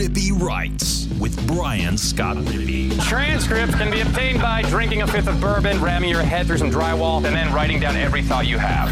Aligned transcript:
Rippee 0.00 0.32
Writes 0.32 1.08
with 1.20 1.46
Brian 1.46 1.98
Scott 1.98 2.38
Rippee. 2.38 2.98
Transcripts 3.06 3.74
can 3.74 3.90
be 3.90 4.00
obtained 4.00 4.40
by 4.40 4.62
drinking 4.62 5.02
a 5.02 5.06
fifth 5.06 5.28
of 5.28 5.38
bourbon, 5.42 5.78
ramming 5.82 6.08
your 6.08 6.22
head 6.22 6.46
through 6.46 6.56
some 6.56 6.70
drywall, 6.70 7.16
and 7.16 7.36
then 7.36 7.52
writing 7.52 7.78
down 7.78 7.96
every 7.96 8.22
thought 8.22 8.46
you 8.46 8.56
have. 8.56 8.88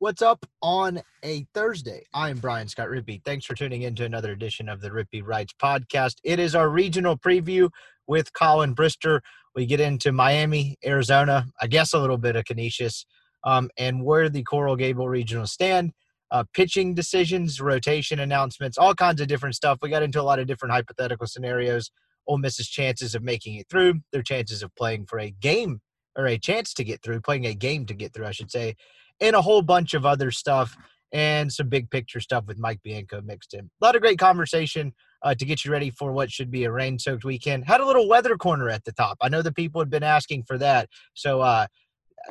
What's 0.00 0.20
up 0.20 0.44
on 0.62 1.00
a 1.22 1.46
Thursday? 1.54 2.06
I'm 2.12 2.38
Brian 2.38 2.66
Scott 2.66 2.88
Rippee. 2.88 3.22
Thanks 3.24 3.46
for 3.46 3.54
tuning 3.54 3.82
in 3.82 3.94
to 3.94 4.04
another 4.04 4.32
edition 4.32 4.68
of 4.68 4.80
the 4.80 4.90
Rippee 4.90 5.24
Writes 5.24 5.54
podcast. 5.62 6.16
It 6.24 6.40
is 6.40 6.56
our 6.56 6.68
regional 6.68 7.16
preview 7.16 7.70
with 8.08 8.32
Colin 8.32 8.74
Brister. 8.74 9.20
We 9.54 9.64
get 9.64 9.78
into 9.78 10.10
Miami, 10.10 10.76
Arizona, 10.84 11.46
I 11.60 11.68
guess 11.68 11.92
a 11.92 12.00
little 12.00 12.18
bit 12.18 12.34
of 12.34 12.46
Canisius, 12.46 13.06
um, 13.44 13.70
and 13.78 14.04
where 14.04 14.28
the 14.28 14.42
Coral 14.42 14.74
Gable 14.74 15.08
regional 15.08 15.46
stand, 15.46 15.92
uh, 16.30 16.44
pitching 16.54 16.94
decisions, 16.94 17.60
rotation 17.60 18.20
announcements, 18.20 18.78
all 18.78 18.94
kinds 18.94 19.20
of 19.20 19.28
different 19.28 19.54
stuff. 19.54 19.78
We 19.82 19.90
got 19.90 20.02
into 20.02 20.20
a 20.20 20.22
lot 20.22 20.38
of 20.38 20.46
different 20.46 20.72
hypothetical 20.72 21.26
scenarios. 21.26 21.90
Ole 22.26 22.38
Miss's 22.38 22.68
chances 22.68 23.14
of 23.14 23.22
making 23.22 23.56
it 23.56 23.66
through, 23.68 23.94
their 24.12 24.22
chances 24.22 24.62
of 24.62 24.74
playing 24.76 25.06
for 25.06 25.18
a 25.18 25.30
game 25.30 25.80
or 26.16 26.26
a 26.26 26.38
chance 26.38 26.74
to 26.74 26.84
get 26.84 27.02
through, 27.02 27.20
playing 27.20 27.46
a 27.46 27.54
game 27.54 27.86
to 27.86 27.94
get 27.94 28.12
through, 28.12 28.26
I 28.26 28.32
should 28.32 28.50
say, 28.50 28.74
and 29.20 29.34
a 29.34 29.42
whole 29.42 29.62
bunch 29.62 29.94
of 29.94 30.06
other 30.06 30.30
stuff 30.30 30.76
and 31.12 31.52
some 31.52 31.68
big 31.68 31.90
picture 31.90 32.20
stuff 32.20 32.44
with 32.46 32.58
Mike 32.58 32.80
Bianco 32.84 33.20
mixed 33.20 33.54
in. 33.54 33.70
A 33.80 33.84
lot 33.84 33.96
of 33.96 34.02
great 34.02 34.18
conversation 34.18 34.92
uh, 35.22 35.34
to 35.34 35.44
get 35.44 35.64
you 35.64 35.72
ready 35.72 35.90
for 35.90 36.12
what 36.12 36.30
should 36.30 36.50
be 36.50 36.64
a 36.64 36.72
rain 36.72 36.98
soaked 36.98 37.24
weekend. 37.24 37.64
Had 37.64 37.80
a 37.80 37.86
little 37.86 38.08
weather 38.08 38.36
corner 38.36 38.68
at 38.68 38.84
the 38.84 38.92
top. 38.92 39.18
I 39.20 39.28
know 39.28 39.42
the 39.42 39.52
people 39.52 39.80
had 39.80 39.90
been 39.90 40.04
asking 40.04 40.44
for 40.44 40.56
that. 40.58 40.88
So, 41.14 41.40
uh, 41.40 41.66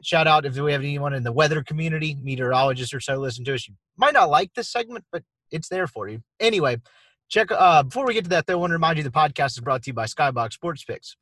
shout 0.04 0.28
out 0.28 0.46
if 0.46 0.58
we 0.58 0.72
have 0.72 0.82
anyone 0.82 1.14
in 1.14 1.24
the 1.24 1.32
weather 1.32 1.64
community, 1.64 2.18
meteorologists 2.22 2.94
or 2.94 3.00
so, 3.00 3.16
listen 3.16 3.44
to 3.46 3.54
us. 3.54 3.68
You 3.68 3.76
might 3.98 4.14
not 4.14 4.30
like 4.30 4.54
this 4.54 4.72
segment, 4.72 5.06
but 5.12 5.24
it's 5.52 5.70
there 5.70 5.88
for 5.88 6.08
you. 6.08 6.22
Anyway, 6.40 6.78
check. 7.30 7.52
Uh, 7.52 7.84
before 7.84 8.06
we 8.06 8.14
get 8.14 8.26
to 8.26 8.30
that, 8.32 8.46
though, 8.48 8.54
I 8.54 8.58
want 8.58 8.72
to 8.72 8.76
remind 8.76 8.98
you 8.98 9.04
the 9.04 9.10
podcast 9.10 9.52
is 9.52 9.60
brought 9.60 9.84
to 9.84 9.90
you 9.90 9.94
by 9.94 10.06
Skybox 10.06 10.54
Sports 10.54 10.84
Picks. 10.84 11.16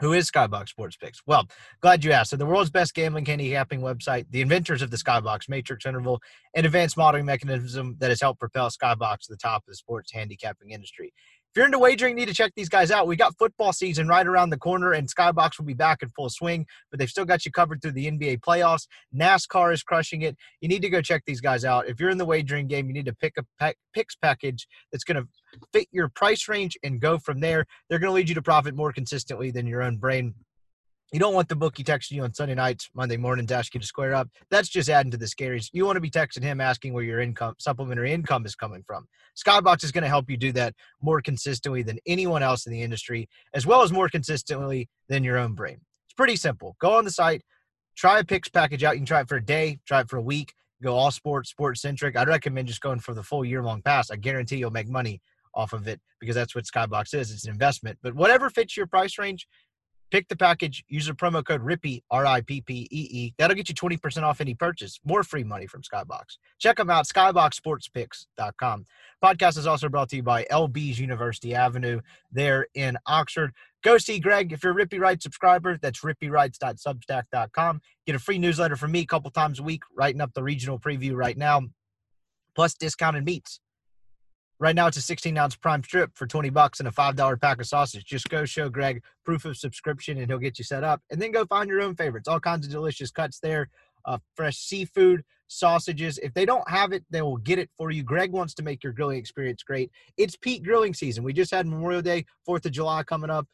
Who 0.00 0.12
is 0.12 0.28
Skybox 0.30 0.70
Sports 0.70 0.96
Picks? 0.96 1.20
Well, 1.24 1.46
glad 1.80 2.04
you 2.04 2.10
asked. 2.10 2.30
So, 2.30 2.36
the 2.36 2.46
world's 2.46 2.70
best 2.70 2.94
gambling 2.94 3.26
handicapping 3.26 3.80
website, 3.80 4.26
the 4.30 4.40
inventors 4.40 4.82
of 4.82 4.90
the 4.90 4.96
Skybox 4.96 5.48
Matrix 5.48 5.86
Interval, 5.86 6.20
and 6.54 6.66
advanced 6.66 6.96
modeling 6.96 7.26
mechanism 7.26 7.96
that 8.00 8.10
has 8.10 8.20
helped 8.20 8.40
propel 8.40 8.70
Skybox 8.70 9.20
to 9.20 9.26
the 9.30 9.36
top 9.36 9.62
of 9.62 9.66
the 9.68 9.76
sports 9.76 10.12
handicapping 10.12 10.70
industry. 10.70 11.12
If 11.54 11.58
you're 11.58 11.66
into 11.66 11.78
wagering, 11.78 12.18
you 12.18 12.24
need 12.24 12.28
to 12.30 12.34
check 12.34 12.50
these 12.56 12.68
guys 12.68 12.90
out. 12.90 13.06
We 13.06 13.14
got 13.14 13.38
football 13.38 13.72
season 13.72 14.08
right 14.08 14.26
around 14.26 14.50
the 14.50 14.58
corner, 14.58 14.90
and 14.90 15.08
Skybox 15.08 15.56
will 15.56 15.66
be 15.66 15.72
back 15.72 16.02
in 16.02 16.08
full 16.08 16.28
swing, 16.28 16.66
but 16.90 16.98
they've 16.98 17.08
still 17.08 17.24
got 17.24 17.46
you 17.46 17.52
covered 17.52 17.80
through 17.80 17.92
the 17.92 18.10
NBA 18.10 18.40
playoffs. 18.40 18.88
NASCAR 19.16 19.72
is 19.72 19.84
crushing 19.84 20.22
it. 20.22 20.36
You 20.60 20.66
need 20.66 20.82
to 20.82 20.88
go 20.88 21.00
check 21.00 21.22
these 21.28 21.40
guys 21.40 21.64
out. 21.64 21.86
If 21.88 22.00
you're 22.00 22.10
in 22.10 22.18
the 22.18 22.24
wagering 22.24 22.66
game, 22.66 22.88
you 22.88 22.92
need 22.92 23.06
to 23.06 23.14
pick 23.14 23.34
a 23.38 23.44
pack, 23.60 23.76
picks 23.94 24.16
package 24.16 24.66
that's 24.90 25.04
going 25.04 25.22
to 25.22 25.28
fit 25.72 25.86
your 25.92 26.08
price 26.08 26.48
range 26.48 26.76
and 26.82 26.98
go 26.98 27.18
from 27.18 27.38
there. 27.38 27.66
They're 27.88 28.00
going 28.00 28.10
to 28.10 28.14
lead 28.14 28.28
you 28.28 28.34
to 28.34 28.42
profit 28.42 28.74
more 28.74 28.92
consistently 28.92 29.52
than 29.52 29.64
your 29.64 29.84
own 29.84 29.98
brain. 29.98 30.34
You 31.14 31.20
don't 31.20 31.32
want 31.32 31.48
the 31.48 31.54
bookie 31.54 31.84
texting 31.84 32.10
you 32.10 32.24
on 32.24 32.34
Sunday 32.34 32.56
nights, 32.56 32.90
Monday 32.92 33.16
mornings, 33.16 33.52
asking 33.52 33.78
you 33.78 33.82
to 33.82 33.86
square 33.86 34.16
up. 34.16 34.28
That's 34.50 34.68
just 34.68 34.88
adding 34.88 35.12
to 35.12 35.16
the 35.16 35.26
scaries. 35.26 35.70
You 35.72 35.86
want 35.86 35.94
to 35.94 36.00
be 36.00 36.10
texting 36.10 36.42
him 36.42 36.60
asking 36.60 36.92
where 36.92 37.04
your 37.04 37.20
income, 37.20 37.54
supplementary 37.60 38.12
income, 38.12 38.44
is 38.44 38.56
coming 38.56 38.82
from. 38.84 39.06
Skybox 39.36 39.84
is 39.84 39.92
going 39.92 40.02
to 40.02 40.08
help 40.08 40.28
you 40.28 40.36
do 40.36 40.50
that 40.54 40.74
more 41.00 41.22
consistently 41.22 41.84
than 41.84 42.00
anyone 42.04 42.42
else 42.42 42.66
in 42.66 42.72
the 42.72 42.82
industry, 42.82 43.28
as 43.54 43.64
well 43.64 43.82
as 43.82 43.92
more 43.92 44.08
consistently 44.08 44.88
than 45.08 45.22
your 45.22 45.38
own 45.38 45.54
brain. 45.54 45.76
It's 46.04 46.14
pretty 46.14 46.34
simple. 46.34 46.74
Go 46.80 46.94
on 46.94 47.04
the 47.04 47.12
site, 47.12 47.42
try 47.96 48.18
a 48.18 48.24
picks 48.24 48.48
package 48.48 48.82
out. 48.82 48.94
You 48.94 48.98
can 48.98 49.06
try 49.06 49.20
it 49.20 49.28
for 49.28 49.36
a 49.36 49.44
day, 49.44 49.78
try 49.86 50.00
it 50.00 50.10
for 50.10 50.16
a 50.16 50.20
week. 50.22 50.52
Go 50.82 50.96
all 50.96 51.12
sports, 51.12 51.48
sports 51.48 51.80
centric. 51.80 52.16
I'd 52.16 52.26
recommend 52.26 52.66
just 52.66 52.80
going 52.80 52.98
for 52.98 53.14
the 53.14 53.22
full 53.22 53.44
year 53.44 53.62
long 53.62 53.82
pass. 53.82 54.10
I 54.10 54.16
guarantee 54.16 54.56
you'll 54.56 54.72
make 54.72 54.88
money 54.88 55.20
off 55.54 55.72
of 55.74 55.86
it 55.86 56.00
because 56.18 56.34
that's 56.34 56.56
what 56.56 56.64
Skybox 56.64 57.14
is. 57.14 57.30
It's 57.30 57.44
an 57.44 57.52
investment. 57.52 57.98
But 58.02 58.16
whatever 58.16 58.50
fits 58.50 58.76
your 58.76 58.88
price 58.88 59.16
range, 59.16 59.46
Pick 60.10 60.28
the 60.28 60.36
package, 60.36 60.84
use 60.88 61.06
the 61.06 61.12
promo 61.12 61.44
code 61.44 61.62
RIPPEE, 61.62 62.02
R 62.10 62.24
I 62.24 62.40
P 62.40 62.60
P 62.60 62.86
E 62.90 63.08
E. 63.10 63.34
That'll 63.36 63.56
get 63.56 63.68
you 63.68 63.74
20% 63.74 64.22
off 64.22 64.40
any 64.40 64.54
purchase. 64.54 65.00
More 65.04 65.24
free 65.24 65.44
money 65.44 65.66
from 65.66 65.82
Skybox. 65.82 66.38
Check 66.58 66.76
them 66.76 66.90
out, 66.90 67.06
skyboxsportspicks.com. 67.06 68.86
Podcast 69.22 69.58
is 69.58 69.66
also 69.66 69.88
brought 69.88 70.10
to 70.10 70.16
you 70.16 70.22
by 70.22 70.44
LB's 70.44 71.00
University 71.00 71.54
Avenue 71.54 72.00
there 72.30 72.66
in 72.74 72.96
Oxford. 73.06 73.52
Go 73.82 73.98
see 73.98 74.18
Greg 74.18 74.52
if 74.52 74.62
you're 74.62 74.78
a 74.78 74.86
Rippee 74.86 75.00
Writes 75.00 75.24
subscriber. 75.24 75.78
That's 75.80 76.00
rippeewrites.substack.com. 76.00 77.80
Get 78.06 78.14
a 78.14 78.18
free 78.18 78.38
newsletter 78.38 78.76
from 78.76 78.92
me 78.92 79.00
a 79.00 79.06
couple 79.06 79.30
times 79.30 79.58
a 79.58 79.62
week, 79.62 79.82
writing 79.96 80.20
up 80.20 80.32
the 80.34 80.42
regional 80.42 80.78
preview 80.78 81.14
right 81.14 81.36
now, 81.36 81.62
plus 82.54 82.74
discounted 82.74 83.24
meats. 83.24 83.60
Right 84.64 84.74
now, 84.74 84.86
it's 84.86 84.96
a 84.96 85.02
16 85.02 85.36
ounce 85.36 85.56
prime 85.56 85.84
strip 85.84 86.16
for 86.16 86.26
20 86.26 86.48
bucks 86.48 86.78
and 86.78 86.88
a 86.88 86.90
$5 86.90 87.38
pack 87.38 87.60
of 87.60 87.66
sausage. 87.66 88.06
Just 88.06 88.30
go 88.30 88.46
show 88.46 88.70
Greg 88.70 89.02
proof 89.22 89.44
of 89.44 89.58
subscription 89.58 90.16
and 90.16 90.26
he'll 90.26 90.38
get 90.38 90.58
you 90.58 90.64
set 90.64 90.82
up. 90.82 91.02
And 91.10 91.20
then 91.20 91.32
go 91.32 91.44
find 91.44 91.68
your 91.68 91.82
own 91.82 91.94
favorites. 91.94 92.28
All 92.28 92.40
kinds 92.40 92.64
of 92.64 92.72
delicious 92.72 93.10
cuts 93.10 93.40
there, 93.40 93.68
uh, 94.06 94.16
fresh 94.34 94.56
seafood, 94.56 95.22
sausages. 95.48 96.16
If 96.16 96.32
they 96.32 96.46
don't 96.46 96.66
have 96.66 96.94
it, 96.94 97.04
they 97.10 97.20
will 97.20 97.36
get 97.36 97.58
it 97.58 97.68
for 97.76 97.90
you. 97.90 98.02
Greg 98.02 98.32
wants 98.32 98.54
to 98.54 98.62
make 98.62 98.82
your 98.82 98.94
grilling 98.94 99.18
experience 99.18 99.62
great. 99.62 99.90
It's 100.16 100.34
peak 100.34 100.64
grilling 100.64 100.94
season. 100.94 101.24
We 101.24 101.34
just 101.34 101.50
had 101.50 101.66
Memorial 101.66 102.00
Day, 102.00 102.24
4th 102.48 102.64
of 102.64 102.72
July 102.72 103.02
coming 103.02 103.28
up. 103.28 103.46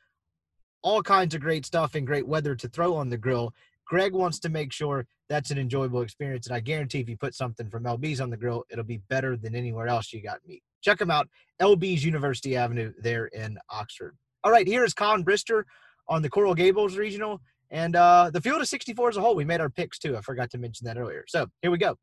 All 0.83 1.03
kinds 1.03 1.35
of 1.35 1.41
great 1.41 1.67
stuff 1.67 1.97
and 1.97 2.07
great 2.07 2.29
weather 2.29 2.55
to 2.55 2.69
throw 2.69 2.95
on 2.95 3.09
the 3.09 3.19
grill. 3.19 3.53
Greg 3.85 4.13
wants 4.13 4.39
to 4.39 4.49
make 4.49 4.73
sure 4.73 5.09
that's 5.29 5.51
an 5.51 5.59
enjoyable 5.59 6.03
experience. 6.03 6.47
And 6.47 6.55
I 6.55 6.61
guarantee 6.61 7.01
if 7.01 7.09
you 7.09 7.17
put 7.17 7.35
something 7.35 7.69
from 7.69 7.83
LB's 7.83 8.21
on 8.21 8.31
the 8.31 8.37
grill, 8.37 8.65
it'll 8.71 8.85
be 8.85 9.03
better 9.09 9.37
than 9.37 9.57
anywhere 9.57 9.89
else 9.89 10.13
you 10.13 10.23
got 10.23 10.39
meat. 10.47 10.63
Check 10.83 10.99
them 10.99 11.11
out. 11.11 11.29
LB's 11.61 12.05
University 12.05 12.57
Avenue 12.57 12.93
there 13.03 13.27
in 13.27 13.59
Oxford. 13.71 14.17
All 14.45 14.51
right, 14.53 14.67
here 14.67 14.85
is 14.85 14.95
Colin 14.95 15.25
Brister 15.25 15.65
on 16.09 16.23
the 16.23 16.31
Coral 16.31 16.55
Gables 16.55 16.97
Regional 16.97 17.41
and 17.71 17.95
uh, 17.95 18.31
the 18.33 18.41
field 18.41 18.61
of 18.61 18.69
64 18.69 19.11
as 19.11 19.17
a 19.17 19.21
whole. 19.21 19.35
We 19.35 19.45
made 19.45 19.61
our 19.61 19.71
picks 19.71 19.99
too. 19.99 20.17
I 20.17 20.23
forgot 20.23 20.51
to 20.51 20.59
mention 20.59 20.87
that 20.87 20.97
earlier. 20.97 21.25
So 21.29 21.47
here 21.63 21.71
we 21.71 21.79
go. 21.79 21.97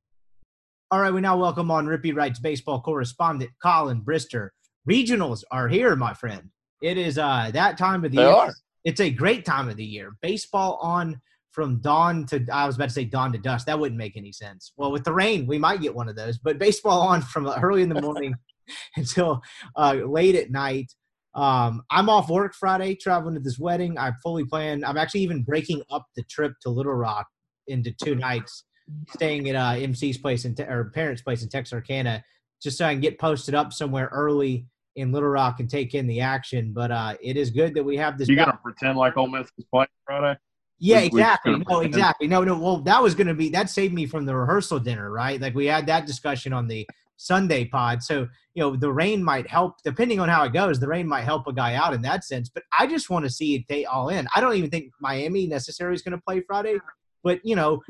All 0.91 1.01
right, 1.01 1.13
we 1.13 1.19
now 1.19 1.37
welcome 1.37 1.69
on 1.71 1.85
Rippee 1.85 2.15
Writes 2.15 2.39
baseball 2.39 2.81
correspondent 2.81 3.51
Colin 3.61 4.01
Brister. 4.01 4.49
Regionals 4.89 5.43
are 5.51 5.67
here, 5.67 5.95
my 5.95 6.13
friend. 6.13 6.49
It 6.81 6.97
is 6.97 7.17
uh, 7.17 7.49
that 7.53 7.77
time 7.77 8.05
of 8.05 8.11
the 8.11 8.17
They 8.17 8.23
year. 8.23 8.31
are. 8.31 8.53
It's 8.85 9.01
a 9.01 9.09
great 9.09 9.43
time 9.43 9.67
of 9.67 9.75
the 9.75 9.83
year. 9.83 10.15
Baseball 10.21 10.77
on 10.81 11.19
from 11.51 11.79
dawn 11.81 12.25
to 12.27 12.45
I 12.53 12.67
was 12.67 12.75
about 12.75 12.89
to 12.89 12.93
say 12.93 13.03
dawn 13.03 13.33
to 13.33 13.37
dusk. 13.39 13.65
That 13.65 13.79
wouldn't 13.79 13.97
make 13.97 14.15
any 14.15 14.31
sense. 14.31 14.71
Well, 14.77 14.91
with 14.91 15.03
the 15.03 15.11
rain, 15.11 15.47
we 15.47 15.57
might 15.57 15.81
get 15.81 15.93
one 15.93 16.07
of 16.07 16.15
those. 16.15 16.37
But 16.37 16.59
baseball 16.59 17.01
on 17.01 17.21
from 17.21 17.47
early 17.47 17.81
in 17.81 17.89
the 17.89 18.01
morning 18.01 18.35
until 18.95 19.41
uh, 19.75 19.93
late 20.05 20.35
at 20.35 20.51
night. 20.51 20.93
Um, 21.35 21.83
I'm 21.91 22.09
off 22.09 22.29
work 22.29 22.55
Friday, 22.55 22.95
traveling 22.95 23.35
to 23.35 23.39
this 23.41 23.59
wedding. 23.59 23.97
I 23.97 24.11
fully 24.23 24.43
plan. 24.45 24.83
I'm 24.83 24.97
actually 24.97 25.21
even 25.21 25.43
breaking 25.43 25.83
up 25.91 26.05
the 26.15 26.23
trip 26.23 26.53
to 26.61 26.69
Little 26.69 26.93
Rock 26.93 27.27
into 27.67 27.91
two 28.03 28.15
nights, 28.15 28.63
staying 29.09 29.47
at 29.49 29.55
uh, 29.55 29.79
MC's 29.79 30.17
place 30.17 30.45
in 30.45 30.55
te- 30.55 30.63
or 30.63 30.85
parents' 30.95 31.21
place 31.21 31.43
in 31.43 31.49
Texarkana, 31.49 32.23
just 32.61 32.77
so 32.77 32.85
I 32.85 32.93
can 32.93 33.01
get 33.01 33.19
posted 33.19 33.53
up 33.53 33.71
somewhere 33.71 34.09
early 34.11 34.65
in 34.95 35.11
Little 35.11 35.29
Rock 35.29 35.59
and 35.59 35.69
take 35.69 35.93
in 35.93 36.07
the 36.07 36.21
action. 36.21 36.73
But 36.73 36.91
uh, 36.91 37.15
it 37.21 37.37
is 37.37 37.51
good 37.51 37.75
that 37.75 37.83
we 37.83 37.97
have 37.97 38.17
this. 38.17 38.27
You 38.27 38.35
gonna 38.35 38.59
pretend 38.63 38.97
like 38.97 39.15
Ole 39.15 39.27
Miss 39.27 39.47
is 39.59 39.65
playing 39.71 39.89
Friday? 40.07 40.39
Yeah, 40.79 41.01
We- 41.01 41.05
exactly. 41.07 41.51
No, 41.53 41.63
gonna- 41.63 41.85
exactly. 41.87 42.27
No, 42.27 42.43
no. 42.43 42.57
Well, 42.57 42.77
that 42.79 43.01
was 43.03 43.13
going 43.15 43.27
to 43.27 43.33
be 43.33 43.49
that 43.49 43.69
saved 43.69 43.93
me 43.93 44.05
from 44.07 44.25
the 44.25 44.35
rehearsal 44.35 44.79
dinner, 44.79 45.11
right? 45.11 45.39
Like 45.39 45.53
we 45.55 45.65
had 45.67 45.85
that 45.87 46.07
discussion 46.07 46.51
on 46.53 46.67
the 46.67 46.87
Sunday 47.17 47.65
pod. 47.65 48.01
So 48.01 48.27
you 48.53 48.63
know, 48.63 48.75
the 48.75 48.91
rain 48.91 49.23
might 49.23 49.47
help, 49.47 49.75
depending 49.83 50.19
on 50.19 50.29
how 50.29 50.43
it 50.43 50.53
goes. 50.53 50.79
The 50.79 50.87
rain 50.87 51.07
might 51.07 51.23
help 51.23 51.45
a 51.47 51.53
guy 51.53 51.75
out 51.75 51.93
in 51.93 52.01
that 52.03 52.23
sense. 52.23 52.49
But 52.49 52.63
I 52.77 52.87
just 52.87 53.09
want 53.09 53.25
to 53.25 53.29
see 53.29 53.55
it 53.55 53.67
day 53.67 53.85
all 53.85 54.09
in. 54.09 54.27
I 54.35 54.41
don't 54.41 54.55
even 54.55 54.69
think 54.69 54.91
Miami 55.01 55.45
necessarily 55.47 55.95
is 55.95 56.01
going 56.01 56.17
to 56.17 56.23
play 56.25 56.41
Friday. 56.41 56.79
But 57.23 57.39
you 57.43 57.55
know, 57.55 57.81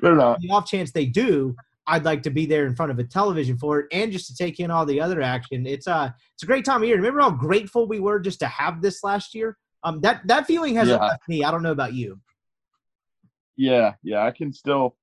the 0.42 0.50
off 0.50 0.66
chance 0.68 0.92
they 0.92 1.06
do, 1.06 1.56
I'd 1.86 2.04
like 2.04 2.22
to 2.24 2.30
be 2.30 2.46
there 2.46 2.66
in 2.66 2.76
front 2.76 2.92
of 2.92 3.00
a 3.00 3.04
television 3.04 3.58
for 3.58 3.80
it, 3.80 3.88
and 3.92 4.12
just 4.12 4.28
to 4.28 4.36
take 4.36 4.60
in 4.60 4.72
all 4.72 4.86
the 4.86 5.00
other 5.00 5.22
action. 5.22 5.66
It's 5.68 5.88
a 5.88 6.14
it's 6.34 6.44
a 6.44 6.48
great 6.48 6.66
time 6.66 6.82
of 6.82 6.88
year. 6.88 6.98
Remember 6.98 7.22
how 7.22 7.32
grateful 7.32 7.88
we 7.88 8.00
were 8.00 8.20
just 8.20 8.40
to 8.40 8.48
have 8.48 8.82
this 8.82 9.04
last 9.04 9.34
year. 9.36 9.58
Um, 9.84 10.02
that 10.02 10.22
that 10.28 10.48
feeling 10.48 10.76
hasn't 10.76 11.00
Yeah. 11.02 11.08
left 11.08 11.30
me. 11.30 11.44
I 11.44 11.52
don't 11.52 11.64
know 11.64 11.72
about 11.72 11.94
you. 11.94 12.20
Yeah, 13.56 13.94
yeah. 14.04 14.24
I 14.24 14.32
can 14.32 14.52
still. 14.54 14.96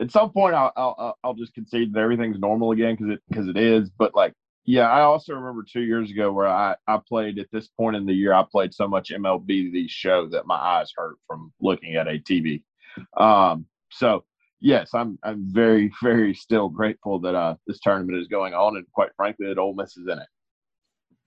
At 0.00 0.10
some 0.10 0.30
point, 0.30 0.54
I'll 0.54 0.72
I'll, 0.76 1.18
I'll 1.24 1.34
just 1.34 1.54
concede 1.54 1.92
that 1.94 2.00
everything's 2.00 2.38
normal 2.38 2.72
again 2.72 2.96
because 2.96 3.14
it 3.14 3.22
because 3.28 3.48
it 3.48 3.56
is. 3.56 3.90
But 3.90 4.14
like, 4.14 4.34
yeah, 4.64 4.90
I 4.90 5.00
also 5.02 5.34
remember 5.34 5.64
two 5.64 5.80
years 5.80 6.10
ago 6.10 6.32
where 6.32 6.48
I 6.48 6.76
I 6.86 6.98
played 7.06 7.38
at 7.38 7.50
this 7.52 7.68
point 7.68 7.96
in 7.96 8.06
the 8.06 8.12
year. 8.12 8.32
I 8.32 8.44
played 8.50 8.74
so 8.74 8.86
much 8.86 9.10
MLB 9.10 9.72
the 9.72 9.88
show 9.88 10.28
that 10.28 10.46
my 10.46 10.56
eyes 10.56 10.92
hurt 10.96 11.16
from 11.26 11.52
looking 11.60 11.96
at 11.96 12.08
a 12.08 12.18
TV. 12.18 12.62
Um. 13.16 13.66
So 13.90 14.24
yes, 14.60 14.90
I'm 14.94 15.18
I'm 15.22 15.44
very 15.46 15.92
very 16.02 16.34
still 16.34 16.68
grateful 16.68 17.18
that 17.20 17.34
uh 17.34 17.54
this 17.66 17.80
tournament 17.80 18.18
is 18.18 18.28
going 18.28 18.54
on 18.54 18.76
and 18.76 18.86
quite 18.92 19.10
frankly 19.16 19.46
that 19.48 19.58
Ole 19.58 19.74
Miss 19.74 19.96
is 19.96 20.06
in 20.06 20.18
it. 20.18 20.28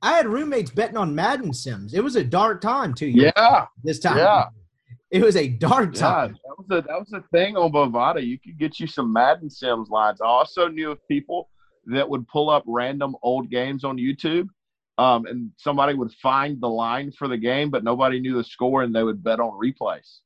I 0.01 0.13
had 0.13 0.27
roommates 0.27 0.71
betting 0.71 0.97
on 0.97 1.13
Madden 1.13 1.53
Sims. 1.53 1.93
It 1.93 2.03
was 2.03 2.15
a 2.15 2.23
dark 2.23 2.61
time 2.61 2.93
too. 2.93 3.07
Yeah. 3.07 3.65
this 3.83 3.99
time. 3.99 4.17
Yeah. 4.17 4.45
It 5.11 5.23
was 5.23 5.35
a 5.35 5.47
dark 5.47 5.95
Yeah, 5.95 6.01
time. 6.01 6.37
that 6.45 6.55
was 6.57 6.65
a 6.69 6.81
that 6.87 6.99
was 6.99 7.13
a 7.13 7.21
thing 7.31 7.57
on 7.57 7.71
Bovada. 7.71 8.25
You 8.25 8.37
could 8.39 8.59
get 8.59 8.79
you 8.79 8.85
some 8.87 9.11
Madden 9.11 9.49
Sims 9.49 9.89
lines. 9.89 10.21
I 10.21 10.25
also 10.27 10.67
knew 10.67 10.91
of 10.91 10.99
people 11.07 11.49
that 11.87 12.07
would 12.07 12.27
pull 12.27 12.49
up 12.49 12.63
random 12.67 13.15
old 13.23 13.49
games 13.49 13.83
on 13.83 13.97
YouTube 13.97 14.49
um, 14.99 15.25
and 15.25 15.49
somebody 15.57 15.93
would 15.95 16.11
find 16.21 16.61
the 16.61 16.67
line 16.69 17.11
for 17.11 17.27
the 17.27 17.37
game, 17.37 17.69
but 17.71 17.83
nobody 17.83 18.19
knew 18.19 18.35
the 18.35 18.43
score, 18.43 18.83
and 18.83 18.93
they 18.93 19.01
would 19.03 19.23
bet 19.23 19.39
on 19.39 19.51
replays. 19.59 20.19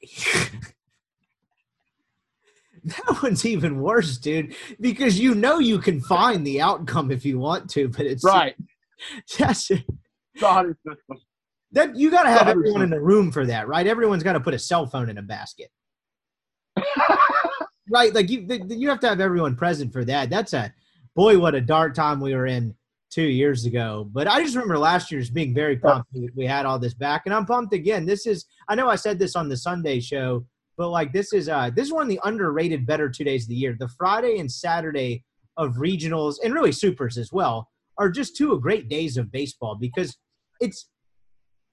that 2.84 3.22
one's 3.22 3.44
even 3.44 3.80
worse, 3.80 4.16
dude, 4.18 4.54
because 4.80 5.18
you 5.18 5.34
know 5.34 5.58
you 5.58 5.78
can 5.78 6.00
find 6.00 6.46
the 6.46 6.60
outcome 6.60 7.10
if 7.10 7.24
you 7.24 7.38
want 7.38 7.68
to, 7.70 7.88
but 7.88 8.06
it's 8.06 8.24
Right. 8.24 8.54
That's 9.38 9.70
God, 10.40 10.66
it's 10.70 10.80
just- 10.86 11.22
that 11.72 11.96
you 11.96 12.10
got 12.10 12.22
to 12.24 12.30
have 12.30 12.46
Hundred 12.46 12.50
everyone 12.52 12.82
in 12.82 12.90
the 12.90 13.00
room 13.00 13.30
for 13.30 13.44
that, 13.46 13.68
right? 13.68 13.86
Everyone's 13.86 14.22
got 14.22 14.32
to 14.34 14.40
put 14.40 14.54
a 14.54 14.58
cell 14.58 14.86
phone 14.86 15.10
in 15.10 15.18
a 15.18 15.22
basket, 15.22 15.70
right? 17.90 18.14
Like 18.14 18.30
you, 18.30 18.46
you 18.68 18.88
have 18.88 19.00
to 19.00 19.08
have 19.08 19.20
everyone 19.20 19.56
present 19.56 19.92
for 19.92 20.04
that. 20.04 20.30
That's 20.30 20.52
a 20.52 20.72
boy, 21.14 21.38
what 21.38 21.54
a 21.54 21.60
dark 21.60 21.94
time 21.94 22.20
we 22.20 22.34
were 22.34 22.46
in 22.46 22.74
two 23.10 23.22
years 23.26 23.64
ago. 23.64 24.08
But 24.12 24.28
I 24.28 24.42
just 24.42 24.54
remember 24.54 24.78
last 24.78 25.10
year's 25.10 25.30
being 25.30 25.54
very 25.54 25.76
pumped. 25.76 26.08
We- 26.12 26.30
We 26.34 26.46
had 26.46 26.66
all 26.66 26.78
this 26.78 26.94
back, 26.94 27.22
and 27.26 27.34
I'm 27.34 27.46
pumped 27.46 27.72
again. 27.74 28.06
This 28.06 28.26
is, 28.26 28.44
I 28.68 28.74
know 28.74 28.88
I 28.88 28.96
said 28.96 29.18
this 29.18 29.36
on 29.36 29.48
the 29.48 29.56
Sunday 29.56 30.00
show, 30.00 30.44
but 30.76 30.90
like 30.90 31.12
this 31.12 31.32
is, 31.32 31.48
uh, 31.48 31.70
this 31.74 31.86
is 31.86 31.92
one 31.92 32.02
of 32.02 32.08
the 32.08 32.20
underrated 32.24 32.86
better 32.86 33.08
two 33.08 33.24
days 33.24 33.44
of 33.44 33.48
the 33.48 33.54
year. 33.56 33.76
The 33.78 33.88
Friday 33.88 34.38
and 34.38 34.50
Saturday 34.50 35.24
of 35.56 35.74
regionals 35.76 36.36
and 36.44 36.54
really 36.54 36.72
supers 36.72 37.18
as 37.18 37.32
well 37.32 37.68
are 37.98 38.10
just 38.10 38.36
two 38.36 38.58
great 38.60 38.88
days 38.88 39.16
of 39.16 39.32
baseball 39.32 39.74
because 39.74 40.16
it's 40.60 40.88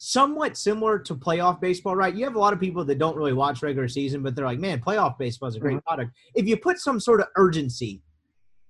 somewhat 0.06 0.56
similar 0.56 1.00
to 1.00 1.16
playoff 1.16 1.60
baseball, 1.60 1.96
right? 1.96 2.14
You 2.14 2.26
have 2.26 2.36
a 2.36 2.40
lot 2.40 2.54
of 2.54 2.60
people 2.60 2.86
that 2.86 3.00
don't 3.00 3.18
really 3.18 3.34
watch 3.34 3.64
regular 3.64 3.88
season, 3.88 4.22
but 4.22 4.36
they're 4.36 4.46
like, 4.46 4.60
man, 4.60 4.80
playoff 4.80 5.18
baseball 5.18 5.50
is 5.50 5.56
a 5.56 5.60
great 5.60 5.84
product. 5.84 6.12
If 6.36 6.48
you 6.48 6.58
put 6.58 6.78
some 6.78 7.00
sort 7.00 7.22
of 7.22 7.28
urgency 7.38 8.04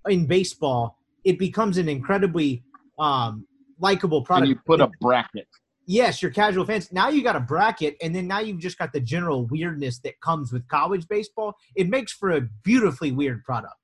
in 0.07 0.27
baseball, 0.27 0.97
it 1.25 1.37
becomes 1.37 1.77
an 1.77 1.89
incredibly 1.89 2.63
um, 2.99 3.45
likable 3.79 4.19
and 4.19 4.25
product. 4.25 4.49
you 4.49 4.55
put 4.65 4.79
a 4.79 4.89
bracket. 5.01 5.47
yes, 5.85 6.21
your 6.21 6.31
casual 6.31 6.65
fans. 6.65 6.93
Now 6.93 7.09
you 7.09 7.21
got 7.21 7.35
a 7.35 7.41
bracket, 7.41 7.97
and 8.01 8.15
then 8.15 8.27
now 8.27 8.39
you've 8.39 8.59
just 8.59 8.77
got 8.77 8.93
the 8.93 9.01
general 9.01 9.45
weirdness 9.47 9.99
that 10.05 10.19
comes 10.21 10.53
with 10.53 10.65
college 10.69 11.05
baseball. 11.09 11.53
It 11.75 11.89
makes 11.89 12.13
for 12.13 12.31
a 12.31 12.41
beautifully 12.63 13.11
weird 13.11 13.43
product. 13.43 13.75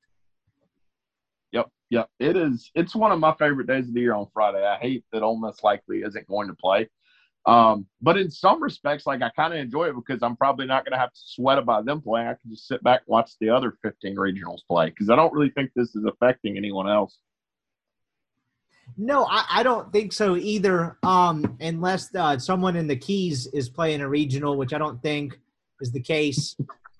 Yep, 1.52 1.68
yep. 1.90 2.08
It 2.20 2.38
is. 2.38 2.72
It's 2.76 2.96
one 2.96 3.12
of 3.12 3.20
my 3.20 3.34
favorite 3.34 3.68
days 3.68 3.90
of 3.90 3.94
the 3.94 4.00
year 4.00 4.14
on 4.14 4.28
Friday. 4.34 4.66
I 4.66 4.78
hate 4.78 5.04
that 5.12 5.22
Ole 5.22 5.38
Miss 5.38 5.62
likely 5.64 6.04
isn't 6.04 6.28
going 6.28 6.48
to 6.48 6.54
play. 6.54 6.88
Um, 7.46 7.88
but 8.02 8.18
in 8.18 8.30
some 8.30 8.62
respects, 8.62 9.08
like 9.08 9.22
I 9.22 9.30
kind 9.30 9.54
of 9.54 9.60
enjoy 9.60 9.90
it 9.90 9.96
because 9.96 10.22
I'm 10.22 10.36
probably 10.36 10.68
not 10.68 10.86
going 10.86 10.94
to 10.94 11.00
have 11.00 11.12
to 11.12 11.20
sweat 11.20 11.58
about 11.58 11.86
them 11.86 12.02
playing. 12.02 12.28
I 12.28 12.36
can 12.36 12.52
just 12.52 12.68
sit 12.68 12.84
back 12.84 13.02
and 13.02 13.12
watch 13.12 13.32
the 13.40 13.50
other 13.50 13.78
15 13.82 14.16
regionals 14.16 14.60
play 14.68 14.90
because 14.90 15.10
I 15.10 15.16
don't 15.16 15.34
really 15.34 15.50
think 15.50 15.72
this 15.76 15.96
is 15.96 16.06
affecting 16.06 16.58
anyone 16.58 16.88
else. 16.88 17.18
No, 18.98 19.26
I, 19.26 19.46
I 19.50 19.64
don't 19.64 19.92
think 19.92 20.14
so 20.14 20.36
either. 20.36 20.98
Um, 21.04 21.58
unless 21.60 22.14
uh, 22.14 22.38
someone 22.38 22.76
in 22.76 22.88
the 22.88 22.96
Keys 22.96 23.48
is 23.48 23.70
playing 23.70 24.02
a 24.02 24.08
regional, 24.08 24.58
which 24.58 24.74
I 24.74 24.78
don't 24.78 25.02
think 25.02 25.40
is 25.80 25.92
the 25.92 26.02
case. 26.02 26.56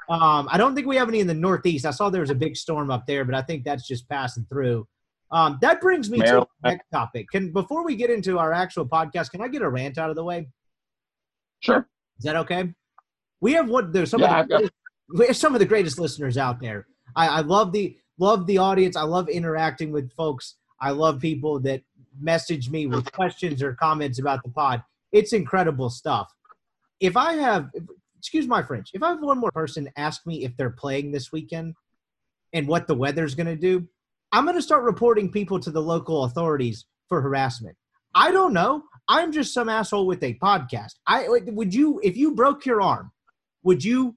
Um, 0.10 0.48
I 0.52 0.58
don't 0.58 0.76
think 0.76 0.88
we 0.88 0.98
have 0.98 1.10
any 1.10 1.20
in 1.20 1.28
the 1.28 1.34
Northeast. 1.34 1.86
I 1.86 1.92
saw 1.92 2.10
there 2.10 2.22
was 2.22 2.32
a 2.32 2.36
big 2.36 2.58
storm 2.58 2.90
up 2.90 3.06
there, 3.06 3.26
but 3.26 3.36
I 3.36 3.42
think 3.42 3.64
that's 3.64 3.88
just 3.88 4.10
passing 4.10 4.46
through. 4.50 4.88
Um, 5.32 5.58
that 5.62 5.80
brings 5.80 6.10
me 6.10 6.20
to 6.20 6.48
the 6.64 6.70
next 6.70 6.90
topic. 6.92 7.28
Can 7.32 7.52
before 7.52 7.86
we 7.86 7.96
get 7.96 8.10
into 8.10 8.38
our 8.38 8.52
actual 8.52 8.86
podcast, 8.86 9.32
can 9.32 9.42
I 9.42 9.48
get 9.48 9.62
a 9.62 9.70
rant 9.70 9.98
out 9.98 10.10
of 10.10 10.16
the 10.16 10.24
way? 10.24 10.50
Sure. 11.62 11.88
Is 12.18 12.26
that 12.26 12.36
okay? 12.38 12.74
We 13.40 13.54
have 13.54 13.70
what 13.70 13.94
there's 13.94 14.10
some 14.10 14.22
Yeah, 14.22 14.42
of 14.42 14.48
the 14.48 14.56
greatest, 14.56 14.74
we 15.18 15.28
have 15.28 15.38
some 15.38 15.56
of 15.56 15.60
the 15.60 15.66
greatest 15.66 16.00
listeners 16.00 16.38
out 16.38 16.60
there. 16.60 16.88
I, 17.16 17.28
I 17.28 17.40
love 17.42 17.72
the 17.72 17.98
love 18.20 18.46
the 18.46 18.58
audience. 18.58 18.96
I 18.96 19.04
love 19.04 19.30
interacting 19.30 19.92
with 19.92 20.12
folks. 20.14 20.58
I 20.80 20.92
love 20.92 21.20
people 21.20 21.60
that 21.62 21.82
message 22.20 22.70
me 22.70 22.88
with 22.88 23.12
questions 23.12 23.64
or 23.64 23.74
comments 23.74 24.20
about 24.20 24.44
the 24.44 24.50
pod. 24.50 24.84
It's 25.12 25.34
incredible 25.34 25.90
stuff. 25.90 26.32
If 27.00 27.18
I 27.18 27.34
have, 27.34 27.70
excuse 28.18 28.48
my 28.48 28.62
French, 28.62 28.90
if 28.94 29.02
I 29.02 29.10
have 29.10 29.22
one 29.22 29.40
more 29.40 29.52
person 29.52 29.90
ask 29.98 30.26
me 30.26 30.44
if 30.44 30.56
they're 30.58 30.70
playing 30.70 31.12
this 31.12 31.32
weekend 31.32 31.76
and 32.54 32.68
what 32.68 32.88
the 32.88 32.96
weather's 32.96 33.36
going 33.36 33.48
to 33.48 33.56
do, 33.56 33.88
I'm 34.32 34.46
going 34.46 34.56
to 34.56 34.62
start 34.62 34.84
reporting 34.84 35.32
people 35.32 35.60
to 35.60 35.72
the 35.72 35.82
local 35.82 36.24
authorities 36.24 36.86
for 37.10 37.22
harassment. 37.22 37.76
I 38.16 38.32
don't 38.32 38.54
know. 38.54 38.84
I'm 39.08 39.32
just 39.32 39.54
some 39.54 39.70
asshole 39.70 40.08
with 40.08 40.24
a 40.24 40.36
podcast. 40.36 40.94
I 41.08 41.28
would 41.28 41.74
you 41.74 42.00
if 42.04 42.16
you 42.16 42.34
broke 42.34 42.66
your 42.66 42.82
arm, 42.82 43.12
would 43.64 43.84
you 43.84 44.16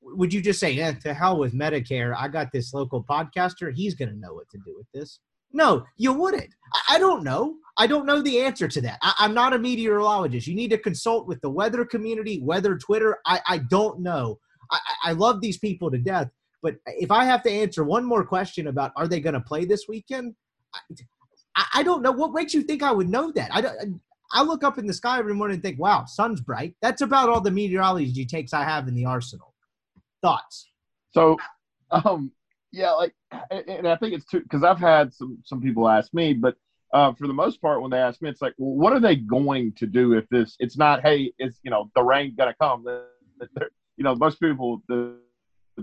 would 0.00 0.32
you 0.32 0.40
just 0.40 0.60
say, 0.60 0.78
eh, 0.78 0.92
to 1.02 1.12
hell 1.12 1.38
with 1.38 1.52
Medicare? 1.52 2.14
I 2.16 2.28
got 2.28 2.52
this 2.52 2.72
local 2.72 3.04
podcaster. 3.04 3.72
He's 3.74 3.94
going 3.94 4.08
to 4.08 4.16
know 4.16 4.34
what 4.34 4.48
to 4.50 4.58
do 4.64 4.74
with 4.76 4.86
this. 4.94 5.20
No, 5.52 5.84
you 5.96 6.12
wouldn't. 6.12 6.48
I, 6.74 6.96
I 6.96 6.98
don't 6.98 7.24
know. 7.24 7.56
I 7.78 7.86
don't 7.86 8.06
know 8.06 8.20
the 8.20 8.40
answer 8.40 8.68
to 8.68 8.80
that. 8.82 8.98
I, 9.02 9.14
I'm 9.18 9.34
not 9.34 9.54
a 9.54 9.58
meteorologist. 9.58 10.46
You 10.46 10.54
need 10.54 10.70
to 10.70 10.78
consult 10.78 11.26
with 11.26 11.40
the 11.40 11.50
weather 11.50 11.84
community, 11.84 12.40
weather 12.42 12.76
Twitter. 12.76 13.18
I, 13.26 13.40
I 13.46 13.58
don't 13.58 14.00
know. 14.00 14.38
I, 14.70 14.78
I 14.86 15.10
I 15.10 15.12
love 15.12 15.40
these 15.40 15.58
people 15.58 15.90
to 15.90 15.98
death. 15.98 16.28
But 16.62 16.76
if 16.86 17.10
I 17.10 17.24
have 17.24 17.42
to 17.44 17.50
answer 17.50 17.84
one 17.84 18.04
more 18.04 18.24
question 18.24 18.66
about 18.66 18.92
are 18.96 19.06
they 19.06 19.20
going 19.20 19.34
to 19.34 19.40
play 19.40 19.64
this 19.64 19.86
weekend, 19.88 20.34
I, 21.54 21.64
I 21.74 21.82
don't 21.82 22.02
know. 22.02 22.12
What 22.12 22.32
makes 22.32 22.54
you 22.54 22.62
think 22.62 22.82
I 22.82 22.92
would 22.92 23.08
know 23.08 23.30
that? 23.32 23.50
I, 23.52 23.86
I 24.32 24.42
look 24.42 24.64
up 24.64 24.78
in 24.78 24.86
the 24.86 24.92
sky 24.92 25.18
every 25.18 25.34
morning 25.34 25.54
and 25.54 25.62
think, 25.62 25.78
wow, 25.78 26.04
sun's 26.06 26.40
bright. 26.40 26.74
That's 26.82 27.00
about 27.00 27.28
all 27.28 27.40
the 27.40 27.50
meteorology 27.50 28.26
takes 28.26 28.52
I 28.52 28.64
have 28.64 28.88
in 28.88 28.94
the 28.94 29.06
arsenal. 29.06 29.54
Thoughts? 30.22 30.68
So, 31.12 31.36
um, 31.90 32.32
yeah, 32.72 32.90
like, 32.92 33.14
and 33.50 33.88
I 33.88 33.96
think 33.96 34.14
it's 34.14 34.26
too 34.26 34.40
because 34.40 34.62
I've 34.62 34.78
had 34.78 35.14
some 35.14 35.38
some 35.44 35.60
people 35.60 35.88
ask 35.88 36.12
me, 36.12 36.34
but 36.34 36.56
uh, 36.92 37.12
for 37.14 37.26
the 37.26 37.32
most 37.32 37.60
part, 37.60 37.80
when 37.80 37.90
they 37.90 37.98
ask 37.98 38.20
me, 38.22 38.28
it's 38.28 38.42
like, 38.42 38.54
well, 38.58 38.74
what 38.74 38.92
are 38.92 39.00
they 39.00 39.16
going 39.16 39.72
to 39.74 39.86
do 39.86 40.14
if 40.14 40.28
this? 40.28 40.56
It's 40.58 40.76
not, 40.76 41.02
hey, 41.02 41.32
it's 41.38 41.58
you 41.62 41.70
know, 41.70 41.90
the 41.94 42.02
rain 42.02 42.34
gonna 42.36 42.54
come. 42.60 42.84
You 43.96 44.04
know, 44.04 44.14
most 44.14 44.38
people 44.38 44.80
that, 44.86 45.07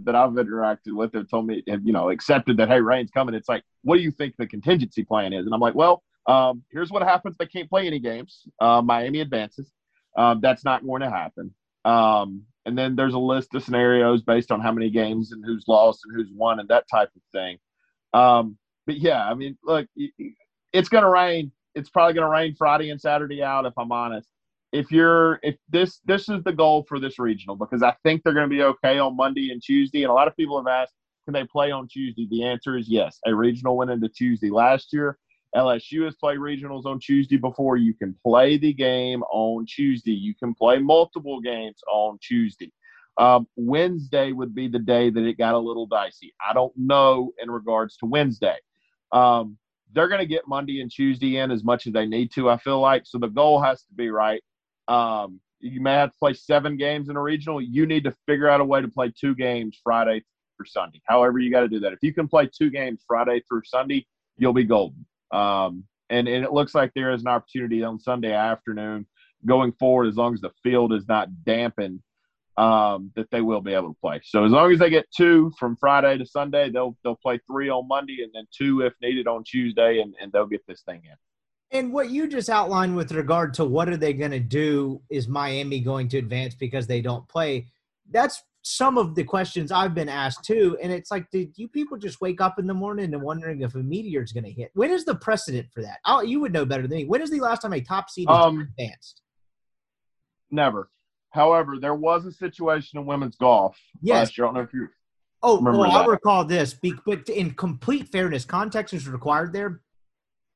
that 0.06 0.16
I've 0.16 0.31
interacted 0.31 0.94
with 0.94 1.13
have 1.13 1.30
told 1.30 1.48
me, 1.48 1.63
have, 1.68 1.86
you 1.86 1.94
know, 1.94 2.10
accepted 2.10 2.57
that 2.57 2.69
hey, 2.69 2.81
rain's 2.81 3.12
coming. 3.12 3.36
It's 3.36 3.50
like, 3.50 3.63
what 3.84 3.98
do 3.98 4.02
you 4.02 4.12
think 4.12 4.36
the 4.38 4.48
contingency 4.48 5.04
plan 5.04 5.34
is? 5.34 5.46
And 5.46 5.54
I'm 5.54 5.60
like, 5.60 5.75
well, 5.75 6.04
um, 6.28 6.63
here's 6.72 6.92
what 6.92 7.04
happens. 7.04 7.36
They 7.38 7.46
can't 7.46 7.69
play 7.69 7.88
any 7.88 8.00
games. 8.00 8.48
Uh, 8.60 8.81
Miami 8.81 9.19
advances. 9.22 9.72
Um, 10.18 10.40
that's 10.42 10.63
not 10.63 10.86
going 10.86 11.02
to 11.02 11.10
happen. 11.10 11.54
Um, 11.84 12.44
and 12.66 12.78
then 12.78 12.96
there's 12.96 13.13
a 13.13 13.19
list 13.19 13.54
of 13.54 13.63
scenarios 13.63 14.24
based 14.24 14.52
on 14.52 14.60
how 14.60 14.72
many 14.72 14.90
games 14.90 15.31
and 15.31 15.44
who's 15.46 15.66
lost 15.68 16.02
and 16.06 16.16
who's 16.16 16.31
won 16.34 16.60
and 16.60 16.69
that 16.69 16.86
type 16.90 17.10
of 17.16 17.22
thing. 17.31 17.57
Um, 18.13 18.57
but 18.88 18.98
yeah, 18.98 19.24
I 19.24 19.34
mean, 19.34 19.57
look, 19.63 19.88
it's 20.74 20.90
going 20.90 21.04
to 21.04 21.10
rain. 21.10 21.52
It's 21.75 21.90
probably 21.90 22.13
going 22.13 22.25
to 22.25 22.31
rain 22.31 22.56
Friday 22.56 22.90
and 22.90 23.00
Saturday 23.00 23.44
out, 23.44 23.66
if 23.66 23.74
I'm 23.78 23.92
honest. 23.92 24.30
If 24.76 24.92
you're, 24.92 25.40
if 25.42 25.56
this, 25.70 26.02
this 26.06 26.28
is 26.28 26.44
the 26.44 26.52
goal 26.52 26.86
for 26.88 27.00
this 27.00 27.18
regional 27.18 27.56
because 27.56 27.82
I 27.82 27.96
think 28.04 28.24
they're 28.24 28.34
going 28.34 28.50
to 28.50 28.56
be 28.56 28.64
okay 28.64 29.00
on 29.00 29.16
Monday 29.16 29.52
and 29.52 29.62
Tuesday. 29.64 30.04
And 30.04 30.12
a 30.12 30.14
lot 30.14 30.28
of 30.28 30.36
people 30.36 30.58
have 30.58 30.68
asked, 30.68 30.94
can 31.26 31.34
they 31.34 31.46
play 31.46 31.72
on 31.72 31.88
Tuesday? 31.88 32.28
The 32.30 32.44
answer 32.44 32.78
is 32.78 32.90
yes. 32.90 33.20
A 33.26 33.34
regional 33.34 33.78
went 33.78 33.92
into 33.92 34.10
Tuesday 34.10 34.50
last 34.50 34.92
year. 34.92 35.18
LSU 35.56 36.04
has 36.04 36.16
played 36.16 36.40
regionals 36.40 36.86
on 36.86 37.00
Tuesday 37.00 37.38
before. 37.38 37.78
You 37.78 37.94
can 37.94 38.16
play 38.22 38.58
the 38.58 38.74
game 38.74 39.24
on 39.32 39.66
Tuesday. 39.66 40.12
You 40.12 40.36
can 40.36 40.54
play 40.54 40.80
multiple 40.80 41.40
games 41.40 41.82
on 41.88 42.20
Tuesday. 42.22 42.72
Um, 43.18 43.48
Wednesday 43.56 44.34
would 44.34 44.54
be 44.54 44.68
the 44.68 44.80
day 44.80 45.10
that 45.10 45.26
it 45.26 45.38
got 45.38 45.54
a 45.54 45.60
little 45.60 45.86
dicey. 45.86 46.34
I 46.46 46.54
don't 46.54 46.74
know 46.76 47.32
in 47.42 47.50
regards 47.50 47.96
to 47.98 48.06
Wednesday. 48.06 48.58
Um, 49.14 49.58
they're 49.94 50.10
going 50.10 50.20
to 50.20 50.26
get 50.26 50.48
Monday 50.48 50.82
and 50.82 50.92
Tuesday 50.92 51.38
in 51.38 51.52
as 51.52 51.64
much 51.64 51.88
as 51.88 51.94
they 51.94 52.06
need 52.06 52.32
to, 52.34 52.50
I 52.50 52.58
feel 52.58 52.82
like. 52.82 53.04
So 53.06 53.18
the 53.18 53.30
goal 53.30 53.62
has 53.62 53.84
to 53.84 53.94
be 53.94 54.10
right. 54.10 54.44
Um, 54.87 55.39
you 55.59 55.81
may 55.81 55.94
have 55.94 56.11
to 56.11 56.18
play 56.19 56.33
seven 56.33 56.77
games 56.77 57.09
in 57.09 57.15
a 57.15 57.21
regional. 57.21 57.61
You 57.61 57.85
need 57.85 58.04
to 58.04 58.15
figure 58.27 58.49
out 58.49 58.61
a 58.61 58.65
way 58.65 58.81
to 58.81 58.87
play 58.87 59.11
two 59.19 59.35
games 59.35 59.80
Friday 59.83 60.23
through 60.57 60.68
Sunday. 60.68 61.01
However, 61.06 61.39
you 61.39 61.51
got 61.51 61.61
to 61.61 61.68
do 61.68 61.80
that. 61.80 61.94
If 61.94 61.99
you 62.01 62.13
can 62.13 62.27
play 62.27 62.49
two 62.56 62.69
games 62.69 63.04
Friday 63.07 63.42
through 63.47 63.63
Sunday, 63.65 64.06
you'll 64.37 64.54
be 64.54 64.63
golden. 64.63 65.06
Um, 65.31 65.85
and, 66.09 66.27
and 66.27 66.44
it 66.45 66.54
looks 66.54 66.75
like 66.75 66.92
there 66.94 67.11
is 67.11 67.21
an 67.21 67.27
opportunity 67.27 67.83
on 67.83 67.99
Sunday 67.99 68.33
afternoon 68.33 69.07
going 69.45 69.71
forward, 69.73 70.07
as 70.07 70.15
long 70.15 70.33
as 70.33 70.42
the 70.42 70.51
field 70.63 70.94
is 70.94 71.07
not 71.07 71.30
dampened, 71.44 72.01
um, 72.57 73.11
that 73.15 73.30
they 73.31 73.42
will 73.42 73.61
be 73.61 73.73
able 73.73 73.89
to 73.89 73.99
play. 73.99 74.21
So 74.23 74.45
as 74.45 74.51
long 74.51 74.71
as 74.71 74.80
they 74.80 74.89
get 74.89 75.06
two 75.15 75.51
from 75.59 75.75
Friday 75.77 76.18
to 76.18 76.25
Sunday, 76.25 76.69
they'll 76.69 76.95
they'll 77.04 77.18
play 77.18 77.39
three 77.47 77.69
on 77.69 77.87
Monday 77.87 78.23
and 78.23 78.31
then 78.33 78.45
two 78.56 78.81
if 78.81 78.94
needed 79.01 79.27
on 79.27 79.44
Tuesday, 79.44 79.99
and, 79.99 80.13
and 80.21 80.31
they'll 80.31 80.47
get 80.47 80.65
this 80.68 80.81
thing 80.83 81.01
in. 81.04 81.15
And 81.72 81.92
what 81.92 82.10
you 82.10 82.28
just 82.28 82.50
outlined 82.50 82.95
with 82.95 83.12
regard 83.12 83.54
to 83.56 83.66
what 83.66 83.90
are 83.90 83.98
they 83.98 84.14
going 84.14 84.31
to 84.31 84.40
do? 84.40 85.02
Is 85.10 85.28
Miami 85.28 85.80
going 85.80 86.07
to 86.10 86.18
advance 86.18 86.56
because 86.56 86.88
they 86.88 87.02
don't 87.02 87.28
play? 87.28 87.68
That's 88.12 88.44
some 88.62 88.98
of 88.98 89.14
the 89.16 89.24
questions 89.24 89.72
I've 89.72 89.94
been 89.94 90.10
asked 90.10 90.44
too. 90.44 90.78
And 90.81 90.92
it's 90.92 91.12
like, 91.12 91.30
did 91.31 91.54
you 91.57 91.68
people 91.68 91.98
just 91.98 92.22
wake 92.22 92.42
up 92.42 92.60
in 92.60 92.68
the 92.68 92.74
morning 92.74 93.14
and 93.14 93.22
wondering 93.22 93.62
if 93.62 93.76
a 93.76 93.80
meteor 93.80 94.24
is 94.24 94.31
going 94.31 94.44
to 94.45 94.52
hit? 94.52 94.72
When 94.74 94.92
is 94.92 95.06
the 95.06 95.16
precedent 95.16 95.68
for 95.72 95.81
that? 95.81 96.00
Oh, 96.06 96.22
you 96.22 96.40
would 96.40 96.54
know 96.54 96.66
better 96.66 96.88
than 96.88 96.98
me. 96.98 97.06
When 97.06 97.22
is 97.22 97.30
the 97.31 97.40
last 97.42 97.62
time 97.62 97.74
a 97.74 97.81
top 97.81 98.10
seed 98.10 98.30
Um, 98.30 98.62
advanced? 98.62 99.22
Never. 100.52 100.90
However, 101.31 101.78
there 101.80 101.95
was 101.95 102.26
a 102.26 102.31
situation 102.31 103.00
in 103.00 103.06
women's 103.06 103.36
golf 103.36 103.78
Yes. 104.02 104.28
last 104.30 104.38
year. 104.38 104.45
I 104.45 104.48
don't 104.48 104.54
know 104.56 104.62
if 104.62 104.74
you 104.74 104.88
Oh, 105.44 105.62
well, 105.62 105.84
I 105.84 106.04
recall 106.07 106.44
this, 106.44 106.74
but 106.74 107.30
in 107.30 107.52
complete 107.52 108.07
fairness, 108.07 108.45
context 108.45 108.95
is 108.95 109.07
required 109.07 109.54
there. 109.54 109.81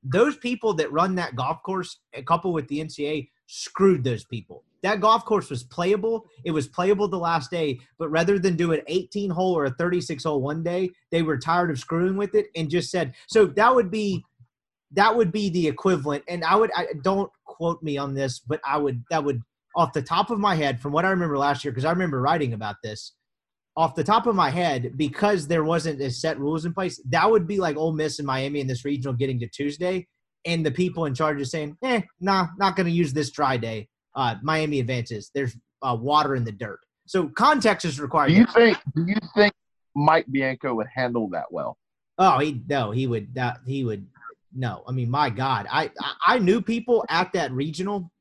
Those 0.03 0.37
people 0.37 0.73
that 0.75 0.91
run 0.91 1.15
that 1.15 1.35
golf 1.35 1.61
course, 1.63 1.99
eh, 2.13 2.19
a 2.19 2.23
couple 2.23 2.53
with 2.53 2.67
the 2.67 2.79
NCAA, 2.79 3.29
screwed 3.47 4.03
those 4.03 4.23
people. 4.23 4.63
That 4.81 5.01
golf 5.01 5.25
course 5.25 5.49
was 5.49 5.63
playable. 5.63 6.25
It 6.45 6.51
was 6.51 6.67
playable 6.67 7.07
the 7.07 7.17
last 7.17 7.51
day, 7.51 7.79
but 7.97 8.09
rather 8.09 8.39
than 8.39 8.55
do 8.55 8.71
an 8.71 8.81
18 8.87 9.29
hole 9.29 9.53
or 9.53 9.65
a 9.65 9.71
36 9.71 10.23
hole 10.23 10.41
one 10.41 10.63
day, 10.63 10.89
they 11.11 11.21
were 11.21 11.37
tired 11.37 11.69
of 11.69 11.79
screwing 11.79 12.15
with 12.15 12.33
it 12.35 12.47
and 12.55 12.69
just 12.69 12.89
said, 12.89 13.13
so 13.27 13.45
that 13.45 13.73
would 13.73 13.91
be 13.91 14.23
that 14.91 15.15
would 15.15 15.31
be 15.31 15.49
the 15.49 15.67
equivalent. 15.67 16.23
And 16.27 16.43
I 16.43 16.55
would 16.55 16.71
I, 16.75 16.87
don't 17.03 17.31
quote 17.45 17.83
me 17.83 17.97
on 17.97 18.13
this, 18.13 18.39
but 18.39 18.59
I 18.65 18.77
would 18.77 19.03
that 19.11 19.23
would 19.23 19.41
off 19.75 19.93
the 19.93 20.01
top 20.01 20.31
of 20.31 20.39
my 20.39 20.55
head 20.55 20.79
from 20.79 20.93
what 20.93 21.05
I 21.05 21.09
remember 21.09 21.37
last 21.37 21.63
year 21.63 21.71
because 21.71 21.85
I 21.85 21.91
remember 21.91 22.21
writing 22.21 22.53
about 22.53 22.77
this 22.83 23.13
off 23.79 23.95
the 23.95 24.03
top 24.03 24.27
of 24.27 24.35
my 24.35 24.49
head 24.49 24.91
because 24.97 25.47
there 25.47 25.63
wasn't 25.63 26.01
a 26.01 26.11
set 26.11 26.37
rules 26.37 26.65
in 26.65 26.73
place. 26.73 27.01
That 27.07 27.31
would 27.31 27.47
be 27.47 27.59
like 27.59 27.77
Ole 27.77 27.93
Miss 27.93 28.19
and 28.19 28.27
Miami 28.27 28.59
in 28.59 28.67
this 28.67 28.83
regional 28.83 29.13
getting 29.13 29.39
to 29.39 29.47
Tuesday, 29.47 30.05
and 30.45 30.65
the 30.65 30.71
people 30.71 31.05
in 31.05 31.15
charge 31.15 31.39
is 31.39 31.49
saying, 31.49 31.77
"Eh, 31.81 32.01
nah, 32.19 32.47
not 32.57 32.75
going 32.75 32.87
to 32.87 32.91
use 32.91 33.13
this 33.13 33.31
dry 33.31 33.55
day." 33.55 33.87
Uh, 34.13 34.35
Miami 34.43 34.81
advances. 34.81 35.31
There's 35.33 35.55
uh, 35.81 35.95
water 35.97 36.35
in 36.35 36.43
the 36.43 36.51
dirt, 36.51 36.81
so 37.05 37.29
context 37.29 37.85
is 37.85 38.01
required. 38.01 38.27
Do 38.27 38.33
you 38.35 38.45
think? 38.47 38.77
Do 38.93 39.05
you 39.07 39.15
think 39.33 39.53
Mike 39.95 40.25
Bianco 40.29 40.73
would 40.75 40.87
handle 40.93 41.29
that 41.29 41.49
well? 41.49 41.77
Oh, 42.17 42.37
he 42.39 42.61
no, 42.67 42.91
he 42.91 43.07
would. 43.07 43.33
That 43.35 43.59
he 43.65 43.85
would. 43.85 44.05
No, 44.53 44.83
I 44.89 44.91
mean, 44.91 45.09
my 45.09 45.29
God, 45.29 45.67
I, 45.71 45.89
I 46.27 46.39
knew 46.39 46.59
people 46.59 47.05
at 47.07 47.31
that 47.31 47.51
regional 47.53 48.11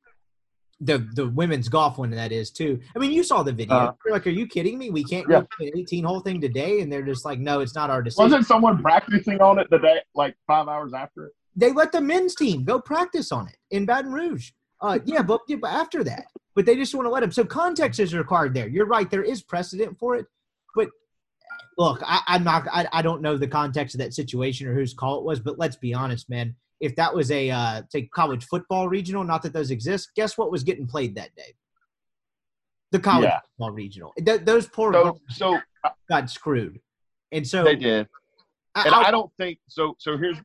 the 0.80 0.98
the 1.14 1.28
women's 1.28 1.68
golf 1.68 1.98
one 1.98 2.10
that 2.10 2.32
is 2.32 2.50
too. 2.50 2.80
I 2.94 2.98
mean, 2.98 3.10
you 3.10 3.24
saw 3.24 3.42
the 3.42 3.52
video. 3.52 3.74
Uh, 3.74 3.92
You're 4.04 4.14
like, 4.14 4.26
are 4.26 4.30
you 4.30 4.46
kidding 4.46 4.78
me? 4.78 4.90
We 4.90 5.02
can't 5.04 5.26
yeah. 5.28 5.40
go 5.40 5.66
an 5.66 5.72
18 5.76 6.04
hole 6.04 6.20
thing 6.20 6.40
today, 6.40 6.80
and 6.80 6.92
they're 6.92 7.02
just 7.02 7.24
like, 7.24 7.38
no, 7.38 7.60
it's 7.60 7.74
not 7.74 7.90
our 7.90 8.02
decision. 8.02 8.24
Wasn't 8.24 8.46
someone 8.46 8.80
practicing 8.80 9.40
on 9.40 9.58
it 9.58 9.68
the 9.70 9.78
day, 9.78 10.00
like 10.14 10.36
five 10.46 10.68
hours 10.68 10.92
after 10.94 11.26
it? 11.26 11.32
They 11.56 11.72
let 11.72 11.90
the 11.90 12.00
men's 12.00 12.34
team 12.36 12.64
go 12.64 12.80
practice 12.80 13.32
on 13.32 13.48
it 13.48 13.56
in 13.70 13.86
Baton 13.86 14.12
Rouge. 14.12 14.52
Uh, 14.80 15.00
yeah, 15.04 15.22
but, 15.22 15.40
yeah, 15.48 15.56
but 15.60 15.72
after 15.72 16.04
that, 16.04 16.26
but 16.54 16.64
they 16.64 16.76
just 16.76 16.94
want 16.94 17.06
to 17.06 17.10
let 17.10 17.20
them. 17.20 17.32
So 17.32 17.44
context 17.44 17.98
is 17.98 18.14
required 18.14 18.54
there. 18.54 18.68
You're 18.68 18.86
right. 18.86 19.10
There 19.10 19.24
is 19.24 19.42
precedent 19.42 19.98
for 19.98 20.14
it, 20.14 20.26
but 20.76 20.88
look, 21.76 22.00
I, 22.06 22.20
I'm 22.28 22.44
not. 22.44 22.68
I, 22.70 22.86
I 22.92 23.02
don't 23.02 23.22
know 23.22 23.36
the 23.36 23.48
context 23.48 23.96
of 23.96 24.00
that 24.00 24.14
situation 24.14 24.68
or 24.68 24.74
whose 24.74 24.94
call 24.94 25.18
it 25.18 25.24
was, 25.24 25.40
but 25.40 25.58
let's 25.58 25.76
be 25.76 25.92
honest, 25.92 26.30
man 26.30 26.54
if 26.80 26.94
that 26.96 27.14
was 27.14 27.30
a 27.30 27.50
uh, 27.50 27.82
say 27.90 28.06
college 28.06 28.44
football 28.46 28.88
regional, 28.88 29.24
not 29.24 29.42
that 29.42 29.52
those 29.52 29.70
exist, 29.70 30.10
guess 30.14 30.38
what 30.38 30.50
was 30.50 30.62
getting 30.62 30.86
played 30.86 31.14
that 31.16 31.34
day? 31.34 31.54
The 32.92 33.00
college 33.00 33.24
yeah. 33.24 33.40
football 33.40 33.72
regional. 33.72 34.12
Th- 34.24 34.40
those 34.40 34.66
poor 34.66 34.92
so, 34.92 35.20
so 35.28 35.58
uh, 35.84 35.90
got 36.08 36.30
screwed, 36.30 36.80
and 37.32 37.46
so 37.46 37.64
they 37.64 37.76
did. 37.76 38.08
And 38.74 38.94
I, 38.94 39.04
I 39.04 39.10
don't 39.10 39.30
think 39.38 39.58
so. 39.68 39.94
So 39.98 40.16
here's 40.16 40.38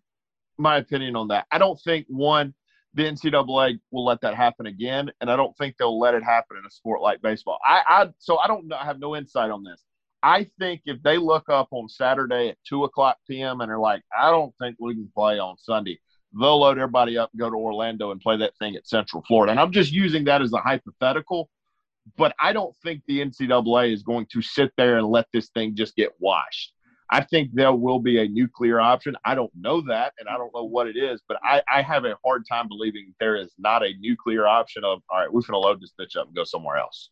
my 0.58 0.78
opinion 0.78 1.16
on 1.16 1.28
that. 1.30 1.46
I 1.52 1.58
don't 1.58 1.80
think 1.80 2.06
one 2.10 2.54
the 2.96 3.04
NCAA 3.04 3.80
will 3.92 4.06
let 4.06 4.22
that 4.22 4.36
happen 4.36 4.68
again, 4.68 5.12
and 5.20 5.32
I 5.32 5.36
don't 5.36 5.56
think 5.58 5.78
they'll 5.78 6.00
let 6.00 6.14
it 6.14 6.24
happen 6.24 6.58
in 6.58 6.66
a 6.66 6.70
sport 6.70 7.02
like 7.02 7.22
baseball. 7.22 7.58
I, 7.66 7.82
I 7.88 8.10
so 8.20 8.38
I 8.38 8.48
don't 8.48 8.68
know, 8.68 8.76
I 8.76 8.86
have 8.86 9.00
no 9.00 9.16
insight 9.16 9.52
on 9.52 9.64
this. 9.64 9.84
I 10.22 10.48
think 10.60 10.82
if 10.86 11.02
they 11.04 11.18
look 11.18 11.50
up 11.50 11.68
on 11.72 11.90
Saturday 11.90 12.50
at 12.50 12.58
two 12.68 12.84
o'clock 12.84 13.18
p.m. 13.28 13.62
and 13.62 13.72
are 13.72 13.80
like, 13.80 14.04
I 14.18 14.32
don't 14.32 14.54
think 14.60 14.78
we 14.80 14.94
can 14.94 15.12
play 15.14 15.40
on 15.40 15.58
Sunday, 15.58 16.00
they'll 16.40 16.60
load 16.60 16.78
everybody 16.78 17.18
up 17.18 17.30
and 17.32 17.40
go 17.40 17.50
to 17.50 17.56
Orlando 17.56 18.12
and 18.12 18.22
play 18.22 18.38
that 18.38 18.58
thing 18.58 18.76
at 18.76 18.88
Central 18.88 19.24
Florida. 19.28 19.52
And 19.52 19.60
I'm 19.60 19.72
just 19.72 19.92
using 19.92 20.24
that 20.26 20.42
as 20.42 20.54
a 20.54 20.58
hypothetical, 20.58 21.50
but 22.18 22.36
I 22.40 22.54
don't 22.54 22.76
think 22.84 23.04
the 23.08 23.20
NCAA 23.20 23.94
is 23.94 24.04
going 24.04 24.26
to 24.34 24.42
sit 24.42 24.72
there 24.78 24.98
and 24.98 25.08
let 25.08 25.28
this 25.34 25.50
thing 25.50 25.76
just 25.76 25.96
get 25.96 26.12
washed. 26.20 26.74
I 27.10 27.22
think 27.24 27.52
there 27.54 27.74
will 27.74 28.00
be 28.00 28.20
a 28.20 28.28
nuclear 28.28 28.80
option. 28.80 29.16
I 29.24 29.36
don't 29.36 29.52
know 29.56 29.82
that, 29.82 30.14
and 30.18 30.28
I 30.28 30.38
don't 30.38 30.54
know 30.56 30.64
what 30.64 30.88
it 30.88 30.98
is, 30.98 31.22
but 31.28 31.38
I, 31.44 31.62
I 31.72 31.82
have 31.84 32.06
a 32.06 32.16
hard 32.26 32.44
time 32.50 32.68
believing 32.68 33.14
there 33.20 33.36
is 33.36 33.54
not 33.60 33.84
a 33.84 33.94
nuclear 34.00 34.48
option 34.48 34.84
of, 34.84 35.00
all 35.10 35.20
right, 35.20 35.32
we're 35.32 35.42
going 35.42 35.54
to 35.54 35.60
load 35.60 35.80
this 35.80 35.94
bitch 36.00 36.20
up 36.20 36.28
and 36.28 36.36
go 36.36 36.44
somewhere 36.44 36.78
else. 36.78 37.12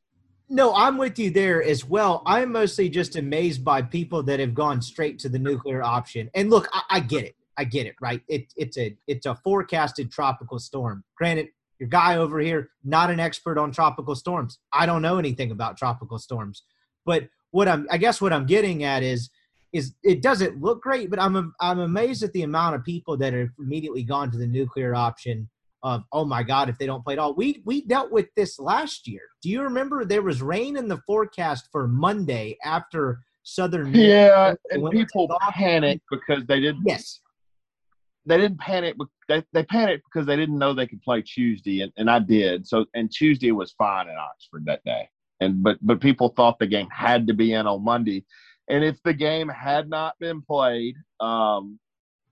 No, 0.50 0.74
I'm 0.74 0.98
with 0.98 1.20
you 1.20 1.30
there 1.30 1.64
as 1.64 1.86
well. 1.86 2.24
I'm 2.26 2.52
mostly 2.52 2.90
just 2.90 3.16
amazed 3.16 3.64
by 3.64 3.82
people 3.84 4.24
that 4.24 4.40
have 4.40 4.54
gone 4.54 4.82
straight 4.82 5.20
to 5.20 5.30
the 5.30 5.40
nuclear 5.40 5.84
option. 5.84 6.30
And 6.34 6.50
look, 6.50 6.68
I, 6.74 6.82
I 6.90 7.00
get 7.00 7.24
it. 7.24 7.36
I 7.62 7.64
get 7.64 7.86
it, 7.86 7.96
right? 8.02 8.22
It, 8.28 8.52
it's 8.58 8.76
a 8.80 8.98
it's 9.06 9.28
a 9.28 9.36
forecasted 9.36 10.12
tropical 10.12 10.58
storm. 10.58 11.04
Granted, 11.16 11.50
your 11.78 11.90
guy 11.90 12.18
over 12.18 12.40
here 12.40 12.72
not 12.84 13.12
an 13.12 13.20
expert 13.20 13.60
on 13.60 13.72
tropical 13.72 14.16
storms. 14.16 14.58
I 14.74 14.88
don't 14.88 15.04
know 15.04 15.20
anything 15.20 15.52
about 15.52 15.78
tropical 15.78 16.18
storms, 16.18 16.64
but 17.06 17.30
what 17.52 17.68
I'm 17.68 17.86
I 17.92 17.98
guess 18.00 18.20
what 18.20 18.34
I'm 18.34 18.48
getting 18.48 18.84
at 18.84 19.04
is 19.04 19.30
is 19.74 19.94
it 20.04 20.24
doesn't 20.24 20.60
look 20.60 20.82
great, 20.82 21.12
but 21.12 21.20
I'm 21.20 21.54
I'm 21.60 21.80
amazed 21.80 22.24
at 22.24 22.34
the 22.34 22.42
amount 22.42 22.76
of 22.76 22.84
people 22.84 23.16
that 23.18 23.34
have 23.34 23.50
immediately 23.60 24.02
gone 24.02 24.32
to 24.32 24.40
the 24.40 24.48
nuclear 24.48 24.96
option 24.96 25.48
of 25.84 26.04
oh 26.12 26.26
my 26.26 26.42
god 26.42 26.68
if 26.68 26.80
they 26.80 26.88
don't 26.88 27.04
play 27.04 27.14
at 27.14 27.20
all. 27.20 27.36
We 27.36 27.62
we 27.64 27.86
dealt 27.86 28.12
with 28.12 28.28
this 28.36 28.58
last 28.60 29.08
year. 29.08 29.22
Do 29.44 29.50
you 29.50 29.62
remember 29.62 30.04
there 30.04 30.24
was 30.24 30.42
rain 30.42 30.78
in 30.78 30.88
the 30.88 31.02
forecast 31.06 31.70
for 31.72 31.88
Monday 31.88 32.58
after 32.66 33.20
Southern? 33.44 33.94
Yeah, 33.94 34.56
and 34.72 34.90
people 34.90 35.30
panicked 35.52 36.06
because 36.10 36.44
they 36.48 36.60
didn't. 36.60 36.84
Yes, 36.86 37.22
they 38.26 38.38
didn't 38.38 38.60
panic. 38.60 38.96
They, 39.28 39.44
they 39.54 39.64
panicked 39.64 40.06
because 40.06 40.28
they 40.28 40.36
didn't 40.36 40.58
know 40.58 40.74
they 40.74 40.88
could 40.88 41.02
play 41.02 41.22
Tuesday, 41.22 41.82
and, 41.82 41.92
and 41.98 42.10
I 42.10 42.20
did. 42.20 42.68
So 42.68 42.86
and 42.94 43.12
Tuesday 43.12 43.52
was 43.52 43.72
fine 43.74 44.08
in 44.08 44.16
Oxford 44.16 44.66
that 44.66 44.84
day. 44.84 45.10
And 45.40 45.64
but 45.64 45.78
but 45.82 46.02
people 46.02 46.30
thought 46.30 46.60
the 46.60 46.68
game 46.68 46.90
had 46.92 47.28
to 47.28 47.34
be 47.34 47.54
in 47.54 47.66
on 47.66 47.84
Monday, 47.84 48.26
and 48.70 48.84
if 48.84 49.02
the 49.04 49.14
game 49.14 49.50
had 49.50 49.90
not 49.90 50.20
been 50.20 50.42
played, 50.42 50.96
um, 51.20 51.80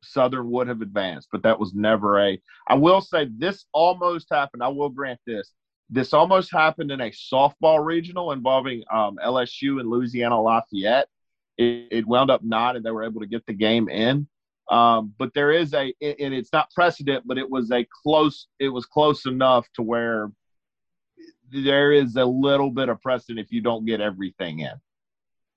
Southern 0.04 0.52
would 0.52 0.68
have 0.68 0.82
advanced. 0.82 1.30
But 1.32 1.44
that 1.44 1.60
was 1.60 1.74
never 1.74 2.20
a. 2.20 2.42
I 2.68 2.76
will 2.76 3.02
say 3.02 3.28
this 3.36 3.66
almost 3.74 4.28
happened. 4.32 4.62
I 4.62 4.68
will 4.68 4.90
grant 4.90 5.20
this. 5.26 5.52
This 5.90 6.14
almost 6.14 6.52
happened 6.52 6.92
in 6.92 7.02
a 7.02 7.10
softball 7.10 7.84
regional 7.84 8.32
involving 8.32 8.84
um, 8.94 9.18
LSU 9.26 9.80
and 9.80 9.90
Louisiana 9.90 10.40
Lafayette. 10.40 11.08
It, 11.58 11.88
it 11.92 12.08
wound 12.08 12.30
up 12.30 12.44
not, 12.44 12.76
and 12.76 12.86
they 12.86 12.92
were 12.92 13.04
able 13.04 13.22
to 13.22 13.28
get 13.28 13.44
the 13.48 13.54
game 13.54 13.90
in. 13.90 14.28
Um, 14.70 15.14
but 15.18 15.34
there 15.34 15.52
is 15.52 15.74
a, 15.74 15.94
and 16.02 16.34
it's 16.34 16.54
not 16.54 16.72
precedent, 16.72 17.24
but 17.26 17.38
it 17.38 17.50
was 17.50 17.72
a 17.72 17.86
close, 18.04 18.48
it 18.60 18.70
was 18.70 18.86
close 18.86 19.26
enough 19.26 19.68
to 19.74 19.82
where 19.82 20.32
there 21.52 21.92
is 21.92 22.16
a 22.16 22.26
little 22.26 22.70
bit 22.70 22.90
of 22.90 23.02
precedent 23.02 23.40
if 23.40 23.52
you 23.52 23.62
don't 23.62 23.86
get 23.86 24.02
everything 24.02 24.60
in. 24.60 24.74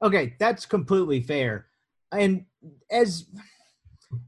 Okay, 0.03 0.35
that's 0.39 0.67
completely 0.67 1.21
fair. 1.21 1.67
And 2.11 2.47
as 2.91 3.27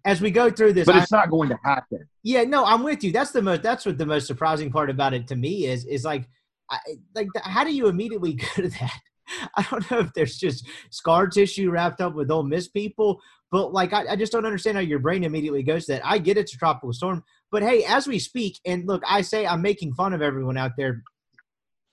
as 0.05 0.21
we 0.21 0.31
go 0.31 0.51
through 0.51 0.73
this, 0.73 0.87
but 0.87 0.97
it's 0.97 1.13
I, 1.13 1.19
not 1.19 1.31
going 1.31 1.49
to 1.51 1.59
happen. 1.63 2.07
Yeah, 2.23 2.45
no, 2.45 2.65
I'm 2.65 2.83
with 2.83 3.05
you. 3.05 3.13
That's 3.13 3.33
the 3.33 3.43
most. 3.43 3.63
That's 3.63 3.85
what 3.85 3.99
the 3.99 4.07
most 4.07 4.27
surprising 4.27 4.71
part 4.71 4.89
about 4.89 5.13
it 5.13 5.27
to 5.29 5.37
me 5.37 5.67
is. 5.67 5.85
Is 5.85 6.05
like, 6.05 6.29
I, 6.71 6.79
like, 7.15 7.29
how 7.43 7.65
do 7.65 7.75
you 7.75 7.89
immediately 7.89 8.33
go 8.57 8.63
to 8.63 8.69
that? 8.69 9.01
I 9.57 9.67
don't 9.71 9.91
know 9.91 10.01
if 10.01 10.13
there's 10.15 10.37
just 10.37 10.67
scar 10.91 11.27
tissue 11.27 11.71
wrapped 11.71 12.01
up 12.01 12.15
with 12.15 12.31
Ole 12.31 12.43
Miss 12.43 12.69
people, 12.69 13.21
but 13.51 13.73
like 13.73 13.93
I, 13.93 14.07
I, 14.11 14.17
just 14.17 14.33
don't 14.33 14.47
understand 14.47 14.77
how 14.77 14.83
your 14.83 14.99
brain 14.99 15.25
immediately 15.25 15.63
goes 15.63 15.87
to 15.87 15.93
that. 15.93 16.07
I 16.07 16.19
get 16.19 16.37
it's 16.37 16.55
a 16.55 16.59
tropical 16.59 16.93
storm, 16.93 17.25
but 17.51 17.63
hey, 17.63 17.85
as 17.85 18.07
we 18.07 18.19
speak, 18.19 18.59
and 18.67 18.87
look, 18.87 19.03
I 19.09 19.23
say 19.23 19.47
I'm 19.47 19.63
making 19.63 19.95
fun 19.95 20.13
of 20.13 20.23
everyone 20.23 20.57
out 20.57 20.73
there, 20.77 21.03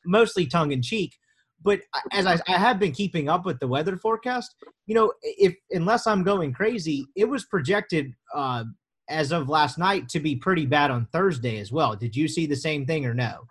mostly 0.05 0.45
tongue 0.45 0.71
in 0.71 0.81
cheek. 0.81 1.15
But 1.63 1.81
as 2.11 2.25
I, 2.25 2.39
I 2.47 2.57
have 2.57 2.79
been 2.79 2.91
keeping 2.91 3.29
up 3.29 3.45
with 3.45 3.59
the 3.59 3.67
weather 3.67 3.95
forecast, 3.95 4.55
you 4.87 4.95
know, 4.95 5.13
if 5.21 5.55
unless 5.69 6.07
I'm 6.07 6.23
going 6.23 6.53
crazy, 6.53 7.05
it 7.15 7.25
was 7.25 7.45
projected 7.45 8.13
uh, 8.33 8.63
as 9.07 9.31
of 9.31 9.47
last 9.47 9.77
night 9.77 10.09
to 10.09 10.19
be 10.19 10.35
pretty 10.35 10.65
bad 10.65 10.89
on 10.89 11.07
Thursday 11.11 11.59
as 11.59 11.71
well. 11.71 11.95
Did 11.95 12.15
you 12.15 12.27
see 12.27 12.47
the 12.47 12.55
same 12.55 12.87
thing 12.87 13.05
or 13.05 13.13
no? 13.13 13.43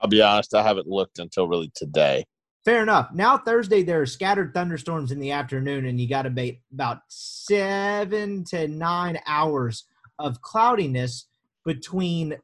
I'll 0.00 0.08
be 0.08 0.22
honest, 0.22 0.54
I 0.54 0.62
haven't 0.62 0.86
looked 0.86 1.18
until 1.18 1.48
really 1.48 1.70
today. 1.74 2.24
Fair 2.64 2.82
enough. 2.82 3.10
Now 3.12 3.38
Thursday 3.38 3.82
there 3.82 4.02
are 4.02 4.06
scattered 4.06 4.52
thunderstorms 4.52 5.12
in 5.12 5.18
the 5.18 5.30
afternoon, 5.30 5.86
and 5.86 5.98
you 5.98 6.08
got 6.08 6.26
about 6.26 6.98
seven 7.08 8.44
to 8.44 8.68
nine 8.68 9.18
hours 9.26 9.84
of 10.18 10.42
cloudiness 10.42 11.26
between 11.64 12.36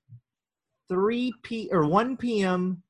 three 0.89 1.35
p 1.43 1.69
or 1.71 1.87
one 1.87 2.17
p.m. 2.17 2.83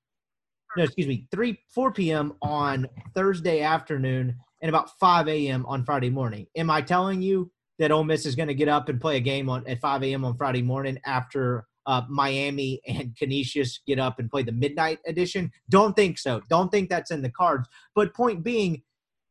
No, 0.76 0.84
excuse 0.84 1.08
me, 1.08 1.26
three 1.32 1.58
four 1.74 1.90
p.m. 1.90 2.34
on 2.42 2.88
Thursday 3.14 3.62
afternoon 3.62 4.36
and 4.62 4.68
about 4.68 4.96
five 5.00 5.26
a.m. 5.26 5.66
on 5.66 5.84
Friday 5.84 6.10
morning. 6.10 6.46
Am 6.54 6.70
I 6.70 6.80
telling 6.80 7.22
you 7.22 7.50
that 7.78 7.90
Ole 7.90 8.04
Miss 8.04 8.24
is 8.24 8.36
going 8.36 8.48
to 8.48 8.54
get 8.54 8.68
up 8.68 8.88
and 8.88 9.00
play 9.00 9.16
a 9.16 9.20
game 9.20 9.48
on 9.48 9.66
at 9.66 9.80
five 9.80 10.02
a.m. 10.04 10.24
on 10.24 10.36
Friday 10.36 10.62
morning 10.62 10.98
after 11.04 11.66
uh, 11.86 12.02
Miami 12.08 12.80
and 12.86 13.16
Canisius 13.16 13.80
get 13.86 13.98
up 13.98 14.18
and 14.18 14.30
play 14.30 14.42
the 14.42 14.52
midnight 14.52 14.98
edition. 15.06 15.50
Don't 15.70 15.94
think 15.94 16.18
so. 16.18 16.40
Don't 16.48 16.70
think 16.70 16.88
that's 16.88 17.10
in 17.10 17.22
the 17.22 17.30
cards. 17.30 17.68
But 17.94 18.14
point 18.14 18.42
being, 18.42 18.82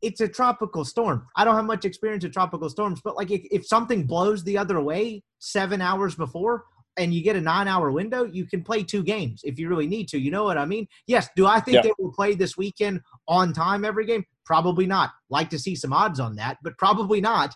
it's 0.02 0.22
a 0.22 0.28
tropical 0.28 0.86
storm. 0.86 1.28
I 1.36 1.44
don't 1.44 1.56
have 1.56 1.66
much 1.66 1.86
experience 1.86 2.24
with 2.24 2.34
tropical 2.34 2.70
storms, 2.70 3.02
but 3.04 3.16
like 3.16 3.32
if, 3.32 3.42
if 3.52 3.66
something 3.66 4.06
blows 4.06 4.44
the 4.44 4.58
other 4.58 4.80
way 4.80 5.24
seven 5.40 5.82
hours 5.82 6.16
before 6.16 6.66
and 6.98 7.14
you 7.14 7.22
get 7.22 7.36
a 7.36 7.42
nine 7.42 7.68
hour 7.68 7.92
window, 7.92 8.24
you 8.24 8.46
can 8.46 8.64
play 8.64 8.84
two 8.84 9.04
games 9.04 9.42
if 9.44 9.60
you 9.60 9.68
really 9.68 9.88
need 9.88 10.08
to. 10.10 10.20
You 10.20 10.32
know 10.32 10.44
what 10.44 10.58
I 10.58 10.66
mean? 10.66 10.88
Yes. 11.08 11.28
Do 11.36 11.46
I 11.46 11.60
think 11.60 11.76
yeah. 11.76 11.82
they 11.82 11.92
will 12.00 12.14
play 12.14 12.36
this 12.36 12.56
weekend 12.56 13.02
on 13.28 13.52
time 13.52 13.84
every 13.84 14.06
game? 14.06 14.24
Probably 14.46 14.86
not. 14.86 15.12
Like 15.30 15.50
to 15.50 15.60
see 15.60 15.76
some 15.76 15.92
odds 15.92 16.20
on 16.20 16.36
that, 16.36 16.58
but 16.64 16.78
probably 16.78 17.20
not. 17.20 17.54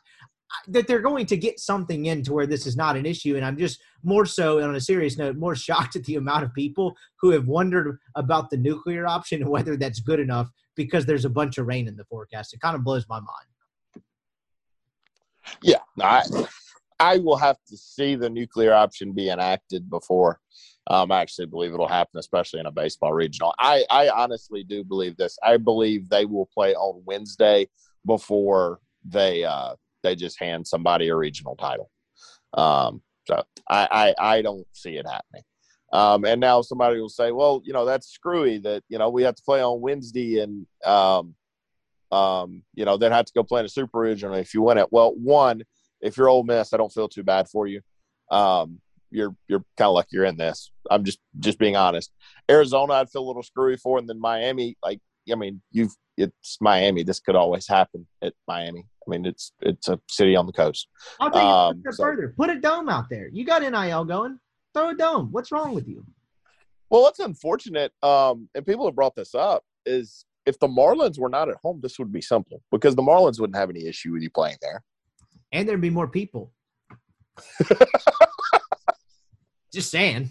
That 0.67 0.87
they're 0.87 1.01
going 1.01 1.25
to 1.27 1.37
get 1.37 1.59
something 1.59 2.05
in 2.05 2.23
to 2.23 2.33
where 2.33 2.47
this 2.47 2.65
is 2.65 2.75
not 2.75 2.97
an 2.97 3.05
issue. 3.05 3.35
And 3.35 3.45
I'm 3.45 3.57
just 3.57 3.81
more 4.03 4.25
so 4.25 4.61
on 4.61 4.75
a 4.75 4.81
serious 4.81 5.17
note, 5.17 5.35
more 5.37 5.55
shocked 5.55 5.95
at 5.95 6.03
the 6.05 6.15
amount 6.15 6.43
of 6.43 6.53
people 6.53 6.95
who 7.19 7.31
have 7.31 7.47
wondered 7.47 7.99
about 8.15 8.49
the 8.49 8.57
nuclear 8.57 9.07
option 9.07 9.41
and 9.41 9.49
whether 9.49 9.77
that's 9.77 9.99
good 9.99 10.19
enough 10.19 10.49
because 10.75 11.05
there's 11.05 11.25
a 11.25 11.29
bunch 11.29 11.57
of 11.57 11.67
rain 11.67 11.87
in 11.87 11.95
the 11.95 12.05
forecast. 12.05 12.53
It 12.53 12.61
kind 12.61 12.75
of 12.75 12.83
blows 12.83 13.05
my 13.09 13.19
mind. 13.19 14.03
Yeah, 15.61 15.79
I 16.01 16.23
I 16.99 17.17
will 17.17 17.37
have 17.37 17.57
to 17.69 17.77
see 17.77 18.15
the 18.15 18.29
nuclear 18.29 18.73
option 18.73 19.13
be 19.13 19.29
enacted 19.29 19.89
before 19.89 20.39
um, 20.89 21.11
I 21.11 21.21
actually 21.21 21.45
believe 21.45 21.73
it'll 21.73 21.87
happen, 21.87 22.19
especially 22.19 22.59
in 22.59 22.65
a 22.65 22.71
baseball 22.71 23.13
regional. 23.13 23.53
I 23.59 23.85
I 23.89 24.09
honestly 24.09 24.63
do 24.63 24.83
believe 24.83 25.17
this. 25.17 25.37
I 25.43 25.57
believe 25.57 26.09
they 26.09 26.25
will 26.25 26.47
play 26.47 26.73
on 26.73 27.03
Wednesday 27.05 27.67
before 28.05 28.79
they 29.05 29.43
uh, 29.43 29.75
they 30.03 30.15
just 30.15 30.39
hand 30.39 30.67
somebody 30.67 31.09
a 31.09 31.15
regional 31.15 31.55
title. 31.55 31.89
Um, 32.53 33.01
so 33.27 33.43
I, 33.69 34.13
I 34.19 34.35
I 34.35 34.41
don't 34.41 34.65
see 34.73 34.97
it 34.97 35.05
happening. 35.05 35.43
Um, 35.91 36.25
and 36.25 36.39
now 36.39 36.61
somebody 36.61 36.99
will 36.99 37.09
say, 37.09 37.31
well, 37.31 37.61
you 37.63 37.73
know, 37.73 37.85
that's 37.85 38.07
screwy 38.07 38.59
that, 38.59 38.83
you 38.89 38.99
know, 38.99 39.09
we 39.09 39.23
have 39.23 39.35
to 39.35 39.43
play 39.43 39.61
on 39.61 39.81
Wednesday 39.81 40.39
and, 40.39 40.67
um, 40.85 41.33
um, 42.11 42.61
you 42.75 42.85
know, 42.85 42.95
then 42.95 43.11
have 43.11 43.25
to 43.25 43.33
go 43.33 43.43
play 43.43 43.61
in 43.61 43.65
a 43.65 43.69
super 43.69 43.99
regional 43.99 44.35
if 44.35 44.53
you 44.53 44.61
win 44.61 44.77
it. 44.77 44.91
Well, 44.91 45.13
one, 45.15 45.63
if 45.99 46.15
you're 46.15 46.29
Ole 46.29 46.43
Miss, 46.43 46.73
I 46.73 46.77
don't 46.77 46.93
feel 46.93 47.09
too 47.09 47.23
bad 47.23 47.49
for 47.49 47.65
you. 47.65 47.81
Um, 48.29 48.79
you're 49.11 49.35
you're 49.47 49.63
kind 49.77 49.87
of 49.87 49.95
lucky 49.95 50.09
you're 50.11 50.25
in 50.25 50.37
this. 50.37 50.71
I'm 50.91 51.03
just 51.03 51.19
just 51.39 51.57
being 51.57 51.75
honest. 51.75 52.11
Arizona, 52.49 52.93
I'd 52.93 53.09
feel 53.09 53.23
a 53.23 53.27
little 53.27 53.41
screwy 53.41 53.75
for, 53.75 53.97
and 53.97 54.07
then 54.07 54.19
Miami, 54.19 54.77
like 54.83 54.99
I 55.31 55.35
mean, 55.35 55.61
you've 55.71 55.95
it's 56.17 56.57
Miami. 56.61 57.03
This 57.03 57.19
could 57.19 57.35
always 57.35 57.67
happen 57.67 58.05
at 58.21 58.33
Miami. 58.47 58.85
I 59.09 59.17
mean, 59.17 59.25
it's 59.25 59.53
it's 59.61 59.87
a 59.87 59.99
city 60.09 60.35
on 60.35 60.45
the 60.45 60.51
coast. 60.51 60.87
I'll 61.19 61.31
take 61.31 61.41
um, 61.41 61.81
it 61.85 61.93
so, 61.93 62.03
further. 62.03 62.33
Put 62.37 62.49
a 62.49 62.59
dome 62.59 62.89
out 62.89 63.05
there. 63.09 63.29
You 63.31 63.45
got 63.45 63.61
NIL 63.61 64.05
going. 64.05 64.39
Throw 64.73 64.89
a 64.89 64.95
dome. 64.95 65.29
What's 65.31 65.51
wrong 65.51 65.73
with 65.73 65.87
you? 65.87 66.05
Well, 66.89 67.01
what's 67.01 67.19
unfortunate, 67.19 67.91
um, 68.01 68.49
and 68.55 68.65
people 68.65 68.85
have 68.85 68.95
brought 68.95 69.15
this 69.15 69.35
up, 69.35 69.63
is 69.85 70.25
if 70.45 70.59
the 70.59 70.67
Marlins 70.67 71.19
were 71.19 71.29
not 71.29 71.49
at 71.49 71.55
home, 71.63 71.79
this 71.81 71.99
would 71.99 72.11
be 72.11 72.21
simple 72.21 72.61
because 72.71 72.95
the 72.95 73.01
Marlins 73.01 73.39
wouldn't 73.39 73.57
have 73.57 73.69
any 73.69 73.85
issue 73.85 74.13
with 74.13 74.21
you 74.21 74.29
playing 74.29 74.57
there. 74.61 74.83
And 75.51 75.67
there'd 75.67 75.81
be 75.81 75.89
more 75.89 76.07
people. 76.07 76.51
Just 79.73 79.91
saying. 79.91 80.29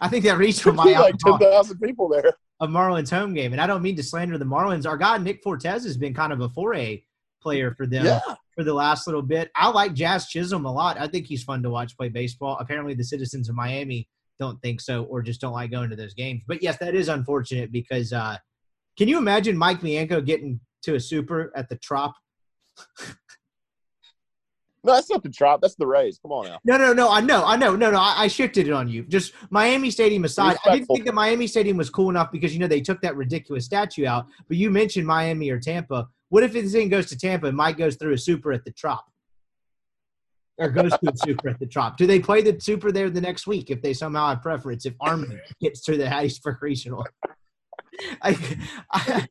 I 0.00 0.08
think 0.08 0.24
that 0.24 0.38
regional 0.38 0.74
might 0.74 0.86
be 0.86 0.94
like 0.94 1.16
ten 1.18 1.38
thousand 1.38 1.78
people 1.80 2.08
there. 2.08 2.32
A 2.60 2.66
Marlins 2.66 3.10
home 3.10 3.34
game, 3.34 3.52
and 3.52 3.60
I 3.60 3.66
don't 3.66 3.82
mean 3.82 3.96
to 3.96 4.02
slander 4.02 4.38
the 4.38 4.46
Marlins. 4.46 4.86
Our 4.86 4.96
guy 4.96 5.18
Nick 5.18 5.42
Fortes 5.42 5.84
has 5.84 5.98
been 5.98 6.14
kind 6.14 6.32
of 6.32 6.40
a 6.40 6.48
foray 6.48 7.02
player 7.46 7.72
for 7.76 7.86
them 7.86 8.06
yeah. 8.06 8.20
for 8.56 8.64
the 8.64 8.74
last 8.74 9.06
little 9.06 9.22
bit. 9.22 9.52
I 9.54 9.68
like 9.68 9.94
Jazz 9.94 10.26
Chisholm 10.26 10.64
a 10.64 10.72
lot. 10.72 11.00
I 11.00 11.06
think 11.06 11.26
he's 11.26 11.44
fun 11.44 11.62
to 11.62 11.70
watch 11.70 11.96
play 11.96 12.08
baseball. 12.08 12.56
Apparently, 12.58 12.92
the 12.92 13.04
citizens 13.04 13.48
of 13.48 13.54
Miami 13.54 14.08
don't 14.40 14.60
think 14.62 14.80
so, 14.80 15.04
or 15.04 15.22
just 15.22 15.40
don't 15.40 15.52
like 15.52 15.70
going 15.70 15.88
to 15.90 15.96
those 15.96 16.12
games. 16.12 16.42
But 16.48 16.60
yes, 16.60 16.76
that 16.78 16.96
is 16.96 17.08
unfortunate 17.08 17.70
because 17.70 18.12
uh, 18.12 18.36
can 18.98 19.06
you 19.06 19.16
imagine 19.16 19.56
Mike 19.56 19.80
Bianco 19.80 20.20
getting 20.20 20.58
to 20.82 20.96
a 20.96 21.00
super 21.00 21.52
at 21.54 21.68
the 21.68 21.76
Trop? 21.76 22.14
No, 24.86 24.94
that's 24.94 25.10
not 25.10 25.24
the 25.24 25.30
Trop. 25.30 25.60
That's 25.60 25.74
the 25.74 25.86
Rays. 25.86 26.20
Come 26.22 26.30
on 26.30 26.46
now. 26.46 26.60
No, 26.64 26.76
no, 26.78 26.92
no. 26.92 27.10
I 27.10 27.20
know. 27.20 27.44
I 27.44 27.56
know. 27.56 27.74
No, 27.74 27.90
no. 27.90 27.98
I, 27.98 28.14
I 28.18 28.28
shifted 28.28 28.68
it 28.68 28.72
on 28.72 28.88
you. 28.88 29.02
Just 29.02 29.32
Miami 29.50 29.90
Stadium 29.90 30.24
aside, 30.24 30.52
Respectful. 30.52 30.72
I 30.72 30.76
didn't 30.76 30.86
think 30.86 31.04
that 31.06 31.14
Miami 31.14 31.48
Stadium 31.48 31.76
was 31.76 31.90
cool 31.90 32.08
enough 32.08 32.30
because 32.30 32.54
you 32.54 32.60
know 32.60 32.68
they 32.68 32.80
took 32.80 33.00
that 33.00 33.16
ridiculous 33.16 33.64
statue 33.64 34.06
out. 34.06 34.26
But 34.46 34.58
you 34.58 34.70
mentioned 34.70 35.04
Miami 35.04 35.50
or 35.50 35.58
Tampa. 35.58 36.06
What 36.28 36.42
if 36.42 36.52
this 36.52 36.72
thing 36.72 36.88
goes 36.88 37.06
to 37.06 37.18
Tampa 37.18 37.46
and 37.46 37.56
Mike 37.56 37.78
goes 37.78 37.96
through 37.96 38.14
a 38.14 38.18
super 38.18 38.52
at 38.52 38.64
the 38.64 38.72
Trop? 38.72 39.04
Or 40.58 40.70
goes 40.70 40.90
to 40.90 41.10
a 41.12 41.16
super 41.16 41.50
at 41.50 41.58
the 41.58 41.66
Trop? 41.66 41.96
Do 41.96 42.06
they 42.06 42.18
play 42.18 42.42
the 42.42 42.58
super 42.60 42.90
there 42.90 43.10
the 43.10 43.20
next 43.20 43.46
week 43.46 43.70
if 43.70 43.82
they 43.82 43.92
somehow 43.92 44.28
have 44.28 44.42
preference? 44.42 44.86
If 44.86 44.94
Army 45.00 45.38
gets 45.60 45.82
to 45.82 45.96
the 45.96 46.04
Hattiesburg 46.04 46.60
Regional, 46.60 47.06
I, 48.22 48.58
I, 48.92 49.26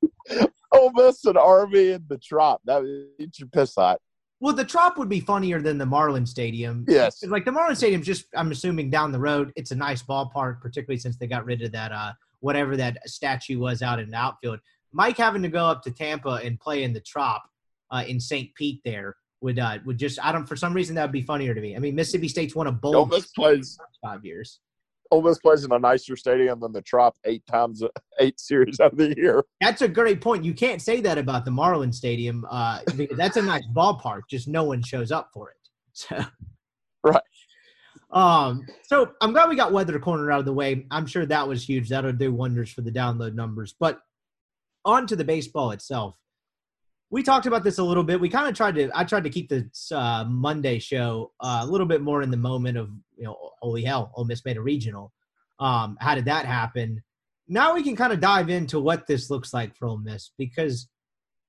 oh, 0.71 0.91
miss 0.93 1.25
an 1.25 1.37
Army 1.37 1.91
in 1.91 2.05
the 2.07 2.17
Trop. 2.17 2.61
That 2.65 2.81
would 2.81 3.37
your 3.37 3.49
piss 3.49 3.75
hot. 3.75 3.99
Well, 4.39 4.53
the 4.53 4.65
Trop 4.65 4.97
would 4.97 5.09
be 5.09 5.21
funnier 5.21 5.61
than 5.61 5.77
the 5.77 5.85
Marlin 5.85 6.25
Stadium. 6.25 6.85
Yes. 6.87 7.23
Like 7.23 7.45
the 7.45 7.51
Marlin 7.51 7.75
Stadium, 7.75 8.03
just 8.03 8.25
I'm 8.35 8.51
assuming 8.51 8.89
down 8.89 9.11
the 9.11 9.19
road, 9.19 9.51
it's 9.55 9.71
a 9.71 9.75
nice 9.75 10.03
ballpark, 10.03 10.61
particularly 10.61 10.99
since 10.99 11.17
they 11.17 11.27
got 11.27 11.45
rid 11.45 11.61
of 11.61 11.71
that 11.71 11.91
uh 11.91 12.13
whatever 12.41 12.77
that 12.77 12.97
statue 13.09 13.57
was 13.57 13.81
out 13.81 13.99
in 13.99 14.11
the 14.11 14.17
outfield. 14.17 14.59
Mike 14.95 15.17
having 15.17 15.41
to 15.41 15.49
go 15.49 15.65
up 15.65 15.83
to 15.83 15.91
Tampa 15.91 16.39
and 16.43 16.59
play 16.59 16.83
in 16.83 16.93
the 16.93 17.01
Trop 17.01 17.43
uh, 17.91 18.03
in 18.07 18.19
St. 18.19 18.55
Pete 18.55 18.81
there 18.85 19.17
would 19.41 19.59
uh, 19.59 19.77
would 19.85 19.97
just 19.97 20.17
I 20.23 20.31
don't 20.31 20.47
for 20.47 20.55
some 20.55 20.73
reason 20.73 20.95
that 20.95 21.03
would 21.03 21.11
be 21.11 21.21
funnier 21.21 21.53
to 21.53 21.61
me. 21.61 21.75
I 21.75 21.79
mean 21.79 21.95
Mississippi 21.95 22.29
State's 22.29 22.55
won 22.55 22.67
a 22.67 22.71
bowl 22.71 22.95
Ole 22.95 23.05
Miss 23.05 23.27
plays 23.27 23.77
five 24.01 24.25
years. 24.25 24.61
Ole 25.11 25.21
Miss 25.21 25.37
plays 25.37 25.65
in 25.65 25.71
a 25.71 25.77
nicer 25.77 26.15
stadium 26.15 26.61
than 26.61 26.71
the 26.71 26.81
Trop 26.81 27.15
eight 27.25 27.45
times, 27.45 27.83
eight 28.19 28.39
series 28.39 28.79
of 28.79 28.95
the 28.95 29.15
year. 29.17 29.43
That's 29.61 29.81
a 29.81 29.87
great 29.87 30.21
point. 30.21 30.45
You 30.45 30.53
can't 30.53 30.81
say 30.81 31.01
that 31.01 31.17
about 31.17 31.45
the 31.45 31.51
Marlin 31.51 31.93
Stadium. 31.93 32.45
Uh, 32.49 32.79
that's 33.11 33.37
a 33.37 33.41
nice 33.41 33.65
ballpark. 33.75 34.21
Just 34.29 34.47
no 34.47 34.63
one 34.63 34.81
shows 34.81 35.11
up 35.11 35.29
for 35.33 35.51
it. 35.51 35.57
So, 35.97 36.19
right. 37.05 37.21
Um. 38.11 38.65
So 38.83 39.11
I'm 39.21 39.31
glad 39.31 39.47
we 39.47 39.55
got 39.55 39.71
weather 39.71 39.97
corner 39.97 40.29
out 40.29 40.39
of 40.39 40.45
the 40.45 40.51
way. 40.51 40.85
I'm 40.91 41.05
sure 41.05 41.25
that 41.25 41.47
was 41.47 41.63
huge. 41.63 41.87
That'll 41.87 42.11
do 42.11 42.33
wonders 42.33 42.69
for 42.69 42.81
the 42.81 42.91
download 42.91 43.33
numbers. 43.33 43.75
But 43.79 44.01
on 44.85 45.07
to 45.07 45.15
the 45.15 45.23
baseball 45.23 45.71
itself 45.71 46.17
we 47.11 47.23
talked 47.23 47.45
about 47.45 47.63
this 47.63 47.77
a 47.77 47.83
little 47.83 48.03
bit. 48.03 48.19
We 48.19 48.29
kind 48.29 48.47
of 48.47 48.55
tried 48.55 48.75
to. 48.75 48.89
I 48.93 49.03
tried 49.03 49.23
to 49.23 49.29
keep 49.29 49.47
the 49.47 49.69
uh, 49.91 50.25
Monday 50.27 50.79
show 50.79 51.31
uh, 51.39 51.59
a 51.61 51.65
little 51.65 51.87
bit 51.87 52.01
more 52.01 52.21
in 52.21 52.31
the 52.31 52.37
moment 52.37 52.77
of 52.77 52.89
you 53.15 53.23
know, 53.23 53.37
holy 53.61 53.83
hell, 53.83 54.11
Ole 54.15 54.25
Miss 54.25 54.43
made 54.43 54.57
a 54.57 54.61
regional. 54.61 55.13
Um, 55.59 55.97
how 56.01 56.15
did 56.15 56.25
that 56.25 56.45
happen? 56.45 57.01
Now 57.47 57.73
we 57.73 57.83
can 57.83 57.95
kind 57.95 58.11
of 58.11 58.19
dive 58.19 58.49
into 58.49 58.79
what 58.79 59.07
this 59.07 59.29
looks 59.29 59.53
like 59.53 59.75
for 59.75 59.87
Ole 59.87 59.99
Miss 59.99 60.31
because 60.37 60.89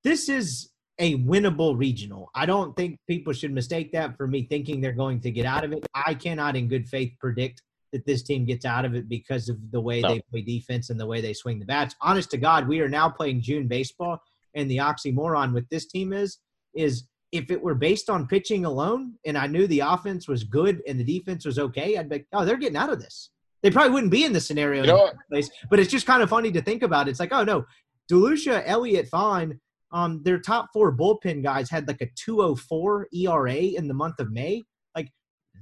this 0.05 0.29
is 0.29 0.71
a 0.99 1.17
winnable 1.19 1.77
regional. 1.77 2.31
I 2.35 2.47
don't 2.47 2.77
think 2.77 2.99
people 3.09 3.33
should 3.33 3.53
mistake 3.53 3.93
that 3.93 4.17
for 4.17 4.27
me 4.27 4.43
thinking 4.43 4.81
they're 4.81 4.93
going 4.93 5.21
to 5.21 5.31
get 5.31 5.47
out 5.47 5.65
of 5.65 5.73
it. 5.73 5.87
I 5.95 6.15
cannot, 6.15 6.57
in 6.57 6.69
good 6.69 6.89
faith, 6.89 7.13
predict 7.19 7.63
that 7.93 8.07
this 8.07 8.23
team 8.23 8.45
gets 8.45 8.65
out 8.65 8.85
of 8.85 8.95
it 8.95 9.09
because 9.09 9.49
of 9.49 9.57
the 9.71 9.81
way 9.81 10.01
no. 10.01 10.09
they 10.09 10.23
play 10.31 10.43
defense 10.43 10.91
and 10.91 10.99
the 10.99 11.07
way 11.07 11.21
they 11.21 11.33
swing 11.33 11.59
the 11.59 11.65
bats. 11.65 11.95
Honest 12.01 12.31
to 12.33 12.37
God, 12.37 12.69
we 12.69 12.81
are 12.81 12.89
now 12.89 13.09
playing 13.09 13.43
June 13.43 13.69
baseball 13.69 14.21
and 14.55 14.71
the 14.71 14.79
oxymoron 14.79 15.53
with 15.53 15.69
this 15.69 15.87
team 15.87 16.13
is 16.13 16.39
is 16.75 17.05
if 17.33 17.51
it 17.51 17.61
were 17.61 17.75
based 17.75 18.09
on 18.09 18.27
pitching 18.27 18.65
alone 18.65 19.15
and 19.25 19.37
I 19.37 19.47
knew 19.47 19.67
the 19.67 19.81
offense 19.81 20.29
was 20.29 20.45
good 20.45 20.83
and 20.87 20.99
the 20.99 21.05
defense 21.05 21.45
was 21.45 21.59
okay, 21.59 21.97
I'd 21.97 22.09
be 22.09 22.25
oh, 22.33 22.45
they're 22.45 22.57
getting 22.57 22.77
out 22.77 22.93
of 22.93 23.01
this. 23.01 23.31
They 23.63 23.71
probably 23.71 23.93
wouldn't 23.93 24.13
be 24.13 24.25
in 24.25 24.33
the 24.33 24.41
scenario 24.41 24.83
you 24.83 24.89
know 24.89 25.07
in 25.07 25.17
the 25.17 25.35
place. 25.35 25.51
But 25.71 25.79
it's 25.79 25.91
just 25.91 26.07
kind 26.07 26.23
of 26.23 26.31
funny 26.31 26.51
to 26.53 26.63
think 26.63 26.83
about. 26.83 27.09
It's 27.09 27.21
like, 27.21 27.33
oh 27.33 27.45
no, 27.45 27.65
DeLucia, 28.11 28.63
Elliott, 28.67 29.09
fine. 29.09 29.61
Um, 29.93 30.23
their 30.25 30.39
top 30.39 30.69
four 30.73 30.97
bullpen 30.97 31.43
guys 31.43 31.71
had 31.71 31.87
like 31.87 32.01
a 32.01 32.09
204 32.17 33.09
ERA 33.15 33.55
in 33.55 33.89
the 33.89 33.95
month 33.95 34.19
of 34.19 34.33
May. 34.33 34.65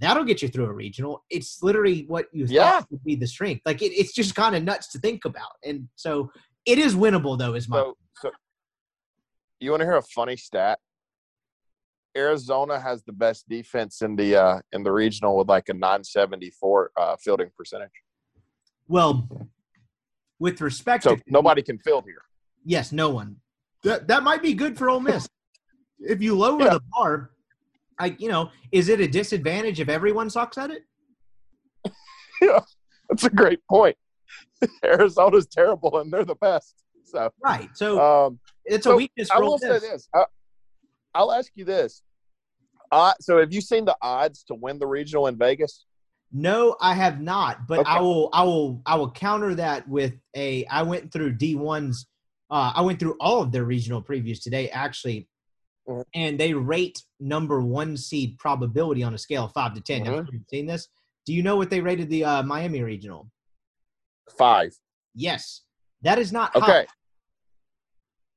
That'll 0.01 0.25
get 0.25 0.43
you 0.43 0.49
through 0.49 0.67
a 0.67 0.73
regional. 0.73 1.25
It's 1.31 1.63
literally 1.63 2.05
what 2.09 2.27
you 2.33 2.47
yeah. 2.49 2.81
thought 2.81 2.91
would 2.91 3.05
be 3.05 3.15
the 3.15 3.27
strength. 3.27 3.63
Like 3.65 3.83
it, 3.83 3.93
it's 3.93 4.13
just 4.13 4.35
kind 4.35 4.55
of 4.57 4.63
nuts 4.63 4.89
to 4.89 4.99
think 4.99 5.25
about. 5.25 5.53
And 5.65 5.89
so 5.95 6.31
it 6.67 6.79
is 6.79 6.95
winnable 6.95 7.39
though, 7.39 7.55
is 7.55 7.69
my 7.69 7.79
so, 7.79 7.97
so 8.21 8.31
you 9.61 9.71
want 9.71 9.81
to 9.81 9.87
hear 9.87 9.97
a 9.97 10.03
funny 10.03 10.37
stat? 10.37 10.79
Arizona 12.17 12.79
has 12.79 13.03
the 13.05 13.13
best 13.13 13.49
defense 13.49 14.03
in 14.03 14.15
the 14.15 14.37
uh, 14.37 14.61
in 14.73 14.85
the 14.85 14.93
regional 14.93 15.37
with 15.37 15.49
like 15.49 15.69
a 15.69 15.75
974 15.75 16.91
uh, 16.97 17.17
fielding 17.21 17.51
percentage. 17.57 17.91
Well, 18.87 19.29
with 20.39 20.61
respect, 20.61 21.05
so 21.05 21.17
to, 21.17 21.23
nobody 21.27 21.63
can 21.63 21.79
field 21.79 22.05
here. 22.05 22.23
Yes, 22.65 22.93
no 22.93 23.11
one. 23.11 23.37
That 23.83 24.07
that 24.09 24.23
might 24.23 24.43
be 24.43 24.55
good 24.55 24.79
for 24.79 24.89
Ole 24.89 25.01
Miss. 25.01 25.29
if 25.99 26.23
you 26.23 26.37
lower 26.37 26.63
yeah. 26.63 26.75
the 26.75 26.81
bar, 26.93 27.31
like 28.01 28.21
you 28.21 28.29
know, 28.29 28.51
is 28.73 28.89
it 28.89 29.01
a 29.01 29.09
disadvantage 29.09 29.81
if 29.81 29.89
everyone 29.89 30.31
sucks 30.31 30.59
at 30.59 30.71
it? 30.71 30.83
yeah, 32.43 32.61
that's 33.09 33.25
a 33.25 33.31
great 33.31 33.61
point. 33.69 33.97
Arizona's 34.85 35.47
terrible 35.47 35.99
and 35.99 36.13
they're 36.13 36.25
the 36.25 36.35
best. 36.37 36.75
So 37.05 37.31
right. 37.43 37.69
So 37.75 38.01
um, 38.01 38.39
it's 38.65 38.87
a 38.87 38.91
so 38.91 38.97
weakness. 38.97 39.31
I 39.31 39.39
will 39.39 39.59
say 39.59 39.79
this. 39.79 40.09
I, 40.15 41.23
will 41.23 41.33
ask 41.33 41.53
you 41.55 41.65
this. 41.65 42.03
Uh, 42.91 43.13
so 43.21 43.39
have 43.39 43.53
you 43.53 43.61
seen 43.61 43.85
the 43.85 43.97
odds 44.03 44.45
to 44.45 44.55
win 44.55 44.79
the 44.79 44.87
regional 44.87 45.27
in 45.27 45.37
Vegas? 45.37 45.85
No, 46.33 46.77
I 46.81 46.95
have 46.95 47.21
not. 47.21 47.67
But 47.69 47.81
okay. 47.81 47.91
I 47.91 48.01
will. 48.01 48.31
I 48.33 48.43
will. 48.43 48.83
I 48.87 48.97
will 48.97 49.11
counter 49.11 49.55
that 49.55 49.89
with 49.89 50.15
a. 50.37 50.65
I 50.67 50.83
went 50.83 51.13
through 51.13 51.35
D 51.35 51.55
ones. 51.55 52.07
Uh, 52.51 52.73
I 52.75 52.83
went 52.83 52.99
through 52.99 53.17
all 53.21 53.43
of 53.43 53.53
their 53.53 53.65
regional 53.65 54.03
previews 54.03 54.43
today, 54.43 54.69
actually, 54.71 55.29
mm-hmm. 55.89 56.03
and 56.15 56.39
they 56.39 56.55
rate 56.55 57.03
number 57.21 57.61
one 57.61 57.97
seed 57.97 58.39
probability 58.39 59.03
on 59.03 59.15
a 59.15 59.19
scale 59.19 59.45
of 59.45 59.53
five 59.53 59.75
to 59.75 59.81
10 59.81 60.03
mm-hmm. 60.03 60.13
Now, 60.13 60.27
you've 60.31 60.43
seen 60.49 60.67
this. 60.67 60.89
Do 61.27 61.33
you 61.33 61.43
know 61.43 61.57
what 61.57 61.71
they 61.71 61.81
rated 61.81 62.11
the 62.11 62.25
uh, 62.25 62.43
Miami 62.43 62.83
regional? 62.83 63.31
Five. 64.37 64.75
Yes, 65.15 65.63
that 66.03 66.19
is 66.19 66.33
not 66.33 66.55
okay. 66.55 66.67
High. 66.67 66.87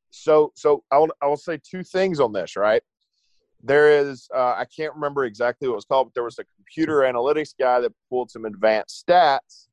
So, 0.10 0.52
so 0.56 0.84
I'll 0.92 1.08
I'll 1.22 1.38
say 1.38 1.60
two 1.62 1.84
things 1.84 2.20
on 2.20 2.32
this. 2.32 2.56
Right, 2.56 2.82
there 3.64 4.00
is 4.00 4.28
uh, 4.34 4.56
I 4.58 4.66
can't 4.66 4.94
remember 4.94 5.26
exactly 5.26 5.68
what 5.68 5.74
it 5.74 5.76
was 5.76 5.86
called, 5.86 6.08
but 6.08 6.14
there 6.14 6.24
was 6.24 6.40
a 6.40 6.46
computer 6.56 7.00
analytics 7.00 7.54
guy 7.60 7.82
that 7.82 7.92
pulled 8.10 8.32
some 8.32 8.46
advanced 8.46 9.06
stats. 9.08 9.68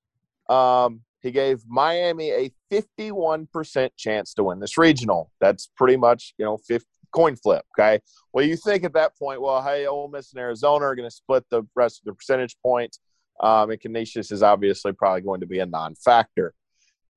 Um, 0.52 1.02
he 1.20 1.30
gave 1.30 1.62
Miami 1.66 2.30
a 2.30 2.52
51% 2.70 3.90
chance 3.96 4.34
to 4.34 4.44
win 4.44 4.60
this 4.60 4.76
regional. 4.76 5.30
That's 5.40 5.70
pretty 5.74 5.96
much, 5.96 6.34
you 6.36 6.44
know, 6.44 6.58
50, 6.58 6.86
coin 7.14 7.36
flip. 7.36 7.64
Okay. 7.78 8.00
Well, 8.32 8.44
you 8.44 8.56
think 8.56 8.84
at 8.84 8.94
that 8.94 9.16
point, 9.16 9.40
well, 9.40 9.62
hey, 9.62 9.86
Ole 9.86 10.08
Miss 10.08 10.32
and 10.32 10.40
Arizona 10.40 10.84
are 10.86 10.94
going 10.94 11.08
to 11.08 11.14
split 11.14 11.44
the 11.50 11.62
rest 11.74 12.00
of 12.00 12.04
the 12.06 12.14
percentage 12.14 12.56
points. 12.62 12.98
Um, 13.40 13.70
and 13.70 13.80
Canisius 13.80 14.30
is 14.30 14.42
obviously 14.42 14.92
probably 14.92 15.22
going 15.22 15.40
to 15.40 15.46
be 15.46 15.60
a 15.60 15.66
non 15.66 15.94
factor. 15.94 16.54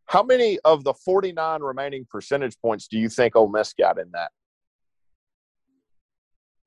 How 0.06 0.24
many 0.24 0.58
of 0.64 0.84
the 0.84 0.94
49 0.94 1.62
remaining 1.62 2.08
percentage 2.10 2.58
points 2.62 2.88
do 2.88 2.98
you 2.98 3.10
think 3.10 3.36
Ole 3.36 3.50
Miss 3.50 3.74
got 3.74 4.00
in 4.00 4.10
that? 4.14 4.32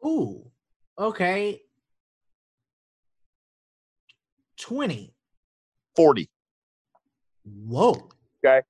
Ooh, 0.04 0.50
okay. 0.98 1.60
20. 4.58 5.14
40. 5.96 6.30
Whoa. 7.44 8.10
Okay. 8.44 8.62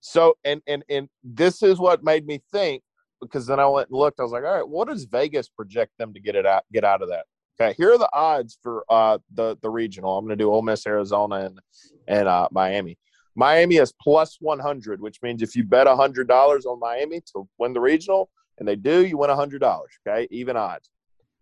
So, 0.00 0.36
and, 0.44 0.60
and, 0.66 0.84
and 0.88 1.08
this 1.22 1.62
is 1.62 1.78
what 1.78 2.04
made 2.04 2.26
me 2.26 2.42
think 2.52 2.82
because 3.20 3.46
then 3.46 3.60
I 3.60 3.66
went 3.66 3.88
and 3.88 3.98
looked. 3.98 4.20
I 4.20 4.22
was 4.22 4.32
like, 4.32 4.44
all 4.44 4.54
right, 4.54 4.68
what 4.68 4.88
does 4.88 5.04
Vegas 5.04 5.48
project 5.48 5.92
them 5.98 6.12
to 6.14 6.20
get 6.20 6.34
it 6.34 6.46
out, 6.46 6.64
get 6.72 6.84
out 6.84 7.02
of 7.02 7.08
that? 7.08 7.26
Okay, 7.58 7.74
here 7.76 7.92
are 7.92 7.98
the 7.98 8.10
odds 8.12 8.58
for 8.62 8.84
uh, 8.90 9.18
the 9.32 9.56
the 9.62 9.70
regional. 9.70 10.18
I'm 10.18 10.26
going 10.26 10.36
to 10.36 10.42
do 10.42 10.52
Ole 10.52 10.62
Miss, 10.62 10.86
Arizona, 10.86 11.46
and 11.46 11.60
and 12.06 12.28
uh, 12.28 12.48
Miami. 12.50 12.98
Miami 13.34 13.76
is 13.76 13.92
plus 14.00 14.38
100, 14.40 15.00
which 15.00 15.20
means 15.22 15.42
if 15.42 15.54
you 15.54 15.62
bet 15.62 15.86
$100 15.86 16.64
on 16.64 16.80
Miami 16.80 17.20
to 17.34 17.46
win 17.58 17.74
the 17.74 17.80
regional, 17.80 18.30
and 18.58 18.66
they 18.66 18.76
do, 18.76 19.04
you 19.04 19.18
win 19.18 19.28
$100. 19.28 19.82
Okay, 20.06 20.26
even 20.30 20.56
odds. 20.56 20.88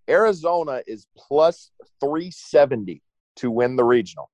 Arizona 0.08 0.82
is 0.86 1.06
plus 1.16 1.70
370 2.00 3.00
to 3.36 3.50
win 3.50 3.76
the 3.76 3.84
regional, 3.84 4.30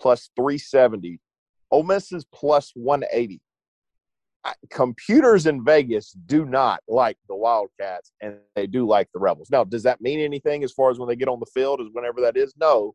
plus 0.00 0.30
370. 0.36 1.20
Ole 1.70 1.82
Miss 1.82 2.12
is 2.12 2.24
plus 2.32 2.70
180. 2.74 3.40
Computers 4.70 5.46
in 5.46 5.64
Vegas 5.64 6.12
do 6.26 6.44
not 6.44 6.80
like 6.88 7.16
the 7.28 7.34
Wildcats, 7.34 8.12
and 8.20 8.36
they 8.54 8.66
do 8.66 8.86
like 8.86 9.08
the 9.14 9.20
Rebels. 9.20 9.50
Now, 9.50 9.64
does 9.64 9.82
that 9.84 10.00
mean 10.00 10.20
anything 10.20 10.64
as 10.64 10.72
far 10.72 10.90
as 10.90 10.98
when 10.98 11.08
they 11.08 11.16
get 11.16 11.28
on 11.28 11.40
the 11.40 11.46
field, 11.46 11.80
as 11.80 11.88
whenever 11.92 12.20
that 12.20 12.36
is? 12.36 12.54
No, 12.58 12.94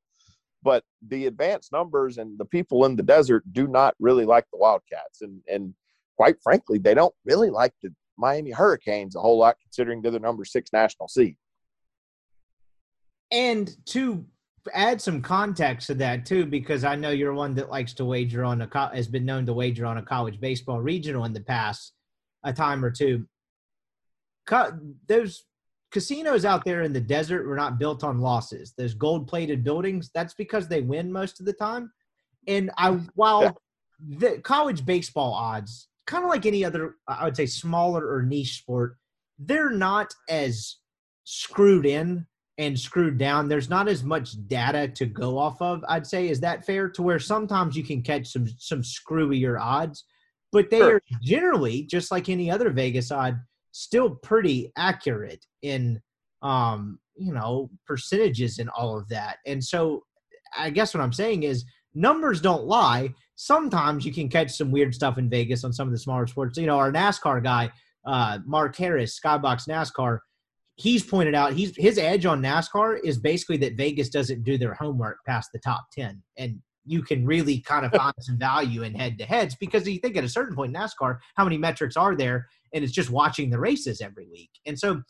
but 0.62 0.84
the 1.08 1.26
advanced 1.26 1.72
numbers 1.72 2.18
and 2.18 2.38
the 2.38 2.46
people 2.46 2.86
in 2.86 2.96
the 2.96 3.04
desert 3.04 3.44
do 3.52 3.68
not 3.68 3.96
really 4.00 4.26
like 4.26 4.46
the 4.52 4.60
Wildcats, 4.60 5.22
and 5.22 5.42
and 5.48 5.74
quite 6.18 6.36
frankly, 6.44 6.78
they 6.78 6.94
don't 6.94 7.16
really 7.26 7.50
like 7.50 7.74
the 7.82 7.94
Miami 8.18 8.52
Hurricanes 8.52 9.16
a 9.16 9.22
whole 9.22 9.38
lot, 9.38 9.56
considering 9.62 10.02
they're 10.02 10.12
the 10.12 10.20
number 10.20 10.46
six 10.46 10.72
national 10.74 11.08
seed. 11.08 11.38
And 13.32 13.76
to 13.88 14.26
add 14.74 15.02
some 15.02 15.22
context 15.22 15.88
to 15.88 15.96
that 15.96 16.26
too, 16.26 16.46
because 16.46 16.84
I 16.84 16.96
know 16.96 17.12
you're 17.12 17.34
one 17.34 17.56
that 17.56 17.70
likes 17.70 17.94
to 17.94 18.06
wager 18.06 18.44
on 18.44 18.62
a 18.62 18.92
has 18.94 19.08
been 19.08 19.26
known 19.26 19.46
to 19.46 19.54
wager 19.54 19.86
on 19.86 19.98
a 19.98 20.04
college 20.04 20.40
baseball 20.40 20.80
regional 20.80 21.26
in 21.26 21.34
the 21.34 21.42
past 21.42 21.94
a 22.44 22.54
time 22.54 22.84
or 22.84 22.92
two. 22.92 23.26
Those 25.08 25.44
casinos 25.92 26.46
out 26.46 26.66
there 26.66 26.84
in 26.84 26.94
the 26.94 27.02
desert 27.02 27.48
were 27.48 27.56
not 27.56 27.80
built 27.80 28.04
on 28.04 28.20
losses. 28.20 28.74
Those 28.78 28.94
gold 28.94 29.28
plated 29.28 29.64
buildings, 29.64 30.10
that's 30.14 30.34
because 30.34 30.68
they 30.68 30.82
win 30.82 31.12
most 31.12 31.40
of 31.40 31.46
the 31.46 31.54
time. 31.54 31.92
And 32.48 32.72
I, 32.78 32.92
while 33.16 33.62
the 34.00 34.40
college 34.40 34.86
baseball 34.86 35.34
odds, 35.34 35.88
kind 36.08 36.24
of 36.24 36.30
like 36.30 36.46
any 36.46 36.66
other, 36.66 36.96
I 37.08 37.26
would 37.26 37.36
say 37.36 37.46
smaller 37.46 38.08
or 38.12 38.24
niche 38.24 38.60
sport, 38.60 38.98
they're 39.38 39.72
not 39.72 40.14
as 40.28 40.78
screwed 41.24 41.86
in 41.86 42.26
and 42.60 42.78
screwed 42.78 43.18
down. 43.18 43.48
There's 43.48 43.70
not 43.70 43.88
as 43.88 44.04
much 44.04 44.32
data 44.48 44.90
to 44.90 45.06
go 45.06 45.38
off 45.38 45.62
of. 45.62 45.84
I'd 45.88 46.06
say 46.06 46.28
is 46.28 46.42
that 46.42 46.66
fair? 46.66 46.90
To 46.90 47.02
where 47.02 47.18
sometimes 47.18 47.76
you 47.76 47.84
can 47.84 48.04
catch 48.04 48.28
some 48.28 48.48
some 48.60 48.82
screwier 48.82 49.60
odds, 49.60 50.04
but 50.52 50.70
they 50.70 50.80
sure. 50.80 50.96
are 50.98 51.02
generally 51.24 51.84
just 51.84 52.12
like 52.12 52.28
any 52.28 52.52
other 52.52 52.70
Vegas 52.70 53.12
odd, 53.12 53.40
still 53.72 54.12
pretty 54.12 54.72
accurate 54.78 55.46
in 55.62 56.02
um 56.42 57.00
you 57.16 57.34
know 57.34 57.70
percentages 57.88 58.60
and 58.60 58.70
all 58.70 59.00
of 59.00 59.08
that. 59.08 59.38
And 59.46 59.64
so 59.64 60.04
I 60.56 60.70
guess 60.70 60.94
what 60.94 61.02
I'm 61.02 61.14
saying 61.14 61.44
is 61.44 61.64
numbers 61.96 62.42
don't 62.42 62.66
lie. 62.66 63.14
Sometimes 63.36 64.06
you 64.06 64.12
can 64.12 64.28
catch 64.28 64.52
some 64.52 64.70
weird 64.70 64.94
stuff 64.94 65.18
in 65.18 65.30
Vegas 65.30 65.64
on 65.64 65.72
some 65.72 65.88
of 65.88 65.94
the 65.94 66.00
smaller 66.00 66.28
sports. 66.28 66.58
You 66.58 66.68
know, 66.68 66.78
our 66.78 66.92
NASCAR 66.92 67.42
guy, 67.42 67.72
uh, 68.06 68.40
Mark 68.46 68.76
Harris, 68.76 69.18
Skybox 69.18 69.66
NASCAR 69.70 70.20
he's 70.80 71.04
pointed 71.04 71.36
out 71.36 71.54
he's 71.54 71.76
his 71.76 71.98
edge 71.98 72.26
on 72.26 72.42
NASCAR 72.42 73.00
is 73.04 73.18
basically 73.18 73.58
that 73.58 73.76
Vegas 73.76 74.10
doesn't 74.10 74.44
do 74.44 74.58
their 74.58 74.74
homework 74.74 75.18
past 75.26 75.50
the 75.54 75.60
top 75.60 75.86
10 75.92 76.22
and 76.38 76.60
you 76.86 77.04
can 77.04 77.26
really 77.26 77.60
kind 77.60 77.86
of 77.86 77.92
find 78.02 78.14
some 78.20 78.38
value 78.38 78.84
in 78.84 78.96
head 78.96 79.18
to 79.20 79.26
heads 79.26 79.56
because 79.60 79.88
you 79.88 80.00
think 80.00 80.16
at 80.16 80.24
a 80.24 80.30
certain 80.30 80.56
point 80.56 80.76
in 80.76 80.82
NASCAR 80.82 81.18
how 81.36 81.44
many 81.44 81.58
metrics 81.58 81.98
are 81.98 82.16
there? 82.16 82.48
And 82.74 82.84
it's 82.84 82.94
just 82.94 83.10
watching 83.10 83.50
the 83.50 83.60
races 83.60 84.00
every 84.00 84.28
week. 84.32 84.50
And 84.66 84.80
so 84.80 85.02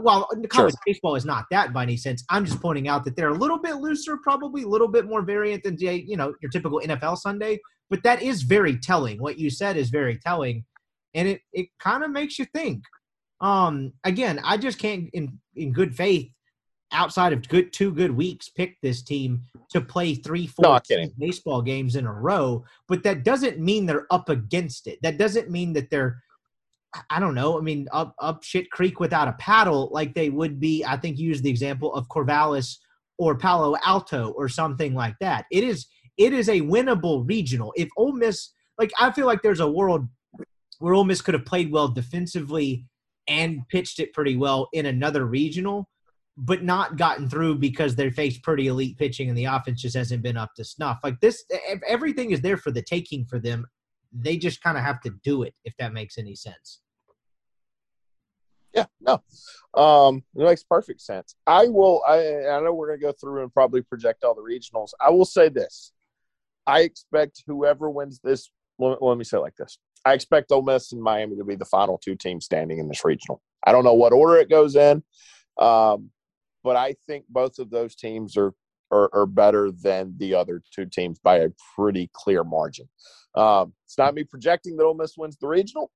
Well, 0.00 0.28
college 0.48 0.72
sure. 0.72 0.80
baseball 0.86 1.16
is 1.16 1.24
not 1.24 1.46
that 1.50 1.72
by 1.72 1.82
any 1.82 1.96
sense 1.96 2.24
I'm 2.30 2.44
just 2.44 2.62
pointing 2.62 2.86
out 2.86 3.04
that 3.04 3.16
they're 3.16 3.30
a 3.30 3.34
little 3.34 3.58
bit 3.58 3.76
looser 3.76 4.18
probably 4.22 4.62
a 4.62 4.68
little 4.68 4.88
bit 4.88 5.06
more 5.06 5.22
variant 5.22 5.64
than 5.64 5.76
you 5.78 6.16
know 6.16 6.34
your 6.40 6.50
typical 6.50 6.80
NFL 6.84 7.18
Sunday. 7.18 7.58
But 7.90 8.02
that 8.04 8.22
is 8.22 8.42
very 8.42 8.78
telling. 8.78 9.20
What 9.20 9.38
you 9.38 9.50
said 9.50 9.76
is 9.76 9.90
very 9.90 10.18
telling. 10.18 10.64
And 11.14 11.26
it 11.26 11.40
it 11.52 11.66
kind 11.80 12.04
of 12.04 12.10
makes 12.10 12.38
you 12.38 12.44
think 12.54 12.82
um, 13.40 13.92
again, 14.04 14.40
I 14.44 14.56
just 14.56 14.78
can't 14.78 15.10
in 15.12 15.38
in 15.54 15.72
good 15.72 15.94
faith 15.94 16.30
outside 16.92 17.32
of 17.32 17.46
good 17.48 17.72
two 17.72 17.92
good 17.92 18.12
weeks 18.12 18.48
pick 18.48 18.76
this 18.80 19.02
team 19.02 19.42
to 19.70 19.80
play 19.80 20.14
three 20.14 20.46
four 20.46 20.62
no, 20.62 21.06
baseball 21.18 21.60
games 21.60 21.96
in 21.96 22.06
a 22.06 22.12
row 22.12 22.64
but 22.86 23.02
that 23.02 23.24
doesn't 23.24 23.58
mean 23.58 23.86
they're 23.86 24.06
up 24.12 24.28
against 24.28 24.86
it. 24.86 24.96
That 25.02 25.18
doesn't 25.18 25.50
mean 25.50 25.72
that 25.72 25.90
they're 25.90 26.22
i 27.10 27.18
don't 27.18 27.34
know 27.34 27.58
i 27.58 27.60
mean 27.60 27.88
up 27.92 28.14
up 28.20 28.42
shit 28.44 28.70
creek 28.70 29.00
without 29.00 29.28
a 29.28 29.32
paddle 29.32 29.90
like 29.92 30.14
they 30.14 30.30
would 30.30 30.58
be 30.58 30.82
i 30.84 30.96
think 30.96 31.18
you 31.18 31.28
used 31.28 31.42
the 31.42 31.50
example 31.50 31.92
of 31.92 32.08
corvallis 32.08 32.78
or 33.18 33.36
palo 33.36 33.76
alto 33.84 34.30
or 34.36 34.48
something 34.48 34.94
like 34.94 35.14
that. 35.20 35.46
It 35.50 35.64
is 35.64 35.86
it 36.16 36.32
is 36.32 36.48
a 36.48 36.60
winnable 36.60 37.28
regional. 37.28 37.72
If 37.76 37.88
Ole 37.96 38.12
miss 38.12 38.50
like 38.78 38.92
i 38.98 39.10
feel 39.10 39.26
like 39.26 39.42
there's 39.42 39.60
a 39.60 39.70
world 39.70 40.06
where 40.78 40.94
Ole 40.94 41.04
miss 41.04 41.22
could 41.22 41.34
have 41.34 41.46
played 41.46 41.70
well 41.70 41.88
defensively 41.88 42.86
and 43.28 43.66
pitched 43.68 44.00
it 44.00 44.12
pretty 44.12 44.36
well 44.36 44.68
in 44.72 44.86
another 44.86 45.26
regional, 45.26 45.88
but 46.36 46.62
not 46.62 46.96
gotten 46.96 47.28
through 47.28 47.56
because 47.56 47.96
they 47.96 48.10
faced 48.10 48.42
pretty 48.42 48.66
elite 48.66 48.98
pitching 48.98 49.28
and 49.28 49.38
the 49.38 49.46
offense 49.46 49.82
just 49.82 49.96
hasn't 49.96 50.22
been 50.22 50.36
up 50.36 50.54
to 50.54 50.64
snuff. 50.64 50.98
Like 51.02 51.20
this, 51.20 51.44
everything 51.86 52.30
is 52.30 52.40
there 52.40 52.56
for 52.56 52.70
the 52.70 52.82
taking 52.82 53.24
for 53.24 53.38
them. 53.38 53.66
They 54.12 54.36
just 54.36 54.62
kind 54.62 54.78
of 54.78 54.84
have 54.84 55.00
to 55.02 55.10
do 55.24 55.42
it, 55.42 55.54
if 55.64 55.74
that 55.78 55.92
makes 55.92 56.18
any 56.18 56.34
sense. 56.34 56.80
Yeah, 58.74 58.84
no, 59.00 59.22
um, 59.82 60.22
it 60.34 60.44
makes 60.44 60.62
perfect 60.62 61.00
sense. 61.00 61.34
I 61.46 61.66
will. 61.68 62.02
I, 62.06 62.46
I 62.46 62.60
know 62.60 62.74
we're 62.74 62.88
going 62.88 63.00
to 63.00 63.06
go 63.06 63.12
through 63.12 63.42
and 63.42 63.52
probably 63.52 63.80
project 63.80 64.22
all 64.22 64.34
the 64.34 64.42
regionals. 64.42 64.90
I 65.00 65.08
will 65.08 65.24
say 65.24 65.48
this: 65.48 65.92
I 66.66 66.80
expect 66.80 67.42
whoever 67.46 67.88
wins 67.88 68.20
this. 68.22 68.50
Let, 68.78 69.02
let 69.02 69.16
me 69.16 69.24
say 69.24 69.38
it 69.38 69.40
like 69.40 69.56
this: 69.56 69.78
I 70.06 70.12
expect 70.14 70.52
Ole 70.52 70.62
Miss 70.62 70.92
and 70.92 71.02
Miami 71.02 71.36
to 71.36 71.44
be 71.44 71.56
the 71.56 71.64
final 71.64 71.98
two 71.98 72.14
teams 72.14 72.44
standing 72.44 72.78
in 72.78 72.86
this 72.86 73.04
regional. 73.04 73.42
I 73.66 73.72
don't 73.72 73.82
know 73.82 73.94
what 73.94 74.12
order 74.12 74.36
it 74.36 74.48
goes 74.48 74.76
in, 74.76 75.02
um, 75.58 76.10
but 76.62 76.76
I 76.76 76.94
think 77.08 77.24
both 77.28 77.58
of 77.58 77.70
those 77.70 77.96
teams 77.96 78.36
are, 78.36 78.52
are, 78.92 79.10
are 79.12 79.26
better 79.26 79.72
than 79.72 80.14
the 80.16 80.34
other 80.34 80.62
two 80.72 80.86
teams 80.86 81.18
by 81.18 81.38
a 81.38 81.48
pretty 81.74 82.08
clear 82.12 82.44
margin. 82.44 82.88
Um, 83.34 83.74
it's 83.84 83.98
not 83.98 84.14
me 84.14 84.22
projecting 84.22 84.76
that 84.76 84.84
Ole 84.84 84.94
Miss 84.94 85.18
wins 85.18 85.38
the 85.38 85.48
regional. 85.48 85.90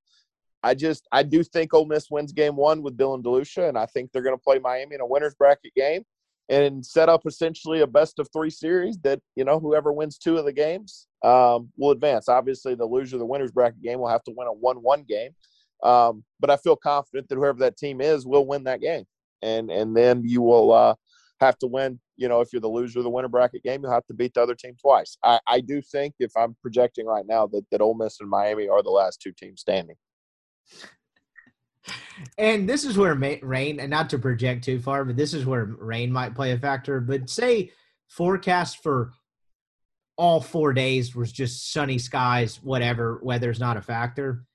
I 0.61 0.75
just 0.75 1.07
I 1.13 1.23
do 1.23 1.41
think 1.41 1.73
Ole 1.73 1.85
Miss 1.85 2.11
wins 2.11 2.33
game 2.33 2.57
one 2.57 2.83
with 2.83 2.97
Dylan 2.97 3.23
DeLucia, 3.23 3.69
and 3.69 3.77
I 3.77 3.85
think 3.85 4.11
they're 4.11 4.21
going 4.21 4.35
to 4.35 4.43
play 4.43 4.59
Miami 4.59 4.95
in 4.95 5.01
a 5.01 5.07
winners 5.07 5.35
bracket 5.35 5.73
game 5.73 6.03
and 6.51 6.85
set 6.85 7.07
up 7.07 7.21
essentially 7.25 7.79
a 7.79 7.87
best 7.87 8.19
of 8.19 8.27
three 8.31 8.49
series 8.49 8.97
that 8.99 9.21
you 9.35 9.45
know 9.45 9.57
whoever 9.57 9.93
wins 9.93 10.17
two 10.17 10.37
of 10.37 10.45
the 10.45 10.51
games 10.51 11.07
um, 11.23 11.71
will 11.77 11.91
advance. 11.91 12.27
Obviously, 12.27 12.75
the 12.75 12.85
loser 12.85 13.15
of 13.15 13.21
the 13.21 13.25
winners 13.25 13.51
bracket 13.51 13.81
game 13.81 13.99
will 13.99 14.09
have 14.09 14.23
to 14.23 14.33
win 14.35 14.47
a 14.47 14.53
one-one 14.53 15.03
game, 15.07 15.31
um, 15.81 16.23
but 16.39 16.49
I 16.49 16.57
feel 16.57 16.75
confident 16.75 17.29
that 17.29 17.35
whoever 17.35 17.59
that 17.59 17.77
team 17.77 18.01
is 18.01 18.25
will 18.25 18.45
win 18.45 18.65
that 18.65 18.81
game, 18.81 19.05
and 19.41 19.71
and 19.71 19.95
then 19.95 20.23
you 20.25 20.41
will 20.41 20.73
uh, 20.73 20.95
have 21.39 21.57
to 21.59 21.67
win. 21.67 21.99
You 22.17 22.27
know, 22.27 22.41
if 22.41 22.49
you're 22.51 22.61
the 22.61 22.67
loser 22.67 22.99
of 22.99 23.05
the 23.05 23.09
winner 23.09 23.29
bracket 23.29 23.63
game, 23.63 23.81
you'll 23.81 23.93
have 23.93 24.05
to 24.07 24.13
beat 24.13 24.33
the 24.33 24.43
other 24.43 24.53
team 24.53 24.75
twice. 24.79 25.17
I, 25.23 25.39
I 25.47 25.61
do 25.61 25.81
think 25.81 26.15
if 26.19 26.31
I'm 26.35 26.55
projecting 26.61 27.05
right 27.05 27.25
now 27.25 27.47
that 27.47 27.63
that 27.71 27.81
Ole 27.81 27.95
Miss 27.95 28.19
and 28.19 28.29
Miami 28.29 28.67
are 28.67 28.83
the 28.83 28.89
last 28.89 29.21
two 29.21 29.31
teams 29.31 29.61
standing 29.61 29.95
and 32.37 32.67
this 32.67 32.83
is 32.83 32.97
where 32.97 33.15
rain, 33.15 33.79
and 33.79 33.89
not 33.89 34.09
to 34.11 34.19
project 34.19 34.63
too 34.63 34.79
far, 34.79 35.05
but 35.05 35.17
this 35.17 35.33
is 35.33 35.45
where 35.45 35.65
rain 35.65 36.11
might 36.11 36.35
play 36.35 36.51
a 36.51 36.57
factor. 36.59 36.99
But 36.99 37.29
say 37.29 37.71
forecast 38.07 38.83
for 38.83 39.13
all 40.17 40.41
four 40.41 40.73
days 40.73 41.15
was 41.15 41.31
just 41.31 41.71
sunny 41.73 41.97
skies, 41.97 42.61
whatever, 42.61 43.19
weather's 43.23 43.59
not 43.59 43.77
a 43.77 43.81
factor. 43.81 44.45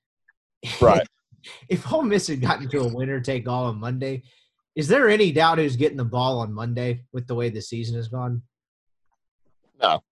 Right. 0.81 1.05
if 1.69 1.91
Ole 1.91 2.03
Miss 2.03 2.27
had 2.27 2.41
gotten 2.41 2.69
to 2.69 2.81
a 2.81 2.93
winner 2.93 3.19
take 3.19 3.47
all 3.47 3.65
on 3.65 3.79
Monday, 3.79 4.23
Is 4.75 4.87
there 4.87 5.09
any 5.09 5.31
doubt 5.31 5.57
who's 5.57 5.75
getting 5.75 5.97
the 5.97 6.05
ball 6.05 6.39
on 6.39 6.53
Monday 6.53 7.03
with 7.11 7.25
the 7.25 7.33
way 7.33 7.49
the 7.49 7.61
season 7.61 7.95
has 7.95 8.07
gone? 8.07 8.43
No. 9.81 10.03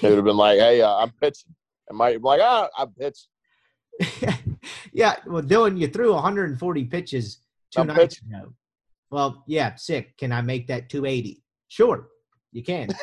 They 0.00 0.08
would 0.08 0.16
have 0.16 0.24
been 0.24 0.36
like, 0.36 0.58
"Hey, 0.58 0.82
uh, 0.82 0.96
I'm 0.96 1.12
pitching," 1.12 1.54
and 1.88 1.96
might 1.96 2.16
be 2.16 2.22
like, 2.22 2.40
"Ah, 2.42 2.68
I'm 2.76 2.90
pitching." 2.92 3.28
yeah, 4.92 5.16
well, 5.26 5.42
Dylan, 5.42 5.78
you 5.78 5.88
threw 5.88 6.12
140 6.12 6.84
pitches 6.84 7.38
2 7.72 7.80
I'm 7.80 7.86
nights 7.88 8.16
pitching. 8.20 8.34
ago. 8.34 8.54
Well, 9.10 9.44
yeah, 9.46 9.74
sick. 9.76 10.16
Can 10.18 10.32
I 10.32 10.40
make 10.42 10.66
that 10.68 10.88
280? 10.88 11.42
Sure, 11.68 12.08
you 12.52 12.62
can. 12.62 12.88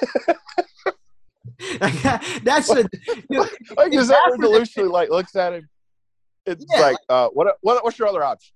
That's 1.80 2.70
a 2.70 2.84
Like, 3.30 3.50
It's 3.94 3.96
is 3.96 4.08
that 4.10 4.88
like 4.92 5.10
looks 5.10 5.36
at 5.36 5.54
him? 5.54 5.70
It's 6.46 6.66
Yeah, 6.74 6.82
like, 6.82 6.98
uh, 7.10 7.30
what, 7.30 7.56
what, 7.62 7.84
what's 7.84 7.98
your 8.00 8.08
other 8.08 8.24
option? 8.24 8.54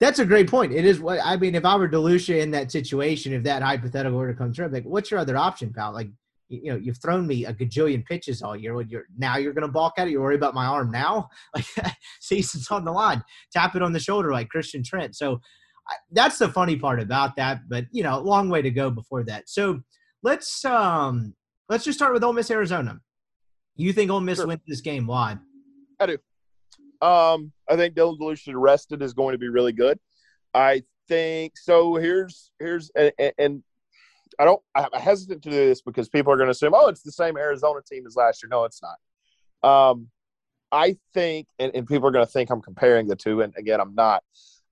That's 0.00 0.18
a 0.18 0.26
great 0.26 0.50
point. 0.50 0.72
It 0.72 0.84
is 0.84 1.00
what 1.00 1.20
I 1.24 1.36
mean. 1.36 1.54
If 1.54 1.64
I 1.64 1.76
were 1.76 1.88
Delucia 1.88 2.40
in 2.40 2.50
that 2.50 2.70
situation, 2.70 3.32
if 3.32 3.42
that 3.44 3.62
hypothetical 3.62 4.18
were 4.18 4.28
to 4.30 4.36
come 4.36 4.52
true, 4.52 4.68
like, 4.68 4.84
what's 4.84 5.10
your 5.10 5.20
other 5.20 5.36
option, 5.38 5.72
pal? 5.72 5.92
Like, 5.92 6.10
you, 6.48 6.72
know, 6.72 6.76
you've 6.76 6.98
thrown 7.02 7.26
me 7.26 7.44
a 7.44 7.52
gajillion 7.52 8.04
pitches 8.04 8.42
all 8.42 8.56
year. 8.56 8.80
You're 8.82 9.06
now 9.16 9.36
you're 9.36 9.52
going 9.52 9.66
to 9.66 9.72
balk 9.72 9.94
at 9.98 10.08
it. 10.08 10.10
You 10.12 10.20
worry 10.20 10.36
about 10.36 10.54
my 10.54 10.66
arm 10.66 10.90
now. 10.90 11.28
Like, 11.54 11.66
season's 12.20 12.70
on 12.70 12.84
the 12.84 12.92
line. 12.92 13.22
Tap 13.52 13.74
it 13.76 13.82
on 13.82 13.92
the 13.92 14.00
shoulder 14.00 14.30
like 14.32 14.48
Christian 14.48 14.82
Trent. 14.84 15.16
So 15.16 15.40
I, 15.88 15.94
that's 16.12 16.38
the 16.38 16.48
funny 16.48 16.76
part 16.76 17.00
about 17.00 17.36
that. 17.36 17.60
But 17.68 17.86
you 17.92 18.02
know, 18.02 18.18
long 18.20 18.48
way 18.48 18.62
to 18.62 18.70
go 18.70 18.90
before 18.90 19.24
that. 19.24 19.48
So 19.48 19.80
let's 20.22 20.64
um 20.64 21.34
let's 21.68 21.84
just 21.84 21.98
start 21.98 22.12
with 22.12 22.24
Ole 22.24 22.32
Miss 22.32 22.50
Arizona. 22.50 23.00
You 23.76 23.92
think 23.92 24.10
Ole 24.10 24.20
Miss 24.20 24.38
Sure. 24.38 24.46
wins 24.46 24.60
this 24.66 24.80
game? 24.80 25.06
Why? 25.06 25.36
I 26.00 26.06
do 26.06 26.18
um, 27.02 27.52
I 27.68 27.76
think 27.76 27.94
Dylan 27.94 28.18
DeLucia 28.18 28.54
rested 28.56 29.02
is 29.02 29.12
going 29.12 29.32
to 29.32 29.38
be 29.38 29.48
really 29.48 29.72
good. 29.72 29.98
I 30.54 30.82
think 31.08 31.52
so. 31.56 31.96
Here's 31.96 32.50
here's 32.58 32.90
and- 32.96 33.32
and 33.38 33.62
I 34.38 34.44
don't. 34.44 34.60
I'm 34.74 35.00
hesitant 35.00 35.42
to 35.42 35.50
do 35.50 35.56
this 35.56 35.82
because 35.82 36.08
people 36.08 36.32
are 36.32 36.36
going 36.36 36.48
to 36.48 36.52
assume, 36.52 36.72
oh, 36.74 36.88
it's 36.88 37.02
the 37.02 37.12
same 37.12 37.36
Arizona 37.36 37.80
team 37.90 38.06
as 38.06 38.16
last 38.16 38.42
year. 38.42 38.48
No, 38.48 38.64
it's 38.64 38.82
not. 38.82 39.90
Um, 39.90 40.08
I 40.72 40.96
think, 41.14 41.46
and, 41.58 41.72
and 41.74 41.86
people 41.86 42.08
are 42.08 42.12
going 42.12 42.26
to 42.26 42.30
think 42.30 42.50
I'm 42.50 42.60
comparing 42.60 43.06
the 43.06 43.16
two, 43.16 43.42
and 43.42 43.54
again, 43.56 43.80
I'm 43.80 43.94
not. 43.94 44.22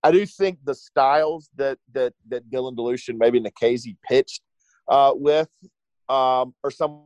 I 0.02 0.10
do 0.10 0.26
think 0.26 0.58
the 0.64 0.74
styles 0.74 1.50
that 1.56 1.78
that 1.92 2.14
that 2.28 2.50
Dylan 2.50 2.76
DeLucia, 2.76 3.16
maybe 3.16 3.40
Nikhazy 3.40 3.96
pitched 4.06 4.42
uh, 4.88 5.12
with, 5.14 5.48
um, 6.08 6.54
are 6.62 6.70
some 6.70 7.04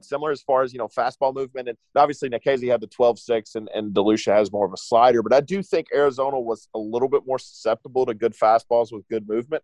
similar 0.00 0.30
as 0.30 0.42
far 0.42 0.62
as 0.62 0.72
you 0.72 0.78
know 0.78 0.88
fastball 0.88 1.34
movement 1.34 1.68
and 1.68 1.78
obviously 1.96 2.28
Nikhazy 2.28 2.70
had 2.70 2.80
the 2.80 2.88
12-6 2.88 3.54
and, 3.54 3.68
and 3.74 3.94
Delucia 3.94 4.34
has 4.34 4.52
more 4.52 4.66
of 4.66 4.72
a 4.72 4.76
slider 4.76 5.22
but 5.22 5.32
I 5.32 5.40
do 5.40 5.62
think 5.62 5.86
Arizona 5.94 6.38
was 6.38 6.68
a 6.74 6.78
little 6.78 7.08
bit 7.08 7.22
more 7.26 7.38
susceptible 7.38 8.04
to 8.06 8.14
good 8.14 8.34
fastballs 8.34 8.92
with 8.92 9.08
good 9.08 9.26
movement 9.26 9.62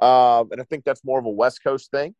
um, 0.00 0.48
and 0.52 0.60
I 0.60 0.64
think 0.64 0.84
that's 0.84 1.04
more 1.04 1.18
of 1.18 1.26
a 1.26 1.30
West 1.30 1.62
Coast 1.62 1.90
thing. 1.90 2.14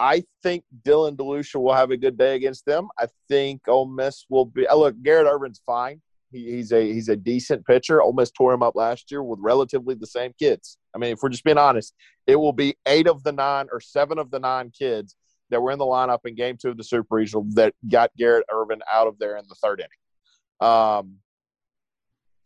I 0.00 0.24
think 0.42 0.64
Dylan 0.84 1.16
Delucia 1.16 1.60
will 1.60 1.74
have 1.74 1.90
a 1.90 1.96
good 1.96 2.18
day 2.18 2.34
against 2.34 2.66
them. 2.66 2.88
I 2.98 3.06
think 3.28 3.68
Ole 3.68 3.86
Miss 3.86 4.26
will 4.28 4.44
be 4.44 4.66
uh, 4.66 4.74
look 4.74 5.00
Garrett 5.02 5.28
Irvin's 5.28 5.62
fine. 5.64 6.00
He, 6.32 6.50
he's 6.50 6.72
a 6.72 6.92
he's 6.92 7.08
a 7.08 7.16
decent 7.16 7.64
pitcher. 7.64 8.02
Ole 8.02 8.12
Miss 8.12 8.32
tore 8.32 8.52
him 8.52 8.62
up 8.62 8.74
last 8.74 9.10
year 9.12 9.22
with 9.22 9.38
relatively 9.40 9.94
the 9.94 10.06
same 10.06 10.32
kids. 10.36 10.78
I 10.94 10.98
mean 10.98 11.12
if 11.12 11.20
we're 11.22 11.28
just 11.28 11.44
being 11.44 11.58
honest 11.58 11.94
it 12.26 12.36
will 12.36 12.52
be 12.52 12.76
eight 12.86 13.06
of 13.06 13.22
the 13.22 13.32
nine 13.32 13.66
or 13.70 13.80
seven 13.80 14.18
of 14.18 14.30
the 14.30 14.40
nine 14.40 14.72
kids 14.76 15.16
that 15.50 15.60
were 15.60 15.70
in 15.70 15.78
the 15.78 15.84
lineup 15.84 16.20
in 16.24 16.34
game 16.34 16.56
two 16.60 16.70
of 16.70 16.76
the 16.76 16.84
Super 16.84 17.16
Regional 17.16 17.46
that 17.50 17.74
got 17.88 18.10
Garrett 18.16 18.46
Irvin 18.52 18.80
out 18.92 19.06
of 19.06 19.18
there 19.18 19.36
in 19.36 19.44
the 19.48 19.54
third 19.56 19.80
inning. 19.80 20.70
Um, 20.70 21.16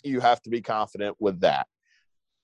you 0.02 0.20
have 0.20 0.42
to 0.42 0.50
be 0.50 0.61
confident 0.61 1.16
with 1.18 1.40
that. 1.40 1.66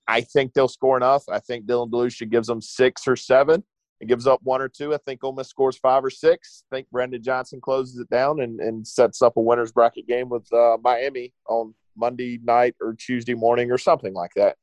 I 0.07 0.21
think 0.21 0.53
they'll 0.53 0.67
score 0.67 0.97
enough. 0.97 1.23
I 1.29 1.39
think 1.39 1.65
Dylan 1.65 1.89
Delucia 1.89 2.29
gives 2.29 2.47
them 2.47 2.61
six 2.61 3.07
or 3.07 3.15
seven. 3.15 3.63
It 4.01 4.07
gives 4.07 4.27
up 4.27 4.39
one 4.43 4.61
or 4.61 4.69
two. 4.69 4.93
I 4.93 4.97
think 5.05 5.23
Ole 5.23 5.33
Miss 5.33 5.47
scores 5.47 5.77
five 5.77 6.03
or 6.03 6.09
six. 6.09 6.63
I 6.69 6.75
think 6.75 6.89
Brandon 6.91 7.23
Johnson 7.23 7.61
closes 7.61 7.97
it 7.97 8.09
down 8.09 8.41
and, 8.41 8.59
and 8.59 8.85
sets 8.85 9.21
up 9.21 9.37
a 9.37 9.41
winner's 9.41 9.71
bracket 9.71 10.07
game 10.07 10.29
with 10.29 10.51
uh, 10.53 10.77
Miami 10.83 11.33
on 11.47 11.73
Monday 11.95 12.39
night 12.43 12.75
or 12.81 12.93
Tuesday 12.93 13.33
morning 13.33 13.71
or 13.71 13.77
something 13.77 14.13
like 14.13 14.31
that. 14.35 14.57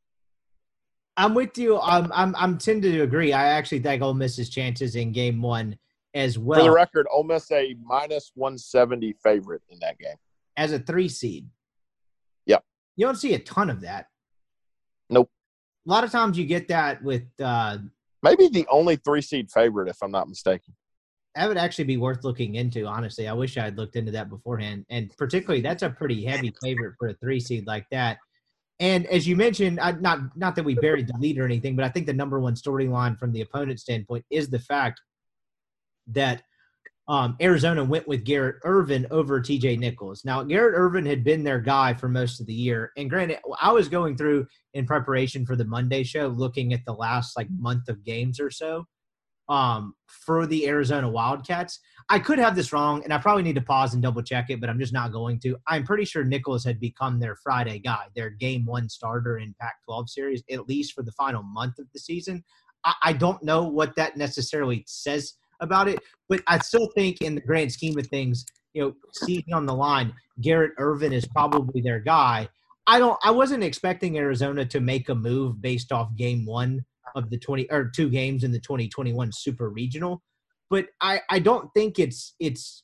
I'm 1.17 1.35
with 1.35 1.59
you. 1.59 1.79
I'm 1.79 2.11
I'm 2.13 2.35
I'm 2.37 2.59
tend 2.59 2.83
to 2.83 3.03
agree. 3.03 3.33
I 3.33 3.49
actually 3.49 3.81
think 3.81 4.03
Ole 4.03 4.15
Miss's 4.15 4.49
chances 4.49 4.97
in 4.97 5.13
Game 5.13 5.43
One 5.43 5.77
as 6.15 6.39
well. 6.39 6.61
For 6.61 6.65
the 6.65 6.75
record, 6.75 7.07
Ole 7.11 7.25
Miss 7.25 7.51
a 7.53 7.75
minus 7.83 8.33
170 8.35 9.15
favorite 9.23 9.63
in 9.71 9.79
that 9.81 9.99
game. 9.99 10.17
as 10.57 10.73
a 10.73 10.79
three 10.79 11.09
seed. 11.09 11.47
Yep. 12.47 12.65
You 12.97 13.07
don't 13.07 13.17
see 13.17 13.35
a 13.35 13.39
ton 13.39 13.71
of 13.71 13.83
that. 13.83 14.07
Nope. 15.13 15.31
A 15.87 15.91
lot 15.91 16.05
of 16.05 16.11
times 16.11 16.39
you 16.39 16.47
get 16.47 16.69
that 16.69 17.03
with 17.03 17.25
uh, 17.41 17.79
Maybe 18.23 18.49
the 18.49 18.67
only 18.71 18.97
three 18.97 19.21
seed 19.21 19.51
favorite, 19.51 19.89
if 19.89 19.99
I'm 20.03 20.11
not 20.11 20.29
mistaken. 20.29 20.75
that 21.35 21.49
would 21.49 21.59
actually 21.59 21.85
be 21.85 21.97
worth 21.97 22.25
looking 22.25 22.55
into. 22.55 22.87
Honestly, 22.87 23.29
I 23.29 23.33
wish 23.33 23.59
I 23.59 23.65
had 23.65 23.77
looked 23.77 23.97
into 23.97 24.13
that 24.13 24.31
beforehand. 24.31 24.87
And 24.91 25.15
particularly, 25.17 25.61
that's 25.61 25.83
a 25.83 25.91
pretty 25.91 26.25
heavy 26.25 26.53
favorite 26.63 26.95
for 26.99 27.09
a 27.09 27.15
three 27.15 27.41
seed 27.41 27.67
like 27.67 27.87
that. 27.91 28.19
And 28.81 29.07
as 29.07 29.29
you 29.29 29.37
mentioned, 29.37 29.79
I, 29.81 29.93
not 29.93 30.37
not 30.37 30.57
that 30.57 30.65
we 30.65 30.75
buried 30.75 31.09
the 31.09 31.19
lead 31.19 31.39
or 31.39 31.45
anything, 31.45 31.77
but 31.77 31.85
I 31.85 31.89
think 31.89 32.07
the 32.07 32.13
number 32.13 32.41
one 32.41 32.55
storyline 32.55 33.19
from 33.19 33.33
the 33.33 33.43
opponent 33.43 33.81
standpoint 33.81 34.25
is 34.31 34.49
the 34.49 34.59
fact 34.59 35.01
that 36.09 36.43
um, 37.09 37.37
Arizona 37.41 37.83
went 37.83 38.07
with 38.07 38.25
Garrett 38.25 38.57
Irvin 38.65 39.07
over 39.11 39.41
TJ 39.41 39.79
Nichols. 39.79 40.25
Now, 40.25 40.43
Garrett 40.43 40.75
Irvin 40.77 41.05
had 41.05 41.25
been 41.25 41.43
their 41.43 41.61
guy 41.61 41.95
for 41.95 42.09
most 42.09 42.41
of 42.41 42.47
the 42.47 42.55
year. 42.55 42.93
And 42.97 43.11
granted, 43.11 43.39
I 43.61 43.73
was 43.73 43.89
going 43.89 44.17
through 44.17 44.47
in 44.75 44.87
preparation 44.87 45.45
for 45.45 45.57
the 45.57 45.65
Monday 45.65 46.05
show, 46.05 46.29
looking 46.29 46.73
at 46.73 46.85
the 46.87 46.93
last 46.93 47.37
like 47.37 47.49
month 47.51 47.89
of 47.89 48.05
games 48.05 48.39
or 48.39 48.51
so 48.51 48.87
um, 49.49 49.95
for 50.07 50.47
the 50.47 50.69
Arizona 50.69 51.09
Wildcats. 51.09 51.81
I 52.09 52.19
could 52.19 52.39
have 52.39 52.55
this 52.55 52.73
wrong, 52.73 53.03
and 53.05 53.13
I 53.13 53.19
probably 53.19 53.43
need 53.43 53.57
to 53.57 53.63
pause 53.63 53.95
and 53.95 54.03
double 54.03 54.23
check 54.23 54.47
it, 54.51 54.61
but 54.61 54.71
I'm 54.71 54.79
just 54.79 54.93
not 54.93 55.13
going 55.13 55.41
to. 55.41 55.57
I'm 55.67 55.85
pretty 55.85 56.05
sure 56.05 56.25
Nichols 56.25 56.65
had 56.65 56.81
become 56.81 57.19
their 57.19 57.37
Friday 57.37 57.79
guy, 57.81 58.05
their 58.15 58.31
game 58.31 58.65
one 58.65 58.89
starter 58.89 59.39
in 59.39 59.55
Pac 59.61 59.75
12 59.85 60.11
series, 60.11 60.43
at 60.51 60.69
least 60.69 60.93
for 60.93 61.03
the 61.03 61.13
final 61.13 61.43
month 61.43 61.79
of 61.79 61.87
the 61.93 61.99
season. 61.99 62.45
I, 62.85 62.95
I 63.03 63.13
don't 63.13 63.43
know 63.43 63.65
what 63.65 63.97
that 63.97 64.17
necessarily 64.17 64.85
says 64.87 65.35
about 65.63 65.89
it, 65.89 65.99
but 66.29 66.43
I 66.47 66.59
still 66.59 66.91
think, 66.95 67.23
in 67.23 67.35
the 67.35 67.41
grand 67.41 67.73
scheme 67.73 67.99
of 67.99 68.07
things, 68.09 68.45
you 68.75 68.83
know, 68.83 68.95
seeing 69.15 69.45
on 69.53 69.67
the 69.67 69.75
line, 69.75 70.13
Garrett 70.41 70.73
Irvin 70.79 71.13
is 71.13 71.27
probably 71.27 71.81
their 71.81 72.01
guy. 72.01 72.49
I 72.87 72.99
don't. 72.99 73.19
I 73.23 73.31
wasn't 73.31 73.65
expecting 73.65 74.19
Arizona 74.19 74.65
to 74.67 74.81
make 74.81 75.09
a 75.09 75.15
move 75.15 75.63
based 75.63 75.93
off 75.93 76.15
game 76.17 76.45
one 76.45 76.85
of 77.15 77.31
the 77.31 77.39
20 77.39 77.71
or 77.71 77.91
two 77.95 78.09
games 78.09 78.45
in 78.45 78.53
the 78.53 78.59
2021 78.59 79.31
Super 79.33 79.71
Regional, 79.71 80.23
but 80.69 80.87
I 81.01 81.21
I 81.31 81.39
don't 81.39 81.71
think 81.75 81.99
it's 81.99 82.35
it's 82.41 82.83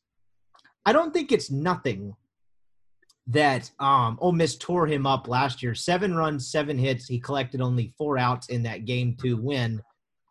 I 0.86 0.92
don't 0.92 1.12
think 1.12 1.32
it's 1.32 1.50
nothing 1.50 2.14
that 3.26 3.70
um 3.80 4.18
Ole 4.20 4.32
Miss 4.32 4.56
tore 4.56 4.86
him 4.86 5.06
up 5.06 5.26
last 5.26 5.62
year. 5.62 5.74
Seven 5.74 6.14
runs, 6.14 6.50
seven 6.50 6.78
hits. 6.78 7.06
He 7.06 7.18
collected 7.18 7.60
only 7.60 7.92
four 7.98 8.18
outs 8.18 8.48
in 8.48 8.62
that 8.62 8.84
game 8.84 9.16
two 9.20 9.36
win 9.36 9.82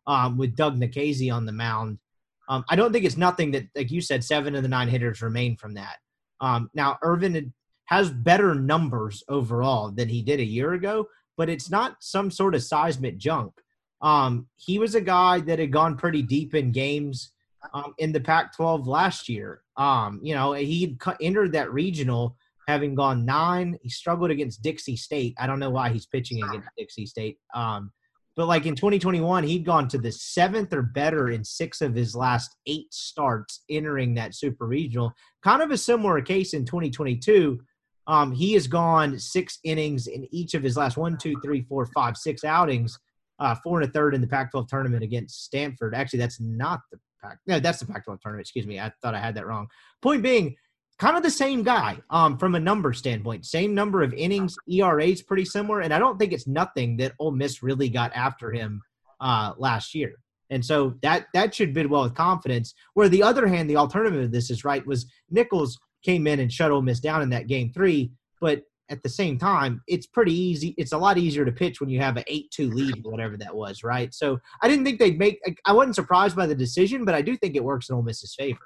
um, 0.08 0.38
with 0.38 0.56
Doug 0.56 0.80
Nikhazy 0.80 1.32
on 1.32 1.46
the 1.46 1.52
mound. 1.52 2.00
Um, 2.48 2.64
I 2.70 2.76
don't 2.76 2.94
think 2.94 3.06
it's 3.06 3.18
nothing 3.18 3.52
that, 3.52 3.66
like 3.76 3.92
you 3.92 4.02
said, 4.02 4.24
seven 4.24 4.56
of 4.56 4.64
the 4.64 4.70
nine 4.70 4.88
hitters 4.88 5.22
remain 5.22 5.58
from 5.58 5.74
that. 5.74 5.98
Um, 6.40 6.70
now, 6.74 6.98
Irvin 7.02 7.54
has 7.86 8.10
better 8.10 8.54
numbers 8.56 9.24
overall 9.30 9.92
than 9.92 10.10
he 10.10 10.22
did 10.22 10.40
a 10.40 10.46
year 10.46 10.74
ago, 10.74 11.08
but 11.36 11.50
it's 11.50 11.70
not 11.70 11.98
some 12.00 12.32
sort 12.32 12.56
of 12.56 12.64
seismic 12.64 13.18
jump. 13.18 13.54
Um, 14.02 14.48
he 14.56 14.80
was 14.80 14.96
a 14.96 15.02
guy 15.02 15.40
that 15.42 15.60
had 15.60 15.72
gone 15.72 15.98
pretty 15.98 16.22
deep 16.22 16.54
in 16.54 16.72
games 16.72 17.32
um, 17.74 17.94
in 17.98 18.12
the 18.12 18.20
Pac-12 18.20 18.86
last 18.86 19.28
year. 19.28 19.62
Um, 19.76 20.20
you 20.22 20.36
know, 20.36 20.54
he 20.54 20.98
entered 21.22 21.54
that 21.54 21.72
regional 21.74 22.36
having 22.68 22.96
gone 22.96 23.26
nine. 23.26 23.78
He 23.82 23.90
struggled 23.90 24.32
against 24.32 24.62
Dixie 24.62 24.98
State. 24.98 25.36
I 25.40 25.48
don't 25.48 25.60
know 25.60 25.70
why 25.70 25.90
he's 25.90 26.06
pitching 26.06 26.44
against 26.44 26.70
Dixie 26.78 27.06
State. 27.06 27.38
Um, 27.54 27.92
but 28.38 28.48
like 28.48 28.68
in 28.68 28.76
2021, 28.76 29.44
he'd 29.44 29.66
gone 29.66 29.88
to 29.88 29.98
the 29.98 30.12
seventh 30.12 30.72
or 30.72 30.84
better 30.84 31.32
in 31.32 31.44
six 31.44 31.82
of 31.82 31.96
his 31.96 32.16
last 32.16 32.56
eight 32.68 32.94
starts 32.94 33.64
entering 33.68 34.14
that 34.14 34.36
super 34.36 34.68
regional. 34.68 35.12
Kind 35.42 35.64
of 35.64 35.72
a 35.72 35.78
similar 35.78 36.22
case 36.22 36.54
in 36.54 36.64
2022. 36.64 37.60
Um, 38.06 38.32
he 38.32 38.54
has 38.54 38.68
gone 38.68 39.18
six 39.18 39.58
innings 39.64 40.06
in 40.06 40.28
each 40.32 40.54
of 40.54 40.62
his 40.62 40.78
last 40.78 40.98
one, 40.98 41.18
two, 41.18 41.36
three, 41.44 41.64
four, 41.64 41.88
five, 41.88 42.16
six 42.16 42.44
outings. 42.44 42.98
Uh, 43.40 43.56
four 43.64 43.82
and 43.82 43.90
a 43.90 43.92
third 43.92 44.14
in 44.14 44.22
the 44.22 44.28
Pac-12 44.28 44.68
tournament 44.68 45.04
against 45.04 45.44
Stanford. 45.44 45.96
Actually, 45.96 46.20
that's 46.20 46.40
not 46.40 46.80
the 46.92 47.00
Pac. 47.24 47.40
No, 47.48 47.60
that's 47.60 47.80
the 47.80 47.86
Pac-12 47.88 48.22
tournament. 48.22 48.46
Excuse 48.46 48.68
me. 48.68 48.80
I 48.80 48.92
thought 49.02 49.16
I 49.16 49.20
had 49.20 49.36
that 49.36 49.48
wrong. 49.48 49.68
Point 50.02 50.22
being, 50.22 50.56
kind 51.00 51.16
of 51.16 51.24
the 51.24 51.32
same 51.32 51.64
guy 51.64 51.98
um, 52.10 52.38
from 52.38 52.56
a 52.56 52.60
number 52.60 52.94
standpoint. 52.94 53.46
Same 53.46 53.74
number 53.74 54.02
of 54.02 54.14
innings. 54.14 54.56
ERA 54.68 55.06
is 55.06 55.22
pretty 55.22 55.46
similar, 55.46 55.82
and 55.82 55.94
I 55.94 56.00
don't 56.00 56.18
think 56.18 56.34
it's 56.34 56.48
nothing 56.48 56.98
that 56.98 57.14
Ole 57.20 57.32
Miss 57.32 57.62
really 57.62 57.90
got 57.90 58.12
after 58.16 58.52
him 58.52 58.82
uh, 59.20 59.54
last 59.58 59.94
year. 59.94 60.14
And 60.50 60.64
so 60.64 60.96
that 61.02 61.28
that 61.34 61.54
should 61.54 61.74
bid 61.74 61.88
well 61.88 62.04
with 62.04 62.16
confidence. 62.16 62.74
Where 62.94 63.10
the 63.10 63.24
other 63.24 63.48
hand, 63.48 63.70
the 63.70 63.78
alternative 63.78 64.24
of 64.24 64.32
this 64.32 64.50
is 64.50 64.64
right 64.64 64.86
was 64.86 65.06
Nichols 65.30 65.78
came 66.04 66.26
in 66.26 66.40
and 66.40 66.52
shut 66.52 66.72
Ole 66.72 66.82
Miss 66.82 67.00
down 67.00 67.22
in 67.22 67.30
that 67.32 67.48
game 67.48 67.72
three, 67.74 68.12
but 68.40 68.62
at 68.90 69.04
the 69.04 69.10
same 69.10 69.38
time, 69.38 69.82
it's 69.88 70.08
pretty 70.08 70.34
easy. 70.34 70.74
It's 70.78 70.94
a 70.94 70.98
lot 70.98 71.18
easier 71.18 71.44
to 71.44 71.52
pitch 71.52 71.82
when 71.82 71.90
you 71.90 72.00
have 72.00 72.16
an 72.16 72.24
eight-two 72.28 72.72
lead, 72.72 73.04
whatever 73.04 73.36
that 73.36 73.54
was, 73.54 73.84
right? 73.84 74.14
So 74.14 74.40
I 74.62 74.70
didn't 74.70 74.86
think 74.86 75.00
they'd 75.00 75.20
make. 75.20 75.42
I 75.66 75.74
wasn't 75.74 75.96
surprised 75.96 76.38
by 76.38 76.48
the 76.48 76.56
decision, 76.56 77.04
but 77.04 77.14
I 77.14 77.22
do 77.22 77.36
think 77.36 77.56
it 77.56 77.64
works 77.64 77.90
in 77.90 77.96
Ole 77.96 78.04
Miss's 78.04 78.34
favor. 78.34 78.60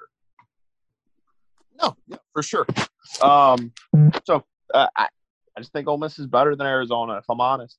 No, 1.80 1.96
yeah, 2.08 2.16
for 2.32 2.42
sure. 2.42 2.66
Um, 3.22 3.72
so 4.24 4.44
uh, 4.72 4.88
I, 4.96 5.08
I 5.56 5.60
just 5.60 5.72
think 5.72 5.88
Ole 5.88 5.98
Miss 5.98 6.18
is 6.18 6.26
better 6.26 6.56
than 6.56 6.66
Arizona, 6.66 7.18
if 7.18 7.24
I'm 7.28 7.40
honest. 7.40 7.78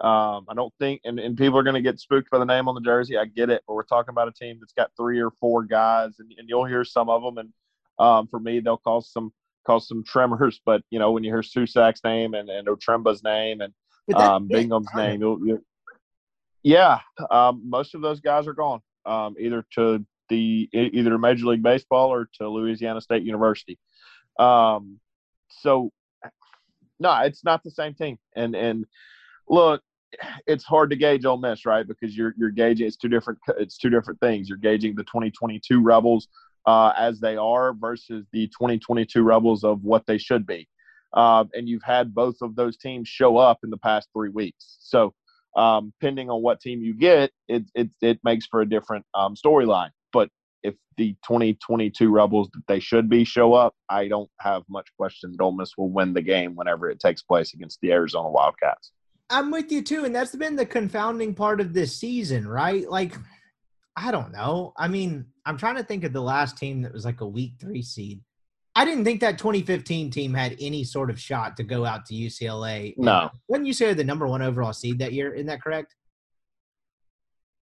Um, 0.00 0.44
I 0.48 0.54
don't 0.54 0.72
think, 0.78 1.00
and, 1.04 1.18
and 1.18 1.38
people 1.38 1.58
are 1.58 1.62
going 1.62 1.74
to 1.74 1.80
get 1.80 1.98
spooked 1.98 2.30
by 2.30 2.38
the 2.38 2.44
name 2.44 2.68
on 2.68 2.74
the 2.74 2.82
jersey. 2.82 3.16
I 3.16 3.24
get 3.24 3.48
it, 3.48 3.62
but 3.66 3.74
we're 3.74 3.82
talking 3.82 4.10
about 4.10 4.28
a 4.28 4.32
team 4.32 4.58
that's 4.60 4.74
got 4.74 4.90
three 4.96 5.20
or 5.20 5.30
four 5.40 5.64
guys, 5.64 6.16
and, 6.18 6.30
and 6.36 6.48
you'll 6.48 6.66
hear 6.66 6.84
some 6.84 7.08
of 7.08 7.22
them. 7.22 7.38
And 7.38 7.52
um, 7.98 8.26
for 8.28 8.38
me, 8.38 8.60
they'll 8.60 8.76
cause 8.76 9.10
some 9.10 9.32
cause 9.66 9.88
some 9.88 10.04
tremors. 10.04 10.60
But 10.66 10.82
you 10.90 10.98
know, 10.98 11.12
when 11.12 11.24
you 11.24 11.30
hear 11.32 11.42
Susac's 11.42 12.04
name 12.04 12.34
and 12.34 12.50
and 12.50 12.68
Otremba's 12.68 13.24
name 13.24 13.62
and 13.62 13.72
um, 14.14 14.48
Bingham's 14.48 14.90
name, 14.94 15.20
you'll, 15.20 15.38
you'll, 15.46 15.60
yeah, 16.62 17.00
um, 17.30 17.62
most 17.64 17.94
of 17.94 18.02
those 18.02 18.20
guys 18.20 18.46
are 18.46 18.52
gone, 18.52 18.80
um, 19.06 19.34
either 19.40 19.64
to 19.76 20.04
the 20.28 20.68
either 20.72 21.18
Major 21.18 21.46
League 21.46 21.62
Baseball 21.62 22.12
or 22.12 22.28
to 22.38 22.48
Louisiana 22.48 23.00
State 23.00 23.22
University. 23.22 23.78
Um, 24.38 24.98
so, 25.48 25.90
no, 26.98 27.20
it's 27.22 27.44
not 27.44 27.62
the 27.62 27.70
same 27.70 27.94
team. 27.94 28.18
And 28.34 28.54
and 28.54 28.86
look, 29.48 29.82
it's 30.46 30.64
hard 30.64 30.90
to 30.90 30.96
gauge 30.96 31.24
Ole 31.24 31.38
Miss, 31.38 31.66
right? 31.66 31.86
Because 31.86 32.16
you're 32.16 32.34
you're 32.36 32.50
gauging 32.50 32.86
it's 32.86 32.96
two 32.96 33.08
different 33.08 33.38
it's 33.58 33.78
two 33.78 33.90
different 33.90 34.20
things. 34.20 34.48
You're 34.48 34.58
gauging 34.58 34.94
the 34.94 35.04
2022 35.04 35.82
Rebels 35.82 36.28
uh, 36.66 36.92
as 36.96 37.20
they 37.20 37.36
are 37.36 37.72
versus 37.72 38.26
the 38.32 38.48
2022 38.48 39.22
Rebels 39.22 39.64
of 39.64 39.82
what 39.84 40.06
they 40.06 40.18
should 40.18 40.46
be. 40.46 40.68
Uh, 41.12 41.44
and 41.54 41.68
you've 41.68 41.82
had 41.82 42.14
both 42.14 42.36
of 42.42 42.56
those 42.56 42.76
teams 42.76 43.08
show 43.08 43.36
up 43.36 43.58
in 43.62 43.70
the 43.70 43.78
past 43.78 44.08
three 44.12 44.28
weeks. 44.28 44.76
So, 44.80 45.14
um, 45.56 45.92
depending 45.98 46.28
on 46.28 46.42
what 46.42 46.60
team 46.60 46.82
you 46.82 46.94
get, 46.94 47.30
it 47.48 47.64
it, 47.74 47.90
it 48.02 48.20
makes 48.24 48.46
for 48.46 48.60
a 48.60 48.68
different 48.68 49.06
um, 49.14 49.34
storyline. 49.34 49.90
If 50.66 50.74
the 50.96 51.12
2022 51.24 52.10
Rebels 52.10 52.48
that 52.54 52.66
they 52.66 52.80
should 52.80 53.08
be 53.08 53.24
show 53.24 53.54
up, 53.54 53.74
I 53.88 54.08
don't 54.08 54.30
have 54.40 54.62
much 54.68 54.88
question 54.98 55.32
that 55.32 55.42
Ole 55.42 55.52
Miss 55.52 55.76
will 55.78 55.90
win 55.90 56.12
the 56.12 56.22
game 56.22 56.56
whenever 56.56 56.90
it 56.90 56.98
takes 56.98 57.22
place 57.22 57.54
against 57.54 57.80
the 57.80 57.92
Arizona 57.92 58.28
Wildcats. 58.28 58.92
I'm 59.30 59.50
with 59.50 59.70
you 59.70 59.82
too, 59.82 60.04
and 60.04 60.14
that's 60.14 60.34
been 60.34 60.56
the 60.56 60.66
confounding 60.66 61.34
part 61.34 61.60
of 61.60 61.72
this 61.72 61.96
season, 61.96 62.46
right? 62.46 62.88
Like, 62.88 63.16
I 63.96 64.10
don't 64.10 64.32
know. 64.32 64.72
I 64.76 64.88
mean, 64.88 65.26
I'm 65.44 65.56
trying 65.56 65.76
to 65.76 65.84
think 65.84 66.04
of 66.04 66.12
the 66.12 66.20
last 66.20 66.58
team 66.58 66.82
that 66.82 66.92
was 66.92 67.04
like 67.04 67.20
a 67.20 67.26
week 67.26 67.54
three 67.60 67.82
seed. 67.82 68.20
I 68.74 68.84
didn't 68.84 69.04
think 69.04 69.20
that 69.20 69.38
2015 69.38 70.10
team 70.10 70.34
had 70.34 70.54
any 70.60 70.84
sort 70.84 71.10
of 71.10 71.18
shot 71.18 71.56
to 71.56 71.64
go 71.64 71.84
out 71.84 72.04
to 72.06 72.14
UCLA. 72.14 72.94
No. 72.98 73.30
Wasn't 73.48 73.66
UCLA 73.66 73.96
the 73.96 74.04
number 74.04 74.26
one 74.26 74.42
overall 74.42 74.74
seed 74.74 74.98
that 74.98 75.12
year? 75.12 75.32
Isn't 75.32 75.46
that 75.46 75.62
correct? 75.62 75.94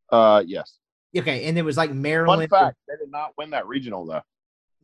Uh, 0.09 0.41
yes. 0.45 0.77
Okay, 1.17 1.45
and 1.45 1.57
it 1.57 1.63
was 1.63 1.77
like 1.77 1.91
Maryland. 1.91 2.49
Fun 2.49 2.59
fact: 2.67 2.77
They 2.87 2.95
did 2.95 3.11
not 3.11 3.31
win 3.37 3.49
that 3.51 3.67
regional 3.67 4.05
though. 4.05 4.21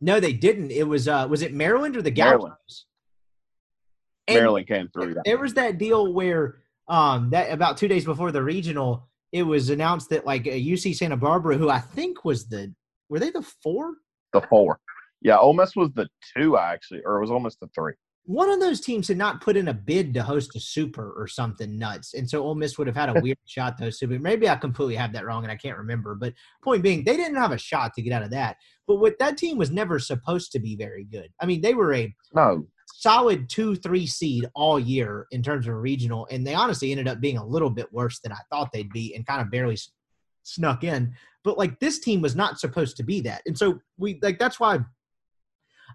No, 0.00 0.20
they 0.20 0.32
didn't. 0.32 0.70
It 0.70 0.86
was 0.86 1.08
uh, 1.08 1.26
was 1.28 1.42
it 1.42 1.54
Maryland 1.54 1.96
or 1.96 2.02
the 2.02 2.10
Maryland. 2.10 2.54
Gauchos? 2.54 2.86
Maryland 4.28 4.66
came 4.66 4.88
through. 4.88 5.14
That. 5.14 5.24
There 5.24 5.38
was 5.38 5.54
that 5.54 5.78
deal 5.78 6.12
where 6.12 6.58
um 6.88 7.30
that 7.30 7.50
about 7.50 7.76
two 7.76 7.88
days 7.88 8.04
before 8.04 8.30
the 8.30 8.42
regional, 8.42 9.08
it 9.32 9.42
was 9.42 9.70
announced 9.70 10.10
that 10.10 10.26
like 10.26 10.44
UC 10.44 10.96
Santa 10.96 11.16
Barbara, 11.16 11.56
who 11.56 11.70
I 11.70 11.80
think 11.80 12.24
was 12.24 12.48
the 12.48 12.74
were 13.08 13.18
they 13.18 13.30
the 13.30 13.42
four? 13.42 13.94
The 14.32 14.42
four. 14.42 14.80
Yeah, 15.22 15.38
Ole 15.38 15.54
Miss 15.54 15.74
was 15.74 15.90
the 15.92 16.08
two 16.36 16.58
actually, 16.58 17.02
or 17.04 17.16
it 17.16 17.20
was 17.20 17.30
almost 17.30 17.58
the 17.60 17.68
three. 17.74 17.94
One 18.28 18.50
of 18.50 18.60
those 18.60 18.82
teams 18.82 19.08
had 19.08 19.16
not 19.16 19.40
put 19.40 19.56
in 19.56 19.68
a 19.68 19.72
bid 19.72 20.12
to 20.12 20.22
host 20.22 20.54
a 20.54 20.60
super 20.60 21.14
or 21.16 21.26
something 21.26 21.78
nuts, 21.78 22.12
and 22.12 22.28
so 22.28 22.42
Ole 22.42 22.54
Miss 22.54 22.76
would 22.76 22.86
have 22.86 22.94
had 22.94 23.08
a 23.08 23.20
weird 23.22 23.38
shot 23.46 23.78
to 23.78 23.84
host 23.84 24.00
super. 24.00 24.18
Maybe 24.18 24.46
I 24.46 24.56
completely 24.56 24.96
have 24.96 25.14
that 25.14 25.24
wrong 25.24 25.44
and 25.44 25.50
I 25.50 25.56
can't 25.56 25.78
remember. 25.78 26.14
But 26.14 26.34
point 26.62 26.82
being, 26.82 27.04
they 27.04 27.16
didn't 27.16 27.38
have 27.38 27.52
a 27.52 27.58
shot 27.58 27.94
to 27.94 28.02
get 28.02 28.12
out 28.12 28.22
of 28.22 28.30
that. 28.32 28.58
But 28.86 28.96
what 28.96 29.18
that 29.18 29.38
team 29.38 29.56
was 29.56 29.70
never 29.70 29.98
supposed 29.98 30.52
to 30.52 30.58
be 30.58 30.76
very 30.76 31.04
good. 31.04 31.30
I 31.40 31.46
mean, 31.46 31.62
they 31.62 31.72
were 31.72 31.94
a 31.94 32.14
no 32.34 32.66
solid 32.96 33.48
two, 33.48 33.76
three 33.76 34.06
seed 34.06 34.46
all 34.54 34.78
year 34.78 35.26
in 35.30 35.42
terms 35.42 35.66
of 35.66 35.74
regional, 35.76 36.28
and 36.30 36.46
they 36.46 36.54
honestly 36.54 36.90
ended 36.90 37.08
up 37.08 37.20
being 37.20 37.38
a 37.38 37.46
little 37.46 37.70
bit 37.70 37.90
worse 37.94 38.18
than 38.20 38.32
I 38.32 38.40
thought 38.50 38.72
they'd 38.72 38.92
be, 38.92 39.14
and 39.14 39.26
kind 39.26 39.40
of 39.40 39.50
barely 39.50 39.78
snuck 40.42 40.84
in. 40.84 41.14
But 41.44 41.56
like 41.56 41.80
this 41.80 41.98
team 41.98 42.20
was 42.20 42.36
not 42.36 42.60
supposed 42.60 42.98
to 42.98 43.02
be 43.02 43.22
that, 43.22 43.40
and 43.46 43.56
so 43.56 43.80
we 43.96 44.18
like 44.20 44.38
that's 44.38 44.60
why 44.60 44.80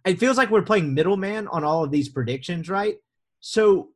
it 0.05 0.19
feels 0.19 0.37
like 0.37 0.49
we're 0.49 0.61
playing 0.61 0.93
middleman 0.93 1.47
on 1.47 1.63
all 1.63 1.83
of 1.83 1.91
these 1.91 2.09
predictions, 2.09 2.69
right? 2.69 2.95
So 3.39 3.89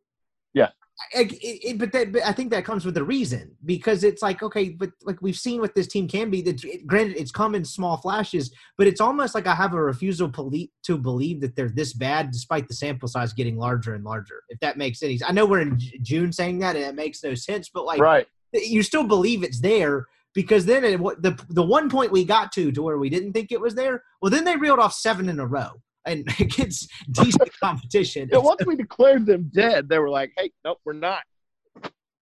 yeah, 0.54 0.70
it, 1.14 1.32
it, 1.42 1.78
but 1.78 1.92
that 1.92 2.12
but 2.12 2.24
I 2.26 2.32
think 2.32 2.50
that 2.52 2.66
comes 2.66 2.86
with 2.86 2.98
a 2.98 3.04
reason 3.04 3.56
because 3.66 4.04
it's 4.04 4.22
like 4.22 4.42
okay, 4.42 4.70
but 4.70 4.90
like 5.04 5.22
we've 5.22 5.38
seen 5.38 5.62
what 5.62 5.76
this 5.76 5.88
team 5.88 6.08
can 6.08 6.30
be. 6.30 6.42
That 6.42 6.62
granted, 6.88 7.18
it's 7.18 7.32
come 7.32 7.56
in 7.56 7.64
small 7.64 7.98
flashes, 7.98 8.52
but 8.78 8.88
it's 8.88 9.02
almost 9.02 9.36
like 9.36 9.48
I 9.48 9.56
have 9.56 9.74
a 9.74 9.82
refusal 9.82 10.30
to 10.30 10.98
believe 10.98 11.42
that 11.42 11.56
they're 11.56 11.70
this 11.70 11.94
bad, 11.94 12.32
despite 12.32 12.68
the 12.68 12.74
sample 12.74 13.08
size 13.08 13.34
getting 13.34 13.58
larger 13.58 13.94
and 13.94 14.04
larger. 14.04 14.42
If 14.50 14.60
that 14.62 14.78
makes 14.78 15.04
any 15.04 15.18
sense, 15.18 15.30
I 15.30 15.34
know 15.34 15.46
we're 15.46 15.62
in 15.62 15.80
June 16.02 16.32
saying 16.32 16.60
that, 16.60 16.76
and 16.76 16.86
it 16.86 16.96
makes 16.96 17.24
no 17.24 17.36
sense. 17.36 17.70
But 17.70 17.86
like, 17.86 18.00
right, 18.00 18.28
you 18.54 18.82
still 18.82 19.04
believe 19.04 19.44
it's 19.44 19.62
there 19.62 20.08
because 20.34 20.66
then 20.66 20.84
it, 20.84 20.98
the 21.22 21.40
the 21.50 21.64
one 21.64 21.90
point 21.90 22.12
we 22.12 22.26
got 22.26 22.52
to 22.54 22.72
to 22.72 22.82
where 22.82 22.98
we 22.98 23.10
didn't 23.10 23.34
think 23.34 23.52
it 23.52 23.62
was 23.62 23.76
there. 23.76 24.04
Well, 24.22 24.32
then 24.32 24.46
they 24.46 24.56
reeled 24.56 24.80
off 24.80 24.94
seven 24.94 25.30
in 25.30 25.40
a 25.40 25.46
row 25.46 25.82
and 26.08 26.28
against 26.40 26.92
decent 27.12 27.52
competition. 27.64 28.30
Yeah, 28.32 28.40
once 28.40 28.66
we 28.66 28.76
declared 28.76 29.26
them 29.26 29.52
dead, 29.54 29.90
they 29.90 30.00
were 30.00 30.10
like, 30.10 30.32
"Hey, 30.38 30.52
nope, 30.64 30.80
we're 30.86 30.94
not." 30.94 31.22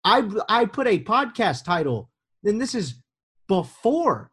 I 0.04 0.28
I 0.48 0.66
put 0.66 0.86
a 0.86 1.00
podcast 1.00 1.64
title. 1.64 2.10
Then 2.42 2.58
this 2.58 2.74
is 2.74 3.00
before. 3.48 4.30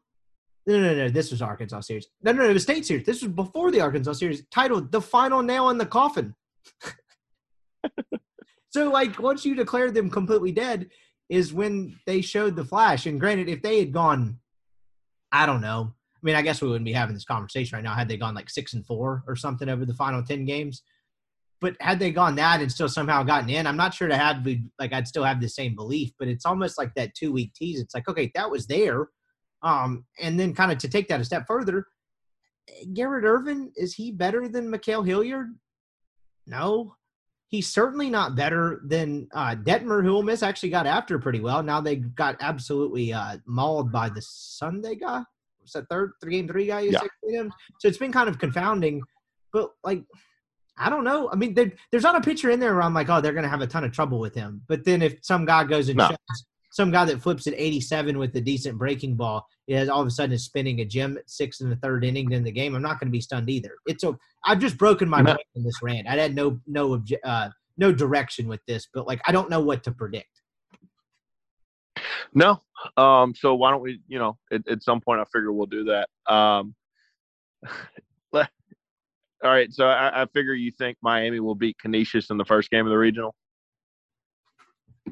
No, 0.66 0.80
no, 0.82 0.96
no. 0.96 1.10
This 1.10 1.32
was 1.32 1.42
Arkansas 1.42 1.82
series. 1.82 2.08
No, 2.22 2.34
no, 2.34 2.44
no. 2.44 2.50
It 2.50 2.54
was 2.54 2.64
state 2.64 2.86
series. 2.86 3.06
This 3.06 3.22
was 3.22 3.32
before 3.32 3.72
the 3.72 3.82
Arkansas 3.82 4.14
series. 4.14 4.44
Titled 4.52 4.92
"The 4.92 5.02
Final 5.02 5.42
Nail 5.42 5.70
in 5.70 5.78
the 5.78 5.86
Coffin." 5.86 6.36
so, 8.70 8.90
like, 8.90 9.20
once 9.20 9.46
you 9.46 9.56
declare 9.56 9.92
them 9.92 10.10
completely 10.10 10.52
dead, 10.52 10.90
is 11.30 11.54
when 11.54 11.98
they 12.06 12.22
showed 12.22 12.56
the 12.56 12.66
flash. 12.66 13.06
And 13.06 13.20
granted, 13.20 13.50
if 13.50 13.62
they 13.62 13.80
had 13.80 13.92
gone, 13.92 14.40
I 15.32 15.46
don't 15.46 15.62
know, 15.62 15.94
mean, 16.28 16.36
I 16.36 16.42
guess 16.42 16.62
we 16.62 16.68
wouldn't 16.68 16.86
be 16.86 16.94
having 16.94 17.16
this 17.16 17.26
conversation 17.26 17.78
right 17.78 17.84
now 17.84 17.96
had 17.96 18.10
they 18.10 18.18
gone 18.18 18.36
like 18.36 18.50
six 18.50 18.74
and 18.74 18.86
four 18.86 19.24
or 19.28 19.36
something 19.36 19.70
over 19.70 19.86
the 19.86 19.94
final 19.94 20.22
ten 20.22 20.46
games. 20.46 20.84
But 21.60 21.76
had 21.80 22.00
they 22.00 22.12
gone 22.12 22.36
that 22.36 22.62
and 22.62 22.72
still 22.72 22.90
somehow 22.90 23.24
gotten 23.24 23.50
in, 23.50 23.66
I'm 23.66 23.78
not 23.78 23.94
sure 23.94 24.08
to 24.08 24.18
have 24.18 24.46
like 24.78 24.94
I'd 24.94 25.08
still 25.08 25.24
have 25.24 25.42
the 25.42 25.50
same 25.50 25.74
belief. 25.74 26.12
But 26.20 26.28
it's 26.28 26.46
almost 26.46 26.78
like 26.78 26.94
that 26.96 27.16
two 27.16 27.32
week 27.32 27.54
tease. 27.54 27.80
It's 27.80 27.96
like 27.96 28.08
okay, 28.10 28.30
that 28.36 28.52
was 28.52 28.68
there, 28.68 29.08
um, 29.64 30.06
and 30.22 30.40
then 30.40 30.54
kind 30.54 30.72
of 30.72 30.78
to 30.80 30.90
take 30.90 31.08
that 31.08 31.22
a 31.22 31.26
step 31.26 31.46
further, 31.48 31.88
Garrett 32.94 33.26
Irvin 33.26 33.72
is 33.76 33.94
he 33.94 34.12
better 34.12 34.48
than 34.48 34.72
Ma'Khale 34.72 35.08
Hilliard? 35.08 35.48
No, 36.46 36.94
he's 37.48 37.72
certainly 37.72 38.10
not 38.10 38.36
better 38.36 38.82
than 38.86 39.28
uh, 39.34 39.56
Detmer, 39.56 40.04
who 40.04 40.16
Ole 40.16 40.24
Miss 40.24 40.44
actually 40.44 40.70
got 40.70 40.86
after 40.86 41.18
pretty 41.20 41.40
well. 41.40 41.64
Now 41.64 41.82
they 41.82 41.96
got 41.96 42.36
absolutely 42.42 43.14
uh, 43.14 43.38
mauled 43.48 43.92
by 43.92 44.10
the 44.10 44.22
Sunday 44.22 44.96
guy 44.96 45.24
was 45.68 45.82
that 45.82 45.90
third 45.90 46.14
three 46.22 46.34
game 46.34 46.48
three 46.48 46.66
guy 46.68 46.82
yeah. 46.82 47.00
So 47.80 47.88
it's 47.88 47.98
been 47.98 48.12
kind 48.12 48.30
of 48.30 48.40
confounding. 48.40 49.02
But 49.54 49.72
like 49.84 50.04
I 50.78 50.90
don't 50.90 51.04
know. 51.04 51.30
I 51.32 51.36
mean, 51.36 51.56
there's 51.92 52.04
not 52.04 52.16
a 52.16 52.22
pitcher 52.22 52.52
in 52.52 52.60
there 52.60 52.74
where 52.74 52.84
I'm 52.84 52.94
like, 52.94 53.10
oh, 53.10 53.20
they're 53.20 53.34
going 53.34 53.44
to 53.44 53.50
have 53.50 53.62
a 53.62 53.68
ton 53.68 53.84
of 53.84 53.92
trouble 53.92 54.20
with 54.20 54.36
him. 54.36 54.62
But 54.68 54.86
then 54.86 55.02
if 55.02 55.18
some 55.24 55.44
guy 55.44 55.64
goes 55.64 55.90
and 55.90 55.98
no. 55.98 56.12
some 56.72 56.92
guy 56.92 57.04
that 57.06 57.22
flips 57.22 57.48
at 57.48 57.56
87 57.58 58.18
with 58.20 58.36
a 58.36 58.42
decent 58.42 58.78
breaking 58.78 59.16
ball, 59.16 59.48
is 59.68 59.90
all 59.90 60.02
of 60.02 60.08
a 60.08 60.12
sudden 60.12 60.34
is 60.34 60.46
spinning 60.46 60.80
a 60.82 60.86
gem 60.86 61.18
at 61.18 61.30
six 61.30 61.62
in 61.62 61.70
the 61.70 61.76
third 61.78 62.06
inning 62.06 62.32
in 62.32 62.44
the 62.44 62.52
game. 62.52 62.76
I'm 62.76 62.84
not 62.84 63.00
going 63.00 63.08
to 63.08 63.12
be 63.12 63.22
stunned 63.22 63.50
either. 63.50 63.72
It's 63.88 64.04
a 64.04 64.16
I've 64.46 64.60
just 64.60 64.78
broken 64.78 65.10
my 65.10 65.22
no. 65.22 65.34
brain 65.34 65.46
in 65.56 65.64
this 65.64 65.82
rant. 65.82 66.08
I 66.08 66.16
had 66.16 66.36
no 66.36 66.60
no 66.68 67.04
uh, 67.24 67.50
no 67.78 67.92
direction 67.92 68.48
with 68.48 68.62
this, 68.68 68.88
but 68.94 69.08
like 69.08 69.22
I 69.28 69.32
don't 69.32 69.50
know 69.50 69.62
what 69.62 69.84
to 69.86 69.92
predict. 69.92 70.42
No. 72.34 72.62
Um, 72.96 73.34
so 73.36 73.56
why 73.56 73.72
don't 73.72 73.82
we, 73.82 74.02
you 74.08 74.20
know, 74.20 74.38
at, 74.52 74.68
at 74.68 74.84
some 74.84 75.02
point 75.02 75.20
I 75.20 75.26
figure 75.26 75.52
we'll 75.52 75.66
do 75.66 75.86
that. 75.86 76.10
Um, 76.32 76.76
all 78.34 78.44
right. 79.44 79.72
So 79.74 79.86
I, 79.86 80.24
I, 80.24 80.26
figure 80.28 80.54
you 80.54 80.72
think 80.72 80.98
Miami 81.02 81.40
will 81.40 81.56
beat 81.56 81.78
Canisius 81.80 82.30
in 82.30 82.38
the 82.38 82.46
first 82.46 82.70
game 82.70 82.86
of 82.86 82.92
the 82.92 82.98
regional. 82.98 83.36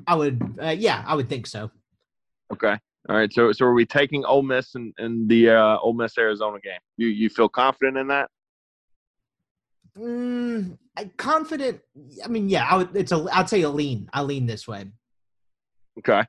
I 0.08 0.16
would, 0.16 0.58
uh, 0.62 0.76
yeah, 0.78 1.04
I 1.08 1.16
would 1.16 1.30
think 1.30 1.48
so. 1.48 1.72
Okay. 2.52 2.78
All 3.08 3.16
right. 3.16 3.32
So, 3.32 3.52
so 3.52 3.66
are 3.66 3.74
we 3.74 3.86
taking 3.86 4.26
Ole 4.26 4.42
Miss 4.42 4.76
in, 4.76 4.94
in 4.98 5.28
the 5.28 5.52
uh, 5.52 5.78
Ole 5.78 5.94
Miss 5.94 6.18
Arizona 6.18 6.60
game? 6.60 6.80
You 6.98 7.08
you 7.08 7.30
feel 7.30 7.50
confident 7.50 7.98
in 7.98 8.08
that? 8.08 8.30
Mm, 9.98 10.78
confident. 11.18 11.82
I 12.24 12.28
mean, 12.28 12.50
yeah. 12.50 12.66
I 12.66 12.78
would. 12.78 12.96
It's 12.96 13.12
a. 13.12 13.26
I'd 13.32 13.50
say 13.50 13.62
a 13.62 13.70
lean. 13.70 14.10
I 14.12 14.24
lean 14.24 14.48
this 14.48 14.68
way. 14.68 14.86
Okay. 16.00 16.24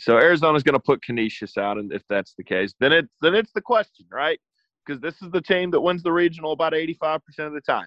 So 0.00 0.16
Arizona's 0.16 0.62
going 0.62 0.74
to 0.74 0.80
put 0.80 1.02
Canisius 1.02 1.58
out, 1.58 1.76
and 1.76 1.92
if 1.92 2.02
that's 2.08 2.34
the 2.34 2.42
case, 2.42 2.74
then 2.80 2.90
it's 2.90 3.12
then 3.20 3.34
it's 3.34 3.52
the 3.52 3.60
question, 3.60 4.06
right? 4.10 4.40
Because 4.84 5.00
this 5.00 5.20
is 5.20 5.30
the 5.30 5.42
team 5.42 5.70
that 5.72 5.80
wins 5.80 6.02
the 6.02 6.10
regional 6.10 6.52
about 6.52 6.72
85% 6.72 7.20
of 7.40 7.52
the 7.52 7.60
time. 7.60 7.86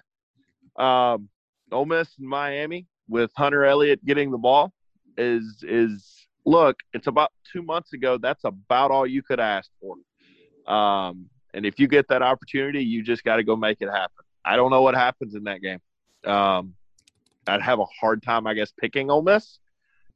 Um, 0.76 1.28
Ole 1.72 1.86
Miss 1.86 2.08
and 2.18 2.28
Miami, 2.28 2.86
with 3.08 3.32
Hunter 3.36 3.64
Elliott 3.64 4.04
getting 4.04 4.30
the 4.30 4.38
ball 4.38 4.72
is 5.18 5.64
is 5.66 6.26
look, 6.46 6.76
it's 6.92 7.08
about 7.08 7.32
two 7.52 7.62
months 7.62 7.92
ago. 7.92 8.16
That's 8.16 8.44
about 8.44 8.92
all 8.92 9.06
you 9.06 9.22
could 9.22 9.40
ask 9.40 9.68
for. 9.80 9.96
Um, 10.72 11.26
and 11.52 11.66
if 11.66 11.78
you 11.80 11.88
get 11.88 12.08
that 12.08 12.22
opportunity, 12.22 12.84
you 12.84 13.02
just 13.02 13.24
got 13.24 13.36
to 13.36 13.44
go 13.44 13.56
make 13.56 13.78
it 13.80 13.88
happen. 13.88 14.24
I 14.44 14.54
don't 14.56 14.70
know 14.70 14.82
what 14.82 14.94
happens 14.94 15.34
in 15.34 15.44
that 15.44 15.62
game. 15.62 15.80
Um, 16.24 16.74
I'd 17.46 17.62
have 17.62 17.80
a 17.80 17.84
hard 18.00 18.22
time, 18.22 18.46
I 18.46 18.54
guess, 18.54 18.72
picking 18.72 19.10
Ole 19.10 19.22
Miss. 19.22 19.58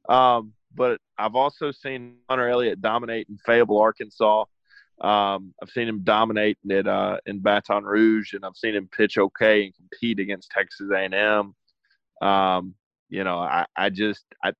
Um, 0.07 0.53
but 0.73 0.99
I've 1.17 1.35
also 1.35 1.71
seen 1.71 2.17
Hunter 2.29 2.49
Elliott 2.49 2.81
dominate 2.81 3.27
in 3.29 3.37
Fayetteville, 3.37 3.79
Arkansas. 3.79 4.45
Um, 5.01 5.53
I've 5.61 5.69
seen 5.69 5.87
him 5.87 6.03
dominate 6.03 6.57
at 6.69 6.87
uh, 6.87 7.17
in 7.25 7.39
Baton 7.39 7.85
Rouge, 7.85 8.33
and 8.33 8.45
I've 8.45 8.57
seen 8.57 8.75
him 8.75 8.89
pitch 8.95 9.17
okay 9.17 9.65
and 9.65 9.75
compete 9.75 10.19
against 10.19 10.51
Texas 10.51 10.89
A&M. 10.93 11.55
Um, 12.21 12.75
you 13.09 13.23
know, 13.23 13.39
I, 13.39 13.65
I 13.75 13.89
just 13.89 14.25
I 14.43 14.51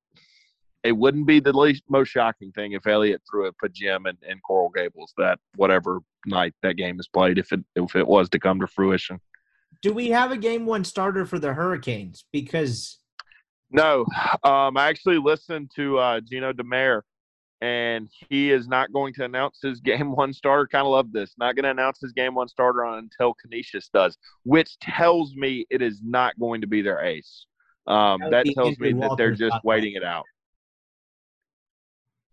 it 0.83 0.93
wouldn't 0.93 1.27
be 1.27 1.39
the 1.39 1.51
least 1.53 1.83
most 1.89 2.09
shocking 2.09 2.51
thing 2.53 2.71
if 2.71 2.87
Elliott 2.87 3.21
threw 3.29 3.47
a 3.47 3.69
gem 3.69 4.05
in, 4.05 4.17
in 4.27 4.39
Coral 4.39 4.69
Gables 4.69 5.13
that 5.17 5.39
whatever 5.55 5.99
night 6.25 6.53
that 6.63 6.77
game 6.77 6.99
is 6.99 7.07
played 7.07 7.37
if 7.37 7.51
it 7.51 7.59
if 7.75 7.95
it 7.95 8.07
was 8.07 8.29
to 8.29 8.39
come 8.39 8.59
to 8.61 8.67
fruition. 8.67 9.19
Do 9.81 9.93
we 9.93 10.09
have 10.09 10.31
a 10.31 10.37
game 10.37 10.65
one 10.65 10.83
starter 10.83 11.25
for 11.25 11.39
the 11.39 11.53
Hurricanes? 11.53 12.25
Because 12.31 12.99
no, 13.71 14.05
um, 14.43 14.77
I 14.77 14.87
actually 14.89 15.17
listened 15.17 15.71
to 15.75 15.97
uh, 15.97 16.19
Gino 16.21 16.53
DiMare, 16.53 17.01
and 17.61 18.09
he 18.29 18.51
is 18.51 18.67
not 18.67 18.91
going 18.91 19.13
to 19.15 19.25
announce 19.25 19.59
his 19.61 19.79
game 19.81 20.15
one 20.15 20.33
starter. 20.33 20.67
Kind 20.67 20.85
of 20.85 20.91
love 20.91 21.11
this. 21.11 21.33
Not 21.37 21.55
going 21.55 21.63
to 21.63 21.71
announce 21.71 21.99
his 22.01 22.11
game 22.13 22.35
one 22.35 22.47
starter 22.47 22.83
until 22.83 23.33
Canisius 23.33 23.89
does, 23.93 24.17
which 24.43 24.77
tells 24.79 25.35
me 25.35 25.65
it 25.69 25.81
is 25.81 26.01
not 26.03 26.37
going 26.39 26.61
to 26.61 26.67
be 26.67 26.81
their 26.81 27.01
ace. 27.01 27.45
Um, 27.87 28.21
that, 28.21 28.45
that 28.45 28.53
tells 28.53 28.77
me 28.79 28.93
that 28.93 29.15
they're 29.17 29.31
just 29.31 29.57
waiting 29.63 29.93
it 29.93 30.03
out. 30.03 30.25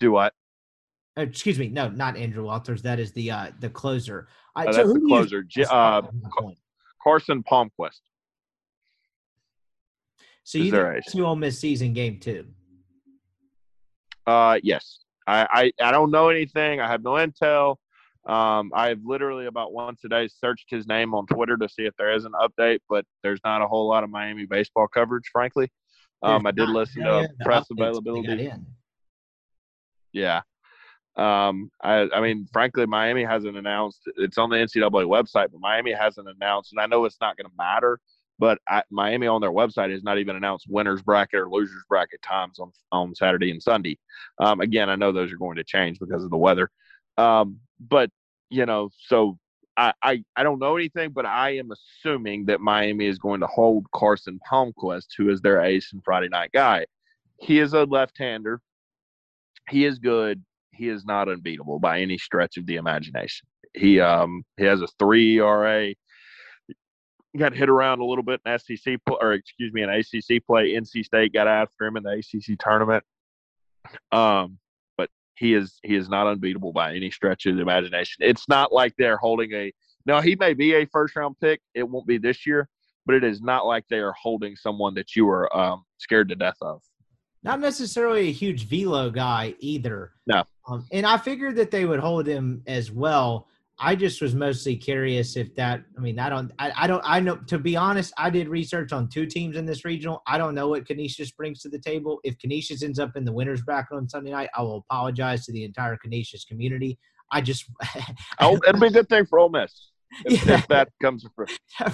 Do 0.01 0.13
what? 0.13 0.35
Uh, 1.17 1.23
excuse 1.23 1.59
me, 1.59 1.69
no, 1.69 1.89
not 1.89 2.17
Andrew 2.17 2.45
Walters. 2.45 2.83
That 2.83 2.99
is 2.99 3.13
the 3.13 3.31
uh, 3.31 3.51
the 3.61 3.71
closer. 3.71 4.29
Uh, 4.55 4.67
oh, 4.69 4.73
that's 4.73 4.93
the 4.93 5.01
closer. 5.01 5.47
Uh, 5.71 6.03
Carson 7.03 7.43
Palmquist. 7.43 8.01
So 10.47 10.59
you 10.59 10.71
think 10.71 11.05
two 11.11 11.27
Ole 11.27 11.35
Miss 11.35 11.59
season 11.59 11.93
game 11.93 12.21
two? 12.21 12.47
Uh, 14.29 14.61
yes. 14.63 15.01
I, 15.27 15.73
I 15.81 15.89
I 15.89 15.91
don't 15.91 16.13
know 16.13 16.29
anything. 16.29 16.81
I 16.81 16.87
have 16.87 17.03
no 17.03 17.15
intel. 17.15 17.75
Um, 18.29 18.71
I've 18.73 19.01
literally 19.05 19.47
about 19.47 19.73
once 19.73 20.05
a 20.05 20.09
day 20.09 20.29
searched 20.29 20.67
his 20.71 20.87
name 20.87 21.15
on 21.15 21.27
Twitter 21.27 21.57
to 21.57 21.69
see 21.69 21.83
if 21.83 21.95
there 21.99 22.13
is 22.13 22.27
an 22.27 22.33
update, 22.41 22.79
but 22.89 23.05
there's 23.25 23.41
not 23.45 23.61
a 23.61 23.67
whole 23.67 23.89
lot 23.89 24.05
of 24.05 24.11
Miami 24.11 24.47
baseball 24.47 24.87
coverage, 24.87 25.29
frankly. 25.33 25.69
Um, 26.23 26.47
I 26.47 26.53
did 26.53 26.69
listen 26.69 27.03
to 27.03 27.29
press 27.41 27.67
availability. 27.69 28.53
Yeah. 30.13 30.43
Um, 31.17 31.73
I, 31.83 32.09
I 32.15 32.21
mean, 32.21 32.47
frankly, 32.53 32.87
Miami 32.87 33.25
hasn't 33.25 33.57
announced. 33.57 34.03
It's 34.17 34.39
on 34.39 34.51
the 34.51 34.57
NCAA 34.57 35.07
website, 35.07 35.51
but 35.51 35.61
Miami 35.61 35.93
hasn't 35.93 36.29
announced, 36.29 36.73
and 36.73 36.81
I 36.81 36.87
know 36.87 37.05
it's 37.05 37.19
not 37.21 37.37
going 37.37 37.49
to 37.49 37.57
matter. 37.59 37.99
But 38.39 38.59
I, 38.69 38.83
Miami 38.91 39.27
on 39.27 39.41
their 39.41 39.51
website 39.51 39.91
has 39.93 40.03
not 40.03 40.19
even 40.19 40.37
announced 40.37 40.67
winners 40.69 41.03
bracket 41.03 41.41
or 41.41 41.49
losers 41.49 41.83
bracket 41.89 42.23
times 42.23 42.59
on 42.59 42.73
on 42.93 43.15
Saturday 43.15 43.51
and 43.51 43.63
Sunday. 43.63 43.99
Um, 44.39 44.61
again, 44.61 44.91
I 44.91 44.97
know 44.97 45.13
those 45.13 45.33
are 45.33 45.39
going 45.39 45.57
to 45.57 45.65
change 45.65 45.99
because 45.99 46.25
of 46.25 46.31
the 46.31 46.37
weather. 46.37 46.71
Um, 47.17 47.61
but 47.81 48.11
you 48.51 48.67
know, 48.67 48.91
so 49.07 49.39
I, 49.77 49.93
I 50.03 50.25
I 50.37 50.43
don't 50.43 50.59
know 50.59 50.77
anything, 50.77 51.11
but 51.11 51.27
I 51.27 51.57
am 51.57 51.71
assuming 51.71 52.47
that 52.47 52.61
Miami 52.61 53.07
is 53.07 53.19
going 53.19 53.41
to 53.41 53.47
hold 53.47 53.87
Carson 53.95 54.39
Palmquist, 54.51 55.09
who 55.17 55.31
is 55.31 55.41
their 55.41 55.61
ace 55.61 55.93
and 55.93 56.03
Friday 56.05 56.29
night 56.29 56.51
guy. 56.53 56.87
He 57.39 57.59
is 57.59 57.75
a 57.75 57.85
left-hander 57.85 58.61
he 59.69 59.85
is 59.85 59.99
good. 59.99 60.45
He 60.71 60.89
is 60.89 61.05
not 61.05 61.29
unbeatable 61.29 61.79
by 61.79 62.01
any 62.01 62.19
stretch 62.19 62.57
of 62.57 62.67
the 62.67 62.77
imagination. 62.77 63.47
He 63.75 64.01
um 64.01 64.45
he 64.57 64.65
has 64.65 64.81
a 64.81 64.89
three 64.99 65.39
ERA. 65.39 65.95
Got 67.37 67.55
hit 67.55 67.69
around 67.69 68.01
a 68.01 68.05
little 68.05 68.25
bit 68.25 68.41
in 68.47 68.59
SEC 68.59 68.99
or 69.07 69.33
excuse 69.33 69.73
me, 69.73 69.83
in 69.83 69.91
ACC 69.91 70.45
play. 70.47 70.73
NC 70.73 71.05
State 71.05 71.33
got 71.33 71.49
after 71.49 71.87
him 71.87 71.97
in 71.97 72.03
the 72.03 72.11
ACC 72.11 72.59
tournament. 72.59 73.05
Um, 74.11 74.59
but 74.97 75.11
he 75.37 75.55
is 75.55 75.79
he 75.83 75.95
is 75.95 76.09
not 76.09 76.27
unbeatable 76.27 76.73
by 76.73 76.95
any 76.95 77.11
stretch 77.11 77.47
of 77.47 77.57
the 77.57 77.63
imagination. 77.63 78.25
It's 78.25 78.49
not 78.49 78.73
like 78.73 78.95
they're 78.97 79.19
holding 79.19 79.53
a. 79.53 79.73
Now 80.07 80.21
he 80.21 80.37
may 80.37 80.55
be 80.55 80.75
a 80.75 80.87
first 80.87 81.17
round 81.17 81.37
pick. 81.41 81.61
It 81.75 81.89
won't 81.89 82.07
be 82.07 82.19
this 82.19 82.47
year, 82.47 82.69
but 83.05 83.15
it 83.15 83.25
is 83.25 83.41
not 83.41 83.67
like 83.67 83.85
they 83.89 83.99
are 83.99 84.13
holding 84.13 84.57
someone 84.57 84.95
that 84.95 85.15
you 85.15 85.29
are 85.29 85.55
um, 85.57 85.85
scared 85.99 86.29
to 86.31 86.35
death 86.35 86.59
of. 86.63 86.83
Not 87.43 87.61
necessarily 87.61 88.29
a 88.29 88.33
huge 88.33 88.67
velo 88.67 89.11
guy 89.11 89.55
either. 89.61 90.13
No. 90.27 90.45
Um, 90.69 90.85
and 90.91 91.07
I 91.07 91.17
figured 91.17 91.57
that 91.57 91.71
they 91.71 91.85
would 91.85 92.01
hold 92.01 92.27
him 92.27 92.63
as 92.67 92.91
well. 92.91 93.47
I 93.79 93.95
just 93.95 94.23
was 94.23 94.35
mostly 94.35 94.77
curious 94.77 95.37
if 95.37 95.55
that. 95.57 95.83
I 95.97 96.01
mean, 96.01 96.19
I 96.19 96.31
don't. 96.31 96.51
I, 96.59 96.73
I 96.77 96.87
don't. 96.87 97.03
I 97.05 97.21
know. 97.21 97.37
To 97.37 97.59
be 97.59 97.77
honest, 97.77 98.13
I 98.17 98.31
did 98.31 98.49
research 98.49 98.93
on 98.93 99.09
two 99.09 99.27
teams 99.27 99.57
in 99.57 99.67
this 99.67 99.85
regional. 99.85 100.23
I 100.27 100.39
don't 100.39 100.55
know 100.55 100.69
what 100.69 100.87
Canisius 100.87 101.31
brings 101.31 101.61
to 101.61 101.69
the 101.69 101.79
table. 101.79 102.21
If 102.25 102.39
Canisius 102.39 102.83
ends 102.83 102.99
up 102.99 103.17
in 103.17 103.25
the 103.25 103.33
winners 103.33 103.61
bracket 103.61 103.97
on 103.97 104.09
Sunday 104.09 104.31
night, 104.31 104.49
I 104.57 104.63
will 104.63 104.87
apologize 104.89 105.45
to 105.47 105.53
the 105.53 105.65
entire 105.65 105.99
Canisius 105.99 106.45
community. 106.45 106.99
I 107.33 107.43
just. 107.43 107.67
oh, 108.41 108.59
it'll 108.67 108.81
be 108.81 108.87
a 108.87 108.91
good 108.91 109.09
thing 109.11 109.27
for 109.27 109.39
Ole 109.39 109.51
Miss 109.51 109.91
if, 110.25 110.47
yeah. 110.47 110.55
if 110.55 110.69
that 110.69 110.89
comes 111.03 111.27
through. 111.35 111.47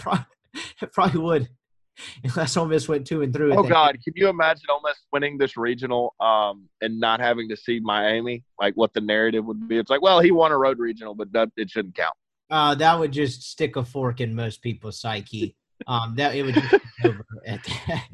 it 0.82 0.92
probably 0.92 1.20
would. 1.20 1.48
unless 2.24 2.56
Ole 2.56 2.66
Miss 2.66 2.88
went 2.88 3.06
two 3.06 3.22
and 3.22 3.32
three. 3.32 3.52
Oh 3.52 3.62
God, 3.62 3.98
can 4.02 4.12
you 4.16 4.28
imagine 4.28 4.64
Ole 4.70 4.80
Miss 4.84 4.98
winning 5.12 5.38
this 5.38 5.56
regional 5.56 6.14
um, 6.20 6.68
and 6.80 6.98
not 6.98 7.20
having 7.20 7.48
to 7.48 7.56
see 7.56 7.80
Miami? 7.80 8.44
Like 8.60 8.74
what 8.74 8.92
the 8.94 9.00
narrative 9.00 9.44
would 9.44 9.68
be? 9.68 9.78
It's 9.78 9.90
like, 9.90 10.02
well, 10.02 10.20
he 10.20 10.30
won 10.30 10.52
a 10.52 10.58
road 10.58 10.78
regional, 10.78 11.14
but 11.14 11.32
that, 11.32 11.50
it 11.56 11.70
shouldn't 11.70 11.94
count. 11.94 12.14
Uh, 12.50 12.74
that 12.74 12.98
would 12.98 13.12
just 13.12 13.42
stick 13.42 13.76
a 13.76 13.84
fork 13.84 14.20
in 14.20 14.34
most 14.34 14.62
people's 14.62 15.00
psyche. 15.00 15.56
Um, 15.86 16.14
that 16.16 16.34
it 16.34 16.42
would 16.42 16.54
just 16.54 16.74
over 17.04 17.24
at 17.46 17.64
that, 17.88 18.08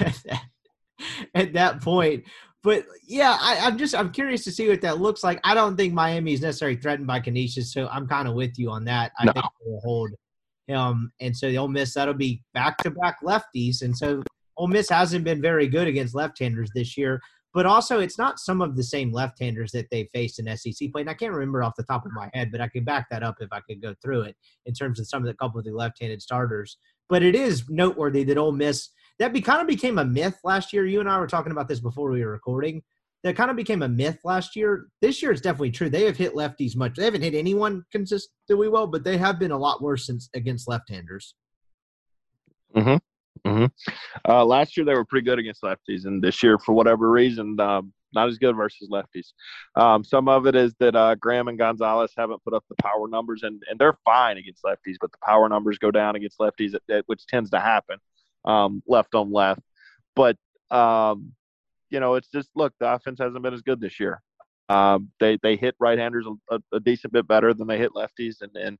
at 0.00 0.22
that, 0.26 0.44
at 1.34 1.52
that 1.54 1.80
point. 1.80 2.24
But 2.62 2.84
yeah, 3.06 3.38
I, 3.40 3.68
am 3.68 3.78
just 3.78 3.94
I'm 3.94 4.12
curious 4.12 4.44
to 4.44 4.52
see 4.52 4.68
what 4.68 4.82
that 4.82 5.00
looks 5.00 5.24
like. 5.24 5.40
I 5.44 5.54
don't 5.54 5.76
think 5.76 5.94
Miami 5.94 6.34
is 6.34 6.42
necessarily 6.42 6.76
threatened 6.76 7.06
by 7.06 7.20
Canisius, 7.20 7.72
so 7.72 7.88
I'm 7.88 8.06
kind 8.06 8.28
of 8.28 8.34
with 8.34 8.58
you 8.58 8.70
on 8.70 8.84
that. 8.84 9.12
I 9.18 9.24
no. 9.24 9.32
think 9.32 9.46
they'll 9.64 9.80
hold 9.80 10.10
um, 10.72 11.12
and 11.20 11.36
so 11.36 11.48
the 11.48 11.58
Ole 11.58 11.68
Miss 11.68 11.94
that'll 11.94 12.14
be 12.14 12.42
back 12.54 12.78
to 12.78 12.90
back 12.90 13.18
lefties, 13.22 13.82
and 13.82 13.96
so 13.96 14.22
Ole 14.56 14.68
Miss 14.68 14.88
hasn't 14.88 15.24
been 15.24 15.40
very 15.40 15.68
good 15.68 15.88
against 15.88 16.14
left-handers 16.14 16.70
this 16.74 16.96
year. 16.96 17.20
But 17.52 17.66
also, 17.66 17.98
it's 17.98 18.18
not 18.18 18.38
some 18.38 18.60
of 18.60 18.76
the 18.76 18.82
same 18.82 19.10
left-handers 19.10 19.72
that 19.72 19.88
they 19.90 20.04
faced 20.12 20.38
in 20.38 20.56
SEC 20.56 20.92
play. 20.92 21.00
And 21.00 21.10
I 21.10 21.14
can't 21.14 21.32
remember 21.32 21.64
off 21.64 21.74
the 21.76 21.82
top 21.82 22.06
of 22.06 22.12
my 22.12 22.30
head, 22.32 22.52
but 22.52 22.60
I 22.60 22.68
can 22.68 22.84
back 22.84 23.08
that 23.10 23.24
up 23.24 23.36
if 23.40 23.48
I 23.50 23.58
could 23.60 23.82
go 23.82 23.92
through 24.00 24.22
it 24.22 24.36
in 24.66 24.74
terms 24.74 25.00
of 25.00 25.08
some 25.08 25.22
of 25.22 25.26
the 25.26 25.34
couple 25.34 25.58
of 25.58 25.64
the 25.64 25.72
left-handed 25.72 26.22
starters. 26.22 26.76
But 27.08 27.24
it 27.24 27.34
is 27.34 27.64
noteworthy 27.68 28.22
that 28.24 28.38
Ole 28.38 28.52
Miss 28.52 28.90
that 29.18 29.32
be, 29.32 29.40
kind 29.40 29.60
of 29.60 29.66
became 29.66 29.98
a 29.98 30.04
myth 30.04 30.38
last 30.44 30.72
year. 30.72 30.86
You 30.86 31.00
and 31.00 31.08
I 31.08 31.18
were 31.18 31.26
talking 31.26 31.50
about 31.50 31.66
this 31.66 31.80
before 31.80 32.10
we 32.10 32.24
were 32.24 32.30
recording 32.30 32.82
that 33.22 33.36
kind 33.36 33.50
of 33.50 33.56
became 33.56 33.82
a 33.82 33.88
myth 33.88 34.18
last 34.24 34.56
year. 34.56 34.86
This 35.02 35.22
year, 35.22 35.32
it's 35.32 35.40
definitely 35.40 35.72
true. 35.72 35.90
They 35.90 36.04
have 36.04 36.16
hit 36.16 36.34
lefties 36.34 36.76
much. 36.76 36.94
They 36.94 37.04
haven't 37.04 37.22
hit 37.22 37.34
anyone 37.34 37.84
consistently 37.92 38.68
well, 38.68 38.86
but 38.86 39.04
they 39.04 39.18
have 39.18 39.38
been 39.38 39.50
a 39.50 39.58
lot 39.58 39.82
worse 39.82 40.06
since 40.06 40.30
against 40.34 40.68
left-handers. 40.68 41.34
Hmm. 42.74 42.96
Hmm. 43.44 43.66
Uh, 44.28 44.44
last 44.44 44.76
year 44.76 44.84
they 44.84 44.94
were 44.94 45.04
pretty 45.04 45.24
good 45.24 45.38
against 45.38 45.62
lefties, 45.62 46.04
and 46.04 46.22
this 46.22 46.42
year, 46.42 46.58
for 46.58 46.72
whatever 46.74 47.10
reason, 47.10 47.58
um, 47.60 47.92
not 48.12 48.28
as 48.28 48.38
good 48.38 48.56
versus 48.56 48.88
lefties. 48.90 49.28
Um, 49.76 50.02
some 50.04 50.28
of 50.28 50.46
it 50.46 50.54
is 50.54 50.74
that 50.80 50.96
uh, 50.96 51.14
Graham 51.14 51.48
and 51.48 51.58
Gonzalez 51.58 52.12
haven't 52.16 52.42
put 52.44 52.54
up 52.54 52.64
the 52.68 52.82
power 52.82 53.08
numbers, 53.08 53.42
and, 53.42 53.62
and 53.70 53.78
they're 53.78 53.98
fine 54.04 54.36
against 54.36 54.64
lefties, 54.64 54.96
but 55.00 55.12
the 55.12 55.18
power 55.24 55.48
numbers 55.48 55.78
go 55.78 55.90
down 55.90 56.16
against 56.16 56.38
lefties, 56.38 56.74
which 57.06 57.26
tends 57.26 57.50
to 57.50 57.60
happen 57.60 57.98
um, 58.44 58.82
left 58.86 59.14
on 59.14 59.32
left. 59.32 59.60
But 60.16 60.36
um, 60.70 61.32
you 61.90 62.00
know, 62.00 62.14
it's 62.14 62.28
just 62.28 62.48
look, 62.54 62.72
the 62.80 62.92
offense 62.92 63.18
hasn't 63.18 63.42
been 63.42 63.54
as 63.54 63.62
good 63.62 63.80
this 63.80 64.00
year. 64.00 64.22
Um, 64.70 65.10
they 65.18 65.36
they 65.42 65.56
hit 65.56 65.74
right-handers 65.80 66.26
a, 66.48 66.60
a, 66.72 66.78
decent 66.78 67.12
bit 67.12 67.26
better 67.26 67.52
than 67.52 67.66
they 67.66 67.76
hit 67.76 67.90
lefties, 67.90 68.36
and, 68.40 68.54
and 68.54 68.78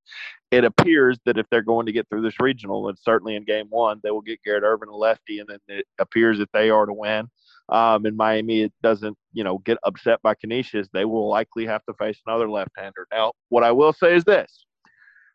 it 0.53 0.65
appears 0.65 1.19
that 1.27 1.37
if 1.37 1.47
they're 1.51 1.63
going 1.63 1.87
to 1.87 1.93
get 1.93 2.09
through 2.09 2.23
this 2.23 2.39
regional, 2.39 2.89
and 2.89 2.97
certainly 2.97 3.35
in 3.35 3.45
game 3.45 3.67
one, 3.71 3.99
they 4.05 4.13
will 4.13 4.21
get 4.21 4.41
Garrett 4.45 4.63
Irvin 4.63 4.89
a 4.89 4.95
lefty, 4.97 5.41
and 5.41 5.49
then 5.49 5.59
it 5.67 5.85
appears 5.99 6.39
that 6.39 6.53
they 6.53 6.71
are 6.71 6.87
to 6.87 6.93
win. 6.93 7.27
Um, 7.71 8.07
in 8.07 8.17
Miami, 8.17 8.63
it 8.63 8.73
doesn't 8.85 9.19
you 9.33 9.43
know 9.43 9.59
get 9.59 9.79
upset 9.83 10.23
by 10.23 10.35
Canisius. 10.35 10.89
They 10.93 11.05
will 11.05 11.29
likely 11.29 11.67
have 11.67 11.85
to 11.87 11.95
face 11.95 12.21
another 12.25 12.49
left-hander. 12.49 13.09
Now, 13.11 13.33
what 13.49 13.65
I 13.65 13.73
will 13.73 13.93
say 13.93 14.15
is 14.15 14.23
this. 14.23 14.67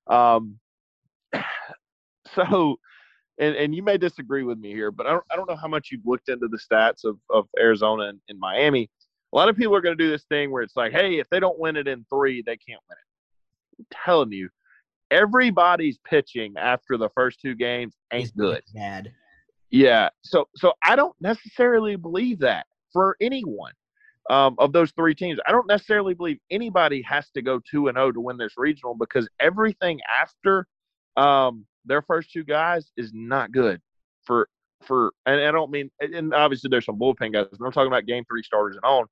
Um, 0.08 0.58
so 2.34 2.78
and, 3.38 3.56
and 3.56 3.76
you 3.76 3.84
may 3.84 3.98
disagree 3.98 4.44
with 4.44 4.58
me 4.58 4.72
here, 4.72 4.92
but 4.92 5.06
I 5.06 5.12
don't, 5.12 5.24
I 5.32 5.36
don't 5.36 5.50
know 5.50 5.56
how 5.56 5.68
much 5.68 5.90
you've 5.92 6.06
looked 6.06 6.30
into 6.30 6.48
the 6.48 6.58
stats 6.60 7.04
of, 7.04 7.18
of 7.30 7.48
Arizona 7.60 8.04
and, 8.06 8.20
and 8.30 8.40
Miami. 8.40 8.90
A 9.34 9.36
lot 9.36 9.50
of 9.50 9.58
people 9.58 9.76
are 9.76 9.82
going 9.82 9.98
to 9.98 10.04
do 10.04 10.10
this 10.10 10.24
thing 10.30 10.52
where 10.52 10.64
it's 10.64 10.76
like, 10.76 10.92
hey, 10.94 11.20
if 11.20 11.28
they 11.30 11.40
don't 11.40 11.60
win 11.60 11.76
it 11.76 11.88
in 11.88 12.06
three, 12.10 12.42
they 12.42 12.56
can't 12.56 12.82
win 12.90 12.98
it. 12.98 13.80
I'm 13.80 14.04
telling 14.06 14.32
you, 14.32 14.50
everybody's 15.12 15.98
pitching 16.06 16.54
after 16.58 16.98
the 16.98 17.10
first 17.10 17.42
two 17.42 17.56
games 17.56 17.96
ain't 18.14 18.36
good. 18.38 18.64
Bad. 18.74 19.12
Yeah. 19.70 20.10
So 20.22 20.48
so 20.56 20.74
I 20.84 20.96
don't 20.96 21.16
necessarily 21.20 21.98
believe 21.98 22.40
that 22.40 22.66
for 22.94 23.18
anyone 23.20 23.74
um, 24.30 24.56
of 24.58 24.74
those 24.74 24.92
three 24.92 25.14
teams. 25.14 25.40
I 25.48 25.52
don't 25.52 25.68
necessarily 25.68 26.14
believe 26.14 26.38
anybody 26.50 27.02
has 27.04 27.30
to 27.32 27.42
go 27.42 27.60
two 27.70 27.88
and 27.88 27.96
zero 27.96 28.12
to 28.12 28.20
win 28.20 28.38
this 28.38 28.54
regional 28.58 28.96
because 28.96 29.28
everything 29.40 30.00
after 30.22 30.68
um, 31.18 31.66
their 31.86 32.02
first 32.02 32.32
two 32.32 32.44
guys 32.44 32.92
is 32.98 33.12
not 33.14 33.52
good 33.52 33.82
for 34.24 34.48
for. 34.86 35.14
And 35.26 35.42
I 35.42 35.52
don't 35.52 35.72
mean 35.72 35.90
and 36.00 36.34
obviously 36.34 36.70
there's 36.70 36.86
some 36.86 37.00
bullpen 37.00 37.34
guys. 37.34 37.48
But 37.52 37.66
I'm 37.66 37.72
talking 37.72 37.88
about 37.88 38.06
game 38.06 38.24
three 38.30 38.44
starters 38.44 38.78
and 38.78 38.86
on. 38.86 39.06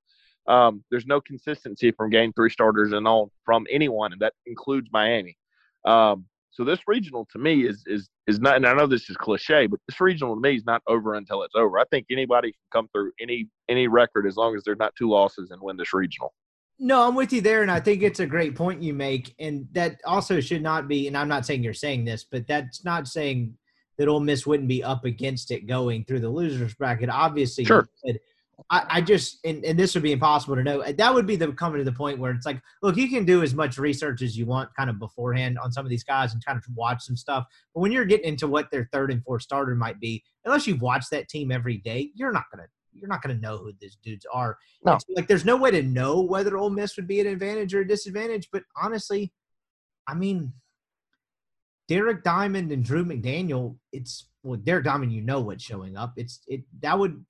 Um, 0.45 0.83
there's 0.91 1.05
no 1.05 1.21
consistency 1.21 1.91
from 1.91 2.09
game 2.09 2.33
three 2.33 2.49
starters 2.49 2.91
and 2.91 3.07
on 3.07 3.29
from 3.45 3.65
anyone, 3.71 4.11
and 4.11 4.21
that 4.21 4.33
includes 4.45 4.89
Miami. 4.91 5.37
Um, 5.85 6.25
so 6.51 6.63
this 6.63 6.79
regional 6.85 7.27
to 7.31 7.39
me 7.39 7.65
is 7.65 7.83
is 7.87 8.09
is 8.27 8.39
not, 8.39 8.57
and 8.57 8.65
I 8.65 8.73
know 8.73 8.85
this 8.85 9.09
is 9.09 9.17
cliche, 9.17 9.67
but 9.67 9.79
this 9.87 9.99
regional 9.99 10.35
to 10.35 10.41
me 10.41 10.55
is 10.55 10.65
not 10.65 10.83
over 10.87 11.15
until 11.15 11.43
it's 11.43 11.55
over. 11.55 11.79
I 11.79 11.85
think 11.85 12.05
anybody 12.11 12.51
can 12.51 12.59
come 12.71 12.87
through 12.89 13.11
any 13.19 13.47
any 13.69 13.87
record 13.87 14.27
as 14.27 14.35
long 14.37 14.55
as 14.55 14.63
there's 14.63 14.77
not 14.77 14.95
two 14.95 15.09
losses 15.09 15.49
and 15.51 15.61
win 15.61 15.77
this 15.77 15.93
regional. 15.93 16.33
No, 16.83 17.07
I'm 17.07 17.15
with 17.15 17.31
you 17.31 17.39
there, 17.39 17.61
and 17.61 17.71
I 17.71 17.79
think 17.79 18.03
it's 18.03 18.19
a 18.19 18.25
great 18.25 18.55
point 18.55 18.83
you 18.83 18.93
make, 18.93 19.33
and 19.39 19.65
that 19.71 20.01
also 20.03 20.41
should 20.41 20.61
not 20.61 20.89
be. 20.89 21.07
And 21.07 21.17
I'm 21.17 21.29
not 21.29 21.45
saying 21.45 21.63
you're 21.63 21.73
saying 21.73 22.03
this, 22.03 22.25
but 22.29 22.45
that's 22.45 22.83
not 22.83 23.07
saying 23.07 23.57
that 23.97 24.09
Ole 24.09 24.19
Miss 24.19 24.45
wouldn't 24.45 24.67
be 24.67 24.83
up 24.83 25.05
against 25.05 25.51
it 25.51 25.65
going 25.65 26.03
through 26.03 26.19
the 26.19 26.29
losers 26.29 26.73
bracket. 26.73 27.09
Obviously, 27.09 27.63
sure. 27.63 27.87
I, 28.69 28.85
I, 28.89 29.01
just 29.01 29.39
and, 29.45 29.63
and 29.63 29.79
this 29.79 29.93
would 29.93 30.03
be 30.03 30.11
impossible 30.11 30.57
to 30.57 30.63
know. 30.63 30.83
That 30.91 31.13
would 31.13 31.25
be 31.25 31.37
the 31.37 31.53
coming 31.53 31.77
to 31.77 31.85
the 31.85 31.91
point 31.93 32.19
where 32.19 32.31
it's 32.31 32.45
like, 32.45 32.61
look, 32.81 32.97
you 32.97 33.07
can 33.07 33.23
do 33.23 33.43
as 33.43 33.53
much 33.53 33.77
research 33.77 34.21
as 34.21 34.37
you 34.37 34.45
want 34.45 34.75
kind 34.75 34.89
of 34.89 34.99
beforehand 34.99 35.57
on 35.59 35.71
some 35.71 35.85
of 35.85 35.89
these 35.89 36.03
guys 36.03 36.33
and 36.33 36.43
kind 36.43 36.57
of 36.57 36.65
watch 36.75 37.01
some 37.03 37.15
stuff. 37.15 37.45
But 37.73 37.79
when 37.79 37.93
you're 37.93 38.03
getting 38.03 38.27
into 38.27 38.47
what 38.49 38.69
their 38.71 38.89
third 38.91 39.09
and 39.09 39.23
fourth 39.23 39.43
starter 39.43 39.73
might 39.73 40.01
be, 40.01 40.21
unless 40.43 40.67
you've 40.67 40.81
watched 40.81 41.11
that 41.11 41.29
team 41.29 41.49
every 41.49 41.77
day, 41.77 42.11
you're 42.13 42.33
not 42.33 42.43
gonna 42.53 42.67
you're 42.95 43.09
not 43.09 43.21
gonna 43.21 43.35
know 43.35 43.57
who 43.57 43.73
these 43.79 43.97
dudes 44.03 44.25
are. 44.31 44.57
No. 44.85 44.97
like 45.15 45.27
there's 45.27 45.45
no 45.45 45.57
way 45.57 45.71
to 45.71 45.83
know 45.83 46.21
whether 46.21 46.57
Ole 46.57 46.69
Miss 46.69 46.95
would 46.95 47.07
be 47.07 47.19
an 47.19 47.27
advantage 47.27 47.73
or 47.73 47.81
a 47.81 47.87
disadvantage. 47.87 48.49
But 48.51 48.63
honestly, 48.81 49.33
I 50.07 50.13
mean, 50.13 50.53
Derek 51.87 52.23
Diamond 52.23 52.71
and 52.71 52.83
Drew 52.83 53.05
McDaniel, 53.05 53.77
it's 53.91 54.27
well, 54.43 54.59
Derek 54.59 54.85
Diamond, 54.85 55.13
you 55.13 55.21
know 55.21 55.41
what's 55.41 55.63
showing 55.63 55.97
up. 55.97 56.13
It's 56.17 56.41
it 56.47 56.63
that 56.81 56.97
would 56.97 57.25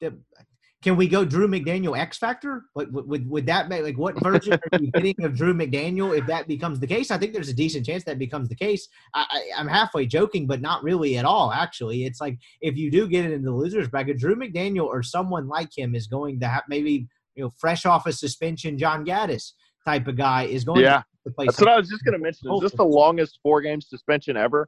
can 0.84 0.97
we 0.97 1.07
go 1.07 1.23
Drew 1.23 1.47
McDaniel 1.47 1.97
X 1.97 2.17
Factor? 2.17 2.65
What 2.73 2.91
would 2.91 3.29
would 3.29 3.45
that 3.45 3.69
make 3.69 3.84
like 3.84 3.97
what 3.97 4.21
version 4.21 4.53
are 4.71 4.79
you 4.79 4.91
getting 4.91 5.23
of 5.23 5.36
Drew 5.36 5.53
McDaniel 5.53 6.17
if 6.17 6.27
that 6.27 6.47
becomes 6.47 6.79
the 6.79 6.88
case? 6.88 7.09
I 7.09 7.17
think 7.17 7.34
there's 7.34 7.49
a 7.49 7.53
decent 7.53 7.86
chance 7.86 8.03
that 8.03 8.19
becomes 8.19 8.49
the 8.49 8.55
case. 8.55 8.89
I, 9.13 9.25
am 9.57 9.67
halfway 9.67 10.05
joking, 10.05 10.45
but 10.45 10.61
not 10.61 10.84
really 10.84 11.17
at 11.17 11.25
all. 11.25 11.53
Actually, 11.53 12.05
it's 12.05 12.19
like 12.19 12.38
if 12.61 12.75
you 12.75 12.91
do 12.91 13.07
get 13.07 13.23
it 13.25 13.31
into 13.31 13.45
the 13.45 13.55
losers 13.55 13.88
bracket, 13.88 14.17
Drew 14.17 14.36
McDaniel 14.36 14.86
or 14.86 15.01
someone 15.01 15.47
like 15.47 15.69
him 15.75 15.95
is 15.95 16.07
going 16.07 16.39
to 16.41 16.47
have 16.47 16.63
maybe 16.67 17.07
you 17.36 17.43
know 17.43 17.49
fresh 17.57 17.86
off 17.86 18.05
a 18.05 18.11
suspension, 18.11 18.77
John 18.77 19.05
Gaddis 19.05 19.53
type 19.86 20.07
of 20.07 20.17
guy 20.17 20.43
is 20.43 20.65
going. 20.65 20.81
Yeah, 20.81 21.03
to 21.25 21.31
play 21.31 21.45
that's 21.45 21.59
what 21.59 21.69
I 21.69 21.77
was 21.77 21.89
just 21.89 22.03
going 22.03 22.13
to 22.13 22.19
mention. 22.19 22.53
Is 22.53 22.61
this 22.61 22.73
the 22.73 22.84
longest 22.84 23.39
four 23.41 23.61
game 23.61 23.79
suspension 23.79 24.36
ever? 24.36 24.67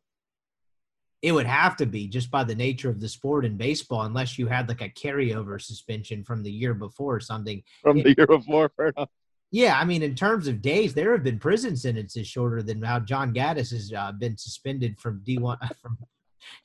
It 1.26 1.32
would 1.32 1.48
have 1.48 1.76
to 1.76 1.88
be 1.88 2.08
just 2.08 2.30
by 2.30 2.44
the 2.44 2.54
nature 2.54 2.88
of 2.88 3.00
the 3.00 3.10
sport 3.10 3.46
in 3.46 3.58
baseball, 3.58 4.04
unless 4.04 4.38
you 4.38 4.46
had 4.46 4.70
like 4.70 4.82
a 4.82 4.90
carryover 4.90 5.60
suspension 5.60 6.24
from 6.24 6.44
the 6.44 6.52
year 6.52 6.76
before 6.76 7.16
or 7.16 7.20
something. 7.20 7.64
From 7.82 8.04
the 8.04 8.14
year 8.16 8.28
before, 8.28 8.70
fair 8.78 8.90
enough. 8.90 9.10
Yeah, 9.50 9.76
I 9.76 9.86
mean, 9.86 10.04
in 10.04 10.14
terms 10.14 10.48
of 10.48 10.62
days, 10.62 10.94
there 10.94 11.14
have 11.14 11.24
been 11.24 11.40
prison 11.40 11.76
sentences 11.76 12.28
shorter 12.28 12.62
than 12.62 12.80
how 12.84 13.00
John 13.00 13.34
Gaddis 13.34 13.72
has 13.72 13.92
uh, 13.92 14.12
been 14.12 14.38
suspended 14.38 15.00
from 15.00 15.22
D 15.24 15.40
one 15.40 15.58
from 15.82 15.98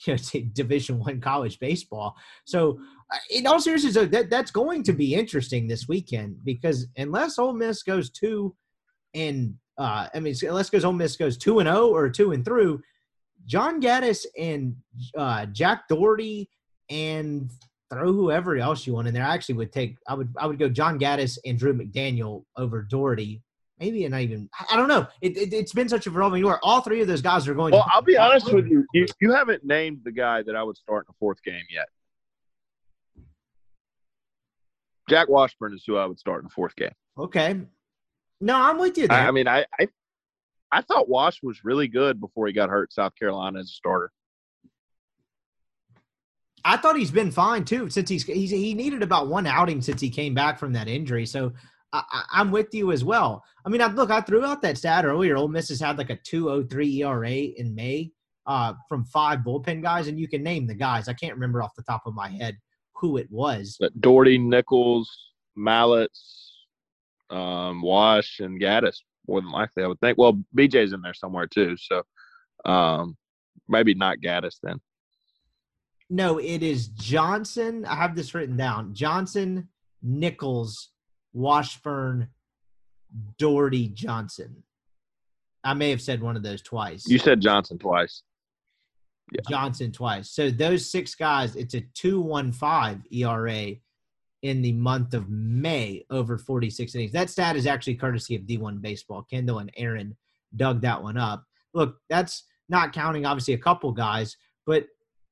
you 0.05 0.15
know 0.15 0.41
Division 0.53 0.99
One 0.99 1.23
college 1.23 1.59
baseball. 1.59 2.15
So, 2.45 2.81
uh, 3.11 3.17
in 3.31 3.47
all 3.47 3.61
seriousness, 3.61 3.95
that 3.95 4.29
that's 4.29 4.51
going 4.51 4.83
to 4.83 4.93
be 4.93 5.15
interesting 5.15 5.69
this 5.69 5.89
weekend 5.89 6.37
because 6.45 6.87
unless 6.99 7.39
Ole 7.39 7.55
Miss 7.55 7.83
goes 7.83 8.11
two 8.11 8.55
and 9.15 9.55
uh, 9.79 10.09
I 10.15 10.21
mean, 10.21 10.35
unless 10.43 10.69
goes 10.69 10.85
Ole 10.85 10.93
Miss 10.93 11.17
goes 11.17 11.39
two 11.39 11.61
and 11.61 11.67
zero 11.67 11.79
oh 11.79 11.95
or 11.95 12.11
two 12.11 12.33
and 12.33 12.45
through, 12.45 12.83
John 13.51 13.83
Gaddis 13.83 14.27
and 14.39 14.77
uh, 15.19 15.45
Jack 15.47 15.89
Dougherty 15.89 16.49
and 16.89 17.51
throw 17.93 18.13
whoever 18.13 18.57
else 18.57 18.87
you 18.87 18.95
want 18.95 19.09
in 19.09 19.15
there. 19.15 19.25
I 19.25 19.35
actually 19.35 19.57
would 19.57 19.73
take 19.73 19.97
I 20.07 20.15
would 20.15 20.33
I 20.39 20.47
would 20.47 20.57
go 20.57 20.69
John 20.69 21.01
Gaddis 21.01 21.37
and 21.45 21.59
Drew 21.59 21.75
McDaniel 21.75 22.45
over 22.57 22.83
Dougherty. 22.83 23.43
Maybe 23.81 24.05
and 24.05 24.15
I 24.15 24.23
even 24.23 24.49
I 24.71 24.77
don't 24.77 24.87
know. 24.87 25.05
It, 25.21 25.37
it 25.37 25.53
has 25.53 25.73
been 25.73 25.89
such 25.89 26.07
a 26.07 26.11
revolving 26.11 26.43
door. 26.43 26.61
All 26.63 26.81
three 26.81 27.01
of 27.01 27.09
those 27.09 27.23
guys 27.23 27.49
are 27.49 27.55
going. 27.55 27.73
Well, 27.73 27.85
I'll 27.93 28.03
be 28.03 28.17
honest 28.17 28.53
with 28.53 28.69
you. 28.69 28.87
you. 28.95 29.07
You 29.21 29.33
haven't 29.33 29.65
named 29.65 30.03
the 30.05 30.13
guy 30.13 30.43
that 30.45 30.55
I 30.55 30.63
would 30.63 30.77
start 30.77 31.07
in 31.09 31.13
the 31.13 31.17
fourth 31.19 31.43
game 31.43 31.65
yet. 31.69 31.89
Jack 35.09 35.29
Washburn 35.29 35.75
is 35.75 35.83
who 35.85 35.97
I 35.97 36.07
would 36.07 36.21
start 36.21 36.43
in 36.43 36.45
the 36.45 36.51
fourth 36.51 36.77
game. 36.77 36.93
Okay. 37.19 37.61
No, 38.41 38.55
I'm 38.55 38.79
with 38.79 38.97
you. 38.97 39.09
There. 39.09 39.19
I, 39.19 39.27
I 39.27 39.31
mean, 39.33 39.49
I, 39.49 39.67
I 39.81 39.89
I 40.73 40.83
thought 40.83 41.09
Wash 41.09 41.43
was 41.43 41.65
really 41.65 41.89
good 41.89 42.21
before 42.21 42.47
he 42.47 42.53
got 42.53 42.71
hurt 42.71 42.93
South 42.93 43.15
Carolina 43.17 43.59
as 43.59 43.67
a 43.67 43.69
starter. 43.69 44.13
I 46.65 46.77
thought 46.77 46.97
he's 46.97 47.11
been 47.11 47.31
fine 47.31 47.65
too 47.65 47.89
since 47.89 48.09
he's, 48.09 48.25
he's 48.25 48.51
he 48.51 48.75
needed 48.75 49.03
about 49.03 49.29
one 49.29 49.47
outing 49.47 49.81
since 49.81 50.01
he 50.01 50.11
came 50.11 50.35
back 50.35 50.59
from 50.59 50.73
that 50.75 50.89
injury. 50.89 51.25
So 51.25 51.53
I, 51.93 52.25
am 52.35 52.51
with 52.51 52.73
you 52.73 52.93
as 52.93 53.03
well. 53.03 53.43
I 53.65 53.69
mean, 53.69 53.81
I, 53.81 53.87
look, 53.87 54.11
I 54.11 54.21
threw 54.21 54.45
out 54.45 54.63
that 54.63 54.79
stat 54.79 55.05
earlier. 55.05 55.37
Ole 55.37 55.49
Miss 55.49 55.71
has 55.71 55.81
had 55.81 55.99
like 55.99 56.11
a 56.11 56.17
2.03 56.17 57.01
ERA 57.01 57.31
in 57.31 57.75
May 57.75 58.13
uh, 58.47 58.75
from 58.89 59.05
five 59.07 59.41
bullpen 59.41 59.83
guys, 59.83 60.07
and 60.07 60.19
you 60.19 60.29
can 60.29 60.43
name 60.43 60.67
the 60.67 60.75
guys. 60.75 61.09
I 61.09 61.15
can't 61.15 61.35
remember 61.35 61.63
off 61.63 61.75
the 61.75 61.83
top 61.83 62.03
of 62.07 62.15
my 62.15 62.29
head 62.29 62.59
who 62.95 63.17
it 63.17 63.29
was. 63.31 63.79
Dougherty, 63.99 64.39
Nichols, 64.39 65.11
Mallitz, 65.59 66.51
um, 67.31 67.83
Wash, 67.83 68.39
and 68.39 68.61
Gaddis 68.61 68.99
more 69.31 69.41
than 69.41 69.51
likely, 69.53 69.85
I 69.85 69.87
would 69.87 70.01
think. 70.01 70.19
Well, 70.19 70.43
BJ's 70.57 70.93
in 70.93 71.01
there 71.01 71.15
somewhere 71.15 71.47
too, 71.47 71.77
so 71.77 72.03
um, 72.65 73.17
maybe 73.69 73.95
not 73.95 74.19
Gaddis 74.19 74.57
then. 74.63 74.81
No, 76.11 76.39
it 76.39 76.63
is 76.63 76.89
Johnson. 76.89 77.85
I 77.87 77.95
have 77.95 78.17
this 78.17 78.35
written 78.35 78.57
down: 78.57 78.93
Johnson, 78.93 79.69
Nichols, 80.03 80.91
Washburn, 81.33 82.29
Dougherty, 83.39 83.89
Johnson. 83.89 84.65
I 85.63 85.75
may 85.75 85.91
have 85.91 86.03
said 86.03 86.21
one 86.21 86.37
of 86.37 86.43
those 86.43 86.63
twice. 86.63 87.07
You 87.07 87.19
said 87.19 87.41
Johnson 87.41 87.79
twice. 87.79 88.23
Yeah. 89.33 89.43
Johnson 89.49 89.93
twice. 89.93 90.31
So 90.33 90.51
those 90.51 90.91
six 90.91 91.15
guys, 91.15 91.55
it's 91.55 91.75
a 91.75 91.83
two 91.95 92.21
one 92.21 92.51
five 92.51 92.99
ERA 93.13 93.75
in 94.43 94.63
the 94.63 94.73
month 94.73 95.15
of 95.15 95.29
May 95.29 96.05
over 96.11 96.39
46 96.39 96.95
innings. 96.95 97.13
That 97.13 97.31
stat 97.31 97.57
is 97.57 97.67
actually 97.67 97.97
courtesy 97.97 98.35
of 98.35 98.43
D1 98.43 98.81
Baseball. 98.81 99.27
Kendall 99.31 99.59
and 99.59 99.71
Aaron 99.77 100.17
dug 100.57 100.81
that 100.83 101.03
one 101.03 101.17
up. 101.17 101.45
Look, 101.75 101.97
that's 102.09 102.45
not 102.69 102.93
counting 102.93 103.27
obviously 103.27 103.55
a 103.55 103.59
couple 103.59 103.93
guys, 103.93 104.37
but 104.67 104.87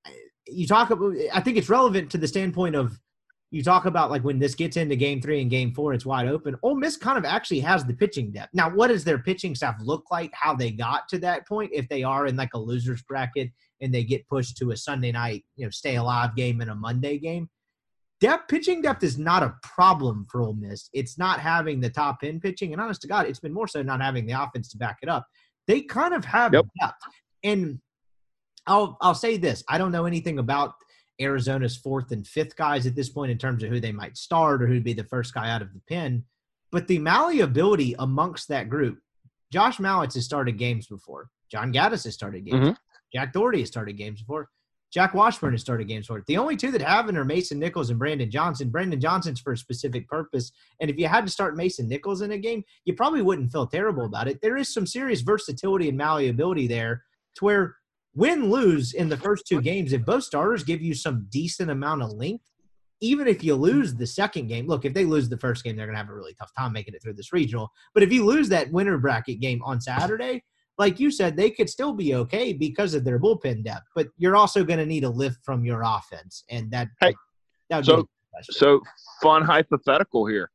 eh, 0.07 0.11
you 0.47 0.67
talk 0.67 0.91
about, 0.91 1.15
I 1.33 1.41
think 1.41 1.57
it's 1.57 1.69
relevant 1.69 2.11
to 2.11 2.19
the 2.19 2.29
standpoint 2.29 2.77
of 2.77 2.99
you 3.51 3.63
talk 3.63 3.87
about 3.87 4.11
like 4.11 4.23
when 4.25 4.39
this 4.39 4.55
gets 4.55 4.77
into 4.77 4.95
game 4.95 5.23
three 5.23 5.41
and 5.41 5.51
game 5.51 5.73
four, 5.73 5.95
it's 5.95 6.05
wide 6.05 6.29
open. 6.29 6.57
Ole 6.63 6.75
Miss 6.75 6.99
kind 6.99 7.17
of 7.17 7.25
actually 7.25 7.61
has 7.61 7.85
the 7.85 7.95
pitching 7.95 8.31
depth. 8.31 8.53
Now, 8.53 8.69
what 8.69 8.89
does 8.89 9.05
their 9.05 9.19
pitching 9.19 9.55
staff 9.55 9.77
look 9.81 10.05
like? 10.11 10.31
How 10.35 10.55
they 10.55 10.71
got 10.71 11.09
to 11.09 11.19
that 11.21 11.49
point? 11.49 11.71
If 11.73 11.89
they 11.89 12.03
are 12.03 12.27
in 12.27 12.37
like 12.37 12.53
a 12.55 12.59
loser's 12.59 13.03
bracket 13.03 13.51
and 13.81 13.93
they 13.93 14.05
get 14.05 14.29
pushed 14.29 14.59
to 14.59 14.73
a 14.73 14.77
Sunday 14.77 15.13
night, 15.13 15.45
you 15.57 15.65
know, 15.65 15.71
stay 15.71 15.97
alive 15.97 16.37
game 16.37 16.61
and 16.61 16.71
a 16.71 16.75
Monday 16.75 17.19
game, 17.19 17.49
depth 18.21 18.49
pitching 18.49 18.83
depth 18.83 19.03
is 19.03 19.19
not 19.19 19.43
a 19.43 19.55
problem 19.63 20.27
for 20.31 20.43
Ole 20.43 20.55
Miss. 20.55 20.89
It's 20.93 21.19
not 21.19 21.41
having 21.41 21.81
the 21.81 21.91
top 21.91 22.19
end 22.23 22.43
pitching, 22.43 22.73
and 22.73 22.81
honest 22.81 23.03
to 23.03 23.09
God, 23.09 23.27
it's 23.27 23.41
been 23.41 23.53
more 23.53 23.69
so 23.69 23.83
not 23.83 24.01
having 24.01 24.27
the 24.27 24.41
offense 24.41 24.69
to 24.71 24.79
back 24.79 24.99
it 25.03 25.09
up. 25.09 25.27
They 25.67 25.83
kind 25.83 26.15
of 26.15 26.25
have 26.25 26.53
yep. 26.53 26.67
depth, 26.81 27.03
and 27.45 27.81
I'll 28.67 28.97
I'll 29.01 29.15
say 29.15 29.37
this: 29.37 29.63
I 29.69 29.79
don't 29.79 29.93
know 29.93 30.07
anything 30.07 30.39
about 30.39 30.75
Arizona's 31.21 31.77
fourth 31.77 32.13
and 32.13 32.27
fifth 32.27 32.57
guys 32.57 32.87
at 32.87 32.95
this 32.95 33.09
point 33.09 33.31
in 33.31 33.39
terms 33.39 33.63
of 33.63 33.71
who 33.71 33.81
they 33.81 33.93
might 33.93 34.17
start 34.17 34.63
or 34.63 34.67
who'd 34.67 34.85
be 34.85 34.93
the 34.93 35.05
first 35.05 35.35
guy 35.35 35.51
out 35.51 35.63
of 35.63 35.73
the 35.73 35.81
pen, 35.89 36.25
but 36.71 36.87
the 36.87 36.99
malleability 36.99 37.95
amongst 37.99 38.49
that 38.49 38.69
group. 38.69 38.99
Josh 39.51 39.79
Mallitz 39.79 40.15
has 40.15 40.27
started 40.27 40.59
games 40.59 40.87
before. 40.87 41.31
John 41.51 41.73
Gaddis 41.73 42.05
has 42.05 42.13
started 42.15 42.45
games. 42.45 42.67
Mm-hmm. 42.67 42.73
Jack 43.15 43.33
Dougherty 43.33 43.61
has 43.61 43.69
started 43.69 43.97
games 43.97 44.21
before. 44.21 44.51
Jack 44.93 45.13
Washburn 45.13 45.53
has 45.53 45.61
started 45.61 45.87
games 45.87 46.07
for 46.07 46.19
it. 46.19 46.25
The 46.27 46.39
only 46.39 46.57
two 46.57 46.71
that 46.71 46.81
haven't 46.81 47.17
are 47.17 47.25
Mason 47.25 47.59
Nichols 47.59 47.91
and 47.91 47.99
Brandon 47.99 48.31
Johnson. 48.31 48.71
Brandon 48.71 49.01
Johnson's 49.01 49.41
for 49.41 49.53
a 49.53 49.57
specific 49.57 50.09
purpose. 50.09 50.51
And 50.81 50.91
if 50.91 50.99
you 50.99 51.09
had 51.09 51.27
to 51.27 51.33
start 51.33 51.57
Mason 51.57 51.89
Nichols 51.89 52.23
in 52.23 52.33
a 52.33 52.39
game, 52.39 52.65
you 52.85 52.95
probably 52.95 53.23
wouldn't 53.23 53.53
feel 53.53 53.67
terrible 53.67 54.07
about 54.07 54.29
it. 54.29 54.41
There 54.41 54.57
is 54.57 54.73
some 54.73 54.87
serious 54.87 55.21
versatility 55.21 55.89
and 55.89 55.99
malleability 55.99 56.67
there 56.67 57.05
to 57.37 57.45
where 57.45 57.77
win 58.15 58.51
lose 58.51 58.95
in 58.95 59.09
the 59.09 59.17
first 59.17 59.47
two 59.47 59.61
games, 59.61 59.93
if 59.93 60.05
both 60.05 60.25
starters 60.25 60.65
give 60.65 60.83
you 60.83 60.95
some 60.95 61.27
decent 61.31 61.71
amount 61.71 62.03
of 62.03 62.11
length, 62.13 62.45
even 63.01 63.29
if 63.29 63.45
you 63.45 63.55
lose 63.55 63.95
the 63.95 64.07
second 64.07 64.49
game, 64.49 64.67
look, 64.67 64.85
if 64.85 64.93
they 64.93 65.05
lose 65.05 65.29
the 65.29 65.39
first 65.39 65.63
game, 65.63 65.77
they're 65.77 65.87
going 65.87 65.95
to 65.95 66.03
have 66.03 66.11
a 66.11 66.15
really 66.15 66.35
tough 66.35 66.51
time 66.59 66.73
making 66.73 66.95
it 66.95 67.03
through 67.03 67.13
this 67.13 67.33
regional. 67.33 67.71
But 67.95 68.03
if 68.03 68.13
you 68.13 68.25
lose 68.25 68.49
that 68.49 68.73
winner 68.73 68.99
bracket 68.99 69.39
game 69.39 69.63
on 69.65 69.81
Saturday, 69.81 70.43
like 70.79 71.01
you 71.01 71.11
said, 71.11 71.37
they 71.37 71.51
could 71.51 71.69
still 71.69 71.93
be 71.93 72.15
okay 72.15 72.53
because 72.53 72.95
of 72.95 73.05
their 73.05 73.19
bullpen 73.19 73.65
depth. 73.65 73.87
But 73.95 74.09
you're 74.17 74.37
also 74.37 74.65
going 74.65 74.79
to 74.79 74.87
need 74.87 75.05
a 75.05 75.11
lift 75.11 75.45
from 75.45 75.65
your 75.65 75.83
offense, 75.85 76.45
and 76.49 76.71
that 76.71 76.89
Hey, 77.01 77.15
that 77.71 77.85
so-. 77.85 78.09
So 78.43 78.83
fun 79.23 79.43
hypothetical 79.43 80.27
here. 80.27 80.51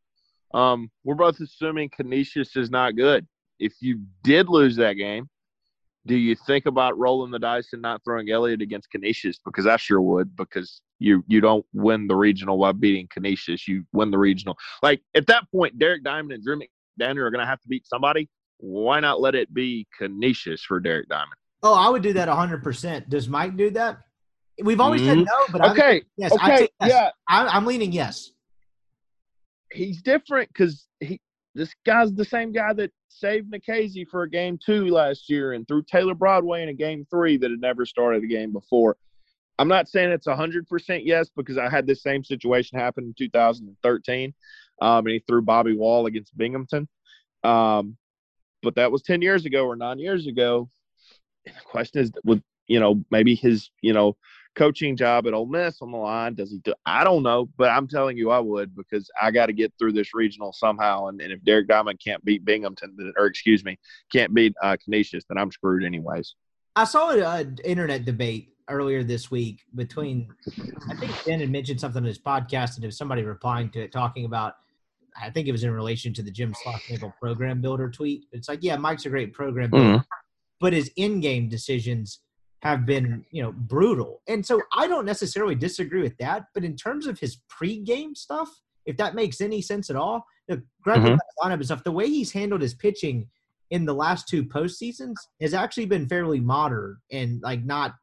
Um, 0.53 0.89
we're 1.03 1.15
both 1.15 1.39
assuming 1.39 1.89
Canisius 1.89 2.55
is 2.55 2.69
not 2.69 2.95
good. 2.95 3.27
If 3.59 3.73
you 3.81 4.01
did 4.23 4.47
lose 4.47 4.75
that 4.77 4.93
game, 4.93 5.27
do 6.05 6.15
you 6.15 6.35
think 6.35 6.65
about 6.65 6.97
rolling 6.97 7.31
the 7.31 7.39
dice 7.39 7.69
and 7.73 7.81
not 7.81 8.01
throwing 8.03 8.29
Elliott 8.29 8.61
against 8.61 8.89
Canisius? 8.91 9.39
Because 9.43 9.65
I 9.65 9.77
sure 9.77 10.01
would. 10.01 10.35
Because 10.35 10.81
you 10.99 11.23
you 11.27 11.41
don't 11.41 11.65
win 11.73 12.07
the 12.07 12.15
regional 12.15 12.57
by 12.57 12.71
beating 12.71 13.07
Canisius. 13.07 13.67
You 13.67 13.85
win 13.93 14.11
the 14.11 14.17
regional. 14.17 14.55
Like 14.81 15.01
at 15.15 15.27
that 15.27 15.49
point, 15.51 15.79
Derek 15.79 16.03
Diamond 16.03 16.33
and 16.33 16.43
Drew 16.43 16.57
McDaniel 16.57 17.23
are 17.23 17.31
going 17.31 17.43
to 17.43 17.47
have 17.47 17.61
to 17.61 17.67
beat 17.67 17.87
somebody. 17.87 18.29
Why 18.65 19.01
not 19.01 19.19
let 19.19 19.35
it 19.35 19.53
be 19.53 19.85
Canisius 19.99 20.61
for 20.63 20.79
Derek 20.79 21.09
Diamond? 21.09 21.33
oh, 21.63 21.73
I 21.73 21.89
would 21.89 22.01
do 22.01 22.13
that 22.13 22.27
100. 22.29 22.63
percent 22.63 23.09
Does 23.09 23.27
Mike 23.27 23.57
do 23.57 23.69
that? 23.71 23.97
We've 24.63 24.79
always 24.79 25.01
said 25.03 25.17
Mhm. 25.17 25.25
no, 25.25 25.45
but 25.51 25.71
Okay. 25.71 26.03
yes, 26.17 26.31
I 26.39 26.53
Okay. 26.55 26.69
yes. 26.81 26.89
Yeah. 26.89 27.09
I, 27.27 27.47
I'm 27.47 27.65
leaning 27.65 27.91
yes. 27.91 28.31
he's 29.71 30.01
different 30.01 30.49
because 30.49 30.87
he 31.01 31.19
this 31.55 31.73
guy's 31.85 32.11
the 32.13 32.25
same 32.25 32.51
guy 32.51 32.73
that 32.73 32.91
saved 33.09 33.51
Nikhazy 33.51 34.07
for 34.07 34.23
a 34.23 34.29
game 34.29 34.57
two 34.57 34.87
last 34.87 35.29
year 35.29 35.53
and 35.53 35.67
threw 35.67 35.83
Taylor 35.83 36.15
Broadway 36.15 36.63
in 36.63 36.69
a 36.69 36.73
game 36.73 37.05
three 37.11 37.37
that 37.37 37.51
had 37.51 37.59
never 37.61 37.85
started 37.85 38.23
a 38.23 38.27
game 38.27 38.51
before. 38.53 38.97
I'm 39.59 39.67
not 39.67 39.87
saying 39.87 40.11
it's 40.11 40.25
hundred 40.27 40.67
percent 40.69 41.05
yes 41.05 41.29
because 41.35 41.57
I 41.57 41.69
had 41.69 41.85
this 41.85 42.01
same 42.01 42.23
situation 42.23 42.79
happen 42.79 43.03
in 43.03 43.13
2013, 43.13 44.33
um, 44.81 45.05
and 45.05 45.09
he 45.13 45.19
threw 45.27 45.41
Bobby 45.41 45.75
Wahl 45.75 46.05
against 46.07 46.35
Binghamton. 46.37 46.87
Um, 47.43 47.97
but 48.63 48.75
that 48.75 48.91
was 48.91 49.03
10 49.03 49.21
years 49.21 49.45
ago 49.45 49.65
or 49.65 49.75
nine 49.75 49.99
years 49.99 50.25
ago. 50.27 50.69
And 51.45 51.55
the 51.55 51.61
question 51.61 52.01
is, 52.01 52.11
with 52.23 52.41
you 52.67 52.79
know 52.79 53.03
maybe 53.11 53.35
his 53.35 53.69
you 53.81 53.93
know 53.93 54.15
coaching 54.55 54.95
job 54.95 55.27
at 55.27 55.33
Ole 55.33 55.45
Miss 55.45 55.81
on 55.81 55.91
the 55.91 55.97
line? 55.97 56.35
Does 56.35 56.51
he 56.51 56.59
do? 56.59 56.73
I 56.85 57.03
don't 57.03 57.23
know, 57.23 57.49
but 57.57 57.69
I'm 57.69 57.87
telling 57.87 58.17
you, 58.17 58.31
I 58.31 58.39
would 58.39 58.75
because 58.75 59.09
I 59.21 59.31
got 59.31 59.47
to 59.47 59.53
get 59.53 59.73
through 59.77 59.93
this 59.93 60.13
regional 60.13 60.53
somehow. 60.53 61.07
And, 61.07 61.21
and 61.21 61.31
if 61.31 61.43
Derek 61.43 61.67
Diamond 61.67 61.99
can't 62.03 62.23
beat 62.23 62.45
Binghamton, 62.45 63.13
or 63.17 63.25
excuse 63.25 63.63
me, 63.63 63.77
can't 64.11 64.33
beat 64.33 64.53
uh, 64.61 64.77
Canisius, 64.83 65.25
then 65.27 65.37
I'm 65.37 65.51
screwed 65.51 65.83
anyways. 65.83 66.35
I 66.75 66.85
saw 66.85 67.11
an 67.11 67.57
internet 67.63 68.05
debate 68.05 68.49
earlier 68.69 69.03
this 69.03 69.29
week 69.29 69.63
between, 69.75 70.29
I 70.89 70.95
think 70.95 71.11
Ben 71.25 71.39
had 71.39 71.51
mentioned 71.51 71.79
something 71.79 72.03
in 72.03 72.07
his 72.07 72.19
podcast, 72.19 72.75
and 72.75 72.83
there 72.83 72.87
was 72.87 72.97
somebody 72.97 73.23
replying 73.23 73.69
to 73.71 73.81
it 73.83 73.91
talking 73.91 74.25
about, 74.25 74.55
I 75.21 75.29
think 75.29 75.47
it 75.47 75.51
was 75.51 75.63
in 75.63 75.71
relation 75.71 76.13
to 76.13 76.23
the 76.23 76.31
Jim 76.31 76.53
Schlossnagle 76.53 77.13
program 77.19 77.61
builder 77.61 77.89
tweet. 77.89 78.25
It's 78.31 78.49
like, 78.49 78.59
yeah, 78.63 78.75
Mike's 78.77 79.05
a 79.05 79.09
great 79.09 79.33
program 79.33 79.69
builder, 79.71 80.05
but 80.59 80.73
his 80.73 80.91
in-game 80.95 81.49
decisions 81.49 82.19
have 82.61 82.85
been, 82.85 83.25
you 83.31 83.43
know, 83.43 83.51
brutal. 83.51 84.21
And 84.27 84.45
so 84.45 84.61
I 84.75 84.87
don't 84.87 85.05
necessarily 85.05 85.55
disagree 85.55 86.01
with 86.01 86.17
that, 86.17 86.45
but 86.53 86.63
in 86.63 86.75
terms 86.75 87.07
of 87.07 87.19
his 87.19 87.37
pre-game 87.49 88.15
stuff, 88.15 88.49
if 88.85 88.97
that 88.97 89.15
makes 89.15 89.41
any 89.41 89.61
sense 89.61 89.89
at 89.89 89.95
all, 89.95 90.25
the 90.47 90.63
Mhm. 90.85 91.17
lineup 91.41 91.53
and 91.53 91.65
stuff, 91.65 91.83
the 91.83 91.91
way 91.91 92.07
he's 92.07 92.31
handled 92.31 92.61
his 92.61 92.73
pitching 92.73 93.29
in 93.69 93.85
the 93.85 93.93
last 93.93 94.27
two 94.27 94.43
postseasons 94.43 95.15
has 95.41 95.53
actually 95.53 95.85
been 95.85 96.07
fairly 96.07 96.39
modern 96.39 96.97
and 97.11 97.41
like 97.41 97.63
not. 97.63 97.95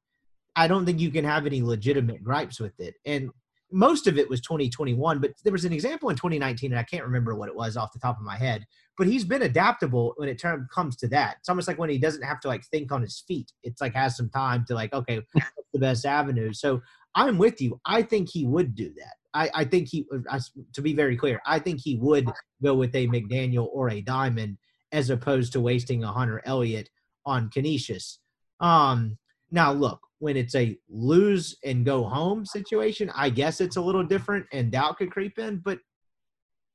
I 0.56 0.66
don't 0.68 0.84
think 0.84 1.00
you 1.00 1.10
can 1.10 1.24
have 1.24 1.46
any 1.46 1.62
legitimate 1.62 2.22
gripes 2.24 2.58
with 2.58 2.78
it. 2.80 2.94
And 3.06 3.30
most 3.72 4.06
of 4.06 4.18
it 4.18 4.28
was 4.28 4.40
2021, 4.40 5.20
but 5.20 5.32
there 5.44 5.52
was 5.52 5.64
an 5.64 5.72
example 5.72 6.10
in 6.10 6.16
2019, 6.16 6.72
and 6.72 6.78
I 6.78 6.82
can't 6.82 7.04
remember 7.04 7.34
what 7.34 7.48
it 7.48 7.54
was 7.54 7.76
off 7.76 7.92
the 7.92 7.98
top 7.98 8.18
of 8.18 8.24
my 8.24 8.36
head. 8.36 8.66
But 8.98 9.06
he's 9.06 9.24
been 9.24 9.42
adaptable 9.42 10.14
when 10.16 10.28
it 10.28 10.38
term 10.38 10.68
comes 10.74 10.96
to 10.96 11.08
that. 11.08 11.36
It's 11.40 11.48
almost 11.48 11.68
like 11.68 11.78
when 11.78 11.90
he 11.90 11.98
doesn't 11.98 12.22
have 12.22 12.40
to 12.40 12.48
like 12.48 12.64
think 12.66 12.92
on 12.92 13.02
his 13.02 13.22
feet. 13.26 13.52
It's 13.62 13.80
like 13.80 13.94
has 13.94 14.16
some 14.16 14.28
time 14.28 14.64
to 14.68 14.74
like, 14.74 14.92
okay, 14.92 15.20
what's 15.32 15.70
the 15.72 15.78
best 15.78 16.04
avenue? 16.04 16.52
So 16.52 16.80
I'm 17.14 17.38
with 17.38 17.60
you. 17.60 17.80
I 17.86 18.02
think 18.02 18.28
he 18.28 18.46
would 18.46 18.74
do 18.74 18.92
that. 18.96 19.14
I, 19.32 19.50
I 19.54 19.64
think 19.64 19.88
he, 19.88 20.06
I, 20.28 20.40
to 20.72 20.82
be 20.82 20.92
very 20.92 21.16
clear, 21.16 21.40
I 21.46 21.58
think 21.58 21.80
he 21.80 21.96
would 21.96 22.28
go 22.62 22.74
with 22.74 22.94
a 22.94 23.06
McDaniel 23.06 23.68
or 23.72 23.90
a 23.90 24.00
Diamond 24.00 24.58
as 24.92 25.10
opposed 25.10 25.52
to 25.52 25.60
wasting 25.60 26.02
a 26.02 26.12
Hunter 26.12 26.42
Elliott 26.44 26.90
on 27.24 27.48
Canisius. 27.50 28.18
Um, 28.58 29.16
now, 29.50 29.72
look, 29.72 30.00
when 30.18 30.36
it's 30.36 30.54
a 30.54 30.78
lose 30.88 31.56
and 31.64 31.84
go 31.84 32.04
home 32.04 32.44
situation, 32.44 33.10
I 33.14 33.30
guess 33.30 33.60
it's 33.60 33.76
a 33.76 33.80
little 33.80 34.04
different 34.04 34.46
and 34.52 34.70
doubt 34.70 34.98
could 34.98 35.10
creep 35.10 35.38
in. 35.38 35.58
But 35.58 35.78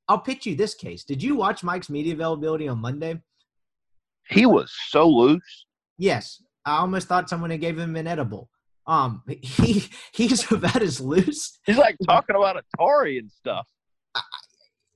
I'll 0.07 0.19
pitch 0.19 0.45
you 0.45 0.55
this 0.55 0.73
case. 0.73 1.03
Did 1.03 1.23
you 1.23 1.35
watch 1.35 1.63
Mike's 1.63 1.89
media 1.89 2.13
availability 2.13 2.67
on 2.67 2.79
Monday? 2.79 3.19
He 4.29 4.45
was 4.45 4.73
so 4.89 5.07
loose. 5.07 5.65
Yes. 5.97 6.41
I 6.65 6.77
almost 6.77 7.07
thought 7.07 7.29
someone 7.29 7.51
had 7.51 7.61
gave 7.61 7.77
him 7.77 7.95
an 7.95 8.07
edible. 8.07 8.49
Um, 8.87 9.23
he 9.41 9.85
he's 10.11 10.51
about 10.51 10.81
as 10.81 10.99
loose 10.99 11.59
He's 11.65 11.77
like 11.77 11.95
talking 12.05 12.35
about 12.35 12.63
Atari 12.77 13.19
and 13.19 13.31
stuff. 13.31 13.67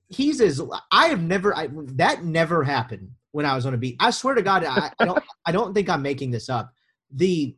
he's 0.08 0.40
as 0.40 0.60
I 0.92 1.08
have 1.08 1.22
never 1.22 1.56
I, 1.56 1.68
that 1.72 2.24
never 2.24 2.64
happened 2.64 3.10
when 3.32 3.46
I 3.46 3.54
was 3.54 3.66
on 3.66 3.74
a 3.74 3.78
beat. 3.78 3.96
I 4.00 4.10
swear 4.10 4.34
to 4.34 4.42
God, 4.42 4.64
I, 4.64 4.90
I 4.98 5.04
don't 5.04 5.22
I 5.46 5.52
don't 5.52 5.74
think 5.74 5.88
I'm 5.88 6.02
making 6.02 6.30
this 6.30 6.48
up. 6.48 6.72
The 7.12 7.56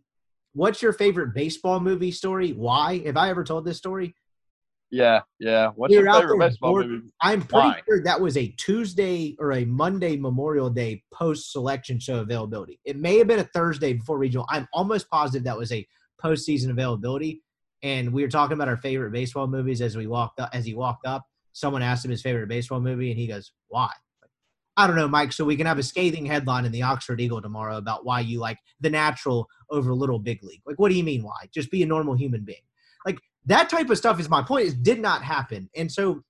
what's 0.55 0.82
your 0.82 0.92
favorite 0.92 1.34
baseball 1.34 1.80
movie 1.80 2.11
story? 2.11 2.53
Why 2.53 2.98
have 3.07 3.16
I 3.16 3.30
ever 3.30 3.44
told 3.44 3.64
this 3.64 3.78
story? 3.78 4.14
Yeah, 4.90 5.20
yeah. 5.40 5.68
What's 5.74 5.92
You're 5.94 6.05
your 6.05 6.12
favorite 6.20 6.38
baseball 6.38 6.72
bored- 6.72 6.88
movie? 6.88 7.09
I'm 7.22 7.40
pretty 7.40 7.68
Why? 7.68 7.80
sure 7.88 8.03
that 8.05 8.20
was 8.20 8.36
a 8.36 8.48
Tuesday 8.59 9.34
or 9.38 9.53
a 9.53 9.64
Monday 9.64 10.16
Memorial 10.18 10.68
Day 10.68 11.03
post 11.12 11.50
selection 11.50 11.98
show 11.98 12.20
availability. 12.20 12.78
It 12.84 12.98
may 12.98 13.16
have 13.16 13.26
been 13.26 13.38
a 13.38 13.44
Thursday 13.44 13.94
before 13.94 14.18
regional. 14.18 14.44
I'm 14.50 14.68
almost 14.74 15.09
positive 15.09 15.44
that 15.44 15.57
was 15.57 15.72
a 15.72 15.86
postseason 16.22 16.68
availability. 16.70 17.42
And 17.82 18.12
we 18.12 18.22
were 18.22 18.28
talking 18.28 18.53
about 18.53 18.68
our 18.68 18.76
favorite 18.76 19.12
baseball 19.12 19.46
movies 19.46 19.80
as 19.80 19.96
we 19.96 20.07
walked 20.07 20.38
up. 20.40 20.50
As 20.53 20.66
he 20.66 20.74
walked 20.74 21.07
up, 21.07 21.24
someone 21.53 21.82
asked 21.82 22.05
him 22.05 22.11
his 22.11 22.22
favorite 22.22 22.48
baseball 22.48 22.80
movie, 22.80 23.11
and 23.11 23.18
he 23.18 23.26
goes, 23.26 23.53
"Why?" 23.68 23.90
I 24.76 24.86
don't 24.86 24.96
know, 24.96 25.08
Mike. 25.08 25.32
So 25.32 25.44
we 25.44 25.56
can 25.56 25.66
have 25.66 25.78
a 25.78 25.82
scathing 25.82 26.24
headline 26.24 26.64
in 26.64 26.72
the 26.72 26.82
Oxford 26.82 27.20
Eagle 27.20 27.42
tomorrow 27.42 27.76
about 27.76 28.04
why 28.06 28.20
you 28.20 28.38
like 28.40 28.58
the 28.80 28.88
natural 28.90 29.46
over 29.70 29.92
little 29.94 30.18
big 30.18 30.42
league. 30.42 30.62
Like, 30.66 30.78
what 30.78 30.88
do 30.88 30.94
you 30.94 31.04
mean? 31.04 31.22
Why? 31.22 31.48
Just 31.52 31.70
be 31.70 31.82
a 31.82 31.86
normal 31.86 32.14
human 32.14 32.42
being. 32.44 32.62
Like 33.04 33.18
that 33.46 33.68
type 33.68 33.90
of 33.90 33.98
stuff 33.98 34.18
is 34.18 34.30
my 34.30 34.42
point. 34.42 34.66
Is 34.66 34.74
did 34.74 35.00
not 35.00 35.22
happen, 35.22 35.68
and 35.76 35.90
so 35.90 36.22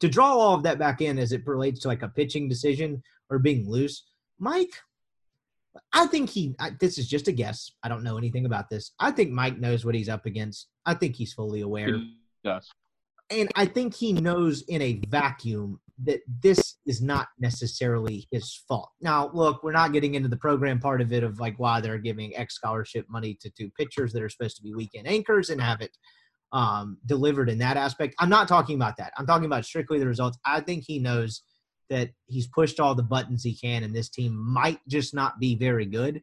to 0.00 0.08
draw 0.08 0.32
all 0.36 0.54
of 0.54 0.62
that 0.64 0.78
back 0.78 1.00
in 1.00 1.18
as 1.18 1.30
it 1.32 1.46
relates 1.46 1.80
to 1.80 1.88
like 1.88 2.02
a 2.02 2.08
pitching 2.08 2.48
decision 2.48 3.02
or 3.28 3.38
being 3.38 3.68
loose, 3.70 4.04
Mike, 4.38 4.72
I 5.92 6.06
think 6.06 6.30
he. 6.30 6.54
I, 6.58 6.70
this 6.80 6.98
is 6.98 7.06
just 7.06 7.28
a 7.28 7.32
guess. 7.32 7.70
I 7.84 7.88
don't 7.88 8.02
know 8.02 8.16
anything 8.18 8.46
about 8.46 8.68
this. 8.70 8.92
I 8.98 9.10
think 9.12 9.30
Mike 9.30 9.58
knows 9.60 9.84
what 9.84 9.94
he's 9.94 10.08
up 10.08 10.26
against. 10.26 10.68
I 10.86 10.94
think 10.94 11.14
he's 11.16 11.32
fully 11.34 11.60
aware, 11.60 12.00
Yes. 12.42 12.68
and 13.30 13.48
I 13.54 13.66
think 13.66 13.94
he 13.94 14.12
knows 14.14 14.62
in 14.62 14.80
a 14.82 15.00
vacuum 15.08 15.78
that 16.04 16.20
this 16.42 16.76
is 16.86 17.02
not 17.02 17.28
necessarily 17.38 18.26
his 18.30 18.54
fault. 18.68 18.90
Now, 19.00 19.30
look, 19.34 19.62
we're 19.62 19.72
not 19.72 19.92
getting 19.92 20.14
into 20.14 20.28
the 20.28 20.36
program 20.36 20.78
part 20.78 21.00
of 21.00 21.12
it 21.12 21.22
of 21.22 21.40
like 21.40 21.58
why 21.58 21.80
they're 21.80 21.98
giving 21.98 22.34
X 22.36 22.54
scholarship 22.54 23.06
money 23.08 23.36
to 23.40 23.50
two 23.50 23.70
pitchers 23.78 24.12
that 24.12 24.22
are 24.22 24.28
supposed 24.28 24.56
to 24.56 24.62
be 24.62 24.74
weekend 24.74 25.06
anchors 25.06 25.50
and 25.50 25.60
have 25.60 25.80
it 25.80 25.96
um, 26.52 26.98
delivered 27.06 27.48
in 27.48 27.58
that 27.58 27.76
aspect. 27.76 28.14
I'm 28.18 28.30
not 28.30 28.48
talking 28.48 28.76
about 28.76 28.96
that. 28.96 29.12
I'm 29.16 29.26
talking 29.26 29.46
about 29.46 29.64
strictly 29.64 29.98
the 29.98 30.06
results. 30.06 30.38
I 30.44 30.60
think 30.60 30.84
he 30.86 30.98
knows 30.98 31.42
that 31.90 32.10
he's 32.26 32.46
pushed 32.46 32.80
all 32.80 32.94
the 32.94 33.02
buttons 33.02 33.42
he 33.42 33.54
can, 33.54 33.82
and 33.82 33.94
this 33.94 34.08
team 34.08 34.36
might 34.36 34.80
just 34.88 35.14
not 35.14 35.38
be 35.38 35.56
very 35.56 35.86
good. 35.86 36.22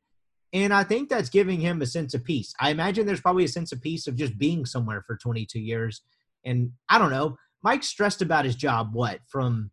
And 0.53 0.73
I 0.73 0.83
think 0.83 1.09
that's 1.09 1.29
giving 1.29 1.59
him 1.59 1.81
a 1.81 1.85
sense 1.85 2.13
of 2.13 2.23
peace. 2.23 2.53
I 2.59 2.71
imagine 2.71 3.05
there's 3.05 3.21
probably 3.21 3.43
a 3.43 3.49
sense 3.49 3.71
of 3.73 3.81
peace 3.81 4.07
of 4.07 4.15
just 4.15 4.37
being 4.37 4.65
somewhere 4.65 5.03
for 5.05 5.17
22 5.17 5.59
years. 5.59 6.01
And 6.45 6.71
I 6.89 6.97
don't 6.97 7.11
know. 7.11 7.37
Mike's 7.63 7.87
stressed 7.87 8.21
about 8.21 8.45
his 8.45 8.55
job. 8.55 8.93
What 8.93 9.19
from? 9.27 9.71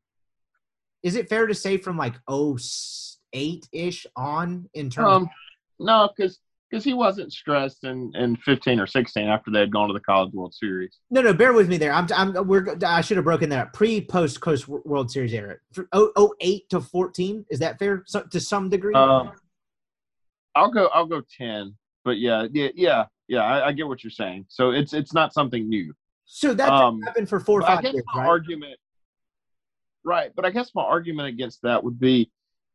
Is 1.02 1.16
it 1.16 1.28
fair 1.28 1.46
to 1.46 1.54
say 1.54 1.76
from 1.76 1.98
like 1.98 2.14
08 2.30 3.68
ish 3.72 4.06
on 4.16 4.68
in 4.74 4.90
terms? 4.90 5.08
Um, 5.08 5.30
no, 5.78 6.08
because 6.16 6.38
because 6.74 6.84
he 6.84 6.92
wasn't 6.92 7.32
stressed 7.32 7.84
in, 7.84 8.10
in 8.16 8.36
15 8.38 8.80
or 8.80 8.86
16 8.88 9.28
after 9.28 9.52
they 9.52 9.60
had 9.60 9.70
gone 9.70 9.86
to 9.86 9.94
the 9.94 10.00
College 10.00 10.32
World 10.32 10.52
Series. 10.52 10.98
No, 11.08 11.20
no, 11.20 11.32
bear 11.32 11.52
with 11.52 11.68
me 11.68 11.76
there. 11.76 11.92
I'm, 11.92 12.08
I'm, 12.12 12.48
we're, 12.48 12.76
I 12.84 13.00
should 13.00 13.16
have 13.16 13.24
broken 13.24 13.48
that 13.50 13.60
up. 13.60 13.72
Pre, 13.72 14.00
post, 14.00 14.40
Coast 14.40 14.66
World 14.66 15.08
Series 15.08 15.32
era. 15.32 15.56
Oh- 15.92 16.34
08 16.40 16.68
to 16.70 16.80
14. 16.80 17.46
Is 17.48 17.60
that 17.60 17.78
fair 17.78 18.02
so, 18.06 18.22
to 18.22 18.40
some 18.40 18.70
degree? 18.70 18.92
Um, 18.92 19.30
I'll 20.56 20.70
go. 20.70 20.88
I'll 20.88 21.06
go 21.06 21.22
10. 21.38 21.76
But 22.04 22.18
yeah, 22.18 22.48
yeah, 22.52 22.70
yeah, 22.74 23.04
yeah. 23.28 23.42
I, 23.44 23.68
I 23.68 23.72
get 23.72 23.86
what 23.86 24.02
you're 24.02 24.10
saying. 24.10 24.46
So 24.48 24.72
it's 24.72 24.92
it's 24.92 25.14
not 25.14 25.32
something 25.32 25.68
new. 25.68 25.94
So 26.34 26.52
that 26.52 26.68
um, 26.68 27.00
happened 27.02 27.28
for 27.28 27.38
four 27.38 27.60
or 27.60 27.62
But 27.62 27.70
I 27.70 27.74
five 27.76 27.82
guess 27.84 27.94
years, 27.94 28.04
my 28.12 28.22
right? 28.22 28.28
argument, 28.28 28.76
right? 30.04 30.32
But 30.34 30.44
I 30.44 30.50
guess 30.50 30.72
my 30.74 30.82
argument 30.82 31.28
against 31.28 31.62
that 31.62 31.84
would 31.84 32.00
be, 32.00 32.32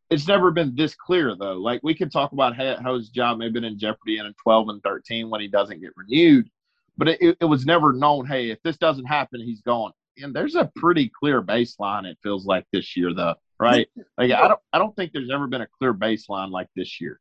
it's 0.09 0.27
never 0.29 0.49
been 0.49 0.75
this 0.75 0.95
clear 0.95 1.35
though. 1.35 1.55
Like 1.57 1.81
we 1.83 1.93
could 1.93 2.09
talk 2.09 2.31
about 2.31 2.55
how, 2.55 2.77
how 2.81 2.95
his 2.95 3.09
job 3.09 3.37
may 3.37 3.45
have 3.45 3.53
been 3.53 3.65
in 3.65 3.77
jeopardy 3.77 4.17
in 4.17 4.33
12 4.41 4.69
and 4.69 4.81
13 4.81 5.29
when 5.29 5.41
he 5.41 5.49
doesn't 5.49 5.81
get 5.81 5.91
renewed, 5.97 6.49
but 6.97 7.09
it, 7.09 7.21
it, 7.21 7.37
it 7.41 7.45
was 7.45 7.65
never 7.65 7.91
known. 7.91 8.25
Hey, 8.25 8.49
if 8.49 8.61
this 8.63 8.77
doesn't 8.77 9.05
happen, 9.05 9.41
he's 9.41 9.61
gone. 9.61 9.91
And 10.17 10.33
there's 10.33 10.55
a 10.55 10.71
pretty 10.77 11.09
clear 11.09 11.41
baseline. 11.41 12.05
It 12.05 12.17
feels 12.23 12.45
like 12.45 12.65
this 12.71 12.95
year 12.95 13.13
though. 13.13 13.35
right? 13.59 13.89
Like 14.17 14.31
I 14.31 14.47
don't 14.47 14.59
I 14.71 14.77
don't 14.79 14.95
think 14.95 15.11
there's 15.11 15.31
ever 15.31 15.47
been 15.47 15.61
a 15.61 15.67
clear 15.79 15.93
baseline 15.93 16.49
like 16.51 16.67
this 16.77 17.01
year. 17.01 17.19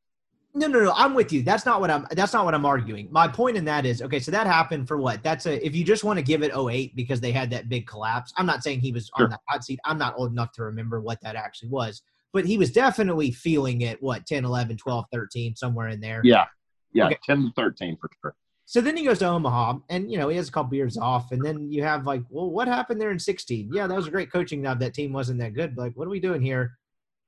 No, 0.54 0.66
no, 0.66 0.82
no. 0.82 0.92
I'm 0.96 1.14
with 1.14 1.32
you. 1.32 1.42
That's 1.42 1.66
not 1.66 1.80
what 1.80 1.90
I'm. 1.90 2.06
That's 2.12 2.32
not 2.32 2.44
what 2.44 2.54
I'm 2.54 2.64
arguing. 2.64 3.08
My 3.12 3.28
point 3.28 3.56
in 3.56 3.64
that 3.66 3.84
is 3.86 4.00
okay. 4.02 4.18
So 4.18 4.30
that 4.30 4.46
happened 4.46 4.88
for 4.88 4.96
what? 4.96 5.22
That's 5.22 5.46
a. 5.46 5.64
If 5.64 5.74
you 5.76 5.84
just 5.84 6.04
want 6.04 6.18
to 6.18 6.22
give 6.22 6.42
it 6.42 6.52
08 6.56 6.96
because 6.96 7.20
they 7.20 7.32
had 7.32 7.50
that 7.50 7.68
big 7.68 7.86
collapse. 7.86 8.32
I'm 8.36 8.46
not 8.46 8.62
saying 8.62 8.80
he 8.80 8.90
was 8.92 9.10
Sure. 9.16 9.26
on 9.26 9.30
the 9.30 9.38
hot 9.46 9.64
seat. 9.64 9.78
I'm 9.84 9.98
not 9.98 10.14
old 10.16 10.32
enough 10.32 10.52
to 10.52 10.62
remember 10.64 11.00
what 11.00 11.20
that 11.20 11.36
actually 11.36 11.68
was, 11.68 12.02
but 12.32 12.44
he 12.46 12.56
was 12.58 12.72
definitely 12.72 13.30
feeling 13.30 13.82
it. 13.82 14.02
What 14.02 14.26
10, 14.26 14.44
11, 14.44 14.78
12, 14.78 15.04
13, 15.12 15.54
somewhere 15.54 15.88
in 15.88 16.00
there. 16.00 16.22
Yeah, 16.24 16.46
yeah, 16.92 17.06
Okay. 17.06 17.18
ten 17.24 17.42
to 17.44 17.52
thirteen 17.54 17.96
for 18.00 18.08
sure. 18.22 18.34
So 18.64 18.80
then 18.80 18.96
he 18.96 19.04
goes 19.04 19.18
to 19.20 19.26
Omaha, 19.26 19.78
and 19.90 20.10
you 20.10 20.18
know 20.18 20.28
he 20.28 20.36
has 20.38 20.48
a 20.48 20.52
couple 20.52 20.74
years 20.74 20.96
off, 20.98 21.30
and 21.30 21.44
then 21.44 21.70
you 21.70 21.82
have 21.84 22.06
like, 22.06 22.22
well, 22.30 22.50
what 22.50 22.68
happened 22.68 23.00
there 23.00 23.10
in 23.10 23.18
16? 23.18 23.70
Yeah, 23.72 23.86
that 23.86 23.94
was 23.96 24.06
a 24.08 24.10
great 24.10 24.32
coaching 24.32 24.62
job. 24.62 24.80
That 24.80 24.92
team 24.94 25.12
wasn't 25.12 25.38
that 25.40 25.54
good. 25.54 25.76
But 25.76 25.82
like, 25.82 25.92
what 25.96 26.06
are 26.06 26.10
we 26.10 26.20
doing 26.20 26.42
here? 26.42 26.72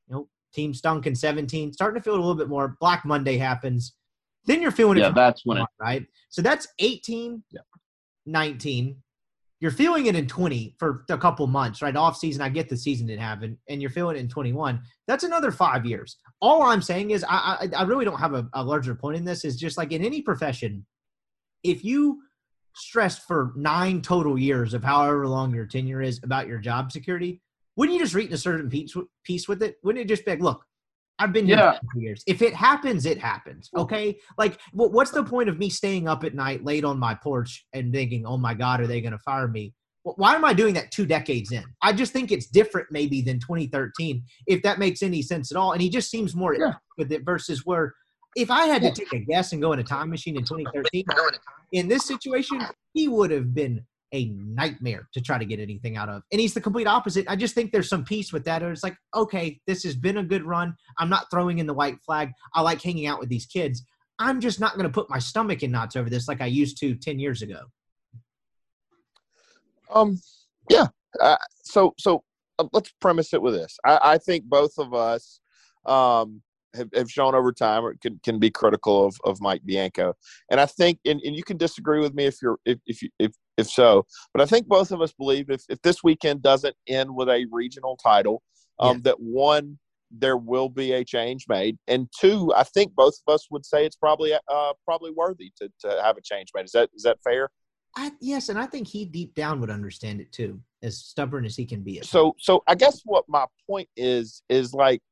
You 0.09 0.14
know, 0.14 0.29
team 0.53 0.74
stunk 0.74 1.07
in 1.07 1.14
17, 1.14 1.72
starting 1.72 2.01
to 2.01 2.05
feel 2.05 2.14
a 2.14 2.16
little 2.16 2.34
bit 2.34 2.48
more. 2.48 2.76
Black 2.80 3.05
Monday 3.05 3.36
happens. 3.36 3.94
Then 4.46 4.61
you're 4.62 4.70
feeling 4.70 4.98
it 4.98 5.03
Yeah, 5.03 5.11
that's 5.11 5.42
when 5.44 5.59
it. 5.59 5.66
right? 5.80 6.07
So 6.30 6.42
that's 6.42 6.66
18, 6.78 7.42
Yeah. 7.51 7.61
19. 8.26 8.96
You're 9.61 9.70
feeling 9.70 10.07
it 10.07 10.16
in 10.16 10.26
20 10.26 10.74
for 10.78 11.05
a 11.11 11.18
couple 11.18 11.46
months, 11.46 11.82
right? 11.82 11.94
Off 11.94 12.16
season, 12.16 12.40
I 12.40 12.48
get 12.48 12.70
the 12.70 12.76
season 12.78 13.07
didn't 13.07 13.20
happen, 13.20 13.59
and 13.68 13.82
you're 13.82 13.90
feeling 13.90 14.16
it 14.16 14.20
in 14.20 14.28
21. 14.28 14.80
That's 15.07 15.22
another 15.24 15.53
five 15.53 15.84
years. 15.84 16.16
All 16.40 16.62
I'm 16.62 16.80
saying 16.80 17.11
is, 17.11 17.22
I 17.28 17.68
I, 17.74 17.80
I 17.80 17.82
really 17.82 18.07
don't 18.07 18.18
have 18.18 18.32
a, 18.32 18.48
a 18.55 18.64
larger 18.64 18.94
point 18.94 19.18
in 19.18 19.24
this. 19.24 19.44
Is 19.44 19.57
just 19.57 19.76
like 19.76 19.92
in 19.92 20.03
any 20.03 20.22
profession, 20.22 20.86
if 21.62 21.84
you 21.84 22.22
stress 22.74 23.18
for 23.18 23.53
nine 23.55 24.01
total 24.01 24.38
years 24.38 24.72
of 24.72 24.82
however 24.82 25.26
long 25.28 25.55
your 25.55 25.66
tenure 25.66 26.01
is 26.01 26.20
about 26.22 26.46
your 26.46 26.59
job 26.59 26.90
security, 26.90 27.42
wouldn't 27.77 27.97
you 27.97 28.03
just 28.05 28.14
reach 28.14 28.31
a 28.33 28.39
certain 28.39 28.68
piece, 28.68 28.95
piece 29.25 29.49
with 29.49 29.62
it? 29.62 29.77
Wouldn't 29.83 30.03
it 30.05 30.09
just 30.09 30.25
be 30.25 30.33
like, 30.33 30.41
look, 30.41 30.64
I've 31.18 31.33
been 31.33 31.47
here 31.47 31.57
Yeah. 31.59 31.79
for 31.93 32.01
years. 32.01 32.23
If 32.27 32.41
it 32.41 32.55
happens, 32.55 33.05
it 33.05 33.18
happens. 33.18 33.68
Okay. 33.77 34.18
Like, 34.39 34.59
what's 34.73 35.11
the 35.11 35.23
point 35.23 35.49
of 35.51 35.59
me 35.59 35.68
staying 35.68 36.09
up 36.09 36.25
at 36.25 36.35
night, 36.35 36.64
late 36.64 36.83
on 36.85 36.99
my 36.99 37.14
porch, 37.14 37.66
and 37.75 37.93
thinking, 37.93 38.25
"Oh 38.25 38.39
my 38.39 38.55
God, 38.55 38.81
are 38.81 38.87
they 38.87 39.03
going 39.03 39.12
to 39.12 39.18
fire 39.18 39.47
me?" 39.49 39.75
Why 40.03 40.35
am 40.35 40.47
I 40.47 40.55
doing 40.55 40.73
that 40.75 40.91
two 40.93 41.05
decades 41.05 41.53
in? 41.53 41.62
I 41.83 41.93
just 41.93 42.14
think 42.14 42.33
it's 42.33 42.47
different, 42.47 42.89
maybe 42.91 43.21
than 43.21 43.39
2013, 43.39 44.25
if 44.47 44.62
that 44.62 44.79
makes 44.79 45.03
any 45.03 45.21
sense 45.21 45.53
at 45.53 45.59
all. 45.59 45.73
And 45.73 45.83
he 45.83 45.91
just 45.91 46.11
seems 46.11 46.35
more 46.35 46.55
Yeah. 46.55 46.73
with 46.97 47.12
it 47.12 47.23
versus 47.23 47.66
where, 47.66 47.95
if 48.35 48.51
I 48.51 48.64
had 48.64 48.81
to 48.81 48.91
take 48.93 49.12
a 49.12 49.18
guess 49.18 49.53
and 49.53 49.61
go 49.61 49.73
in 49.75 49.79
a 49.79 49.85
time 49.85 50.09
machine 50.09 50.37
in 50.39 50.45
2013, 50.47 51.05
in 51.73 51.87
this 51.87 52.07
situation, 52.07 52.62
he 52.95 53.09
would 53.09 53.31
have 53.31 53.53
been 53.55 53.85
a 54.12 54.26
nightmare 54.30 55.08
to 55.14 55.20
try 55.20 55.38
to 55.38 55.44
get 55.44 55.61
anything 55.61 55.96
out 55.96 56.08
of. 56.08 56.22
And 56.32 56.40
he's 56.40 56.54
the 56.54 56.61
complete 56.61 56.86
opposite. 56.86 57.26
I 57.28 57.36
just 57.36 57.54
think 57.54 57.72
there's 57.72 57.88
some 57.88 58.04
peace 58.04 58.32
with 58.32 58.44
that. 58.44 58.62
It's 58.62 58.82
like, 58.82 58.96
okay, 59.14 59.61
this 59.66 59.82
has 59.84 59.94
been 59.94 60.18
a 60.18 60.24
good 60.24 60.44
run. 60.44 60.74
I'm 60.98 61.08
not 61.08 61.30
throwing 61.30 61.58
in 61.58 61.66
the 61.66 61.74
white 61.74 61.98
flag. 62.04 62.32
I 62.54 62.62
like 62.62 62.82
hanging 62.82 63.06
out 63.06 63.20
with 63.20 63.28
these 63.28 63.46
kids. 63.46 63.84
I'm 64.18 64.40
just 64.40 64.61
not 64.61 64.74
going 64.74 64.84
to 64.84 64.92
put 64.92 65.08
my 65.08 65.18
stomach 65.18 65.62
in 65.62 65.70
knots 65.70 65.96
over 65.96 66.11
this 66.11 66.28
like 66.28 66.40
I 66.40 66.46
used 66.46 66.78
to 66.80 66.94
10 66.94 67.18
years 67.18 67.42
ago. 67.42 67.62
Um, 69.92 70.20
yeah. 70.68 70.88
Uh, 71.20 71.36
so 71.62 71.94
so 71.98 72.22
uh, 72.58 72.66
let's 72.72 72.92
premise 73.00 73.32
it 73.32 73.42
with 73.42 73.54
this. 73.54 73.78
I, 73.84 73.98
I 74.02 74.18
think 74.18 74.44
both 74.44 74.72
of 74.78 74.94
us 74.94 75.40
um, 75.86 76.42
have, 76.75 76.89
have 76.95 77.11
shown 77.11 77.35
over 77.35 77.53
time 77.53 77.85
or 77.85 77.95
can 78.01 78.21
can 78.23 78.39
be 78.39 78.51
critical 78.51 79.07
of, 79.07 79.16
of 79.25 79.41
Mike 79.41 79.62
Bianco, 79.64 80.14
and 80.51 80.61
I 80.61 80.66
think 80.66 80.99
and, 81.05 81.21
and 81.23 81.37
you 81.37 81.43
can 81.43 81.57
disagree 81.57 82.01
with 82.01 82.14
me 82.14 82.27
if 82.27 82.37
you're 82.43 82.59
if 82.64 82.79
if 82.87 83.03
you, 83.03 83.11
if 83.18 83.33
if 83.57 83.68
so, 83.68 84.07
but 84.33 84.41
I 84.41 84.47
think 84.47 84.66
both 84.66 84.91
of 84.91 85.01
us 85.01 85.12
believe 85.12 85.51
if 85.51 85.62
if 85.68 85.81
this 85.83 86.03
weekend 86.03 86.43
doesn't 86.43 86.77
end 86.87 87.14
with 87.14 87.29
a 87.29 87.47
regional 87.51 87.97
title, 87.97 88.43
um, 88.79 88.97
Yes. 88.97 89.03
that 89.05 89.21
one 89.21 89.79
there 90.11 90.37
will 90.37 90.68
be 90.68 90.93
a 90.93 91.05
change 91.05 91.47
made, 91.49 91.79
and 91.87 92.09
two, 92.18 92.53
I 92.57 92.64
think 92.64 92.95
both 92.95 93.14
of 93.27 93.35
us 93.35 93.47
would 93.51 93.64
say 93.64 93.87
it's 93.87 93.97
probably 93.97 94.33
uh 94.35 94.73
probably 94.85 95.11
worthy 95.11 95.53
to 95.61 95.68
to 95.81 96.01
have 96.03 96.16
a 96.16 96.23
change 96.23 96.49
made. 96.55 96.64
Is 96.64 96.73
that 96.73 96.91
is 96.95 97.03
that 97.03 97.18
fair? 97.23 97.49
I, 97.97 98.12
yes, 98.21 98.51
and 98.51 98.59
I 98.59 98.66
think 98.66 98.87
he 98.87 99.05
deep 99.05 99.35
down 99.35 99.61
would 99.61 99.71
understand 99.71 100.21
it 100.21 100.31
too, 100.31 100.61
as 100.81 100.99
stubborn 100.99 101.45
as 101.45 101.57
he 101.57 101.66
can 101.66 101.83
be. 101.83 102.01
So 102.03 102.37
so 102.39 102.62
i 102.66 102.75
guess 102.75 103.01
what 103.05 103.25
my 103.29 103.47
point 103.68 103.89
is 103.97 104.43
is 104.49 104.73
like 104.73 105.03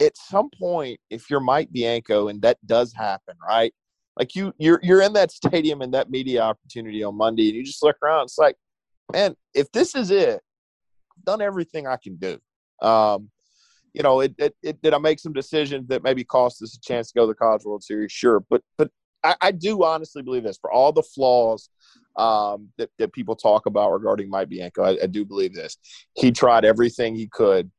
at 0.00 0.16
some 0.16 0.48
point 0.58 0.98
if 1.10 1.30
you're 1.30 1.40
mike 1.40 1.70
bianco 1.72 2.28
and 2.28 2.40
that 2.42 2.58
does 2.66 2.92
happen 2.92 3.34
right 3.46 3.72
like 4.16 4.34
you 4.34 4.52
you're 4.58 4.80
you're 4.82 5.02
in 5.02 5.12
that 5.12 5.30
stadium 5.30 5.82
and 5.82 5.94
that 5.94 6.10
media 6.10 6.40
opportunity 6.40 7.02
on 7.02 7.16
monday 7.16 7.48
and 7.48 7.56
you 7.56 7.64
just 7.64 7.82
look 7.82 7.96
around 8.02 8.24
it's 8.24 8.38
like 8.38 8.56
man 9.12 9.34
if 9.54 9.70
this 9.72 9.94
is 9.94 10.10
it 10.10 10.40
i've 11.16 11.24
done 11.24 11.40
everything 11.40 11.86
i 11.86 11.96
can 11.96 12.16
do 12.16 12.38
um 12.86 13.30
you 13.92 14.02
know 14.02 14.20
it, 14.20 14.34
it, 14.38 14.54
it 14.62 14.82
did 14.82 14.94
i 14.94 14.98
make 14.98 15.18
some 15.18 15.32
decisions 15.32 15.86
that 15.88 16.02
maybe 16.02 16.24
cost 16.24 16.62
us 16.62 16.76
a 16.76 16.80
chance 16.80 17.08
to 17.08 17.18
go 17.18 17.22
to 17.22 17.28
the 17.28 17.34
college 17.34 17.64
world 17.64 17.82
series 17.82 18.12
sure 18.12 18.40
but 18.48 18.62
but 18.78 18.90
I, 19.22 19.36
I 19.40 19.50
do 19.52 19.84
honestly 19.84 20.22
believe 20.22 20.44
this 20.44 20.58
for 20.58 20.70
all 20.72 20.92
the 20.92 21.02
flaws 21.02 21.68
um, 22.16 22.68
that, 22.78 22.90
that 22.98 23.12
people 23.12 23.36
talk 23.36 23.66
about 23.66 23.92
regarding 23.92 24.30
Mike 24.30 24.48
Bianco. 24.48 24.82
I, 24.82 24.98
I 25.02 25.06
do 25.06 25.24
believe 25.24 25.54
this. 25.54 25.76
He 26.14 26.32
tried 26.32 26.64
everything 26.64 27.14
he 27.14 27.28
could 27.28 27.70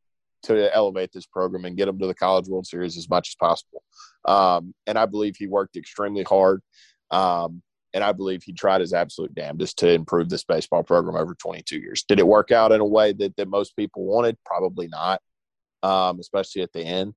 to 0.44 0.76
elevate 0.76 1.12
this 1.14 1.26
program 1.26 1.66
and 1.66 1.78
get 1.78 1.86
them 1.86 2.00
to 2.00 2.08
the 2.08 2.14
College 2.14 2.48
World 2.48 2.68
Series 2.68 2.98
as 2.98 3.10
much 3.10 3.30
as 3.30 3.36
possible. 3.36 3.84
Um, 4.26 4.74
and 4.88 4.98
I 4.98 5.06
believe 5.06 5.36
he 5.36 5.48
worked 5.48 5.76
extremely 5.76 6.24
hard. 6.24 6.62
Um, 7.10 7.62
and 7.94 8.04
I 8.04 8.14
believe 8.14 8.44
he 8.44 8.54
tried 8.54 8.82
his 8.82 8.94
absolute 8.94 9.36
damnedest 9.36 9.78
to 9.80 9.90
improve 9.92 10.30
this 10.30 10.44
baseball 10.44 10.84
program 10.84 11.18
over 11.18 11.36
22 11.36 11.78
years. 11.78 12.04
Did 12.04 12.20
it 12.20 12.28
work 12.28 12.52
out 12.52 12.72
in 12.72 12.80
a 12.80 12.86
way 12.86 13.14
that, 13.14 13.36
that 13.36 13.50
most 13.50 13.76
people 13.76 14.06
wanted? 14.06 14.38
Probably 14.46 14.88
not, 14.88 15.22
um, 15.84 16.20
especially 16.20 16.62
at 16.62 16.72
the 16.74 16.82
end. 16.82 17.14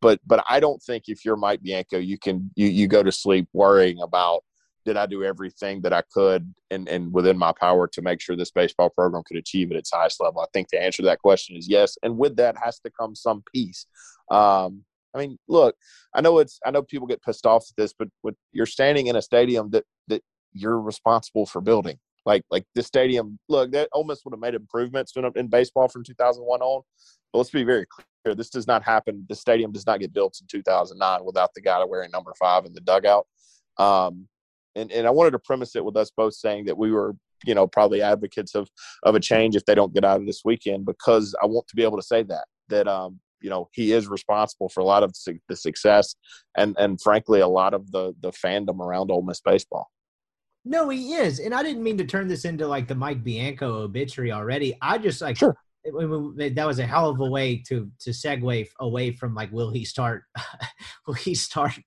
But 0.00 0.20
but 0.26 0.44
I 0.48 0.60
don't 0.60 0.82
think 0.82 1.04
if 1.08 1.24
you're 1.24 1.36
Mike 1.36 1.62
Bianco, 1.62 1.98
you 1.98 2.18
can 2.18 2.50
you 2.56 2.66
you 2.66 2.86
go 2.88 3.02
to 3.02 3.12
sleep 3.12 3.48
worrying 3.54 4.02
about 4.02 4.44
did 4.84 4.96
I 4.96 5.06
do 5.06 5.24
everything 5.24 5.80
that 5.82 5.92
I 5.92 6.02
could 6.12 6.54
and, 6.70 6.88
and 6.88 7.12
within 7.12 7.38
my 7.38 7.52
power 7.52 7.86
to 7.88 8.02
make 8.02 8.20
sure 8.20 8.36
this 8.36 8.50
baseball 8.50 8.90
program 8.90 9.22
could 9.26 9.36
achieve 9.36 9.70
at 9.70 9.76
its 9.76 9.90
highest 9.92 10.20
level? 10.20 10.40
I 10.40 10.46
think 10.52 10.68
the 10.68 10.82
answer 10.82 11.02
to 11.02 11.06
that 11.06 11.20
question 11.20 11.56
is 11.56 11.68
yes. 11.68 11.96
And 12.02 12.18
with 12.18 12.36
that 12.36 12.56
has 12.62 12.78
to 12.80 12.90
come 12.90 13.14
some 13.14 13.42
peace. 13.52 13.86
Um, 14.30 14.84
I 15.14 15.18
mean, 15.18 15.38
look, 15.48 15.76
I 16.14 16.20
know 16.20 16.38
it's 16.38 16.58
I 16.66 16.70
know 16.70 16.82
people 16.82 17.06
get 17.06 17.22
pissed 17.22 17.46
off 17.46 17.64
at 17.70 17.76
this, 17.76 17.94
but 17.96 18.08
you're 18.52 18.66
standing 18.66 19.06
in 19.06 19.16
a 19.16 19.22
stadium 19.22 19.70
that 19.70 19.84
that 20.08 20.22
you're 20.52 20.80
responsible 20.80 21.46
for 21.46 21.60
building. 21.60 21.98
Like 22.26 22.42
like 22.50 22.64
this 22.74 22.86
stadium, 22.86 23.38
look, 23.48 23.70
that 23.72 23.88
Ole 23.92 24.04
Miss 24.04 24.24
would 24.24 24.32
have 24.32 24.40
made 24.40 24.54
improvements 24.54 25.12
in, 25.16 25.30
in 25.36 25.48
baseball 25.48 25.88
from 25.88 26.04
2001 26.04 26.60
on. 26.60 26.82
But 27.32 27.38
let's 27.38 27.50
be 27.50 27.64
very 27.64 27.86
clear: 27.86 28.34
this 28.34 28.50
does 28.50 28.66
not 28.66 28.82
happen. 28.82 29.24
The 29.28 29.36
stadium 29.36 29.72
does 29.72 29.86
not 29.86 30.00
get 30.00 30.12
built 30.12 30.38
in 30.40 30.46
2009 30.46 31.24
without 31.24 31.50
the 31.54 31.60
guy 31.60 31.84
wearing 31.84 32.10
number 32.10 32.32
five 32.38 32.64
in 32.64 32.72
the 32.72 32.80
dugout. 32.80 33.26
Um, 33.76 34.28
and 34.76 34.90
and 34.92 35.06
I 35.06 35.10
wanted 35.10 35.32
to 35.32 35.38
premise 35.38 35.76
it 35.76 35.84
with 35.84 35.96
us 35.96 36.10
both 36.16 36.34
saying 36.34 36.66
that 36.66 36.78
we 36.78 36.90
were, 36.90 37.16
you 37.44 37.54
know, 37.54 37.66
probably 37.66 38.02
advocates 38.02 38.54
of 38.54 38.68
of 39.02 39.14
a 39.14 39.20
change 39.20 39.56
if 39.56 39.64
they 39.64 39.74
don't 39.74 39.94
get 39.94 40.04
out 40.04 40.20
of 40.20 40.26
this 40.26 40.42
weekend 40.44 40.86
because 40.86 41.34
I 41.42 41.46
want 41.46 41.68
to 41.68 41.76
be 41.76 41.82
able 41.82 41.98
to 41.98 42.06
say 42.06 42.22
that 42.24 42.46
that 42.68 42.88
um 42.88 43.20
you 43.40 43.50
know 43.50 43.68
he 43.72 43.92
is 43.92 44.08
responsible 44.08 44.68
for 44.68 44.80
a 44.80 44.84
lot 44.84 45.02
of 45.02 45.14
the 45.48 45.56
success 45.56 46.14
and 46.56 46.74
and 46.78 47.00
frankly 47.00 47.40
a 47.40 47.48
lot 47.48 47.74
of 47.74 47.90
the 47.92 48.14
the 48.20 48.30
fandom 48.30 48.80
around 48.80 49.10
Ole 49.10 49.22
Miss 49.22 49.40
baseball. 49.40 49.88
No, 50.66 50.88
he 50.88 51.12
is, 51.12 51.40
and 51.40 51.54
I 51.54 51.62
didn't 51.62 51.82
mean 51.82 51.98
to 51.98 52.06
turn 52.06 52.26
this 52.26 52.46
into 52.46 52.66
like 52.66 52.88
the 52.88 52.94
Mike 52.94 53.22
Bianco 53.22 53.82
obituary 53.82 54.32
already. 54.32 54.74
I 54.80 54.96
just 54.96 55.20
like 55.20 55.36
Sure. 55.36 55.54
that 55.84 56.64
was 56.66 56.78
a 56.78 56.86
hell 56.86 57.10
of 57.10 57.20
a 57.20 57.26
way 57.26 57.62
to 57.68 57.90
to 58.00 58.10
segue 58.10 58.66
away 58.80 59.12
from 59.12 59.34
like 59.34 59.52
will 59.52 59.70
he 59.70 59.84
start 59.84 60.22
will 61.06 61.14
he 61.14 61.34
start 61.34 61.78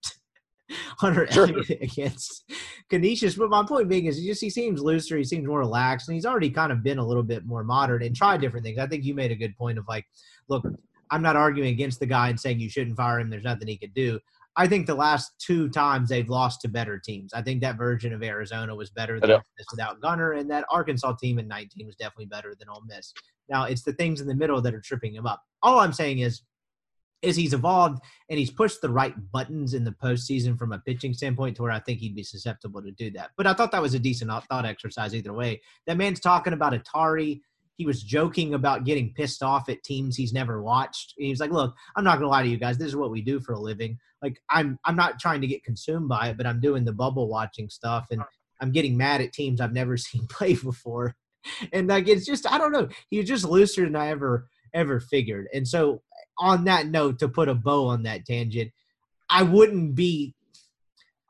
Hunter 0.98 1.28
Sure. 1.32 1.46
Against 1.82 2.52
Canisius? 2.90 3.36
But 3.36 3.50
my 3.50 3.64
point 3.66 3.90
being 3.90 4.06
is 4.06 4.18
he 4.18 4.28
just 4.28 4.42
he 4.42 4.50
seems 4.50 4.82
looser, 4.82 5.18
he 5.18 5.24
seems 5.24 5.48
more 5.48 5.60
relaxed, 5.60 6.08
and 6.08 6.16
he's 6.16 6.26
already 6.26 6.50
kind 6.50 6.72
of 6.72 6.84
been 6.84 6.98
a 6.98 7.06
little 7.06 7.24
bit 7.24 7.46
more 7.46 7.64
modern 7.64 8.04
and 8.04 8.16
tried 8.16 8.42
different 8.42 8.66
things. 8.66 8.80
I 8.80 8.88
think 8.88 9.04
you 9.04 9.14
made 9.14 9.32
a 9.32 9.36
good 9.36 9.58
point 9.58 9.78
of 9.78 9.86
like, 9.88 10.06
look, 10.50 10.66
I'm 11.10 11.22
not 11.22 11.36
arguing 11.36 11.70
against 11.70 12.00
the 12.00 12.06
guy 12.06 12.30
and 12.30 12.40
saying 12.40 12.60
you 12.60 12.70
shouldn't 12.70 12.98
fire 12.98 13.20
him. 13.20 13.30
There's 13.30 13.44
nothing 13.44 13.68
he 13.68 13.78
could 13.78 13.94
do. 13.94 14.20
I 14.60 14.68
think 14.68 14.88
the 14.88 14.96
last 14.96 15.34
two 15.38 15.70
times 15.70 16.10
they've 16.10 16.28
lost 16.28 16.62
to 16.62 16.68
better 16.68 16.98
teams. 16.98 17.32
I 17.32 17.44
think 17.44 17.62
that 17.62 17.78
version 17.78 18.12
of 18.12 18.24
Arizona 18.24 18.76
was 18.76 18.90
better 18.90 19.20
than 19.20 19.30
Miss 19.30 19.68
without 19.70 20.02
Gunnar, 20.02 20.34
and 20.34 20.50
that 20.50 20.66
Arkansas 20.72 21.14
team 21.14 21.38
in 21.38 21.48
19 21.48 21.86
was 21.86 21.96
definitely 21.96 22.26
better 22.26 22.56
than 22.58 22.68
Ole 22.68 22.82
Miss. 22.88 23.14
Now 23.50 23.66
it's 23.66 23.84
the 23.84 23.94
things 23.94 24.20
in 24.20 24.28
the 24.28 24.36
middle 24.36 24.60
that 24.62 24.74
are 24.74 24.82
tripping 24.82 25.14
him 25.14 25.28
up. 25.28 25.44
All 25.62 25.80
I'm 25.80 25.94
saying 25.94 26.20
is, 26.20 26.42
is 27.22 27.36
he's 27.36 27.54
evolved 27.54 28.00
and 28.30 28.38
he's 28.38 28.52
pushed 28.52 28.82
the 28.82 28.90
right 28.90 29.14
buttons 29.32 29.74
in 29.74 29.84
the 29.84 29.96
postseason 30.04 30.58
from 30.58 30.72
a 30.72 30.80
pitching 30.80 31.14
standpoint 31.14 31.56
to 31.56 31.64
where 31.64 31.72
I 31.72 31.80
think 31.80 32.00
he'd 32.00 32.16
be 32.16 32.24
susceptible 32.24 32.82
to 32.82 32.92
do 32.92 33.10
that. 33.12 33.32
But 33.38 33.48
I 33.48 33.54
thought 33.54 33.72
that 33.72 33.82
was 33.82 33.94
a 33.94 34.00
decent 34.00 34.32
thought 34.32 34.66
exercise 34.66 35.16
either 35.16 35.34
way. 35.34 35.62
That 35.88 35.98
man's 35.98 36.20
talking 36.20 36.54
about 36.54 36.74
Atari. 36.74 37.42
He 37.76 37.86
was 37.86 38.04
joking 38.04 38.54
about 38.54 38.86
getting 38.86 39.14
pissed 39.14 39.44
off 39.44 39.70
at 39.70 39.84
teams 39.84 40.16
he's 40.16 40.34
never 40.34 40.62
watched. 40.62 41.14
He 41.18 41.30
was 41.30 41.40
like, 41.40 41.52
"Look, 41.52 41.76
I'm 41.96 42.04
not 42.04 42.18
gonna 42.18 42.30
lie 42.30 42.44
to 42.44 42.50
you 42.50 42.58
guys. 42.58 42.78
This 42.78 42.88
is 42.88 42.96
what 42.96 43.12
we 43.12 43.22
do 43.22 43.40
for 43.40 43.54
a 43.54 43.60
living. 43.60 44.00
Like, 44.22 44.40
I'm 44.50 44.80
I'm 44.86 44.96
not 44.96 45.20
trying 45.20 45.42
to 45.42 45.48
get 45.48 45.64
consumed 45.64 46.10
by 46.10 46.30
it, 46.30 46.38
but 46.38 46.48
I'm 46.48 46.60
doing 46.60 46.86
the 46.86 46.94
bubble 46.94 47.28
watching 47.28 47.70
stuff, 47.70 48.08
and 48.10 48.24
I'm 48.62 48.72
getting 48.72 48.98
mad 48.98 49.22
at 49.22 49.34
teams 49.34 49.62
I've 49.62 49.74
never 49.74 49.96
seen 49.98 50.26
play 50.28 50.56
before. 50.56 51.16
And 51.72 51.88
like, 51.88 52.08
it's 52.08 52.26
just 52.26 52.52
I 52.52 52.58
don't 52.58 52.72
know. 52.72 52.90
He 53.10 53.18
was 53.18 53.28
just 53.28 53.46
looser 53.46 53.84
than 53.84 53.96
I 53.96 54.10
ever 54.10 54.48
ever 54.74 55.00
figured. 55.00 55.48
And 55.54 55.68
so, 55.68 56.02
on 56.40 56.66
that 56.66 56.88
note, 56.88 57.20
to 57.20 57.28
put 57.28 57.50
a 57.50 57.56
bow 57.56 57.88
on 57.88 58.04
that 58.04 58.26
tangent, 58.26 58.72
I 59.30 59.44
wouldn't 59.44 59.96
be. 59.96 60.34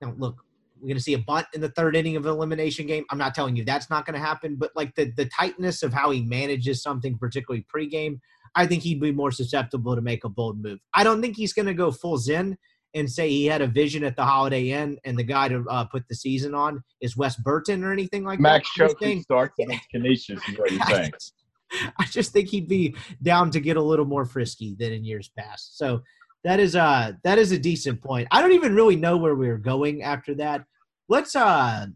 Now, 0.01 0.13
look, 0.17 0.43
we're 0.79 0.87
going 0.87 0.97
to 0.97 1.03
see 1.03 1.13
a 1.13 1.19
bunt 1.19 1.47
in 1.53 1.61
the 1.61 1.69
third 1.69 1.95
inning 1.95 2.15
of 2.15 2.25
an 2.25 2.31
elimination 2.31 2.85
game. 2.85 3.03
I'm 3.09 3.17
not 3.17 3.33
telling 3.33 3.55
you 3.55 3.65
that's 3.65 3.89
not 3.89 4.05
going 4.05 4.19
to 4.19 4.25
happen, 4.25 4.55
but 4.55 4.71
like 4.75 4.93
the 4.95 5.11
the 5.17 5.25
tightness 5.25 5.83
of 5.83 5.93
how 5.93 6.11
he 6.11 6.21
manages 6.21 6.83
something, 6.83 7.17
particularly 7.17 7.65
pregame, 7.73 8.19
I 8.55 8.65
think 8.65 8.83
he'd 8.83 9.01
be 9.01 9.11
more 9.11 9.31
susceptible 9.31 9.95
to 9.95 10.01
make 10.01 10.23
a 10.23 10.29
bold 10.29 10.61
move. 10.61 10.79
I 10.93 11.03
don't 11.03 11.21
think 11.21 11.35
he's 11.35 11.53
going 11.53 11.67
to 11.67 11.73
go 11.73 11.91
full 11.91 12.17
Zen 12.17 12.57
and 12.93 13.09
say 13.09 13.29
he 13.29 13.45
had 13.45 13.61
a 13.61 13.67
vision 13.67 14.03
at 14.03 14.15
the 14.15 14.25
Holiday 14.25 14.69
Inn 14.69 14.97
and 15.05 15.17
the 15.17 15.23
guy 15.23 15.47
to 15.49 15.63
uh, 15.69 15.85
put 15.85 16.07
the 16.07 16.15
season 16.15 16.55
on 16.55 16.83
is 17.01 17.17
Wes 17.17 17.35
Burton 17.35 17.83
or 17.83 17.91
anything 17.91 18.23
like 18.23 18.39
that. 18.39 18.43
Max 18.43 18.69
that. 18.77 18.91
Scherzer 18.91 19.21
starts 19.21 19.53
against 19.59 19.89
Canisius 19.89 20.41
is 20.49 20.57
what 20.57 20.71
you're 20.71 20.85
saying. 20.87 21.11
I 21.97 22.05
just 22.05 22.31
think 22.31 22.49
he'd 22.49 22.67
be 22.67 22.95
down 23.21 23.51
to 23.51 23.59
get 23.59 23.77
a 23.77 23.81
little 23.81 24.05
more 24.05 24.25
frisky 24.25 24.75
than 24.77 24.93
in 24.93 25.03
years 25.03 25.29
past. 25.37 25.77
So 25.77 26.01
that 26.43 26.59
is 26.59 26.75
uh 26.75 27.13
that 27.23 27.39
is 27.39 27.51
a 27.51 27.57
decent 27.59 28.01
point. 28.01 28.27
I 28.31 28.41
don't 28.41 28.53
even 28.53 28.75
really 28.75 28.95
know 28.95 29.17
where 29.17 29.35
we 29.35 29.49
are 29.49 29.57
going 29.57 30.03
after 30.03 30.35
that. 30.35 30.63
Let's 31.09 31.35
uh 31.35 31.87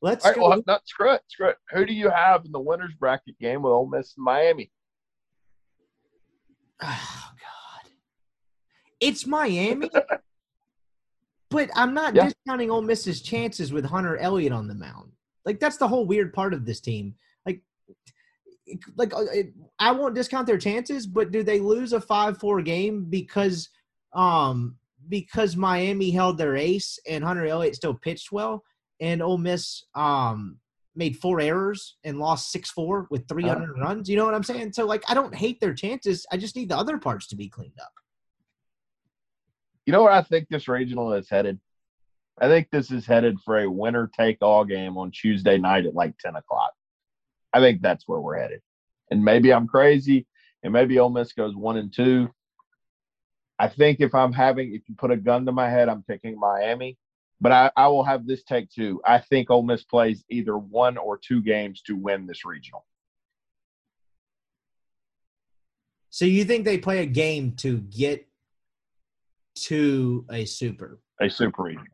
let's 0.00 0.24
All 0.24 0.32
right, 0.32 0.40
well, 0.40 0.62
not 0.66 0.86
screw 0.88 1.12
it, 1.12 1.22
screw 1.28 1.48
it. 1.50 1.56
Who 1.70 1.86
do 1.86 1.92
you 1.92 2.10
have 2.10 2.44
in 2.44 2.52
the 2.52 2.60
winners 2.60 2.94
bracket 2.98 3.38
game 3.38 3.62
with 3.62 3.72
Ole 3.72 3.86
Miss 3.88 4.14
and 4.16 4.24
Miami? 4.24 4.70
oh 6.82 7.30
God, 7.30 7.90
it's 9.00 9.26
Miami, 9.26 9.90
but 11.50 11.70
I'm 11.76 11.94
not 11.94 12.14
Yeah. 12.14 12.24
discounting 12.24 12.70
Ole 12.70 12.82
Miss's 12.82 13.20
chances 13.20 13.72
with 13.72 13.84
Hunter 13.84 14.16
Elliott 14.16 14.52
on 14.52 14.66
the 14.68 14.74
mound. 14.74 15.12
Like 15.44 15.60
that's 15.60 15.76
the 15.76 15.88
whole 15.88 16.06
weird 16.06 16.32
part 16.32 16.54
of 16.54 16.64
this 16.64 16.80
team. 16.80 17.14
Like, 18.96 19.12
uh, 19.14 19.24
I 19.78 19.92
won't 19.92 20.14
discount 20.14 20.46
their 20.46 20.58
chances, 20.58 21.06
but 21.06 21.32
do 21.32 21.42
they 21.42 21.60
lose 21.60 21.92
a 21.92 22.00
five-four 22.00 22.62
game 22.62 23.04
because, 23.04 23.68
um, 24.14 24.76
because 25.08 25.56
Miami 25.56 26.10
held 26.10 26.38
their 26.38 26.56
ace 26.56 26.98
and 27.08 27.24
Hunter 27.24 27.46
Elliott 27.46 27.74
still 27.74 27.94
pitched 27.94 28.32
well, 28.32 28.64
and 29.00 29.20
Ole 29.20 29.38
Miss 29.38 29.84
um 29.94 30.58
made 30.94 31.16
four 31.16 31.40
errors 31.40 31.96
and 32.04 32.18
lost 32.18 32.52
six 32.52 32.70
four 32.70 33.06
with 33.10 33.26
300 33.28 33.78
runs. 33.78 34.08
You 34.08 34.16
know 34.16 34.24
what 34.24 34.34
I'm 34.34 34.42
saying? 34.42 34.72
So 34.74 34.84
like, 34.84 35.02
I 35.08 35.14
don't 35.14 35.34
hate 35.34 35.60
their 35.60 35.74
chances. 35.74 36.26
I 36.30 36.36
just 36.36 36.54
need 36.56 36.68
the 36.68 36.76
other 36.76 36.98
parts 36.98 37.26
to 37.28 37.36
be 37.36 37.48
cleaned 37.48 37.78
up. 37.80 37.92
You 39.86 39.92
know 39.92 40.02
where 40.02 40.12
I 40.12 40.22
think 40.22 40.48
this 40.48 40.68
regional 40.68 41.12
is 41.14 41.28
headed? 41.28 41.58
I 42.40 42.48
think 42.48 42.68
this 42.70 42.90
is 42.90 43.06
headed 43.06 43.38
for 43.40 43.60
a 43.60 43.70
winner 43.70 44.10
take 44.16 44.38
all 44.40 44.64
game 44.64 44.96
on 44.96 45.10
Tuesday 45.10 45.58
night 45.58 45.86
at 45.86 45.94
like 45.94 46.16
10 46.18 46.36
o'clock. 46.36 46.72
I 47.52 47.60
think 47.60 47.82
that's 47.82 48.06
where 48.06 48.20
we're 48.20 48.38
headed. 48.38 48.60
And 49.10 49.24
maybe 49.24 49.52
I'm 49.52 49.66
crazy, 49.66 50.26
and 50.62 50.72
maybe 50.72 50.98
Ole 50.98 51.10
Miss 51.10 51.32
goes 51.32 51.54
one 51.54 51.76
and 51.76 51.92
two. 51.92 52.30
I 53.58 53.68
think 53.68 54.00
if 54.00 54.14
I'm 54.14 54.32
having, 54.32 54.74
if 54.74 54.82
you 54.88 54.94
put 54.96 55.10
a 55.10 55.16
gun 55.16 55.46
to 55.46 55.52
my 55.52 55.68
head, 55.68 55.88
I'm 55.88 56.02
picking 56.02 56.38
Miami. 56.38 56.98
But 57.40 57.52
I, 57.52 57.70
I 57.76 57.88
will 57.88 58.04
have 58.04 58.26
this 58.26 58.44
take 58.44 58.70
too. 58.70 59.00
I 59.04 59.18
think 59.18 59.50
Ole 59.50 59.64
Miss 59.64 59.82
plays 59.82 60.24
either 60.30 60.56
one 60.56 60.96
or 60.96 61.18
two 61.18 61.42
games 61.42 61.82
to 61.82 61.96
win 61.96 62.26
this 62.26 62.44
regional. 62.44 62.86
So 66.10 66.24
you 66.24 66.44
think 66.44 66.64
they 66.64 66.78
play 66.78 67.00
a 67.00 67.06
game 67.06 67.52
to 67.56 67.78
get 67.78 68.28
to 69.54 70.24
a 70.30 70.44
super? 70.44 71.00
a 71.20 71.30
super 71.30 71.62
regional. 71.62 71.86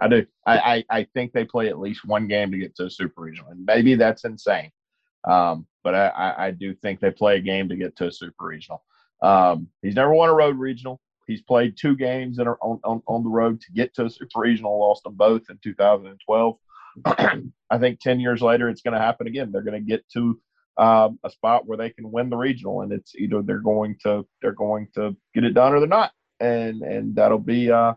I 0.00 0.08
do. 0.08 0.26
I, 0.46 0.58
I, 0.58 0.84
I 0.98 1.06
think 1.14 1.32
they 1.32 1.44
play 1.44 1.68
at 1.68 1.78
least 1.78 2.04
one 2.04 2.26
game 2.26 2.50
to 2.50 2.58
get 2.58 2.74
to 2.76 2.86
a 2.86 2.90
super 2.90 3.22
regional, 3.22 3.50
and 3.50 3.64
maybe 3.64 3.94
that's 3.94 4.24
insane. 4.24 4.70
Um, 5.24 5.66
but 5.84 5.94
I, 5.94 6.34
I, 6.38 6.50
do 6.50 6.74
think 6.74 7.00
they 7.00 7.10
play 7.10 7.36
a 7.36 7.40
game 7.40 7.68
to 7.68 7.76
get 7.76 7.96
to 7.96 8.08
a 8.08 8.12
super 8.12 8.46
regional. 8.46 8.82
Um, 9.22 9.68
he's 9.82 9.94
never 9.94 10.12
won 10.12 10.28
a 10.28 10.34
road 10.34 10.58
regional. 10.58 11.00
He's 11.26 11.42
played 11.42 11.76
two 11.76 11.96
games 11.96 12.36
that 12.36 12.48
are 12.48 12.58
on, 12.60 12.80
on, 12.84 13.02
on 13.06 13.22
the 13.22 13.30
road 13.30 13.60
to 13.60 13.72
get 13.72 13.94
to 13.94 14.06
a 14.06 14.10
super 14.10 14.40
regional, 14.40 14.78
lost 14.78 15.04
them 15.04 15.14
both 15.14 15.42
in 15.48 15.58
2012. 15.62 16.56
I 17.06 17.78
think 17.78 18.00
10 18.00 18.20
years 18.20 18.42
later, 18.42 18.68
it's 18.68 18.82
going 18.82 18.94
to 18.94 19.00
happen 19.00 19.26
again. 19.26 19.50
They're 19.52 19.62
going 19.62 19.80
to 19.80 19.88
get 19.88 20.08
to 20.10 20.40
um, 20.76 21.18
a 21.24 21.30
spot 21.30 21.66
where 21.66 21.78
they 21.78 21.90
can 21.90 22.10
win 22.10 22.30
the 22.30 22.36
regional, 22.36 22.82
and 22.82 22.92
it's 22.92 23.14
either 23.14 23.42
they're 23.42 23.58
going 23.58 23.96
to 24.04 24.26
they're 24.40 24.52
going 24.52 24.88
to 24.94 25.16
get 25.34 25.44
it 25.44 25.54
done 25.54 25.74
or 25.74 25.80
they're 25.80 25.88
not, 25.88 26.12
and 26.40 26.82
and 26.82 27.14
that'll 27.14 27.38
be 27.38 27.70
uh, 27.70 27.94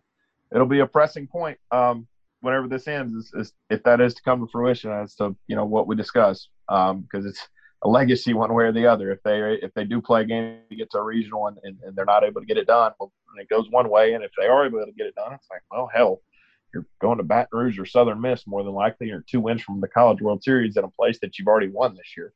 it'll 0.54 0.68
be 0.68 0.80
a 0.80 0.88
pressing 0.88 1.28
point 1.28 1.58
um, 1.72 2.08
whenever 2.42 2.68
this 2.68 2.88
ends, 2.88 3.14
is, 3.14 3.34
is 3.34 3.54
if 3.70 3.82
that 3.84 4.02
is 4.02 4.14
to 4.16 4.22
come 4.24 4.42
to 4.42 4.52
fruition 4.52 4.92
as 4.92 5.16
to 5.16 5.36
you 5.48 5.56
know 5.56 5.66
what 5.66 5.88
we 5.88 5.96
discuss, 5.96 6.50
Um, 6.68 7.02
because 7.02 7.26
it's 7.26 7.48
a 7.84 7.90
legacy 7.90 8.34
one 8.34 8.54
way 8.54 8.66
or 8.66 8.72
the 8.72 8.88
other. 8.88 9.12
If 9.12 9.22
they 9.24 9.60
if 9.62 9.74
they 9.74 9.84
do 9.84 10.02
play 10.02 10.22
a 10.22 10.26
game 10.26 10.60
to 10.70 10.76
get 10.76 10.90
to 10.92 10.98
a 10.98 11.04
regional 11.04 11.48
and, 11.48 11.58
and, 11.64 11.78
and 11.84 11.96
they're 11.96 12.06
not 12.06 12.24
able 12.24 12.42
to 12.42 12.48
get 12.48 12.58
it 12.58 12.68
done, 12.68 12.92
well, 13.00 13.12
it 13.38 13.50
goes 13.50 13.70
one 13.70 13.90
way, 13.90 14.14
and 14.14 14.24
if 14.24 14.32
they 14.38 14.48
are 14.48 14.66
able 14.66 14.84
to 14.86 14.92
get 14.94 15.08
it 15.08 15.16
done, 15.16 15.34
it's 15.34 15.48
like 15.52 15.62
well 15.72 15.90
hell, 15.94 16.22
you're 16.74 16.86
going 17.00 17.18
to 17.18 17.24
Baton 17.24 17.48
Rouge 17.58 17.80
or 17.80 17.86
Southern 17.86 18.22
Miss 18.22 18.48
more 18.48 18.64
than 18.64 18.74
likely, 18.74 19.12
or 19.12 19.24
two 19.30 19.40
wins 19.40 19.62
from 19.62 19.82
the 19.82 19.88
College 19.88 20.22
World 20.22 20.44
Series 20.44 20.78
in 20.78 20.84
a 20.84 20.90
place 20.90 21.20
that 21.22 21.38
you've 21.38 21.48
already 21.48 21.70
won 21.70 21.96
this 21.96 22.18
year. 22.18 22.34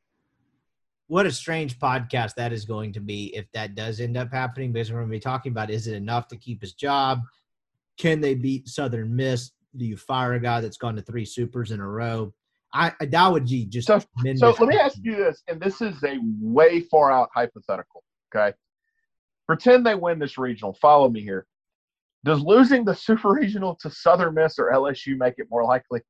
What 1.07 1.25
a 1.25 1.31
strange 1.31 1.79
podcast 1.79 2.35
that 2.35 2.53
is 2.53 2.65
going 2.65 2.93
to 2.93 2.99
be 2.99 3.35
if 3.35 3.51
that 3.53 3.73
does 3.73 3.99
end 3.99 4.15
up 4.15 4.31
happening. 4.31 4.71
Because 4.71 4.91
we're 4.91 4.99
going 4.99 5.09
to 5.09 5.15
be 5.15 5.19
talking 5.19 5.51
about 5.51 5.71
is 5.71 5.87
it 5.87 5.95
enough 5.95 6.27
to 6.27 6.37
keep 6.37 6.61
his 6.61 6.73
job? 6.73 7.21
Can 7.97 8.21
they 8.21 8.35
beat 8.35 8.67
Southern 8.67 9.15
Miss? 9.15 9.51
Do 9.75 9.85
you 9.85 9.97
fire 9.97 10.33
a 10.33 10.39
guy 10.39 10.61
that's 10.61 10.77
gone 10.77 10.95
to 10.95 11.01
three 11.01 11.25
supers 11.25 11.71
in 11.71 11.79
a 11.79 11.87
row? 11.87 12.33
I 12.73 12.93
be 12.99 13.65
just 13.65 13.87
So- 13.87 13.99
So 14.35 14.51
let 14.51 14.67
me 14.69 14.77
ask 14.77 14.97
you 15.01 15.15
this, 15.15 15.43
and 15.47 15.59
this 15.59 15.81
is 15.81 16.03
a 16.03 16.17
way 16.39 16.81
far 16.81 17.11
out 17.11 17.29
hypothetical. 17.33 18.03
Okay. 18.33 18.55
Pretend 19.47 19.85
they 19.85 19.95
win 19.95 20.19
this 20.19 20.37
regional. 20.37 20.73
Follow 20.75 21.09
me 21.09 21.21
here. 21.21 21.47
Does 22.23 22.41
losing 22.41 22.85
the 22.85 22.93
super 22.93 23.31
regional 23.31 23.75
to 23.77 23.89
Southern 23.89 24.35
Miss 24.35 24.59
or 24.59 24.71
LSU 24.71 25.17
make 25.17 25.35
it 25.37 25.47
more 25.49 25.63
likely 25.63 26.01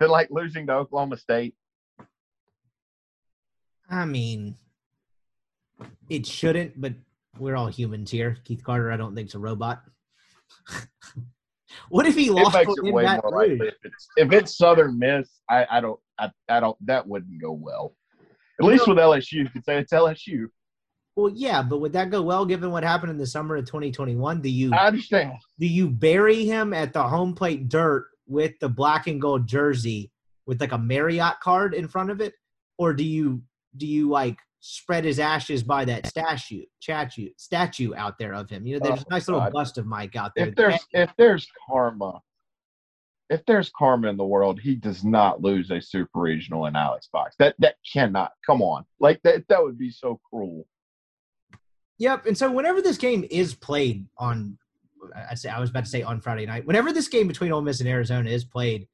than 0.00 0.08
like 0.08 0.28
losing 0.30 0.66
to 0.66 0.72
Oklahoma 0.72 1.16
State? 1.18 1.54
I 3.88 4.04
mean, 4.06 4.56
it 6.08 6.26
shouldn't, 6.26 6.80
but 6.80 6.94
we're 7.38 7.54
all 7.56 7.68
humans 7.68 8.10
here. 8.10 8.38
Keith 8.44 8.64
Carter, 8.64 8.90
I 8.90 8.96
don't 8.96 9.14
think's 9.14 9.34
a 9.34 9.38
robot. 9.38 9.82
what 11.88 12.06
if 12.06 12.14
he 12.14 12.28
It 12.28 12.32
lost 12.32 12.54
makes 12.54 12.72
it 12.72 12.86
in 12.86 12.94
way 12.94 13.04
more 13.04 13.30
likely 13.30 13.68
if 13.68 13.74
it's 13.82 14.08
if 14.16 14.32
it's 14.32 14.56
Southern 14.56 14.98
Miss. 14.98 15.28
I, 15.48 15.66
I 15.70 15.80
don't 15.80 15.98
I, 16.18 16.30
I 16.48 16.60
don't 16.60 16.76
that 16.86 17.06
wouldn't 17.06 17.40
go 17.40 17.52
well. 17.52 17.94
At 18.60 18.66
least 18.66 18.86
with 18.86 18.98
LSU, 18.98 19.32
you 19.32 19.48
could 19.48 19.64
say 19.64 19.78
it's 19.78 19.92
LSU. 19.92 20.46
Well, 21.16 21.32
yeah, 21.34 21.62
but 21.62 21.80
would 21.80 21.92
that 21.94 22.10
go 22.10 22.22
well 22.22 22.46
given 22.46 22.70
what 22.70 22.82
happened 22.84 23.10
in 23.10 23.18
the 23.18 23.26
summer 23.26 23.56
of 23.56 23.64
2021? 23.66 24.40
Do 24.40 24.48
you 24.48 24.72
I 24.72 24.86
understand. 24.86 25.32
do 25.58 25.66
you 25.66 25.88
bury 25.88 26.44
him 26.44 26.72
at 26.72 26.92
the 26.92 27.02
home 27.02 27.34
plate 27.34 27.68
dirt 27.68 28.06
with 28.26 28.58
the 28.60 28.68
black 28.68 29.06
and 29.06 29.20
gold 29.20 29.46
jersey 29.46 30.12
with 30.46 30.60
like 30.60 30.72
a 30.72 30.78
Marriott 30.78 31.40
card 31.40 31.74
in 31.74 31.88
front 31.88 32.10
of 32.10 32.20
it, 32.20 32.34
or 32.78 32.92
do 32.92 33.04
you 33.04 33.42
do 33.76 33.86
you 33.86 34.08
like 34.08 34.38
spread 34.60 35.04
his 35.04 35.18
ashes 35.18 35.62
by 35.62 35.84
that 35.86 36.06
statue 36.06 36.64
statue 36.80 37.30
statue 37.36 37.94
out 37.94 38.18
there 38.18 38.34
of 38.34 38.48
him? 38.50 38.66
You 38.66 38.78
know, 38.78 38.86
there's 38.88 39.00
Oh, 39.00 39.04
a 39.08 39.12
nice 39.12 39.28
little 39.28 39.40
God. 39.40 39.52
bust 39.52 39.78
of 39.78 39.86
Mike 39.86 40.16
out 40.16 40.32
there. 40.36 40.48
if 40.48 40.54
there's 40.54 40.86
if 40.92 41.10
there's 41.16 41.48
karma, 41.66 42.20
if 43.30 43.44
there's 43.46 43.70
karma 43.76 44.08
in 44.08 44.16
the 44.16 44.24
world, 44.24 44.60
he 44.60 44.74
does 44.74 45.04
not 45.04 45.40
lose 45.40 45.70
a 45.70 45.80
super 45.80 46.20
regional 46.20 46.66
in 46.66 46.76
Alex 46.76 47.08
Box. 47.12 47.36
That 47.38 47.54
that 47.58 47.76
cannot. 47.90 48.32
Come 48.46 48.62
on, 48.62 48.84
like 48.98 49.20
that 49.24 49.44
that 49.48 49.62
would 49.62 49.78
be 49.78 49.90
so 49.90 50.20
cruel. 50.30 50.66
Yep. 51.98 52.26
And 52.26 52.36
so 52.36 52.50
whenever 52.50 52.80
this 52.80 52.96
game 52.96 53.26
is 53.30 53.54
played 53.54 54.06
on, 54.18 54.56
I 55.30 55.34
say 55.34 55.50
I 55.50 55.60
was 55.60 55.70
about 55.70 55.84
to 55.84 55.90
say 55.90 56.02
on 56.02 56.20
Friday 56.20 56.46
night. 56.46 56.66
Whenever 56.66 56.92
this 56.92 57.08
game 57.08 57.28
between 57.28 57.52
Ole 57.52 57.60
Miss 57.62 57.80
and 57.80 57.88
Arizona 57.88 58.28
is 58.30 58.44
played, 58.44 58.88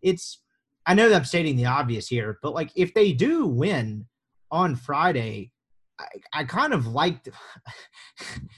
it's. 0.00 0.38
I 0.84 0.94
know 0.94 1.08
that 1.08 1.14
I'm 1.14 1.24
stating 1.24 1.54
the 1.54 1.66
obvious 1.66 2.08
here, 2.08 2.38
but 2.42 2.54
like 2.54 2.70
if 2.74 2.92
they 2.92 3.12
do 3.12 3.46
win 3.46 4.06
on 4.52 4.76
Friday, 4.76 5.50
I, 5.98 6.06
I 6.32 6.44
kind 6.44 6.72
of 6.72 6.86
liked. 6.86 7.28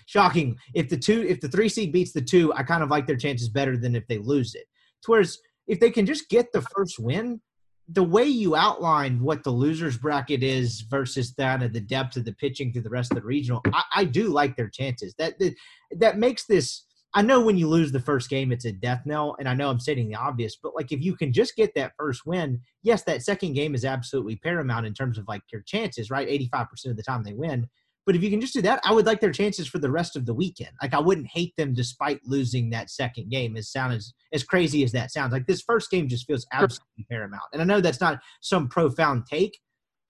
shocking. 0.06 0.56
If 0.74 0.88
the 0.88 0.96
two, 0.96 1.22
if 1.22 1.40
the 1.40 1.48
three 1.48 1.68
seed 1.68 1.92
beats 1.92 2.12
the 2.12 2.22
two, 2.22 2.52
I 2.54 2.62
kind 2.62 2.82
of 2.82 2.90
like 2.90 3.06
their 3.06 3.16
chances 3.16 3.48
better 3.48 3.76
than 3.76 3.96
if 3.96 4.06
they 4.06 4.18
lose 4.18 4.54
it. 4.54 4.66
Whereas 5.06 5.38
if 5.66 5.80
they 5.80 5.90
can 5.90 6.06
just 6.06 6.28
get 6.28 6.52
the 6.52 6.62
first 6.62 6.98
win, 6.98 7.40
the 7.88 8.02
way 8.02 8.24
you 8.24 8.56
outlined 8.56 9.20
what 9.20 9.44
the 9.44 9.50
losers 9.50 9.98
bracket 9.98 10.42
is 10.42 10.82
versus 10.82 11.34
that 11.34 11.62
at 11.62 11.72
the 11.72 11.80
depth 11.80 12.16
of 12.16 12.24
the 12.24 12.32
pitching 12.32 12.72
to 12.72 12.80
the 12.80 12.88
rest 12.88 13.12
of 13.12 13.16
the 13.16 13.26
regional, 13.26 13.60
I, 13.72 13.82
I 13.96 14.04
do 14.04 14.28
like 14.28 14.56
their 14.56 14.70
chances. 14.70 15.14
That, 15.18 15.38
that 15.38 15.54
that 15.98 16.18
makes 16.18 16.46
this. 16.46 16.84
I 17.16 17.22
know 17.22 17.40
when 17.40 17.56
you 17.56 17.68
lose 17.68 17.92
the 17.92 18.00
first 18.00 18.28
game, 18.28 18.50
it's 18.50 18.64
a 18.64 18.72
death 18.72 19.02
knell, 19.06 19.36
and 19.38 19.48
I 19.48 19.54
know 19.54 19.70
I'm 19.70 19.78
stating 19.78 20.08
the 20.08 20.16
obvious, 20.16 20.56
but 20.60 20.74
like 20.74 20.90
if 20.90 21.00
you 21.00 21.14
can 21.14 21.32
just 21.32 21.54
get 21.54 21.72
that 21.76 21.92
first 21.96 22.26
win, 22.26 22.60
yes, 22.82 23.04
that 23.04 23.22
second 23.22 23.52
game 23.52 23.74
is 23.74 23.84
absolutely 23.84 24.36
paramount 24.36 24.86
in 24.86 24.94
terms 24.94 25.16
of 25.16 25.28
like 25.28 25.42
your 25.52 25.62
chances, 25.62 26.10
right? 26.10 26.28
85% 26.28 26.86
of 26.86 26.96
the 26.96 27.04
time 27.04 27.22
they 27.22 27.32
win. 27.32 27.68
But 28.04 28.16
if 28.16 28.22
you 28.22 28.30
can 28.30 28.40
just 28.40 28.52
do 28.52 28.62
that, 28.62 28.80
I 28.84 28.92
would 28.92 29.06
like 29.06 29.20
their 29.20 29.32
chances 29.32 29.66
for 29.66 29.78
the 29.78 29.90
rest 29.90 30.16
of 30.16 30.26
the 30.26 30.34
weekend. 30.34 30.72
Like 30.82 30.92
I 30.92 30.98
wouldn't 30.98 31.30
hate 31.30 31.54
them 31.56 31.72
despite 31.72 32.20
losing 32.24 32.68
that 32.70 32.90
second 32.90 33.30
game. 33.30 33.56
As 33.56 33.70
sound 33.70 33.94
as 33.94 34.12
as 34.32 34.42
crazy 34.42 34.82
as 34.82 34.92
that 34.92 35.12
sounds, 35.12 35.32
like 35.32 35.46
this 35.46 35.62
first 35.62 35.90
game 35.90 36.08
just 36.08 36.26
feels 36.26 36.46
absolutely 36.52 37.06
paramount. 37.08 37.44
And 37.52 37.62
I 37.62 37.64
know 37.64 37.80
that's 37.80 38.00
not 38.00 38.20
some 38.40 38.68
profound 38.68 39.26
take, 39.26 39.58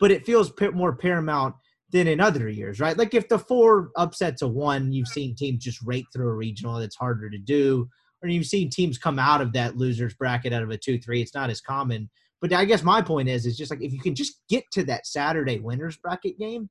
but 0.01 0.11
it 0.11 0.27
feels 0.27 0.53
more 0.73 0.97
paramount 0.97 1.55
than 1.95 2.09
in 2.09 2.21
other 2.21 2.49
years, 2.49 2.81
right? 2.81 2.99
Like 2.99 3.15
if 3.15 3.29
the 3.29 3.39
four 3.39 3.91
upsets 3.97 4.43
a 4.43 4.49
one, 4.49 4.93
you've 4.93 5.07
seen 5.07 5.37
teams 5.37 5.63
just 5.63 5.81
rake 5.83 6.07
through 6.13 6.29
a 6.29 6.35
regional 6.35 6.81
that's 6.81 6.97
harder 6.97 7.31
to 7.31 7.39
do, 7.39 7.89
or 8.21 8.29
you've 8.29 8.47
seen 8.47 8.69
teams 8.69 8.99
come 8.99 9.17
out 9.17 9.41
of 9.41 9.53
that 9.53 9.77
losers 9.77 10.13
bracket 10.13 10.53
out 10.53 10.65
of 10.65 10.71
a 10.71 10.77
two 10.77 10.99
three. 10.99 11.23
It's 11.23 11.37
not 11.37 11.51
as 11.51 11.61
common. 11.61 12.11
But 12.41 12.53
I 12.53 12.65
guess 12.65 12.83
my 12.83 13.01
point 13.01 13.29
is, 13.29 13.47
is 13.47 13.57
just 13.57 13.71
like 13.71 13.81
if 13.81 13.93
you 13.93 14.01
can 14.01 14.17
just 14.17 14.43
get 14.49 14.65
to 14.73 14.83
that 14.87 15.07
Saturday 15.07 15.61
winners 15.61 15.97
bracket 15.97 16.37
game, 16.37 16.69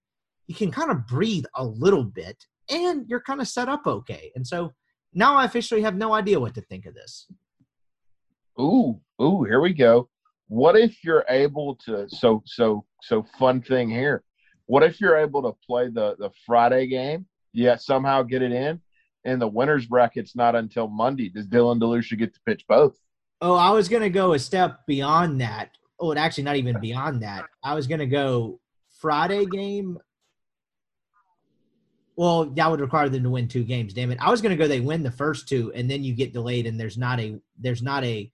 you 0.47 0.55
can 0.55 0.71
kind 0.71 0.91
of 0.91 1.07
breathe 1.07 1.45
a 1.55 1.63
little 1.63 2.03
bit, 2.03 2.45
and 2.69 3.05
you're 3.07 3.21
kind 3.21 3.39
of 3.39 3.47
set 3.47 3.69
up 3.69 3.87
okay. 3.87 4.29
And 4.35 4.45
so 4.45 4.73
now 5.13 5.35
I 5.37 5.45
officially 5.45 5.83
have 5.83 5.95
no 5.95 6.13
idea 6.13 6.37
what 6.37 6.53
to 6.55 6.61
think 6.61 6.85
of 6.85 6.95
this. 6.95 7.27
Ooh, 8.59 8.99
ooh, 9.21 9.45
here 9.45 9.61
we 9.61 9.73
go. 9.73 10.09
What 10.49 10.77
if 10.77 11.01
you're 11.01 11.23
able 11.29 11.77
to? 11.85 12.09
So, 12.09 12.43
so, 12.45 12.83
so 13.01 13.25
fun 13.39 13.61
thing 13.61 13.89
here. 13.89 14.21
What 14.65 14.83
if 14.83 15.01
you're 15.01 15.17
able 15.17 15.43
to 15.43 15.57
play 15.65 15.89
the 15.89 16.15
the 16.17 16.29
Friday 16.45 16.87
game, 16.87 17.25
yet 17.51 17.81
somehow 17.81 18.23
get 18.23 18.41
it 18.41 18.51
in, 18.51 18.81
and 19.25 19.41
the 19.41 19.47
winners 19.47 19.85
bracket's 19.85 20.35
not 20.35 20.55
until 20.55 20.87
Monday? 20.87 21.29
Does 21.29 21.47
Dylan 21.47 21.79
DeLucia 21.79 22.17
get 22.17 22.33
to 22.33 22.39
pitch 22.45 22.65
both? 22.67 22.97
Oh, 23.41 23.55
I 23.55 23.71
was 23.71 23.89
gonna 23.89 24.09
go 24.09 24.33
a 24.33 24.39
step 24.39 24.85
beyond 24.87 25.41
that. 25.41 25.71
Oh, 25.99 26.11
and 26.11 26.19
actually, 26.19 26.45
not 26.45 26.55
even 26.55 26.79
beyond 26.79 27.23
that. 27.23 27.45
I 27.63 27.75
was 27.75 27.87
gonna 27.87 28.05
go 28.07 28.59
Friday 28.99 29.45
game. 29.45 29.97
Well, 32.15 32.45
that 32.45 32.69
would 32.69 32.79
require 32.79 33.09
them 33.09 33.23
to 33.23 33.29
win 33.29 33.47
two 33.47 33.63
games. 33.63 33.93
Damn 33.93 34.11
it! 34.11 34.19
I 34.21 34.29
was 34.29 34.41
gonna 34.41 34.55
go. 34.55 34.67
They 34.67 34.79
win 34.79 35.03
the 35.03 35.11
first 35.11 35.49
two, 35.49 35.73
and 35.73 35.89
then 35.89 36.03
you 36.03 36.13
get 36.13 36.31
delayed, 36.31 36.67
and 36.67 36.79
there's 36.79 36.97
not 36.97 37.19
a 37.19 37.39
there's 37.59 37.81
not 37.81 38.03
a 38.03 38.31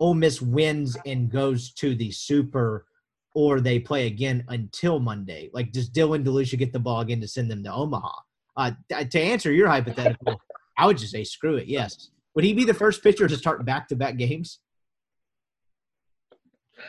Ole 0.00 0.14
Miss 0.14 0.40
wins 0.40 0.96
and 1.04 1.30
goes 1.30 1.72
to 1.74 1.94
the 1.94 2.10
Super, 2.10 2.86
or 3.34 3.60
they 3.60 3.78
play 3.78 4.06
again 4.06 4.44
until 4.48 4.98
Monday. 4.98 5.50
Like, 5.52 5.72
does 5.72 5.88
Dylan 5.88 6.24
DeLucia 6.24 6.58
get 6.58 6.72
the 6.72 6.78
ball 6.78 7.00
again 7.00 7.20
to 7.20 7.28
send 7.28 7.50
them 7.50 7.62
to 7.64 7.72
Omaha? 7.72 8.12
Uh, 8.56 8.72
to 8.88 9.20
answer 9.20 9.52
your 9.52 9.68
hypothetical, 9.68 10.40
I 10.78 10.86
would 10.86 10.98
just 10.98 11.12
say 11.12 11.24
screw 11.24 11.56
it. 11.56 11.66
Yes. 11.66 12.10
Would 12.34 12.44
he 12.44 12.52
be 12.52 12.64
the 12.64 12.74
first 12.74 13.02
pitcher 13.02 13.28
to 13.28 13.36
start 13.36 13.64
back 13.64 13.88
to 13.88 13.96
back 13.96 14.16
games 14.16 14.60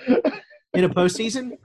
in 0.08 0.84
a 0.84 0.90
postseason? 0.90 1.58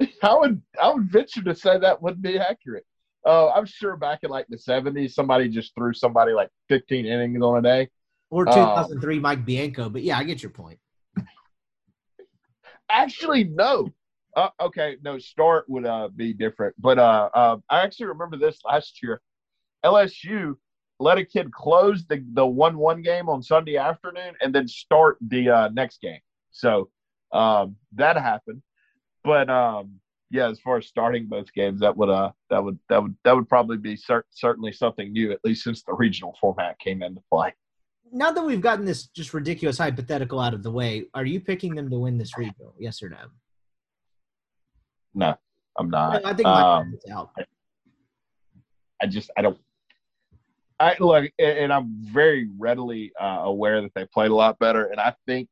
I 0.22 0.34
would 0.34 0.62
I 0.80 0.92
would 0.92 1.10
venture 1.10 1.42
to 1.42 1.54
say 1.54 1.78
that 1.78 2.02
wouldn't 2.02 2.22
be 2.22 2.38
accurate. 2.38 2.84
Uh, 3.26 3.50
I'm 3.50 3.66
sure 3.66 3.96
back 3.96 4.20
in 4.22 4.30
like 4.30 4.46
the 4.48 4.56
70s, 4.56 5.12
somebody 5.12 5.48
just 5.48 5.74
threw 5.74 5.92
somebody 5.92 6.32
like 6.32 6.48
15 6.68 7.06
innings 7.06 7.42
on 7.42 7.58
a 7.58 7.62
day. 7.62 7.88
Or 8.30 8.44
2003 8.44 9.16
um, 9.16 9.22
Mike 9.22 9.44
Bianco. 9.44 9.88
But 9.88 10.02
yeah, 10.02 10.18
I 10.18 10.24
get 10.24 10.42
your 10.42 10.50
point. 10.50 10.78
Actually, 12.90 13.44
no. 13.44 13.88
Uh, 14.36 14.50
okay, 14.60 14.96
no, 15.02 15.18
start 15.18 15.64
would 15.68 15.86
uh, 15.86 16.08
be 16.14 16.32
different. 16.32 16.74
But 16.78 16.98
uh, 16.98 17.30
uh, 17.34 17.56
I 17.70 17.80
actually 17.80 18.06
remember 18.06 18.36
this 18.36 18.58
last 18.64 19.02
year. 19.02 19.22
LSU 19.84 20.56
let 20.98 21.18
a 21.18 21.24
kid 21.24 21.52
close 21.52 22.04
the 22.06 22.24
the 22.32 22.46
one 22.46 22.76
one 22.78 23.02
game 23.02 23.28
on 23.28 23.42
Sunday 23.42 23.76
afternoon 23.76 24.34
and 24.40 24.54
then 24.54 24.66
start 24.68 25.18
the 25.20 25.48
uh, 25.48 25.68
next 25.68 26.00
game. 26.00 26.20
So 26.50 26.90
um, 27.32 27.76
that 27.94 28.16
happened. 28.16 28.62
But 29.24 29.48
um, 29.50 30.00
yeah, 30.30 30.48
as 30.48 30.60
far 30.60 30.78
as 30.78 30.86
starting 30.86 31.26
both 31.26 31.52
games, 31.52 31.80
that 31.80 31.96
would 31.96 32.08
uh 32.10 32.32
that 32.50 32.62
would 32.62 32.78
that 32.88 33.02
would 33.02 33.16
that 33.24 33.34
would 33.34 33.48
probably 33.48 33.76
be 33.76 33.96
cert- 33.96 34.24
certainly 34.30 34.72
something 34.72 35.12
new, 35.12 35.32
at 35.32 35.40
least 35.44 35.64
since 35.64 35.82
the 35.82 35.94
regional 35.94 36.36
format 36.40 36.78
came 36.78 37.02
into 37.02 37.22
play. 37.32 37.54
Now 38.12 38.30
that 38.30 38.44
we've 38.44 38.60
gotten 38.60 38.84
this 38.84 39.08
just 39.08 39.34
ridiculous 39.34 39.78
hypothetical 39.78 40.40
out 40.40 40.54
of 40.54 40.62
the 40.62 40.70
way, 40.70 41.06
are 41.14 41.24
you 41.24 41.40
picking 41.40 41.74
them 41.74 41.90
to 41.90 41.98
win 41.98 42.18
this 42.18 42.36
regional? 42.38 42.74
Yes 42.78 43.02
or 43.02 43.08
no? 43.08 43.18
No, 45.14 45.34
I'm 45.78 45.90
not. 45.90 46.24
I 46.24 46.34
think 46.34 46.44
my 46.44 46.78
um, 46.78 46.98
out. 47.10 47.30
I 49.02 49.06
just 49.06 49.30
I 49.36 49.42
don't 49.42 49.58
I 50.78 50.96
look, 51.00 51.30
and 51.38 51.72
I'm 51.72 51.94
very 52.00 52.48
readily 52.58 53.12
uh, 53.20 53.40
aware 53.44 53.80
that 53.80 53.92
they 53.94 54.04
played 54.06 54.30
a 54.30 54.34
lot 54.34 54.58
better, 54.58 54.86
and 54.86 55.00
I 55.00 55.14
think, 55.26 55.48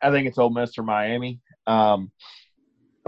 I 0.00 0.10
think 0.10 0.28
it's 0.28 0.38
Ole 0.38 0.50
Miss 0.50 0.78
or 0.78 0.84
Miami. 0.84 1.40
Um, 1.66 2.12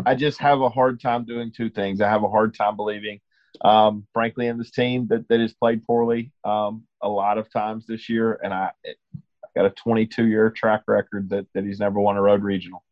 I 0.04 0.14
just 0.14 0.40
have 0.40 0.60
a 0.60 0.68
hard 0.68 1.00
time 1.00 1.24
doing 1.24 1.52
two 1.56 1.70
things. 1.70 2.00
I 2.00 2.08
have 2.08 2.24
a 2.24 2.28
hard 2.28 2.54
time 2.54 2.76
believing, 2.76 3.20
um, 3.64 4.06
frankly, 4.12 4.48
in 4.48 4.58
this 4.58 4.72
team 4.72 5.06
that 5.08 5.28
that 5.28 5.40
has 5.40 5.54
played 5.54 5.84
poorly 5.84 6.32
um, 6.44 6.84
a 7.06 7.08
lot 7.08 7.38
of 7.38 7.50
times 7.50 7.86
this 7.86 8.08
year, 8.08 8.38
and 8.42 8.52
I, 8.52 8.70
I've 8.84 9.54
got 9.54 9.66
a 9.66 9.70
22 9.70 10.26
year 10.26 10.50
track 10.50 10.82
record 10.88 11.30
that 11.30 11.46
that 11.54 11.64
he's 11.64 11.78
never 11.78 12.00
won 12.00 12.16
a 12.16 12.22
road 12.22 12.42
regional. 12.42 12.84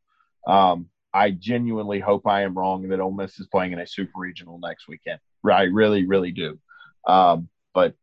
Um, 0.46 0.86
I 1.12 1.32
genuinely 1.32 2.00
hope 2.00 2.26
I 2.26 2.42
am 2.42 2.54
wrong 2.56 2.88
that 2.88 3.00
Ole 3.00 3.12
Miss 3.12 3.38
is 3.38 3.48
playing 3.48 3.72
in 3.72 3.80
a 3.80 3.86
super 3.86 4.18
regional 4.18 4.58
next 4.58 4.88
weekend. 4.88 5.18
I 5.48 5.64
really, 5.64 6.06
really 6.06 6.30
do. 6.30 6.58
Um, 7.06 7.48
but 7.74 7.94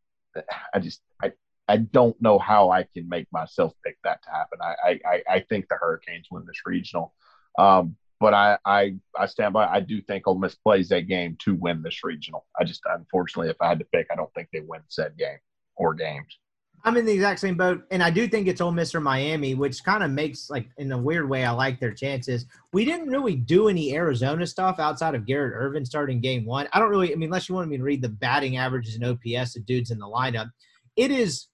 I 0.74 0.80
just 0.80 1.02
I 1.24 1.32
I 1.68 1.78
don't 1.78 2.22
know 2.22 2.40
how 2.40 2.72
I 2.72 2.84
can 2.84 3.08
make 3.08 3.28
myself 3.32 3.74
pick 3.86 3.98
that 4.04 4.22
to 4.24 4.30
happen. 4.30 4.60
I 4.62 5.00
I, 5.06 5.24
I 5.30 5.40
think 5.48 5.68
the 5.70 5.78
Hurricanes 5.80 6.28
win 6.30 6.46
this 6.46 6.62
regional, 6.66 7.14
um, 7.58 7.96
but 8.20 8.34
I, 8.34 8.58
I 8.66 8.96
I 9.18 9.28
stand 9.28 9.54
by. 9.54 9.66
I 9.66 9.80
do 9.80 10.02
think 10.02 10.28
Ole 10.28 10.40
Miss 10.40 10.56
plays 10.56 10.90
that 10.90 11.08
game 11.08 11.38
to 11.46 11.56
win 11.56 11.82
this 11.82 12.04
regional. 12.04 12.46
I 12.60 12.66
just 12.66 12.82
unfortunately, 12.86 13.50
if 13.50 13.62
I 13.62 13.70
had 13.70 13.80
to 13.80 13.86
pick, 13.86 14.08
I 14.12 14.16
don't 14.16 14.34
think 14.34 14.50
they 14.52 14.60
win 14.60 14.82
said 14.90 15.18
game 15.18 15.40
or 15.76 15.94
games. 15.94 16.38
I'm 16.84 16.98
in 16.98 17.06
the 17.06 17.12
exact 17.12 17.40
same 17.40 17.56
boat, 17.56 17.84
and 17.92 18.02
I 18.02 18.10
do 18.10 18.28
think 18.28 18.48
it's 18.48 18.60
Ole 18.60 18.72
Miss 18.72 18.96
or 18.96 19.02
Miami, 19.02 19.54
which 19.54 19.84
kind 19.84 20.04
of 20.04 20.10
makes 20.10 20.50
like 20.50 20.68
in 20.78 20.92
a 20.92 20.98
weird 20.98 21.30
way 21.30 21.46
I 21.46 21.52
like 21.52 21.80
their 21.80 21.94
chances. 21.94 22.48
We 22.74 22.86
didn't 22.86 23.10
really 23.10 23.36
do 23.36 23.70
any 23.70 23.96
Arizona 23.96 24.48
stuff 24.48 24.80
outside 24.80 25.14
of 25.14 25.28
Garrett 25.28 25.54
Irvin 25.56 25.86
starting 25.86 26.22
game 26.22 26.44
one. 26.44 26.68
I 26.74 26.80
don't 26.80 26.90
really, 26.90 27.12
I 27.12 27.16
mean, 27.16 27.28
unless 27.28 27.48
you 27.48 27.56
want 27.56 27.70
me 27.70 27.78
to 27.78 27.84
read 27.84 28.02
the 28.02 28.10
batting 28.10 28.58
averages 28.58 28.96
and 28.96 29.06
OPS 29.06 29.56
of 29.56 29.66
dudes 29.66 29.92
in 29.92 30.00
the 30.00 30.08
lineup, 30.08 30.50
it 30.96 31.12
is. 31.12 31.48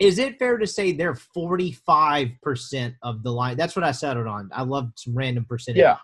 Is 0.00 0.18
it 0.18 0.40
fair 0.40 0.58
to 0.58 0.66
say 0.66 0.90
they're 0.90 1.14
45% 1.14 2.94
of 3.02 3.22
the 3.22 3.30
line? 3.30 3.56
That's 3.56 3.76
what 3.76 3.84
I 3.84 3.92
settled 3.92 4.26
on. 4.26 4.50
I 4.52 4.64
love 4.64 4.90
some 4.96 5.14
random 5.14 5.44
percentage. 5.44 5.80
Yeah. 5.80 5.98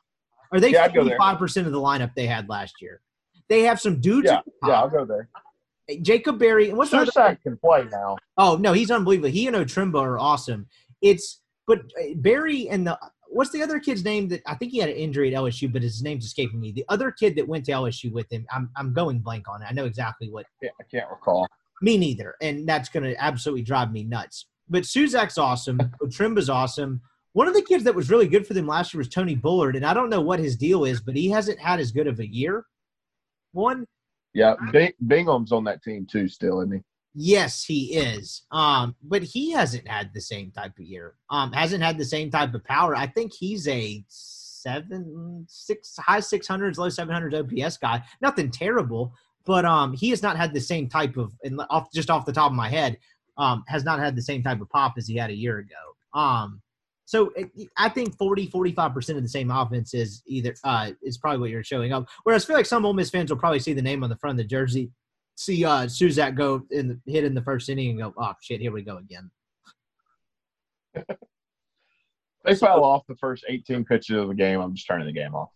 Are 0.53 0.61
they 0.61 0.71
yeah, 0.71 0.89
45% 0.89 1.67
of 1.67 1.73
the 1.73 1.81
lineup 1.81 2.15
they 2.15 2.27
had 2.27 2.49
last 2.49 2.77
year? 2.81 3.01
They 3.49 3.63
have 3.63 3.81
some 3.81 4.01
dudes. 4.01 4.31
Yeah, 4.31 4.41
yeah, 4.65 4.81
I'll 4.81 4.89
go 4.89 5.05
there. 5.05 5.29
Jacob 6.03 6.39
Berry. 6.39 6.69
And 6.69 6.79
what's 6.79 6.91
Susac 6.91 7.43
can 7.43 7.57
play 7.57 7.87
now. 7.91 8.17
Oh 8.37 8.57
no, 8.57 8.73
he's 8.73 8.91
unbelievable. 8.91 9.31
He 9.31 9.47
and 9.47 9.57
Otremba 9.57 10.01
are 10.01 10.19
awesome. 10.19 10.67
It's 11.03 11.41
but 11.67 11.81
uh, 11.81 12.15
Berry 12.17 12.69
and 12.69 12.87
the 12.87 12.99
what's 13.29 13.51
the 13.51 13.63
other 13.63 13.79
kid's 13.79 14.05
name 14.05 14.29
that 14.29 14.43
I 14.47 14.55
think 14.55 14.73
he 14.73 14.79
had 14.79 14.91
an 14.91 14.97
injury 14.97 15.35
at 15.35 15.41
LSU, 15.41 15.73
but 15.73 15.83
his 15.83 16.03
name's 16.03 16.25
escaping 16.25 16.61
me. 16.61 16.73
The 16.73 16.85
other 16.89 17.11
kid 17.11 17.37
that 17.37 17.47
went 17.47 17.65
to 17.67 17.73
LSU 17.73 18.13
with 18.13 18.31
him, 18.31 18.47
I'm 18.53 18.71
I'm 18.77 18.93
going 18.93 19.21
blank 19.21 19.49
on 19.49 19.63
it. 19.63 19.67
I 19.69 19.73
know 19.73 19.85
exactly 19.85 20.29
what. 20.29 20.47
Yeah, 20.63 20.71
I 20.81 20.85
can't 20.91 21.09
recall. 21.11 21.47
Me 21.83 21.97
neither, 21.97 22.35
and 22.43 22.69
that's 22.69 22.91
going 22.91 23.05
to 23.05 23.17
absolutely 23.23 23.63
drive 23.63 23.91
me 23.91 24.05
nuts. 24.05 24.47
But 24.69 24.83
Susac's 24.83 25.39
awesome. 25.39 25.79
Otremba's 26.03 26.51
awesome. 26.51 27.01
One 27.33 27.47
of 27.47 27.55
the 27.55 27.63
kids 27.63 27.85
that 27.85 27.95
was 27.95 28.11
really 28.11 28.27
good 28.27 28.47
for 28.47 28.55
them 28.55 28.67
last 28.67 28.93
year 28.93 28.99
was 28.99 29.09
Tony 29.09 29.37
Bullard, 29.37 29.77
and 29.77 29.87
I 29.87 29.95
don't 29.95 30.11
know 30.11 30.21
what 30.21 30.41
his 30.41 30.57
deal 30.57 30.85
is, 30.85 31.01
but 31.01 31.17
he 31.17 31.31
hasn't 31.31 31.61
had 31.61 31.79
as 31.79 31.93
good 31.93 32.09
of 32.09 32.19
a 32.19 32.27
year. 32.27 32.65
One, 33.53 33.87
yeah, 34.35 34.55
Bing- 34.73 34.93
Bingham's 35.07 35.53
on 35.53 35.65
that 35.65 35.83
team 35.83 36.07
too, 36.11 36.29
still, 36.29 36.61
isn't 36.61 36.77
he? 36.77 36.83
Yes, 37.15 37.65
he 37.65 37.97
is. 37.97 38.43
Um, 38.53 38.95
but 39.03 39.23
he 39.23 39.51
hasn't 39.51 39.89
had 39.89 40.11
the 40.15 40.21
same 40.21 40.53
type 40.53 40.79
of 40.79 40.85
year. 40.85 41.15
Um, 41.29 41.53
hasn't 41.53 41.83
had 41.83 41.99
the 41.99 42.05
same 42.05 42.31
type 42.31 42.55
of 42.55 42.65
power. 42.65 42.95
I 42.95 43.07
think 43.09 43.33
he's 43.33 43.67
a 43.67 44.05
seven, 44.09 45.45
six, 45.49 45.97
high 45.99 46.21
six 46.21 46.47
hundreds, 46.47 46.79
low 46.79 46.89
seven 46.89 47.13
hundreds 47.13 47.35
OPS 47.35 47.79
guy. 47.79 48.03
Nothing 48.21 48.51
terrible, 48.51 49.13
but 49.45 49.65
um, 49.65 49.93
he 49.93 50.11
has 50.11 50.23
not 50.23 50.37
had 50.37 50.55
the 50.55 50.61
same 50.61 50.89
type 50.89 51.17
of, 51.17 51.33
and 51.43 51.61
off 51.71 51.93
just 51.93 52.11
off 52.11 52.27
the 52.27 52.33
top 52.33 52.51
of 52.51 52.57
my 52.57 52.69
head, 52.69 52.97
um, 53.39 53.65
has 53.67 53.85
not 53.85 53.99
had 53.99 54.15
the 54.15 54.23
same 54.23 54.43
type 54.43 54.61
of 54.61 54.69
pop 54.69 54.95
as 54.97 55.09
he 55.09 55.17
had 55.17 55.31
a 55.31 55.37
year 55.37 55.59
ago. 55.59 56.19
Um, 56.19 56.61
so 57.11 57.33
I 57.77 57.89
think 57.89 58.17
40, 58.17 58.47
45% 58.47 59.17
of 59.17 59.23
the 59.25 59.29
same 59.29 59.51
offense 59.51 59.95
is 59.95 60.23
either 60.27 60.55
uh, 60.63 60.93
is 61.03 61.19
probably 61.19 61.41
what 61.41 61.51
you're 61.51 61.65
showing 61.65 61.93
up. 61.93 62.09
Whereas 62.23 62.45
I 62.45 62.47
feel 62.47 62.55
like 62.55 62.67
some 62.67 62.87
Ole 62.87 62.93
Miss 62.93 63.11
fans 63.11 63.33
will 63.33 63.37
probably 63.37 63.59
see 63.59 63.73
the 63.73 63.83
name 63.83 64.05
on 64.05 64.11
the 64.11 64.17
front 64.17 64.39
of 64.39 64.45
the 64.45 64.49
jersey, 64.49 64.93
see 65.35 65.65
uh, 65.65 65.89
Susac 65.89 66.37
go 66.37 66.63
in 66.71 66.87
the, 67.05 67.13
hit 67.13 67.25
in 67.25 67.35
the 67.35 67.43
first 67.43 67.69
inning 67.69 67.91
and 67.91 67.99
go, 67.99 68.15
oh 68.17 68.35
shit, 68.41 68.61
here 68.61 68.71
we 68.71 68.83
go 68.83 68.99
again. 68.99 69.29
they 72.45 72.55
fell 72.55 72.85
off 72.85 73.03
the 73.09 73.17
first 73.17 73.45
18 73.49 73.85
pitches 73.87 74.17
of 74.17 74.29
the 74.29 74.35
game. 74.35 74.61
I'm 74.61 74.77
just 74.77 74.87
turning 74.87 75.09
the 75.09 75.13
game 75.13 75.35
off. 75.35 75.51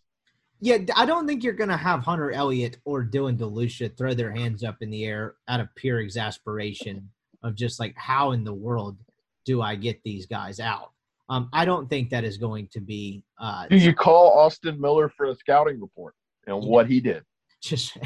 Yeah, 0.58 0.78
I 0.96 1.06
don't 1.06 1.24
think 1.24 1.44
you're 1.44 1.52
going 1.52 1.70
to 1.70 1.76
have 1.76 2.00
Hunter 2.00 2.32
Elliott 2.32 2.78
or 2.84 3.04
Dylan 3.04 3.38
DeLucia 3.38 3.96
throw 3.96 4.12
their 4.12 4.32
hands 4.32 4.64
up 4.64 4.78
in 4.80 4.90
the 4.90 5.04
air 5.04 5.36
out 5.46 5.60
of 5.60 5.72
pure 5.76 6.00
exasperation 6.00 7.10
of 7.44 7.54
just 7.54 7.78
like, 7.78 7.94
how 7.96 8.32
in 8.32 8.42
the 8.42 8.52
world 8.52 8.98
do 9.44 9.62
I 9.62 9.76
get 9.76 10.02
these 10.02 10.26
guys 10.26 10.58
out? 10.58 10.90
Um, 11.28 11.48
I 11.52 11.64
don't 11.64 11.88
think 11.88 12.10
that 12.10 12.24
is 12.24 12.36
going 12.36 12.68
to 12.72 12.80
be. 12.80 13.22
Uh, 13.40 13.66
Do 13.68 13.76
you 13.76 13.94
call 13.94 14.38
Austin 14.38 14.80
Miller 14.80 15.08
for 15.08 15.26
a 15.26 15.34
scouting 15.34 15.80
report 15.80 16.14
and 16.46 16.62
yeah. 16.62 16.68
what 16.68 16.86
he 16.86 17.00
did? 17.00 17.22
Just, 17.62 17.96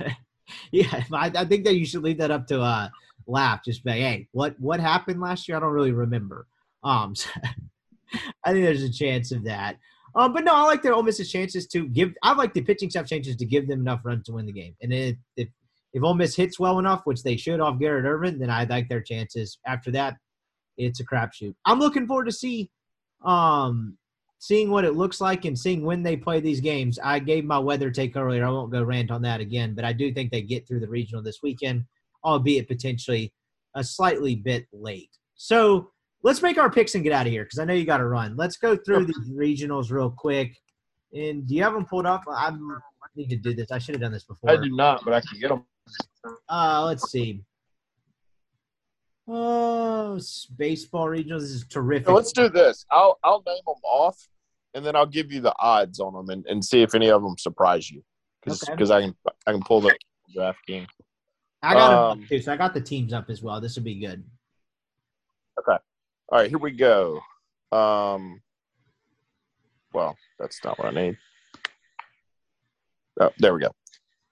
yeah, 0.72 1.04
I, 1.12 1.32
I, 1.34 1.44
think 1.46 1.64
that 1.64 1.76
you 1.76 1.86
should 1.86 2.02
leave 2.02 2.18
that 2.18 2.30
up 2.30 2.46
to 2.48 2.60
uh, 2.60 2.88
laugh. 3.26 3.64
Just 3.64 3.82
say, 3.82 4.00
hey, 4.00 4.28
what 4.32 4.58
what 4.60 4.80
happened 4.80 5.20
last 5.20 5.48
year? 5.48 5.56
I 5.56 5.60
don't 5.60 5.72
really 5.72 5.92
remember. 5.92 6.46
Um, 6.84 7.14
so 7.14 7.30
I 8.44 8.52
think 8.52 8.64
there's 8.64 8.82
a 8.82 8.92
chance 8.92 9.32
of 9.32 9.44
that. 9.44 9.78
Um, 10.14 10.32
but 10.32 10.44
no, 10.44 10.54
I 10.54 10.62
like 10.62 10.82
their 10.82 10.94
Ole 10.94 11.02
Miss's 11.02 11.30
chances 11.30 11.66
to 11.68 11.86
give. 11.86 12.12
I 12.22 12.34
like 12.34 12.52
the 12.52 12.62
pitching 12.62 12.90
staff 12.90 13.06
chances 13.06 13.36
to 13.36 13.46
give 13.46 13.68
them 13.68 13.80
enough 13.80 14.00
runs 14.04 14.26
to 14.26 14.32
win 14.32 14.46
the 14.46 14.52
game. 14.52 14.74
And 14.82 14.92
if 14.92 15.16
if, 15.36 15.48
if 15.92 16.02
Ole 16.02 16.14
Miss 16.14 16.36
hits 16.36 16.58
well 16.58 16.78
enough, 16.78 17.02
which 17.04 17.22
they 17.22 17.36
should 17.36 17.60
off 17.60 17.78
Garrett 17.78 18.04
Irvin, 18.04 18.38
then 18.38 18.50
I 18.50 18.64
like 18.64 18.88
their 18.88 19.00
chances. 19.00 19.58
After 19.66 19.90
that, 19.92 20.16
it's 20.78 21.00
a 21.00 21.04
crapshoot. 21.04 21.54
I'm 21.66 21.78
looking 21.78 22.06
forward 22.06 22.26
to 22.26 22.32
see, 22.32 22.70
um, 23.24 23.98
seeing 24.38 24.70
what 24.70 24.84
it 24.84 24.94
looks 24.94 25.20
like 25.20 25.44
and 25.44 25.58
seeing 25.58 25.84
when 25.84 26.02
they 26.02 26.16
play 26.16 26.40
these 26.40 26.60
games. 26.60 26.98
I 27.02 27.18
gave 27.18 27.44
my 27.44 27.58
weather 27.58 27.90
take 27.90 28.16
earlier. 28.16 28.46
I 28.46 28.50
won't 28.50 28.72
go 28.72 28.82
rant 28.82 29.10
on 29.10 29.22
that 29.22 29.40
again, 29.40 29.74
but 29.74 29.84
I 29.84 29.92
do 29.92 30.12
think 30.12 30.30
they 30.30 30.42
get 30.42 30.66
through 30.66 30.80
the 30.80 30.88
regional 30.88 31.22
this 31.22 31.42
weekend, 31.42 31.84
albeit 32.24 32.68
potentially 32.68 33.32
a 33.74 33.82
slightly 33.82 34.36
bit 34.36 34.66
late. 34.72 35.10
So 35.34 35.90
let's 36.22 36.42
make 36.42 36.58
our 36.58 36.70
picks 36.70 36.94
and 36.94 37.04
get 37.04 37.12
out 37.12 37.26
of 37.26 37.32
here 37.32 37.44
because 37.44 37.58
I 37.58 37.64
know 37.64 37.74
you 37.74 37.84
got 37.84 37.98
to 37.98 38.06
run. 38.06 38.36
Let's 38.36 38.56
go 38.56 38.76
through 38.76 39.06
the 39.06 39.14
regionals 39.32 39.90
real 39.90 40.10
quick. 40.10 40.56
And 41.12 41.46
do 41.46 41.54
you 41.54 41.62
have 41.62 41.72
them 41.72 41.86
pulled 41.86 42.06
up? 42.06 42.22
I 42.28 42.52
need 43.16 43.30
to 43.30 43.36
do 43.36 43.54
this. 43.54 43.70
I 43.70 43.78
should 43.78 43.94
have 43.94 44.02
done 44.02 44.12
this 44.12 44.24
before. 44.24 44.50
I 44.50 44.56
do 44.56 44.70
not, 44.70 45.04
but 45.04 45.14
I 45.14 45.20
can 45.20 45.40
get 45.40 45.48
them. 45.48 45.64
Uh, 46.48 46.84
let's 46.84 47.10
see. 47.10 47.40
Oh, 49.30 50.18
baseball 50.56 51.06
regionals 51.06 51.40
this 51.40 51.50
is 51.50 51.66
terrific. 51.66 52.06
So 52.06 52.14
let's 52.14 52.32
do 52.32 52.48
this. 52.48 52.86
I'll 52.90 53.18
I'll 53.22 53.42
name 53.46 53.60
them 53.66 53.76
off, 53.84 54.16
and 54.74 54.84
then 54.84 54.96
I'll 54.96 55.06
give 55.06 55.30
you 55.30 55.40
the 55.42 55.54
odds 55.58 56.00
on 56.00 56.14
them 56.14 56.30
and, 56.30 56.46
and 56.46 56.64
see 56.64 56.80
if 56.80 56.94
any 56.94 57.10
of 57.10 57.22
them 57.22 57.36
surprise 57.36 57.90
you. 57.90 58.02
Because 58.42 58.62
Okay. 58.62 58.94
I 58.94 59.00
can 59.02 59.14
I 59.46 59.52
can 59.52 59.62
pull 59.62 59.82
the 59.82 59.94
draft 60.32 60.60
game. 60.66 60.86
I 61.62 61.74
got 61.74 62.12
um, 62.12 62.26
too, 62.26 62.40
so 62.40 62.52
I 62.52 62.56
got 62.56 62.72
the 62.72 62.80
teams 62.80 63.12
up 63.12 63.28
as 63.28 63.42
well. 63.42 63.60
This 63.60 63.74
would 63.74 63.84
be 63.84 63.98
good. 64.00 64.24
Okay. 65.58 65.78
All 66.30 66.38
right, 66.38 66.48
here 66.48 66.58
we 66.58 66.70
go. 66.70 67.20
Um, 67.72 68.40
well, 69.92 70.16
that's 70.38 70.62
not 70.64 70.78
what 70.78 70.88
I 70.88 70.90
need. 70.92 71.18
Oh, 73.20 73.30
there 73.38 73.52
we 73.52 73.60
go. 73.60 73.72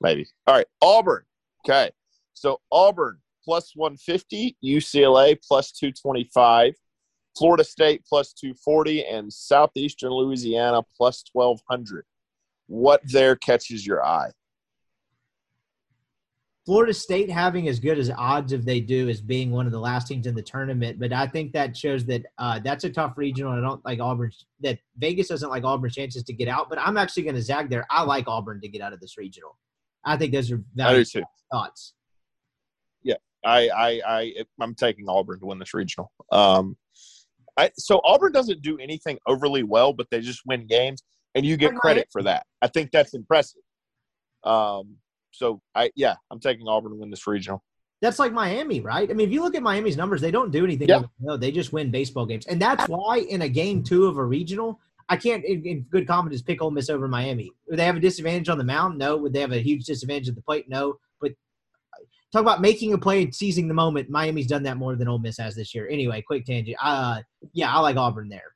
Maybe. 0.00 0.26
All 0.46 0.54
right, 0.54 0.66
Auburn. 0.80 1.24
Okay, 1.66 1.90
so 2.32 2.60
Auburn 2.70 3.18
plus 3.46 3.72
150, 3.74 4.56
UCLA 4.62 5.38
plus 5.46 5.70
225, 5.72 6.74
Florida 7.38 7.64
State 7.64 8.02
plus 8.06 8.32
240, 8.32 9.06
and 9.06 9.32
Southeastern 9.32 10.10
Louisiana 10.10 10.82
plus 10.96 11.24
1200. 11.32 12.04
What 12.66 13.00
there 13.04 13.36
catches 13.36 13.86
your 13.86 14.04
eye? 14.04 14.32
Florida 16.66 16.92
State 16.92 17.30
having 17.30 17.68
as 17.68 17.78
good 17.78 17.96
as 17.96 18.10
odds 18.10 18.52
if 18.52 18.64
they 18.64 18.80
do 18.80 19.08
as 19.08 19.20
being 19.20 19.52
one 19.52 19.66
of 19.66 19.72
the 19.72 19.78
last 19.78 20.08
teams 20.08 20.26
in 20.26 20.34
the 20.34 20.42
tournament, 20.42 20.98
but 20.98 21.12
I 21.12 21.28
think 21.28 21.52
that 21.52 21.76
shows 21.76 22.04
that 22.06 22.26
uh, 22.38 22.58
that's 22.58 22.82
a 22.82 22.90
tough 22.90 23.16
regional. 23.16 23.52
I 23.52 23.60
don't 23.60 23.84
like 23.84 24.00
Auburn. 24.00 24.32
That 24.60 24.80
Vegas 24.98 25.28
doesn't 25.28 25.48
like 25.48 25.62
Auburn's 25.62 25.94
chances 25.94 26.24
to 26.24 26.32
get 26.32 26.48
out, 26.48 26.68
but 26.68 26.80
I'm 26.80 26.96
actually 26.96 27.22
going 27.22 27.36
to 27.36 27.42
zag 27.42 27.70
there. 27.70 27.86
I 27.88 28.02
like 28.02 28.26
Auburn 28.26 28.60
to 28.62 28.68
get 28.68 28.82
out 28.82 28.92
of 28.92 28.98
this 28.98 29.16
regional. 29.16 29.56
I 30.04 30.16
think 30.16 30.32
those 30.32 30.50
are 30.50 30.60
valuable 30.74 31.28
thoughts. 31.52 31.94
I, 33.46 33.68
I, 33.68 34.00
I, 34.06 34.34
I'm 34.60 34.74
taking 34.74 35.08
Auburn 35.08 35.40
to 35.40 35.46
win 35.46 35.58
this 35.58 35.72
regional. 35.72 36.10
Um, 36.32 36.76
I, 37.56 37.70
so 37.78 38.00
Auburn 38.04 38.32
doesn't 38.32 38.60
do 38.60 38.76
anything 38.78 39.18
overly 39.26 39.62
well, 39.62 39.92
but 39.92 40.08
they 40.10 40.20
just 40.20 40.42
win 40.44 40.66
games, 40.66 41.02
and 41.34 41.46
you 41.46 41.56
get 41.56 41.74
credit 41.76 42.08
for 42.10 42.22
that. 42.24 42.44
I 42.60 42.66
think 42.66 42.90
that's 42.90 43.14
impressive. 43.14 43.62
Um, 44.44 44.96
so 45.30 45.60
I, 45.74 45.90
yeah, 45.94 46.16
I'm 46.30 46.40
taking 46.40 46.68
Auburn 46.68 46.92
to 46.92 46.98
win 46.98 47.10
this 47.10 47.26
regional. 47.26 47.62
That's 48.02 48.18
like 48.18 48.32
Miami, 48.32 48.80
right? 48.80 49.10
I 49.10 49.14
mean, 49.14 49.28
if 49.28 49.32
you 49.32 49.42
look 49.42 49.54
at 49.54 49.62
Miami's 49.62 49.96
numbers, 49.96 50.20
they 50.20 50.30
don't 50.30 50.50
do 50.50 50.64
anything. 50.64 50.88
Yeah. 50.88 51.02
No, 51.18 51.36
they 51.38 51.50
just 51.50 51.72
win 51.72 51.90
baseball 51.90 52.26
games, 52.26 52.46
and 52.46 52.60
that's 52.60 52.86
why 52.88 53.18
in 53.18 53.42
a 53.42 53.48
game 53.48 53.82
two 53.82 54.06
of 54.06 54.18
a 54.18 54.24
regional, 54.24 54.78
I 55.08 55.16
can't, 55.16 55.44
in, 55.44 55.64
in 55.64 55.82
good 55.82 56.06
confidence, 56.06 56.42
pick 56.42 56.60
Ole 56.60 56.72
Miss 56.72 56.90
over 56.90 57.06
Miami. 57.06 57.52
Would 57.68 57.78
they 57.78 57.84
have 57.84 57.96
a 57.96 58.00
disadvantage 58.00 58.48
on 58.48 58.58
the 58.58 58.64
mound? 58.64 58.98
No. 58.98 59.16
Would 59.16 59.32
they 59.32 59.40
have 59.40 59.52
a 59.52 59.60
huge 59.60 59.84
disadvantage 59.84 60.28
at 60.28 60.34
the 60.34 60.42
plate? 60.42 60.68
No. 60.68 60.98
Talk 62.32 62.42
about 62.42 62.60
making 62.60 62.92
a 62.92 62.98
play 62.98 63.22
and 63.22 63.34
seizing 63.34 63.68
the 63.68 63.74
moment. 63.74 64.10
Miami's 64.10 64.46
done 64.46 64.62
that 64.64 64.76
more 64.76 64.96
than 64.96 65.08
Ole 65.08 65.18
Miss 65.18 65.38
has 65.38 65.54
this 65.54 65.74
year. 65.74 65.88
Anyway, 65.88 66.22
quick 66.26 66.44
tangent. 66.44 66.76
Uh, 66.82 67.22
yeah, 67.52 67.72
I 67.72 67.80
like 67.80 67.96
Auburn 67.96 68.28
there. 68.28 68.52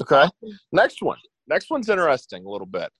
Okay. 0.00 0.28
Next 0.72 1.02
one. 1.02 1.18
Next 1.48 1.70
one's 1.70 1.88
interesting 1.88 2.44
a 2.44 2.48
little 2.48 2.66
bit. 2.66 2.90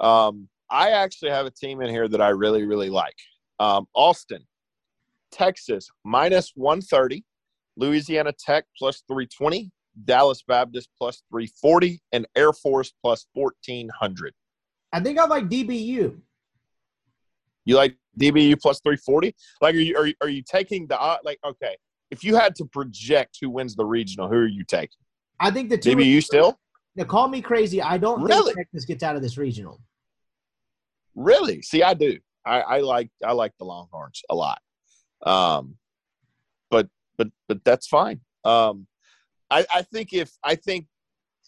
Um, 0.00 0.48
I 0.70 0.90
actually 0.90 1.30
have 1.30 1.46
a 1.46 1.50
team 1.50 1.82
in 1.82 1.90
here 1.90 2.08
that 2.08 2.20
I 2.20 2.28
really, 2.28 2.64
really 2.64 2.90
like. 2.90 3.14
Um, 3.58 3.86
Austin, 3.94 4.44
Texas, 5.30 5.90
minus 6.04 6.52
130. 6.54 7.24
Louisiana 7.76 8.32
Tech, 8.38 8.64
plus 8.76 9.02
320. 9.08 9.70
Dallas 10.04 10.42
Baptist, 10.46 10.88
plus 10.98 11.22
340. 11.30 12.00
And 12.12 12.26
Air 12.36 12.52
Force, 12.52 12.92
plus 13.02 13.26
1400. 13.34 14.32
I 14.92 15.00
think 15.00 15.18
I 15.18 15.26
like 15.26 15.48
DBU. 15.48 16.18
You 17.64 17.76
like 17.76 17.96
DBU 18.18 18.60
plus 18.60 18.80
340? 18.80 19.34
Like, 19.60 19.74
are 19.74 19.78
you, 19.78 19.96
are 19.96 20.06
you, 20.06 20.14
are 20.20 20.28
you 20.28 20.42
taking 20.42 20.86
the, 20.86 21.18
like, 21.24 21.38
okay, 21.44 21.76
if 22.10 22.24
you 22.24 22.36
had 22.36 22.54
to 22.56 22.64
project 22.64 23.38
who 23.40 23.50
wins 23.50 23.76
the 23.76 23.84
regional, 23.84 24.28
who 24.28 24.36
are 24.36 24.46
you 24.46 24.64
taking? 24.64 24.98
I 25.40 25.50
think 25.50 25.70
the 25.70 25.78
two. 25.78 25.94
DBU 25.94 26.22
still? 26.22 26.58
Now, 26.96 27.04
call 27.04 27.28
me 27.28 27.40
crazy. 27.40 27.80
I 27.80 27.96
don't 27.98 28.22
Really? 28.22 28.54
think 28.54 28.66
Texas 28.68 28.84
gets 28.84 29.02
out 29.02 29.14
of 29.14 29.22
this 29.22 29.38
regional. 29.38 29.80
Really? 31.14 31.62
See, 31.62 31.82
I 31.82 31.94
do. 31.94 32.18
I, 32.44 32.60
I 32.60 32.80
like 32.80 33.10
I 33.24 33.32
like 33.32 33.52
the 33.58 33.64
Longhorns 33.64 34.22
a 34.30 34.34
lot. 34.34 34.60
Um, 35.24 35.76
but 36.70 36.88
but 37.16 37.28
but 37.46 37.62
that's 37.64 37.86
fine. 37.86 38.20
Um, 38.44 38.86
I 39.50 39.66
I 39.72 39.82
think 39.82 40.12
if 40.12 40.32
I 40.42 40.54
think 40.54 40.86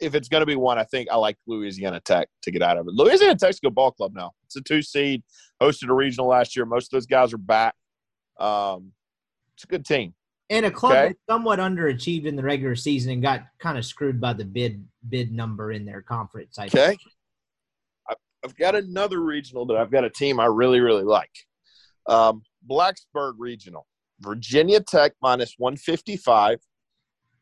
if 0.00 0.14
it's 0.14 0.28
going 0.28 0.40
to 0.40 0.46
be 0.46 0.56
one, 0.56 0.78
I 0.78 0.84
think 0.84 1.08
I 1.10 1.16
like 1.16 1.36
Louisiana 1.46 2.00
Tech 2.00 2.28
to 2.42 2.50
get 2.50 2.62
out 2.62 2.78
of 2.78 2.86
it. 2.88 2.94
Louisiana 2.94 3.36
Tech's 3.36 3.58
a 3.58 3.60
good 3.66 3.74
ball 3.74 3.90
club 3.92 4.12
now. 4.14 4.32
It's 4.44 4.56
a 4.56 4.60
two 4.62 4.82
seed. 4.82 5.22
Hosted 5.62 5.88
a 5.90 5.94
regional 5.94 6.28
last 6.28 6.56
year. 6.56 6.64
Most 6.64 6.86
of 6.92 6.96
those 6.96 7.06
guys 7.06 7.32
are 7.32 7.38
back. 7.38 7.74
Um, 8.38 8.92
it's 9.54 9.64
a 9.64 9.66
good 9.66 9.84
team. 9.84 10.14
And 10.48 10.66
a 10.66 10.70
club 10.70 10.92
Okay. 10.92 11.08
that 11.08 11.16
somewhat 11.32 11.58
underachieved 11.58 12.24
in 12.24 12.34
the 12.34 12.42
regular 12.42 12.74
season 12.74 13.12
and 13.12 13.22
got 13.22 13.44
kind 13.60 13.78
of 13.78 13.84
screwed 13.84 14.20
by 14.20 14.32
the 14.32 14.44
bid 14.44 14.84
bid 15.08 15.32
number 15.32 15.70
in 15.72 15.84
their 15.84 16.02
conference. 16.02 16.58
I 16.58 16.66
Okay. 16.66 16.96
I- 18.08 18.14
I've 18.44 18.56
got 18.56 18.74
another 18.74 19.20
regional 19.20 19.66
that 19.66 19.76
I've 19.76 19.90
got 19.90 20.04
a 20.04 20.10
team 20.10 20.40
I 20.40 20.46
really, 20.46 20.80
really 20.80 21.04
like. 21.04 21.30
Um, 22.06 22.42
Blacksburg 22.68 23.34
Regional. 23.38 23.86
Virginia 24.20 24.80
Tech 24.80 25.12
minus 25.22 25.54
155. 25.58 26.58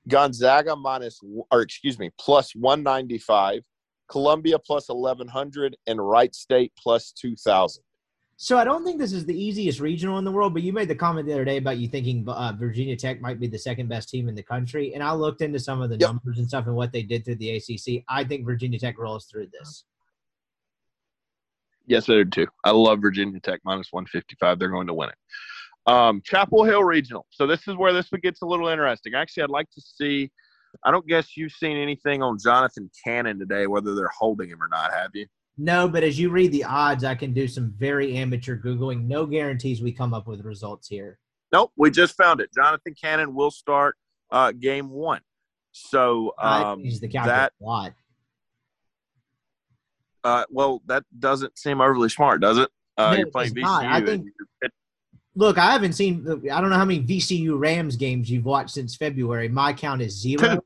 Gonzaga 0.08 0.74
minus, 0.74 1.20
or 1.50 1.62
excuse 1.62 1.98
me, 1.98 2.10
plus 2.18 2.54
195. 2.54 3.62
Columbia 4.10 4.58
plus 4.58 4.88
1100. 4.88 5.76
And 5.86 6.00
Wright 6.06 6.34
State 6.34 6.72
plus 6.78 7.12
2000. 7.12 7.82
So 8.40 8.56
I 8.56 8.62
don't 8.62 8.84
think 8.84 9.00
this 9.00 9.12
is 9.12 9.26
the 9.26 9.36
easiest 9.36 9.80
regional 9.80 10.16
in 10.18 10.24
the 10.24 10.30
world, 10.30 10.54
but 10.54 10.62
you 10.62 10.72
made 10.72 10.86
the 10.86 10.94
comment 10.94 11.26
the 11.26 11.32
other 11.32 11.44
day 11.44 11.56
about 11.56 11.78
you 11.78 11.88
thinking 11.88 12.24
uh, 12.28 12.52
Virginia 12.56 12.94
Tech 12.94 13.20
might 13.20 13.40
be 13.40 13.48
the 13.48 13.58
second 13.58 13.88
best 13.88 14.08
team 14.10 14.28
in 14.28 14.36
the 14.36 14.44
country, 14.44 14.94
and 14.94 15.02
I 15.02 15.12
looked 15.12 15.42
into 15.42 15.58
some 15.58 15.82
of 15.82 15.90
the 15.90 15.96
Yep. 15.96 16.08
numbers 16.08 16.38
and 16.38 16.46
stuff 16.46 16.66
and 16.68 16.76
what 16.76 16.92
they 16.92 17.02
did 17.02 17.24
through 17.24 17.34
the 17.34 17.56
ACC. 17.56 18.04
I 18.08 18.22
think 18.22 18.46
Virginia 18.46 18.78
Tech 18.78 18.96
rolls 18.96 19.26
through 19.26 19.48
this. 19.48 19.82
Yes, 21.86 22.08
I 22.08 22.12
do 22.12 22.24
too. 22.26 22.46
I 22.62 22.70
love 22.70 23.00
Virginia 23.00 23.40
Tech 23.40 23.58
minus 23.64 23.88
155. 23.92 24.58
They're 24.60 24.68
going 24.68 24.86
to 24.86 24.94
win 24.94 25.08
it. 25.08 25.16
Um, 25.88 26.20
Chapel 26.22 26.64
Hill 26.64 26.84
Regional. 26.84 27.26
So 27.30 27.46
this 27.46 27.66
is 27.66 27.74
where 27.74 27.92
this 27.94 28.08
gets 28.22 28.42
a 28.42 28.46
little 28.46 28.68
interesting. 28.68 29.14
Actually, 29.14 29.44
I'd 29.44 29.50
like 29.50 29.70
to 29.70 29.80
see. 29.80 30.30
I 30.84 30.90
don't 30.90 31.06
guess 31.06 31.34
you've 31.36 31.52
seen 31.52 31.78
anything 31.78 32.22
on 32.22 32.36
Jonathan 32.38 32.90
Cannon 33.02 33.38
today, 33.38 33.66
whether 33.66 33.94
they're 33.94 34.10
holding 34.18 34.50
him 34.50 34.62
or 34.62 34.68
not. 34.68 34.92
Have 34.92 35.10
you? 35.14 35.26
No, 35.56 35.88
but 35.88 36.04
as 36.04 36.20
you 36.20 36.28
read 36.30 36.52
the 36.52 36.62
odds, 36.62 37.04
I 37.04 37.14
can 37.14 37.32
do 37.32 37.48
some 37.48 37.72
very 37.78 38.16
amateur 38.18 38.56
googling. 38.60 39.06
No 39.06 39.24
guarantees 39.24 39.80
we 39.80 39.90
come 39.90 40.12
up 40.12 40.26
with 40.28 40.44
results 40.44 40.88
here. 40.88 41.18
Nope. 41.52 41.72
We 41.76 41.90
just 41.90 42.16
found 42.16 42.40
it. 42.40 42.50
Jonathan 42.54 42.94
Cannon 43.02 43.34
will 43.34 43.50
start 43.50 43.96
uh, 44.30 44.52
game 44.52 44.90
one. 44.90 45.22
So 45.72 46.34
um, 46.38 46.80
use 46.80 47.00
the 47.00 47.08
that 47.08 47.52
a 47.60 47.64
lot. 47.64 47.94
uh, 50.22 50.44
well, 50.50 50.82
that 50.86 51.04
doesn't 51.18 51.58
seem 51.58 51.80
overly 51.80 52.10
smart, 52.10 52.42
does 52.42 52.58
it? 52.58 52.68
Uh, 52.98 53.12
No, 53.12 53.16
you're 53.18 53.26
playing. 53.30 53.54
VCU. 53.54 53.64
I 53.66 53.98
and 53.98 54.06
think- 54.06 54.24
you're- 54.62 54.70
Look, 55.38 55.56
I 55.56 55.70
haven't 55.70 55.92
seen. 55.92 56.26
I 56.52 56.60
don't 56.60 56.68
know 56.70 56.76
how 56.76 56.84
many 56.84 57.00
VCU 57.00 57.56
Rams 57.56 57.94
games 57.94 58.28
you've 58.28 58.44
watched 58.44 58.70
since 58.70 58.96
February. 58.96 59.48
My 59.48 59.72
count 59.72 60.02
is 60.02 60.20
zero. 60.20 60.60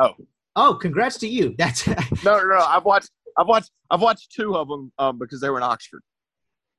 Oh 0.00 0.14
Oh, 0.56 0.74
congrats 0.74 1.18
to 1.18 1.28
you. 1.28 1.54
That's 1.58 1.86
no, 1.86 1.94
no, 2.24 2.44
no! 2.44 2.64
I've 2.66 2.84
watched, 2.84 3.10
I've 3.36 3.46
watched, 3.48 3.70
I've 3.90 4.00
watched 4.00 4.32
two 4.32 4.56
of 4.56 4.66
them 4.68 4.90
um, 4.98 5.18
because 5.18 5.40
they 5.42 5.50
were 5.50 5.58
in 5.58 5.62
Oxford. 5.62 6.00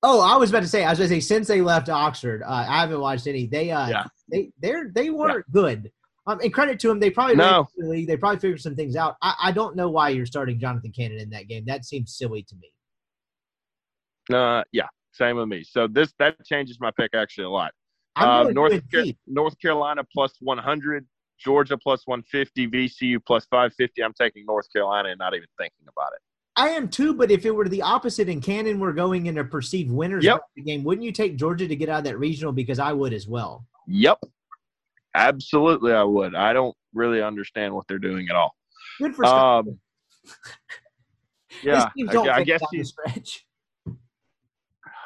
Oh, 0.01 0.21
I 0.21 0.37
was 0.37 0.49
about 0.49 0.61
to 0.63 0.67
say. 0.67 0.83
I 0.85 0.89
was 0.89 0.97
going 0.99 1.09
to 1.09 1.15
say 1.15 1.19
since 1.19 1.47
they 1.47 1.61
left 1.61 1.87
Oxford, 1.89 2.41
uh, 2.43 2.65
I 2.67 2.79
haven't 2.81 2.99
watched 2.99 3.27
any. 3.27 3.45
They, 3.45 3.69
uh, 3.71 3.87
Yeah. 3.89 4.03
they, 4.31 4.49
they're 4.59 4.91
they 4.95 5.09
weren't 5.11 5.49
good. 5.51 5.91
Um, 6.27 6.39
and 6.41 6.51
credit 6.53 6.79
to 6.79 6.87
them, 6.87 6.99
they 6.99 7.11
probably 7.11 7.35
No. 7.35 7.43
ran 7.43 7.59
into 7.59 7.71
the 7.77 7.87
league. 7.89 8.07
They 8.07 8.17
probably 8.17 8.39
figured 8.39 8.61
some 8.61 8.75
things 8.75 8.95
out. 8.95 9.15
I, 9.21 9.35
I 9.43 9.51
don't 9.51 9.75
know 9.75 9.89
why 9.89 10.09
you're 10.09 10.25
starting 10.25 10.57
Jonathan 10.59 10.91
Cannon 10.91 11.19
in 11.19 11.29
that 11.31 11.47
game. 11.47 11.65
That 11.67 11.85
seems 11.85 12.15
silly 12.17 12.43
to 12.43 12.55
me. 12.55 12.71
Uh, 14.35 14.63
yeah, 14.71 14.87
same 15.15 15.37
with 15.37 15.47
me. 15.47 15.63
So 15.63 15.87
this 15.87 16.13
that 16.19 16.43
changes 16.45 16.79
my 16.79 16.91
pick 16.91 17.11
actually 17.15 17.45
a 17.45 17.49
lot. 17.49 17.71
Uh, 18.15 18.43
North 18.43 18.71
North 18.71 18.91
Car- 18.91 19.03
North 19.27 19.59
Carolina 19.59 20.03
plus 20.13 20.33
one 20.39 20.57
hundred, 20.57 21.05
Georgia 21.39 21.77
plus 21.77 22.03
150, 22.05 22.67
VCU 22.67 23.19
plus 23.25 23.45
550. 23.49 24.03
I'm 24.03 24.13
taking 24.13 24.45
North 24.45 24.71
Carolina 24.71 25.09
and 25.09 25.19
not 25.19 25.33
even 25.33 25.47
thinking 25.57 25.85
about 25.87 26.11
it. 26.13 26.21
I 26.57 26.69
am 26.69 26.87
too, 26.87 27.13
but 27.13 27.29
if 27.31 27.45
it 27.45 27.51
were 27.51 27.67
the 27.67 27.81
opposite 27.81 28.29
and 28.29 28.41
Cannon 28.41 28.79
were 28.79 28.93
going 28.93 29.25
in 29.25 29.37
a 29.39 29.43
perceived 29.43 29.91
winners 29.91 30.23
Yep. 30.23 30.39
game, 30.65 30.85
wouldn't 30.85 31.03
you 31.03 31.11
take 31.11 31.35
Georgia 31.35 31.67
to 31.67 31.75
get 31.75 31.89
out 31.89 31.99
of 31.99 32.03
that 32.05 32.17
regional? 32.17 32.53
Because 32.53 32.79
I 32.79 32.93
would 32.93 33.11
as 33.11 33.27
well. 33.27 33.67
Yep. 33.87 34.19
Absolutely, 35.13 35.91
I 35.91 36.03
would. 36.03 36.33
I 36.35 36.53
don't 36.53 36.75
really 36.93 37.21
understand 37.21 37.73
what 37.73 37.85
they're 37.89 37.99
doing 37.99 38.29
at 38.29 38.35
all. 38.37 38.55
Good 38.99 39.15
for. 39.15 39.25
Um, 39.25 39.79
yeah, 41.63 41.89
I, 42.09 42.29
I 42.29 42.43
guess 42.43 42.61
he's. 42.71 42.89
stretch. 42.89 43.45
Oh, 43.87 43.93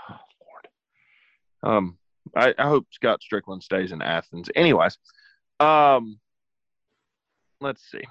Lord. 0.08 0.68
Um, 1.64 1.98
I, 2.36 2.54
I 2.58 2.68
hope 2.68 2.88
Scott 2.92 3.22
Stricklin 3.22 3.62
stays 3.62 3.92
in 3.92 4.02
Athens. 4.02 4.50
Anyways, 4.56 4.98
um, 5.60 6.20
let's 7.62 7.90
see. 7.90 8.04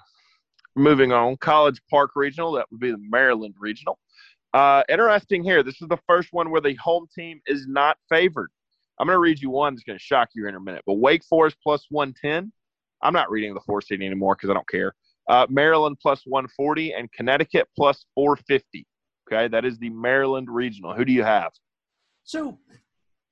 Moving 0.77 1.13
on, 1.13 1.37
College 1.37 1.81
Park 1.91 2.13
Regional. 2.15 2.53
That 2.53 2.67
would 2.71 2.81
be 2.81 2.91
the 2.91 2.99
Maryland 2.99 3.55
Regional. 3.59 3.99
Uh, 4.55 4.83
interesting 4.89 5.43
here. 5.43 5.63
This 5.63 5.81
is 5.83 5.89
the 5.89 5.99
first 6.07 6.29
one 6.33 6.51
where 6.51 6.61
the 6.61 6.75
home 6.75 7.07
team 7.15 7.41
is 7.47 7.67
not 7.67 7.97
favored. 8.09 8.51
I'm 8.99 9.07
going 9.07 9.15
to 9.15 9.21
read 9.21 9.41
you 9.41 9.51
one 9.51 9.75
that's 9.75 9.85
going 9.85 9.99
to 9.99 10.05
shock 10.05 10.31
you 10.35 10.49
in 10.49 10.55
a 10.55 10.61
minute. 10.61 10.83
But 10.87 10.95
Wake 10.95 11.25
Forest 11.25 11.57
plus 11.63 11.87
110. 11.91 12.53
I'm 13.03 13.13
not 13.13 13.31
reading 13.31 13.55
the 13.55 13.61
four 13.61 13.81
seed 13.81 14.03
anymore 14.03 14.35
because 14.35 14.51
I 14.51 14.55
don't 14.55 14.69
care. 14.69 14.95
Uh, 15.29 15.47
Maryland 15.49 15.99
plus 16.01 16.23
140 16.25 16.95
and 16.95 17.13
Connecticut 17.13 17.69
plus 17.77 18.05
450. 18.15 18.87
Okay, 19.31 19.47
that 19.49 19.65
is 19.65 19.79
the 19.79 19.91
Maryland 19.91 20.49
Regional. 20.51 20.95
Who 20.95 21.05
do 21.05 21.13
you 21.13 21.23
have? 21.23 21.53
So 22.25 22.59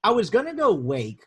I 0.06 0.10
was 0.10 0.30
going 0.30 0.46
to 0.46 0.54
go 0.54 0.72
Wake 0.72 1.26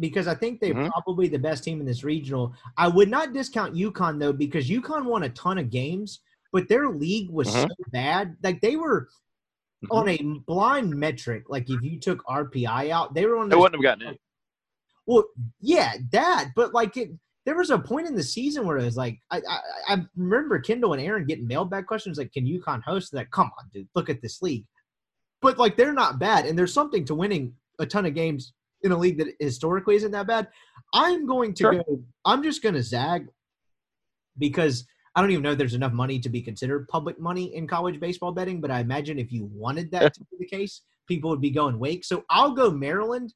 because 0.00 0.26
I 0.26 0.34
think 0.34 0.58
they're 0.58 0.72
Mhm. 0.74 0.88
probably 0.90 1.28
the 1.28 1.38
best 1.38 1.62
team 1.62 1.78
in 1.78 1.84
this 1.84 2.02
regional. 2.04 2.54
I 2.78 2.88
would 2.88 3.10
not 3.10 3.34
discount 3.34 3.74
UConn 3.74 4.18
though 4.18 4.32
because 4.32 4.70
UConn 4.70 5.04
won 5.04 5.24
a 5.24 5.28
ton 5.28 5.58
of 5.58 5.68
games, 5.68 6.20
but 6.50 6.66
their 6.66 6.88
league 6.88 7.28
was 7.28 7.48
Mhm. 7.48 7.68
so 7.68 7.74
bad. 7.92 8.34
Like 8.42 8.62
they 8.62 8.76
were 8.76 9.10
Mhm. 9.84 9.88
on 9.90 10.08
a 10.08 10.16
blind 10.46 10.96
metric. 10.96 11.50
Like 11.50 11.68
if 11.68 11.82
you 11.82 12.00
took 12.00 12.24
RPI 12.26 12.88
out, 12.88 13.12
they 13.12 13.26
were 13.26 13.36
on. 13.36 13.50
They 13.50 13.56
wouldn't 13.56 13.74
have 13.74 13.82
gotten 13.82 14.14
in. 14.14 14.18
Well, 15.06 15.24
yeah, 15.60 15.92
that. 16.12 16.52
But 16.56 16.72
like 16.72 16.96
it, 16.96 17.10
there 17.44 17.56
was 17.56 17.68
a 17.68 17.78
point 17.78 18.06
in 18.06 18.14
the 18.14 18.22
season 18.22 18.66
where 18.66 18.78
it 18.78 18.84
was 18.86 18.96
like 18.96 19.20
I, 19.30 19.42
I, 19.46 19.60
I 19.88 20.06
remember 20.16 20.58
Kendall 20.60 20.94
and 20.94 21.02
Aaron 21.02 21.26
getting 21.26 21.46
mailbag 21.46 21.86
questions 21.86 22.16
like, 22.16 22.32
"Can 22.32 22.46
UConn 22.46 22.82
host 22.82 23.12
that?" 23.12 23.30
Come 23.30 23.50
on, 23.58 23.68
dude, 23.70 23.86
look 23.94 24.08
at 24.08 24.22
this 24.22 24.40
league. 24.40 24.64
But 25.42 25.58
like 25.58 25.76
they're 25.76 25.92
not 25.92 26.18
bad, 26.18 26.46
and 26.46 26.58
there's 26.58 26.72
something 26.72 27.04
to 27.04 27.14
winning 27.14 27.54
a 27.78 27.86
ton 27.86 28.06
of 28.06 28.14
games 28.14 28.52
in 28.82 28.92
a 28.92 28.96
league 28.96 29.18
that 29.18 29.28
historically 29.40 29.96
isn't 29.96 30.10
that 30.12 30.26
bad. 30.26 30.48
I'm 30.92 31.26
going 31.26 31.54
to 31.54 31.62
Sure. 31.64 31.74
go. 31.74 32.02
I'm 32.24 32.42
just 32.42 32.62
going 32.62 32.74
to 32.74 32.82
zag 32.82 33.28
because 34.38 34.84
I 35.14 35.20
don't 35.20 35.30
even 35.30 35.42
know 35.42 35.52
if 35.52 35.58
there's 35.58 35.74
enough 35.74 35.92
money 35.92 36.18
to 36.18 36.28
be 36.28 36.42
considered 36.42 36.88
public 36.88 37.18
money 37.20 37.54
in 37.54 37.66
college 37.66 38.00
baseball 38.00 38.32
betting. 38.32 38.60
But 38.60 38.70
I 38.70 38.80
imagine 38.80 39.18
if 39.18 39.32
you 39.32 39.48
wanted 39.52 39.90
that 39.92 40.12
to 40.14 40.20
be 40.30 40.36
the 40.40 40.46
case, 40.46 40.82
people 41.06 41.30
would 41.30 41.40
be 41.40 41.50
going 41.50 41.78
Wake. 41.78 42.04
So 42.04 42.24
I'll 42.30 42.52
go 42.52 42.70
Maryland. 42.70 43.32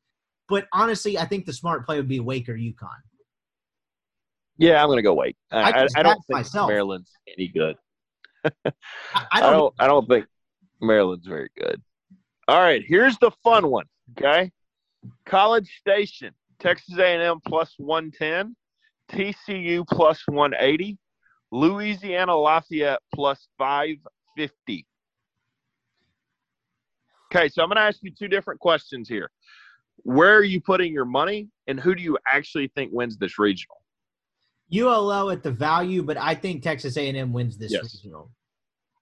But 0.49 0.67
honestly, 0.73 1.19
I 1.19 1.25
think 1.25 1.47
the 1.47 1.53
smart 1.53 1.85
play 1.87 1.97
would 1.97 2.09
be 2.09 2.21
Wake 2.21 2.49
or 2.49 2.55
UConn. 2.55 2.89
Yeah, 4.57 4.83
I'm 4.83 4.89
going 4.89 4.97
to 4.97 5.03
go 5.03 5.15
Wake. 5.15 5.37
I, 5.53 5.71
I 5.71 5.87
I, 5.97 6.03
don't 6.03 6.15
think 6.15 6.31
myself. 6.31 6.69
Maryland's 6.69 7.13
any 7.37 7.49
good. 7.49 7.77
I, 8.45 8.73
I 9.33 9.41
don't. 9.41 9.75
I 9.79 9.87
don't 9.87 10.09
think 10.09 10.27
Maryland's 10.81 11.27
very 11.27 11.51
good. 11.57 11.81
All 12.49 12.61
right, 12.61 12.83
here's 12.85 13.17
the 13.19 13.31
fun 13.45 13.69
one. 13.71 13.85
Okay, 14.17 14.51
College 15.27 15.71
Station, 15.81 16.33
Texas 16.59 16.99
A&M 16.99 17.39
plus 17.47 17.75
110, 17.79 18.57
TCU 19.11 19.87
plus 19.87 20.23
180, 20.27 20.99
Louisiana 21.53 22.35
Lafayette 22.37 23.01
plus 23.15 23.49
550. 23.59 24.87
Okay, 27.31 27.49
so 27.49 27.63
I'm 27.63 27.69
going 27.69 27.77
to 27.77 27.83
ask 27.83 27.99
you 28.03 28.11
two 28.11 28.29
different 28.29 28.59
questions 28.61 29.09
here. 29.09 29.31
Where 30.05 30.35
are 30.37 30.43
you 30.45 30.61
putting 30.61 30.93
your 30.93 31.05
money, 31.05 31.49
and 31.67 31.79
who 31.79 31.95
do 31.95 32.03
you 32.03 32.17
actually 32.31 32.69
think 32.75 32.91
wins 32.93 33.19
this 33.19 33.39
regional? 33.39 33.77
ULL 34.75 35.31
at 35.31 35.43
the 35.43 35.51
value, 35.51 36.03
but 36.03 36.17
I 36.17 36.35
think 36.35 36.63
Texas 36.63 36.97
A&M 36.97 37.33
wins 37.33 37.57
this 37.59 37.73
Yes. 37.73 37.83
regional. 37.95 38.31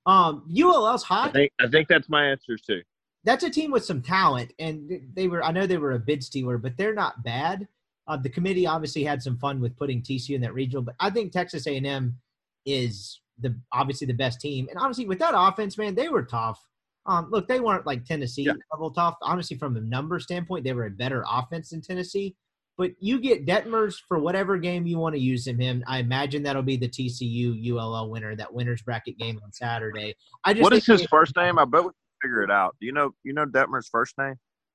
Um, 0.06 0.44
ULL's 0.48 1.02
I 1.04 1.06
hot. 1.06 1.32
think 1.32 1.52
I 1.60 1.66
think 1.68 1.88
that's 1.88 2.08
my 2.08 2.26
answer 2.26 2.56
too. 2.56 2.82
That's 3.26 3.44
a 3.44 3.50
team 3.50 3.72
with 3.72 3.84
some 3.84 4.00
talent, 4.00 4.52
and 4.58 5.00
they 5.14 5.26
were. 5.28 5.42
I 5.44 5.50
know 5.50 5.66
they 5.66 5.76
were 5.78 5.92
a 5.92 5.98
bid 5.98 6.22
stealer, 6.22 6.56
but 6.58 6.76
they're 6.78 6.94
not 6.94 7.22
bad. 7.24 7.66
Uh, 8.08 8.16
the 8.16 8.30
committee 8.30 8.66
obviously 8.66 9.02
had 9.02 9.20
some 9.20 9.36
fun 9.36 9.60
with 9.60 9.76
putting 9.76 10.00
TCU 10.00 10.36
in 10.36 10.40
that 10.42 10.54
regional, 10.54 10.82
but 10.82 10.94
I 11.00 11.10
think 11.10 11.32
Texas 11.32 11.66
A&M 11.66 12.16
is 12.64 13.20
the 13.40 13.54
obviously 13.72 14.06
the 14.06 14.14
best 14.14 14.40
team, 14.40 14.68
and 14.70 14.78
honestly, 14.78 15.06
with 15.06 15.18
that 15.18 15.34
offense, 15.36 15.76
man, 15.76 15.94
they 15.94 16.08
were 16.08 16.22
tough. 16.22 16.64
Um, 17.06 17.28
look, 17.30 17.46
they 17.46 17.60
weren't 17.60 17.86
like 17.86 18.04
Tennessee 18.04 18.42
Yeah. 18.44 18.54
level 18.72 18.90
tough. 18.90 19.16
Honestly, 19.22 19.56
from 19.56 19.76
a 19.76 19.80
number 19.80 20.18
standpoint, 20.18 20.64
they 20.64 20.72
were 20.72 20.86
a 20.86 20.90
better 20.90 21.24
offense 21.28 21.70
than 21.70 21.80
Tennessee. 21.80 22.34
But 22.78 22.92
you 23.00 23.20
get 23.20 23.46
Dettmers 23.46 23.96
for 24.06 24.18
whatever 24.18 24.58
game 24.58 24.86
you 24.86 24.98
want 24.98 25.14
to 25.14 25.20
use 25.20 25.46
him 25.46 25.60
in. 25.60 25.82
I 25.86 25.98
imagine 25.98 26.42
that'll 26.42 26.62
be 26.62 26.76
the 26.76 26.88
TCU 26.88 27.54
ULL 27.72 28.10
winner, 28.10 28.36
that 28.36 28.52
winners 28.52 28.82
bracket 28.82 29.16
game 29.18 29.40
on 29.42 29.52
Saturday. 29.52 30.14
I 30.44 30.52
just 30.52 30.62
What 30.62 30.74
is 30.74 30.84
his 30.84 31.06
first 31.06 31.34
name? 31.36 31.58
I 31.58 31.64
bet 31.64 31.84
figure 32.22 32.42
it 32.42 32.50
out. 32.50 32.76
Do 32.80 32.86
you 32.86 32.92
know 32.92 33.12
you 33.24 33.32
know 33.32 33.44
Dettmer's 33.46 33.88
first 33.88 34.14
name? 34.18 34.34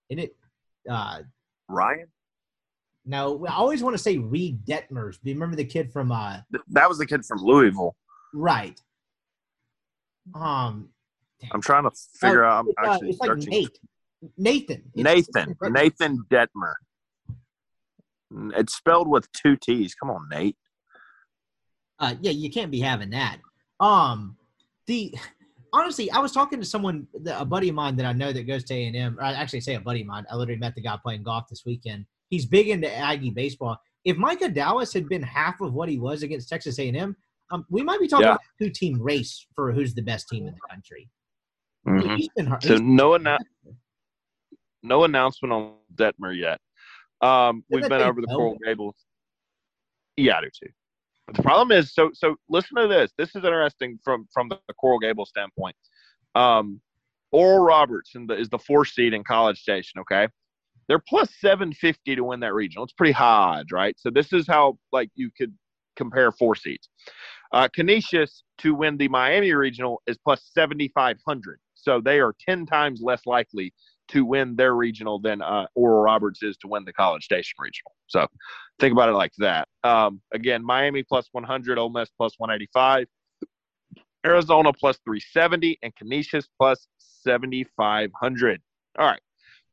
In 0.10 0.20
it, 0.20 0.36
uh, 0.90 1.20
Ryan? 1.70 2.08
no, 3.06 3.46
I 3.48 3.54
always 3.54 3.82
want 3.84 3.96
to 3.96 4.02
say 4.02 4.18
Reid 4.18 4.66
Detmers. 4.66 5.14
Do 5.24 5.30
you 5.30 5.34
remember 5.36 5.56
the 5.56 5.66
kid 5.66 5.92
from 5.92 6.12
uh, 6.12 6.38
That 6.70 6.88
was 6.90 6.98
the 7.00 7.06
kid 7.06 7.26
from 7.26 7.40
Louisville. 7.40 7.96
right? 8.34 8.80
Um, 10.36 10.90
I'm 11.52 11.62
trying 11.62 11.84
to 11.84 11.92
figure 12.20 12.46
Oh, 12.46 12.50
out. 12.50 12.66
I'm 12.84 13.00
it's, 13.08 13.22
uh, 13.22 13.32
actually 13.32 13.32
like. 13.38 13.48
Nate, 13.48 13.80
Nathan, 14.38 14.84
Nathan. 14.96 15.52
it's- 15.52 15.72
Nathan 15.72 16.24
Dettmer. 16.30 16.74
It's 18.56 18.76
spelled 18.76 19.08
with 19.10 19.28
two 19.34 19.58
T's. 19.58 19.96
Come 19.96 20.10
on, 20.12 20.28
Nate. 20.30 20.56
Uh, 22.00 22.16
yeah, 22.22 22.32
you 22.32 22.50
can't 22.52 22.72
be 22.72 22.80
having 22.80 23.10
that. 23.12 23.38
Um, 23.80 24.38
the 24.88 25.14
honestly, 25.74 26.10
I 26.12 26.20
was 26.20 26.32
talking 26.32 26.60
to 26.60 26.66
someone, 26.66 27.08
a 27.28 27.46
buddy 27.46 27.70
of 27.70 27.76
mine 27.76 27.96
that 27.98 28.06
I 28.06 28.14
know 28.14 28.32
that 28.34 28.44
goes 28.44 28.64
to 28.66 28.74
A 28.74 28.86
and 28.88 28.96
M. 28.96 29.18
Or 29.20 29.24
I 29.24 29.34
actually 29.34 29.62
say 29.62 29.76
a 29.76 29.80
buddy 29.80 30.02
of 30.02 30.08
mine. 30.08 30.26
I 30.30 30.36
literally 30.36 30.60
met 30.60 30.76
the 30.76 30.82
guy 30.82 30.98
playing 31.02 31.24
golf 31.24 31.46
this 31.50 31.64
weekend. 31.66 32.06
He's 32.30 32.46
big 32.46 32.70
into 32.70 32.94
Aggie 32.94 33.30
baseball. 33.32 33.78
If 34.06 34.18
Micah 34.18 34.50
Dallas 34.50 34.94
had 34.94 35.08
been 35.08 35.22
half 35.24 35.62
of 35.62 35.74
what 35.74 35.90
he 35.90 36.00
was 36.00 36.24
against 36.24 36.50
Texas 36.50 36.80
A 36.80 36.88
and 36.88 36.98
M, 36.98 37.16
um, 37.52 37.66
we 37.70 37.84
might 37.84 38.00
be 38.00 38.08
talking 38.08 38.26
Yeah. 38.26 38.34
about 38.34 38.42
a 38.60 38.64
two-team 38.64 39.02
race 39.02 39.46
for 39.56 39.72
who's 39.72 39.94
the 39.94 40.02
best 40.02 40.28
team 40.30 40.48
in 40.48 40.54
the 40.54 40.60
country. 40.70 41.10
Mhm. 41.88 42.18
He's 42.18 42.30
been. 42.36 42.56
So 42.62 42.78
no 42.78 43.12
annou- 43.12 43.38
no 44.84 45.04
announcement 45.04 45.52
on 45.54 45.76
Dettmer 45.94 46.36
yet. 46.38 46.60
Um, 47.22 47.64
we've 47.70 47.88
been 47.88 48.02
over 48.02 48.22
the 48.22 48.28
Coral? 48.28 48.58
Gables. 48.66 48.96
Yeah, 50.18 50.38
I 50.38 50.42
do 50.42 50.50
too. 50.50 50.72
The 51.34 51.44
problem 51.44 51.78
is, 51.78 51.94
so 51.94 52.12
so 52.14 52.36
listen 52.50 52.78
to 52.78 52.88
this. 52.88 53.12
This 53.18 53.30
is 53.30 53.44
interesting 53.44 54.00
from 54.04 54.28
from 54.34 54.50
the 54.50 54.60
Coral 54.80 55.00
Gables 55.00 55.30
standpoint. 55.30 55.76
Um, 56.36 56.82
Oral 57.32 57.64
Roberts 57.64 58.12
the, 58.14 58.38
is 58.38 58.50
the 58.50 58.60
four 58.60 58.86
seed 58.86 59.14
in 59.14 59.24
College 59.24 59.60
Station. 59.60 60.02
Okay, 60.02 60.28
they're 60.88 61.00
plus 61.00 61.30
seven 61.40 61.74
fifty 61.74 62.16
to 62.16 62.24
win 62.24 62.42
that 62.42 62.54
regional. 62.54 62.84
It's 62.84 62.94
pretty 62.94 63.14
high 63.14 63.60
odds, 63.60 63.72
right? 63.72 63.96
So 63.98 64.10
this 64.10 64.34
is 64.34 64.46
how 64.48 64.78
like 64.92 65.10
you 65.16 65.30
could 65.38 65.54
compare 65.96 66.32
four 66.32 66.56
seeds. 66.56 66.90
Uh, 67.54 67.68
Canisius 67.74 68.44
to 68.60 68.74
win 68.74 68.98
the 68.98 69.08
Miami 69.08 69.54
regional 69.54 70.02
is 70.08 70.18
plus 70.18 70.50
seventy 70.54 70.90
five 70.90 71.18
hundred. 71.26 71.60
So 71.76 72.02
they 72.02 72.20
are 72.20 72.36
ten 72.40 72.66
times 72.66 73.02
less 73.02 73.26
likely 73.26 73.74
to 74.12 74.26
win 74.26 74.56
their 74.56 74.76
regional 74.76 75.20
than 75.20 75.42
uh, 75.42 75.66
Oral 75.76 76.02
Roberts 76.02 76.44
is 76.44 76.58
to 76.58 76.68
win 76.68 76.84
the 76.86 76.94
College 76.94 77.24
Station 77.24 77.56
regional. 77.60 77.94
So 78.08 78.28
think 78.80 78.92
about 78.92 79.10
it 79.10 79.14
like 79.14 79.34
that. 79.38 79.68
Um, 79.84 80.22
again, 80.34 80.64
Miami 80.64 81.04
plus 81.04 81.30
100, 81.32 81.78
Ole 81.78 81.90
Miss 81.90 82.10
plus 82.18 82.34
185, 82.38 83.08
Arizona 84.26 84.74
plus 84.74 84.98
370, 85.06 85.80
and 85.82 85.96
Canisius 85.96 86.48
plus 86.60 86.88
7,500. 86.98 88.62
All 89.00 89.06
right. 89.06 89.22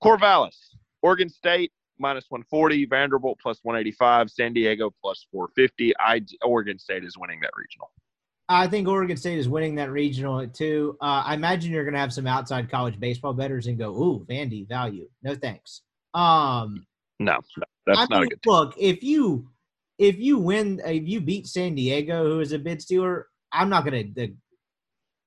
Corvallis, 0.02 0.56
Oregon 1.02 1.28
State 1.28 1.72
minus 1.98 2.26
140, 2.28 2.86
Vanderbilt 2.86 3.38
plus 3.42 3.58
185, 3.62 4.30
San 4.30 4.52
Diego 4.52 4.92
plus 5.02 5.26
450. 5.32 5.94
I, 5.98 6.22
Oregon 6.44 6.78
State 6.78 7.04
is 7.04 7.16
winning 7.18 7.40
that 7.40 7.50
regional. 7.56 7.90
I 8.48 8.66
think 8.66 8.88
Oregon 8.88 9.16
State 9.16 9.38
is 9.38 9.48
winning 9.48 9.74
that 9.74 9.90
regional 9.90 10.46
too. 10.48 10.96
Uh, 11.00 11.22
I 11.26 11.34
imagine 11.34 11.70
you're 11.72 11.84
going 11.84 11.94
to 11.94 12.00
have 12.00 12.12
some 12.14 12.26
outside 12.26 12.70
college 12.70 12.98
baseball 12.98 13.34
bettors 13.34 13.66
and 13.66 13.78
go, 13.78 13.90
"Ooh, 13.90 14.26
Vandy 14.28 14.66
value." 14.66 15.08
No 15.22 15.34
thanks. 15.34 15.82
Um, 16.14 16.86
No, 17.18 17.38
that's 17.86 17.98
I 18.00 18.06
not 18.08 18.12
a 18.12 18.20
mean, 18.20 18.28
good 18.30 18.42
team. 18.42 18.52
look. 18.52 18.74
If 18.78 19.02
you 19.02 19.50
if 19.98 20.16
you 20.18 20.38
win, 20.38 20.80
if 20.84 21.06
you 21.06 21.20
beat 21.20 21.46
San 21.46 21.74
Diego, 21.74 22.24
who 22.24 22.40
is 22.40 22.52
a 22.52 22.58
bid 22.58 22.80
stealer, 22.80 23.26
I'm 23.52 23.68
not 23.68 23.84
going 23.84 24.14
to. 24.14 24.32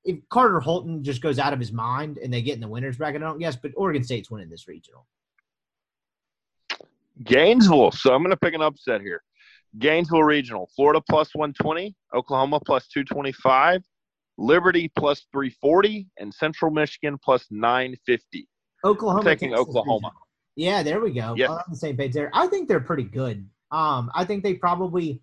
If 0.04 0.18
Carter 0.30 0.60
Holton 0.60 1.04
just 1.04 1.22
goes 1.22 1.38
out 1.38 1.54
of 1.54 1.60
his 1.60 1.72
mind 1.72 2.18
and 2.18 2.34
they 2.34 2.42
get 2.42 2.56
in 2.56 2.60
the 2.62 2.68
winners 2.68 2.98
bracket, 2.98 3.22
I 3.22 3.26
don't 3.26 3.38
guess. 3.38 3.56
But 3.56 3.74
Oregon 3.78 4.04
State's 4.04 4.32
winning 4.32 4.50
this 4.50 4.68
regional. 4.68 5.06
Gainesville. 7.24 7.92
So 7.92 8.14
I'm 8.14 8.22
going 8.24 8.32
to 8.32 8.38
pick 8.38 8.54
an 8.56 8.62
upset 8.62 9.02
here. 9.02 9.22
Gainesville 9.78 10.24
Regional, 10.24 10.70
Florida 10.76 11.02
plus 11.08 11.34
120, 11.36 11.96
Oklahoma 12.16 12.60
plus 12.66 12.88
225, 12.88 13.84
Liberty 14.38 14.92
plus 14.98 15.26
340, 15.32 16.08
and 16.18 16.34
Central 16.34 16.72
Michigan 16.72 17.18
plus 17.24 17.46
950. 17.52 18.48
Oklahoma 18.84 19.20
I'm 19.20 19.26
taking 19.26 19.50
Texas 19.52 19.68
Oklahoma. 19.68 20.08
Regional. 20.08 20.12
Yeah, 20.56 20.84
there 20.84 21.00
we 21.00 21.12
go. 21.12 21.36
Yes. 21.38 21.50
We're 21.50 21.56
on 21.56 21.64
the 21.70 21.78
same 21.78 21.98
page 21.98 22.14
there. 22.14 22.30
I 22.34 22.48
think 22.48 22.68
they're 22.68 22.80
pretty 22.80 23.04
good. 23.04 23.48
Um, 23.72 24.12
I 24.14 24.26
think 24.26 24.44
they 24.44 24.56
probably. 24.56 25.22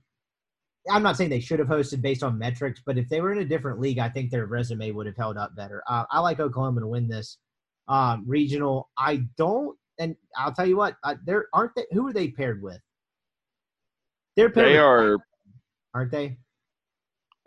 I'm 0.91 1.03
not 1.03 1.19
saying 1.19 1.29
they 1.29 1.41
should 1.41 1.59
have 1.59 1.69
hosted 1.69 2.01
based 2.01 2.23
on 2.23 2.39
metrics, 2.39 2.81
but 2.87 2.97
if 2.97 3.11
they 3.11 3.21
were 3.21 3.33
in 3.33 3.39
a 3.39 3.45
different 3.45 3.79
league, 3.79 3.99
I 3.99 4.09
think 4.09 4.31
their 4.31 4.47
resume 4.47 4.91
would 4.93 5.07
have 5.07 5.17
held 5.17 5.37
up 5.37 5.55
better. 5.55 5.83
Uh, 5.87 6.05
I 6.11 6.21
like 6.21 6.41
Oklahoma 6.41 6.81
to 6.81 6.87
win 6.87 7.09
this 7.09 7.37
um, 7.89 8.25
regional. 8.27 8.89
I 8.97 9.25
don't, 9.37 9.77
and 9.99 10.17
I'll 10.37 10.53
tell 10.53 10.67
you 10.67 10.77
what, 10.77 10.97
uh, 11.05 11.17
there 11.27 11.47
aren't 11.53 11.75
they. 11.77 11.85
Who 11.93 12.07
are 12.09 12.13
they 12.13 12.29
paired 12.29 12.63
with? 12.63 12.81
They're 14.37 14.49
paired. 14.49 14.69
They 14.69 14.73
with, 14.73 14.81
are 14.81 15.19
aren't 15.95 16.13
they? 16.13 16.39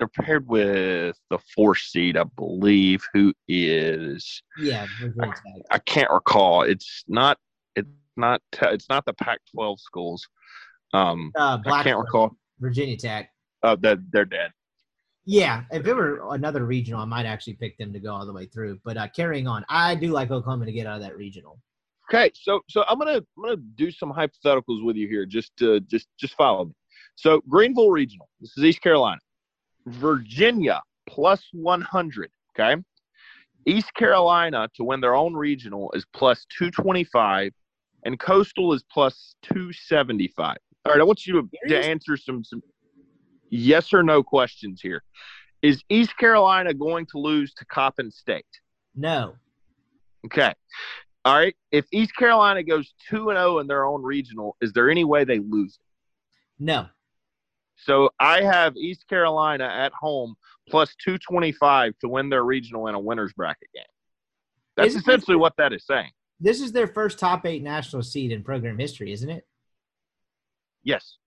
They're 0.01 0.25
paired 0.25 0.47
with 0.47 1.15
the 1.29 1.37
four 1.55 1.75
seed, 1.75 2.17
I 2.17 2.23
believe, 2.35 3.07
who 3.13 3.33
is 3.47 4.41
Yeah, 4.57 4.87
Virginia 4.99 5.27
Tech. 5.27 5.63
I 5.69 5.77
can't 5.77 6.09
recall. 6.09 6.63
It's 6.63 7.03
not 7.07 7.37
it's 7.75 7.87
not 8.17 8.41
it's 8.63 8.89
not 8.89 9.05
the 9.05 9.13
Pac-12 9.13 9.79
schools. 9.79 10.27
Um, 10.93 11.31
Uh, 11.35 11.59
I 11.67 11.83
can't 11.83 11.99
recall. 11.99 12.35
Virginia 12.59 12.97
Tech. 12.97 13.29
Oh, 13.63 13.69
Uh, 13.69 13.75
that 13.81 13.99
they're 14.11 14.25
dead. 14.25 14.51
Yeah, 15.25 15.65
if 15.71 15.85
it 15.85 15.93
were 15.93 16.33
another 16.33 16.65
regional, 16.65 16.99
I 16.99 17.05
might 17.05 17.27
actually 17.27 17.53
pick 17.53 17.77
them 17.77 17.93
to 17.93 17.99
go 17.99 18.11
all 18.11 18.25
the 18.25 18.33
way 18.33 18.47
through. 18.47 18.79
But 18.83 18.97
uh, 18.97 19.07
carrying 19.15 19.47
on, 19.47 19.63
I 19.69 19.93
do 19.93 20.07
like 20.07 20.31
Oklahoma 20.31 20.65
to 20.65 20.71
get 20.71 20.87
out 20.87 20.95
of 20.95 21.03
that 21.03 21.15
regional. 21.15 21.59
Okay, 22.09 22.31
so 22.33 22.61
so 22.67 22.83
I'm 22.89 22.97
gonna 22.97 23.17
I'm 23.17 23.43
gonna 23.43 23.57
do 23.75 23.91
some 23.91 24.11
hypotheticals 24.11 24.83
with 24.83 24.95
you 24.95 25.07
here. 25.07 25.27
Just 25.27 25.55
to 25.57 25.79
just 25.81 26.07
just 26.19 26.33
follow 26.33 26.65
me. 26.65 26.73
So 27.15 27.41
Greenville 27.47 27.91
Regional. 27.91 28.27
This 28.39 28.57
is 28.57 28.63
East 28.63 28.81
Carolina. 28.81 29.21
Virginia 29.85 30.81
plus 31.07 31.43
100. 31.53 32.31
Okay. 32.57 32.81
East 33.65 33.93
Carolina 33.93 34.69
to 34.75 34.83
win 34.83 35.01
their 35.01 35.15
own 35.15 35.33
regional 35.33 35.91
is 35.93 36.05
plus 36.13 36.45
225, 36.57 37.53
and 38.05 38.19
Coastal 38.19 38.73
is 38.73 38.83
plus 38.91 39.35
275. 39.43 40.57
All 40.83 40.91
right, 40.91 40.99
I 40.99 41.03
want 41.03 41.27
you 41.27 41.33
to, 41.33 41.67
to 41.67 41.77
answer 41.77 42.17
some 42.17 42.43
some 42.43 42.63
yes 43.49 43.93
or 43.93 44.01
no 44.01 44.23
questions 44.23 44.81
here. 44.81 45.03
Is 45.61 45.83
East 45.89 46.17
Carolina 46.17 46.73
going 46.73 47.05
to 47.11 47.19
lose 47.19 47.53
to 47.55 47.65
Coppin 47.65 48.09
State? 48.09 48.45
No, 48.95 49.35
Okay. 50.25 50.53
All 51.23 51.35
right. 51.35 51.55
If 51.71 51.85
East 51.91 52.15
Carolina 52.15 52.63
goes 52.63 52.93
2 53.09 53.29
and 53.29 53.37
0 53.37 53.59
in 53.59 53.67
their 53.67 53.85
own 53.85 54.01
regional, 54.03 54.55
is 54.61 54.73
there 54.73 54.89
any 54.89 55.03
way 55.03 55.23
they 55.23 55.39
lose? 55.39 55.77
no, 56.59 56.87
So 57.83 58.09
I 58.19 58.41
have 58.43 58.75
East 58.77 59.07
Carolina 59.07 59.65
at 59.65 59.91
home 59.93 60.35
plus 60.69 60.93
225 61.03 61.93
to 61.99 62.07
win 62.07 62.29
their 62.29 62.43
regional 62.43 62.87
in 62.87 62.95
a 62.95 62.99
winner's 62.99 63.33
bracket 63.33 63.69
game. 63.73 63.83
That's 64.77 64.89
Isn't 64.89 64.99
this- 64.99 65.07
essentially 65.07 65.37
what 65.37 65.55
that 65.57 65.73
is 65.73 65.85
saying. 65.85 66.11
this 66.39 66.61
is 66.61 66.71
their 66.71 66.87
first 66.87 67.19
top 67.19 67.45
eight 67.45 67.61
national 67.63 68.03
seed 68.03 68.31
in 68.31 68.43
program 68.43 68.77
history, 68.79 69.11
isn't 69.11 69.29
it? 69.29 69.45
Yes. 70.83 71.17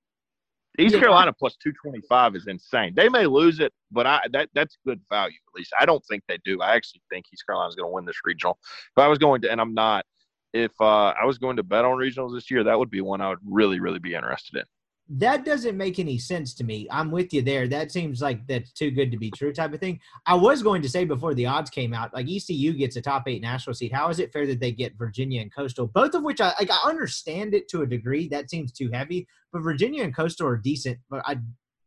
East 0.79 0.95
Yeah. 0.95 1.01
Carolina 1.03 1.33
plus 1.33 1.57
225 1.57 2.35
is 2.35 2.47
insane. 2.49 2.95
They 2.97 3.09
may 3.09 3.27
lose 3.27 3.61
it, 3.61 3.73
but 3.93 4.07
I 4.07 4.21
that 4.33 4.49
that's 4.55 4.77
good 4.85 5.01
value 5.09 5.37
at 5.49 5.55
least. 5.57 5.73
I 5.79 5.87
don't 5.87 6.05
think 6.07 6.25
they 6.29 6.39
do. 6.45 6.61
I 6.61 6.75
actually 6.75 7.03
think 7.11 7.27
East 7.33 7.45
Carolina's 7.47 7.77
going 7.77 7.89
to 7.89 7.93
win 7.95 8.05
this 8.05 8.19
regional. 8.25 8.59
If 8.97 8.99
I 8.99 9.07
was 9.07 9.19
going 9.19 9.43
to, 9.43 9.51
and 9.53 9.61
I'm 9.61 9.73
not, 9.75 10.05
if 10.53 10.73
uh, 10.81 11.13
I 11.21 11.25
was 11.27 11.39
going 11.39 11.57
to 11.59 11.63
bet 11.63 11.85
on 11.85 11.97
regionals 11.97 12.35
this 12.35 12.51
year, 12.51 12.65
that 12.65 12.77
would 12.77 12.91
be 12.91 13.01
one 13.01 13.21
I 13.21 13.29
would 13.29 13.39
really, 13.49 13.79
really 13.79 14.01
be 14.01 14.15
interested 14.15 14.57
in. 14.57 14.65
That 15.11 15.45
doesn't 15.45 15.77
make 15.77 15.99
any 15.99 16.19
sense 16.19 16.55
to 16.55 16.65
me. 16.65 16.89
I'm 16.91 17.11
with 17.11 17.35
you 17.35 17.43
there. 17.43 17.69
That 17.69 17.93
seems 17.93 18.23
like 18.23 18.47
that's 18.47 18.73
too 18.73 18.91
good 18.91 19.11
to 19.11 19.19
be 19.19 19.31
true 19.31 19.53
type 19.53 19.75
of 19.75 19.81
thing. 19.81 20.01
I 20.25 20.35
was 20.35 20.63
going 20.63 20.81
to 20.81 20.89
say 20.89 21.05
before 21.05 21.35
the 21.35 21.45
odds 21.45 21.69
came 21.69 21.93
out, 21.93 22.15
like 22.15 22.27
ECU 22.27 22.73
gets 22.73 22.97
a 22.97 23.03
top 23.03 23.29
eight 23.29 23.43
national 23.43 23.75
seed. 23.75 23.93
How 23.93 24.09
is 24.09 24.19
it 24.19 24.33
fair 24.33 24.47
that 24.47 24.61
they 24.61 24.73
get 24.73 24.97
Virginia 24.97 25.43
and 25.43 25.55
Coastal, 25.55 25.89
both 25.89 26.15
of 26.15 26.23
which 26.23 26.41
I 26.41 26.55
like? 26.59 26.71
I 26.71 26.89
understand 26.89 27.55
it 27.55 27.69
to 27.69 27.83
a 27.83 27.87
degree. 27.87 28.29
That 28.29 28.49
seems 28.49 28.73
too 28.73 28.91
heavy, 28.93 29.27
but 29.53 29.61
Virginia 29.61 30.05
and 30.05 30.17
Coastal 30.17 30.47
are 30.47 30.57
decent. 30.57 30.99
But 31.11 31.23
I, 31.27 31.37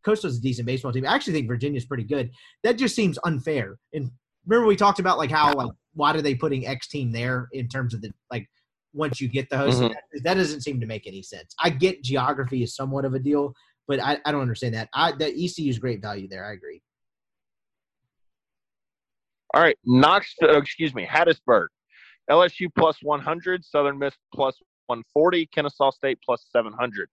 Coastal's 0.03 0.37
a 0.37 0.41
decent 0.41 0.67
baseball 0.67 0.91
team. 0.91 1.05
I 1.05 1.15
actually 1.15 1.33
think 1.33 1.47
Virginia's 1.47 1.85
pretty 1.85 2.03
good. 2.03 2.29
That 2.63 2.77
just 2.77 2.95
seems 2.95 3.17
unfair. 3.23 3.79
And 3.93 4.11
remember 4.45 4.67
we 4.67 4.75
talked 4.75 4.99
about 4.99 5.17
like 5.17 5.31
how 5.31 5.53
like 5.53 5.71
why 5.93 6.13
are 6.13 6.21
they 6.21 6.35
putting 6.35 6.67
X 6.67 6.87
team 6.87 7.11
there 7.11 7.49
in 7.51 7.67
terms 7.67 7.93
of 7.93 8.01
the 8.01 8.11
like 8.31 8.47
once 8.97 9.21
you 9.21 9.27
get 9.29 9.49
the 9.49 9.57
host 9.57 9.79
Mhm. 9.81 9.93
that 10.23 10.33
doesn't 10.33 10.61
seem 10.61 10.79
to 10.81 10.87
make 10.87 11.07
any 11.07 11.21
sense. 11.21 11.55
I 11.63 11.69
get 11.69 12.03
geography 12.03 12.63
is 12.63 12.75
somewhat 12.75 13.05
of 13.05 13.13
a 13.13 13.19
deal, 13.19 13.53
but 13.87 13.99
I, 13.99 14.19
I 14.25 14.31
don't 14.31 14.41
understand 14.41 14.73
that. 14.75 14.89
I 14.93 15.11
that 15.13 15.33
ECU 15.37 15.69
is 15.69 15.79
great 15.79 16.01
value 16.01 16.27
there. 16.27 16.45
I 16.45 16.53
agree. 16.53 16.81
All 19.53 19.61
right, 19.61 19.77
Knoxville, 19.85 20.49
oh, 20.51 20.57
excuse 20.57 20.93
me, 20.93 21.05
Hattiesburg, 21.05 21.67
LSU 22.29 22.67
plus 22.77 22.97
100, 23.01 23.63
Southern 23.63 23.97
Miss 23.97 24.13
plus 24.33 24.59
140, 24.87 25.45
Kennesaw 25.47 25.91
State 25.91 26.19
plus 26.25 26.45
700. 26.51 27.09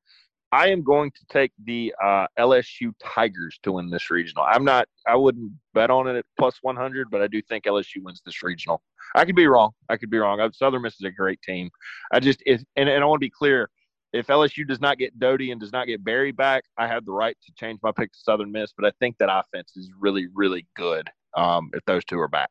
I 0.55 0.69
am 0.69 0.85
going 0.85 1.11
to 1.11 1.27
take 1.33 1.51
the 1.65 1.93
uh, 2.01 2.29
LSU 2.39 2.93
Tigers 3.03 3.59
to 3.65 3.73
win 3.73 3.91
this 3.91 4.09
regional. 4.09 4.45
I'm 4.45 4.65
not, 4.65 4.87
I 5.05 5.17
wouldn't 5.17 5.51
bet 5.75 5.91
on 5.91 6.07
it 6.07 6.15
at 6.15 6.25
plus 6.39 6.59
100, 6.63 7.11
but 7.11 7.21
I 7.21 7.27
do 7.27 7.43
think 7.43 7.65
LSU 7.65 8.05
wins 8.05 8.23
this 8.25 8.41
regional. 8.41 8.81
I 9.17 9.25
could 9.25 9.35
be 9.35 9.49
wrong. 9.49 9.73
I 9.89 9.97
could 9.97 10.11
be 10.11 10.19
wrong. 10.19 10.49
Southern 10.53 10.83
Miss 10.83 10.95
is 10.95 11.07
a 11.07 11.11
great 11.11 11.43
team. 11.43 11.71
I 12.13 12.21
just, 12.21 12.41
if, 12.47 12.63
and, 12.77 12.89
and 12.89 13.03
I 13.03 13.07
want 13.07 13.19
to 13.21 13.27
be 13.27 13.33
clear, 13.37 13.69
if 14.13 14.29
LSU 14.29 14.65
does 14.65 14.81
not 14.81 14.97
get 14.97 15.19
Doughty 15.19 15.51
and 15.51 15.61
does 15.61 15.73
not 15.73 15.89
get 15.89 16.05
Berry 16.05 16.31
back, 16.31 16.63
I 16.79 16.87
have 16.87 17.05
the 17.05 17.11
right 17.11 17.37
to 17.47 17.53
change 17.59 17.81
my 17.83 17.91
pick 17.91 18.13
to 18.13 18.19
Southern 18.21 18.53
Miss, 18.53 18.73
but 18.79 18.87
I 18.87 18.93
think 19.01 19.19
that 19.19 19.37
offense 19.37 19.73
is 19.75 19.91
really, 19.99 20.29
really 20.35 20.69
good 20.77 21.11
um, 21.37 21.71
if 21.73 21.85
those 21.87 22.05
two 22.05 22.21
are 22.21 22.29
back. 22.29 22.51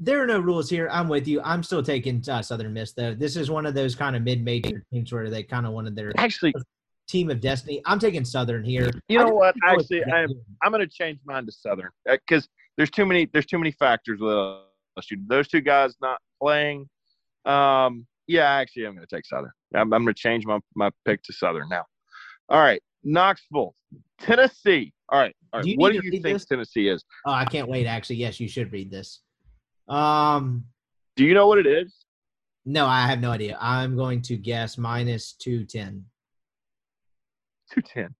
There 0.00 0.22
are 0.22 0.26
no 0.26 0.38
rules 0.38 0.70
here. 0.70 0.88
I'm 0.90 1.08
with 1.08 1.28
you. 1.28 1.42
I'm 1.42 1.62
still 1.62 1.82
taking 1.82 2.24
uh, 2.26 2.40
Southern 2.40 2.72
Miss 2.72 2.94
though. 2.94 3.14
This 3.14 3.36
is 3.36 3.50
one 3.50 3.66
of 3.66 3.74
those 3.74 3.94
kind 3.94 4.16
of 4.16 4.22
mid-major 4.22 4.84
teams 4.90 5.12
where 5.12 5.28
they 5.28 5.42
kind 5.42 5.66
of 5.66 5.72
wanted 5.72 5.94
their 5.96 6.12
Actually, 6.16 6.54
team 7.08 7.30
of 7.30 7.40
destiny. 7.40 7.82
I'm 7.86 7.98
taking 7.98 8.24
Southern 8.24 8.64
here. 8.64 8.90
you 9.08 9.18
know 9.18 9.28
what? 9.28 9.54
Actually, 9.64 10.04
I'm 10.04 10.28
I'm 10.62 10.72
going 10.72 10.86
to 10.86 10.92
change 10.92 11.18
mine 11.24 11.46
to 11.46 11.52
Southern 11.52 11.90
because 12.04 12.48
there's 12.76 12.90
too 12.90 13.06
many 13.06 13.28
there's 13.32 13.46
too 13.46 13.58
many 13.58 13.72
factors 13.72 14.20
with 14.20 14.32
LSU. 14.32 15.16
Those 15.26 15.48
two 15.48 15.60
guys 15.60 15.94
not 16.00 16.18
playing. 16.40 16.88
Um, 17.44 18.06
yeah, 18.26 18.50
actually, 18.50 18.86
I'm 18.86 18.94
going 18.94 19.06
to 19.06 19.16
take 19.16 19.26
Southern. 19.26 19.52
I'm, 19.74 19.92
I'm 19.92 20.04
going 20.04 20.14
to 20.14 20.20
change 20.20 20.46
my 20.46 20.58
my 20.74 20.90
pick 21.04 21.22
to 21.24 21.32
Southern 21.32 21.68
now. 21.68 21.84
All 22.48 22.60
right, 22.60 22.82
Knoxville, 23.04 23.74
Tennessee. 24.20 24.92
All 25.08 25.20
right, 25.20 25.34
all 25.52 25.62
Do 25.62 25.72
What 25.76 25.92
do 25.92 26.00
you 26.02 26.10
think 26.10 26.24
this? 26.24 26.44
Tennessee 26.44 26.88
is? 26.88 27.04
Oh, 27.26 27.32
I 27.32 27.44
can't 27.44 27.68
wait. 27.68 27.86
Actually, 27.86 28.16
yes, 28.16 28.40
you 28.40 28.48
should 28.48 28.72
read 28.72 28.90
this. 28.90 29.20
Um, 29.88 30.64
Do 31.14 31.24
you 31.24 31.34
know 31.34 31.46
what 31.46 31.58
it 31.58 31.66
is? 31.66 31.94
no, 32.68 32.86
I 32.86 33.06
have 33.06 33.20
no 33.20 33.30
idea. 33.30 33.56
I'm 33.60 33.94
going 33.94 34.20
to 34.22 34.36
guess 34.36 34.76
minus 34.76 35.32
two 35.32 35.64
ten. 35.64 36.04
Two 37.72 37.82
ten. 37.82 38.14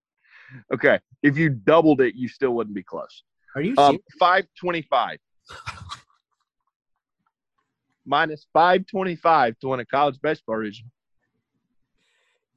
Okay, 0.73 0.98
if 1.23 1.36
you 1.36 1.51
doubled 1.51 2.01
it, 2.01 2.14
you 2.14 2.28
still 2.28 2.52
wouldn't 2.52 2.74
be 2.74 2.82
close. 2.82 3.23
Are 3.55 3.62
you? 3.62 3.74
Um, 3.78 3.98
five 4.18 4.47
twenty-five. 4.59 5.18
Minus 8.06 8.47
five 8.52 8.86
twenty-five 8.86 9.59
to 9.60 9.68
win 9.68 9.81
a 9.81 9.85
college 9.86 10.18
baseball 10.23 10.56
region. 10.56 10.90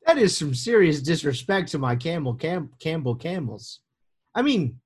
that 0.05 0.17
is 0.17 0.37
some 0.37 0.53
serious 0.53 1.01
disrespect 1.01 1.69
to 1.69 1.79
my 1.79 1.95
Campbell 1.95 2.35
Cam, 2.35 2.71
Campbell 2.79 3.15
Camels. 3.15 3.79
I 4.35 4.43
mean, 4.43 4.79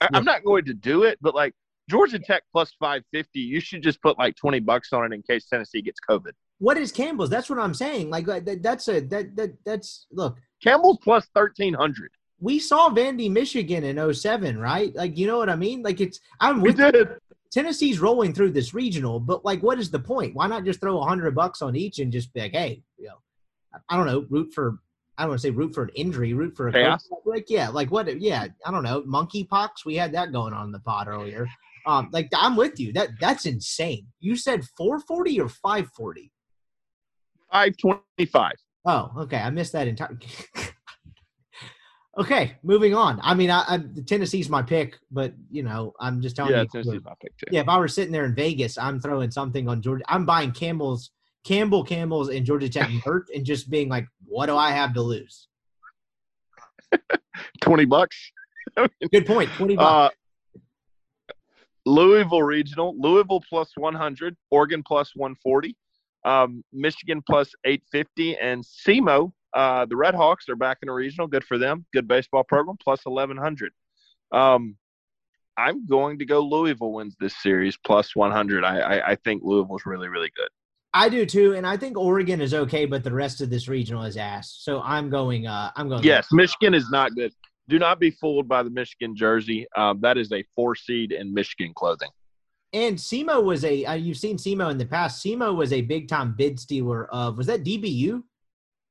I, 0.00 0.08
I'm 0.12 0.24
not 0.24 0.44
going 0.44 0.64
to 0.66 0.74
do 0.74 1.02
it, 1.02 1.18
but 1.20 1.34
like 1.34 1.52
Georgia 1.90 2.18
Tech 2.20 2.42
plus 2.52 2.72
five 2.78 3.02
fifty, 3.12 3.40
you 3.40 3.60
should 3.60 3.82
just 3.82 4.00
put 4.00 4.16
like 4.18 4.36
twenty 4.36 4.60
bucks 4.60 4.92
on 4.92 5.04
it 5.10 5.14
in 5.14 5.22
case 5.22 5.46
Tennessee 5.48 5.82
gets 5.82 5.98
COVID. 6.08 6.32
what 6.58 6.76
is 6.76 6.92
Campbell's? 6.92 7.30
That's 7.30 7.50
what 7.50 7.58
I'm 7.58 7.74
saying. 7.74 8.10
Like 8.10 8.26
that, 8.26 8.62
that's 8.62 8.86
a 8.88 9.00
that 9.00 9.34
that 9.34 9.54
that's 9.64 10.06
look. 10.12 10.38
Campbell's 10.62 10.98
plus 11.02 11.26
thirteen 11.34 11.74
hundred. 11.74 12.10
We 12.40 12.58
saw 12.58 12.88
Vandy, 12.90 13.28
Michigan 13.28 13.82
in 13.82 14.14
07, 14.14 14.58
right? 14.60 14.94
Like, 14.94 15.18
you 15.18 15.26
know 15.26 15.38
what 15.38 15.50
I 15.50 15.56
mean? 15.56 15.82
Like, 15.82 16.00
it's 16.00 16.20
I'm 16.40 16.60
We 16.60 16.70
with 16.70 16.76
did. 16.76 17.08
Tennessee's 17.50 17.98
rolling 17.98 18.32
through 18.32 18.52
this 18.52 18.74
regional, 18.74 19.18
but 19.18 19.44
like, 19.44 19.60
what 19.62 19.80
is 19.80 19.90
the 19.90 19.98
point? 19.98 20.34
Why 20.36 20.46
not 20.46 20.64
just 20.64 20.80
throw 20.80 21.00
a 21.00 21.04
hundred 21.04 21.34
bucks 21.34 21.62
on 21.62 21.74
each 21.74 21.98
and 21.98 22.12
just 22.12 22.32
be 22.32 22.40
like, 22.40 22.52
hey, 22.52 22.82
you 22.96 23.08
know, 23.08 23.16
I 23.88 23.96
don't 23.96 24.06
know, 24.06 24.26
root 24.30 24.52
for. 24.54 24.78
I 25.16 25.22
don't 25.22 25.30
want 25.30 25.40
to 25.40 25.48
say 25.48 25.50
root 25.50 25.74
for 25.74 25.82
an 25.82 25.90
injury, 25.96 26.32
root 26.32 26.56
for 26.56 26.68
a 26.68 26.72
like 27.24 27.46
yeah, 27.48 27.70
like 27.70 27.90
what? 27.90 28.20
Yeah, 28.20 28.46
I 28.64 28.70
don't 28.70 28.84
know, 28.84 29.02
monkeypox. 29.02 29.84
We 29.84 29.96
had 29.96 30.12
that 30.12 30.30
going 30.30 30.52
on 30.52 30.66
in 30.66 30.72
the 30.72 30.78
pod 30.78 31.08
earlier. 31.08 31.48
Um, 31.86 32.08
like 32.12 32.28
I'm 32.36 32.54
with 32.54 32.78
you. 32.78 32.92
That 32.92 33.08
that's 33.18 33.44
insane. 33.46 34.06
You 34.20 34.36
said 34.36 34.64
440 34.76 35.40
or 35.40 35.48
540? 35.48 36.30
Five 37.50 37.76
twenty-five. 37.78 38.54
Oh, 38.84 39.10
okay. 39.18 39.38
I 39.38 39.50
missed 39.50 39.72
that 39.72 39.88
entire. 39.88 40.18
okay, 42.18 42.56
moving 42.62 42.94
on. 42.94 43.20
I 43.22 43.34
mean, 43.34 43.50
I, 43.50 43.64
I 43.68 43.80
Tennessee's 44.06 44.48
my 44.48 44.62
pick, 44.62 44.96
but 45.10 45.34
you 45.50 45.62
know, 45.62 45.92
I'm 46.00 46.20
just 46.20 46.36
telling 46.36 46.52
Yeah, 46.52 46.62
you. 46.62 46.68
Tennessee's 46.68 47.04
my 47.04 47.14
pick 47.20 47.36
too. 47.36 47.46
Yeah, 47.50 47.60
if 47.60 47.68
I 47.68 47.78
were 47.78 47.88
sitting 47.88 48.12
there 48.12 48.24
in 48.24 48.34
Vegas, 48.34 48.78
I'm 48.78 49.00
throwing 49.00 49.30
something 49.30 49.68
on 49.68 49.82
Georgia. 49.82 50.04
I'm 50.08 50.24
buying 50.24 50.52
Campbell's, 50.52 51.10
Campbell 51.44 51.84
Campbell's, 51.84 52.28
and 52.28 52.44
Georgia 52.44 52.68
Tech 52.68 52.90
merch, 53.06 53.28
and 53.34 53.44
just 53.44 53.70
being 53.70 53.88
like, 53.88 54.06
"What 54.26 54.46
do 54.46 54.56
I 54.56 54.70
have 54.70 54.94
to 54.94 55.02
lose?" 55.02 55.48
twenty 57.60 57.84
bucks. 57.84 58.16
Good 59.12 59.26
point. 59.26 59.50
Twenty 59.50 59.76
bucks. 59.76 60.14
Uh, 60.14 60.18
Louisville 61.86 62.42
Regional, 62.42 62.94
Louisville 62.98 63.42
plus 63.48 63.72
100, 63.74 64.36
Oregon 64.50 64.82
plus 64.86 65.12
140, 65.16 65.74
um, 66.24 66.64
Michigan 66.72 67.22
plus 67.26 67.52
850, 67.64 68.36
and 68.38 68.64
SEMO, 68.64 69.32
uh, 69.54 69.86
the 69.86 69.96
Red 69.96 70.14
Hawks 70.14 70.48
are 70.48 70.56
back 70.56 70.78
in 70.82 70.86
the 70.88 70.92
regional. 70.92 71.26
Good 71.26 71.44
for 71.44 71.58
them. 71.58 71.86
Good 71.92 72.08
baseball 72.08 72.44
program, 72.44 72.76
plus 72.82 73.00
1100. 73.04 73.72
Um, 74.32 74.76
I'm 75.56 75.86
going 75.86 76.18
to 76.18 76.24
go 76.24 76.40
Louisville 76.40 76.92
wins 76.92 77.16
this 77.18 77.36
series 77.42 77.76
plus 77.84 78.14
100. 78.14 78.64
I, 78.64 78.78
I, 78.78 79.10
I 79.10 79.14
think 79.16 79.42
Louisville's 79.44 79.86
really, 79.86 80.08
really 80.08 80.30
good. 80.36 80.48
I 80.94 81.08
do 81.08 81.26
too, 81.26 81.54
and 81.54 81.66
I 81.66 81.76
think 81.76 81.98
Oregon 81.98 82.40
is 82.40 82.54
okay, 82.54 82.86
but 82.86 83.04
the 83.04 83.12
rest 83.12 83.40
of 83.40 83.50
this 83.50 83.68
regional 83.68 84.04
is 84.04 84.16
ass. 84.16 84.56
So 84.60 84.80
I'm 84.80 85.10
going. 85.10 85.46
Uh, 85.46 85.70
I'm 85.76 85.88
going. 85.88 86.02
Yes, 86.02 86.28
Michigan 86.32 86.74
is 86.74 86.88
not 86.90 87.14
good. 87.14 87.32
Do 87.68 87.78
not 87.78 88.00
be 88.00 88.10
fooled 88.10 88.48
by 88.48 88.62
the 88.62 88.70
Michigan 88.70 89.14
jersey. 89.14 89.66
Um, 89.76 90.00
that 90.00 90.16
is 90.16 90.32
a 90.32 90.42
four 90.54 90.74
seed 90.74 91.12
in 91.12 91.34
Michigan 91.34 91.72
clothing. 91.74 92.08
And 92.72 92.96
SEMO 92.96 93.42
was 93.42 93.64
a. 93.64 93.84
Uh, 93.84 93.94
you've 93.94 94.18
seen 94.18 94.36
SEMO 94.36 94.70
in 94.70 94.78
the 94.78 94.86
past. 94.86 95.24
SEMO 95.24 95.54
was 95.56 95.72
a 95.72 95.80
big 95.80 96.08
time 96.08 96.34
bid 96.36 96.60
stealer 96.60 97.06
of. 97.06 97.38
Was 97.38 97.46
that 97.46 97.64
DBU, 97.64 98.22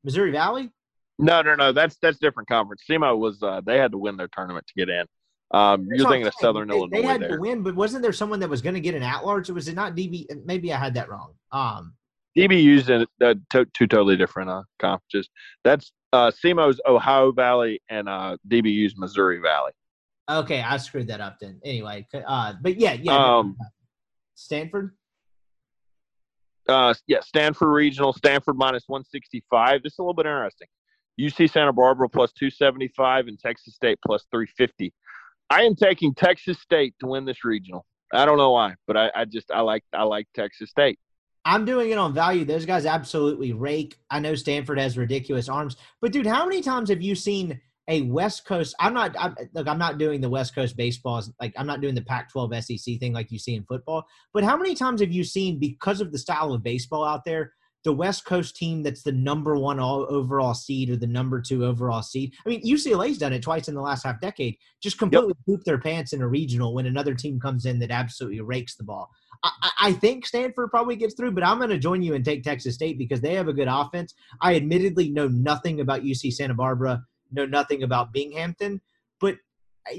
Missouri 0.03 0.31
Valley? 0.31 0.71
No, 1.19 1.41
no, 1.41 1.55
no. 1.55 1.71
That's 1.71 1.97
that's 2.01 2.17
different 2.17 2.49
conference. 2.49 2.83
SEMO 2.89 3.17
was. 3.17 3.41
Uh, 3.41 3.61
they 3.65 3.77
had 3.77 3.91
to 3.91 3.97
win 3.97 4.17
their 4.17 4.29
tournament 4.29 4.65
to 4.67 4.73
get 4.73 4.89
in. 4.89 5.05
Um, 5.51 5.87
you're 5.89 6.09
thinking 6.09 6.27
of 6.27 6.33
Southern 6.39 6.67
they, 6.67 6.75
Illinois. 6.75 7.01
They 7.01 7.07
had 7.07 7.21
there. 7.21 7.35
to 7.35 7.41
win, 7.41 7.63
but 7.63 7.75
wasn't 7.75 8.01
there 8.01 8.13
someone 8.13 8.39
that 8.41 8.49
was 8.49 8.61
going 8.61 8.75
to 8.75 8.81
get 8.81 8.95
an 8.95 9.03
at 9.03 9.25
large? 9.25 9.49
Or 9.49 9.53
was 9.53 9.67
it 9.67 9.75
not 9.75 9.95
DB? 9.95 10.25
Maybe 10.45 10.73
I 10.73 10.77
had 10.77 10.93
that 10.95 11.09
wrong. 11.09 11.33
Um, 11.51 11.93
DBU's 12.37 12.89
in 12.89 13.05
uh, 13.21 13.35
to, 13.51 13.65
two 13.73 13.87
totally 13.87 14.17
different 14.17 14.49
uh, 14.49 14.63
conferences. 14.79 15.29
That's 15.63 15.91
uh, 16.13 16.31
SEMO's 16.31 16.79
Ohio 16.85 17.31
Valley 17.31 17.81
and 17.89 18.09
uh, 18.09 18.37
DBU's 18.47 18.95
Missouri 18.97 19.39
Valley. 19.39 19.71
Okay, 20.29 20.61
I 20.61 20.77
screwed 20.77 21.07
that 21.07 21.21
up 21.21 21.39
then. 21.39 21.59
Anyway, 21.63 22.05
uh, 22.13 22.53
but 22.61 22.79
yeah, 22.79 22.93
yeah. 22.93 23.37
Um, 23.37 23.57
Stanford. 24.35 24.95
Uh, 26.67 26.93
yeah, 27.07 27.21
Stanford 27.21 27.69
Regional, 27.69 28.11
Stanford 28.11 28.57
minus 28.57 28.83
165. 28.87 29.83
This 29.83 29.93
is 29.93 29.99
a 29.99 30.01
little 30.01 30.13
bit 30.13 30.25
interesting. 30.25 30.67
UC 31.19 31.49
Santa 31.49 31.73
Barbara 31.73 32.09
plus 32.09 32.31
275 32.33 33.27
and 33.27 33.39
Texas 33.39 33.75
State 33.75 33.97
plus 34.05 34.25
350. 34.31 34.93
I 35.49 35.63
am 35.63 35.75
taking 35.75 36.13
Texas 36.13 36.59
State 36.59 36.93
to 36.99 37.07
win 37.07 37.25
this 37.25 37.45
regional. 37.45 37.85
I 38.13 38.25
don't 38.25 38.37
know 38.37 38.51
why, 38.51 38.75
but 38.85 38.97
I, 38.97 39.11
I 39.15 39.25
just 39.25 39.51
I 39.51 39.61
like 39.61 39.83
I 39.93 40.03
like 40.03 40.27
Texas 40.33 40.69
State. 40.69 40.99
I'm 41.45 41.63
doing 41.63 41.91
it 41.91 41.97
on 41.97 42.13
value. 42.13 42.43
Those 42.43 42.65
guys 42.65 42.85
absolutely 42.85 43.53
rake. 43.53 43.97
I 44.11 44.19
know 44.19 44.35
Stanford 44.35 44.79
has 44.79 44.97
ridiculous 44.97 45.47
arms, 45.47 45.77
but 46.01 46.11
dude, 46.11 46.27
how 46.27 46.45
many 46.45 46.61
times 46.61 46.89
have 46.89 47.01
you 47.01 47.15
seen 47.15 47.61
a 47.88 48.01
West 48.01 48.45
Coast? 48.45 48.76
I'm 48.80 48.93
not. 48.93 49.15
I'm, 49.19 49.35
look, 49.53 49.68
I'm 49.68 49.77
not 49.77 49.97
doing 49.97 50.22
the 50.22 50.30
West 50.30 50.53
Coast 50.53 50.76
baseballs. 50.76 51.31
Like 51.39 51.53
I'm 51.57 51.68
not 51.68 51.81
doing 51.81 51.95
the 51.95 52.01
Pac-12 52.01 52.64
SEC 52.64 52.99
thing 52.99 53.14
like 53.14 53.31
you 53.31 53.39
see 53.39 53.55
in 53.55 53.64
football. 53.64 54.05
But 54.34 54.43
how 54.43 54.57
many 54.57 54.76
times 54.76 55.01
have 55.01 55.11
you 55.11 55.23
seen 55.23 55.59
because 55.59 56.01
of 56.01 56.11
the 56.11 56.18
style 56.18 56.53
of 56.53 56.64
baseball 56.64 57.03
out 57.03 57.26
there? 57.26 57.53
The 57.84 57.93
West 57.93 58.26
Coast 58.26 58.57
team 58.57 58.84
that's 58.84 59.03
the 59.03 59.14
number 59.14 59.55
one 59.55 59.80
all 59.80 60.05
overall 60.09 60.53
seed 60.53 60.89
or 60.89 60.97
the 60.97 61.07
number 61.07 61.39
two 61.41 61.64
overall 61.64 62.01
seed. 62.01 62.34
I 62.45 62.49
mean, 62.49 62.61
UCLA's 62.64 63.18
done 63.18 63.31
it 63.31 63.41
twice 63.41 63.69
in 63.69 63.76
the 63.76 63.81
last 63.81 64.03
half 64.03 64.19
decade. 64.19 64.57
Just 64.81 64.97
completely 64.97 65.30
yep. 65.30 65.45
poop 65.45 65.64
their 65.64 65.77
pants 65.77 66.11
in 66.11 66.22
a 66.22 66.27
regional 66.27 66.73
when 66.73 66.88
another 66.88 67.14
team 67.14 67.39
comes 67.39 67.65
in 67.65 67.80
that 67.80 67.91
absolutely 67.91 68.41
rakes 68.41 68.76
the 68.76 68.84
ball. 68.84 69.09
I, 69.43 69.72
I 69.80 69.93
think 69.93 70.26
Stanford 70.26 70.69
probably 70.69 70.95
gets 70.95 71.14
through, 71.14 71.31
but 71.31 71.45
I'm 71.45 71.59
going 71.59 71.69
to 71.69 71.77
join 71.77 72.01
you 72.01 72.15
and 72.15 72.26
take 72.26 72.43
Texas 72.43 72.76
State 72.76 72.97
because 72.97 73.22
they 73.22 73.35
have 73.35 73.47
a 73.47 73.53
good 73.53 73.68
offense. 73.69 74.14
I 74.41 74.55
admittedly 74.55 75.09
know 75.09 75.27
nothing 75.27 75.80
about 75.80 76.03
UC 76.03 76.34
Santa 76.34 76.55
Barbara, 76.55 77.03
know 77.31 77.45
nothing 77.45 77.83
about 77.83 78.13
Binghamton, 78.13 78.81
but 79.19 79.37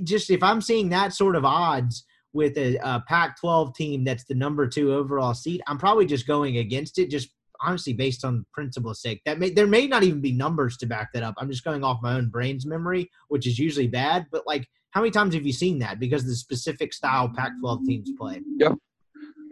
just 0.03 0.31
if 0.31 0.43
I'm 0.43 0.61
seeing 0.61 0.89
that 0.91 1.13
sort 1.13 1.37
of 1.37 1.45
odds 1.45 2.05
with 2.33 2.57
a, 2.59 2.77
a 2.77 3.03
Pac-12 3.09 3.75
team 3.75 4.05
that's 4.05 4.25
the 4.25 4.35
number 4.35 4.67
two 4.67 4.93
overall 4.93 5.35
seed, 5.35 5.63
I'm 5.67 5.79
probably 5.79 6.07
just 6.07 6.27
going 6.27 6.59
against 6.59 6.99
it. 6.99 7.11
Just 7.11 7.31
honestly, 7.61 7.93
based 7.93 8.25
on 8.25 8.45
principle's 8.53 9.01
sake, 9.01 9.23
that 9.25 9.39
may 9.39 9.51
there 9.51 9.67
may 9.67 9.87
not 9.87 10.03
even 10.03 10.21
be 10.21 10.33
numbers 10.33 10.77
to 10.79 10.87
back 10.87 11.13
that 11.15 11.23
up. 11.23 11.35
I'm 11.39 11.51
just 11.51 11.65
going 11.65 11.85
off 11.85 12.03
my 12.03 12.15
own 12.15 12.29
brain's 12.29 12.67
memory, 12.67 13.11
which 13.29 13.47
is 13.47 13.59
usually 13.59 13.89
bad. 13.89 14.27
But 14.31 14.47
like, 14.47 14.69
how 14.91 15.01
many 15.01 15.11
times 15.11 15.35
have 15.35 15.47
you 15.47 15.53
seen 15.53 15.79
that? 15.79 15.99
Because 15.99 16.25
the 16.25 16.35
specific 16.35 16.93
style 16.93 17.31
Pac-12 17.35 17.87
teams 17.87 18.11
play. 18.19 18.41
Yep 18.59 18.79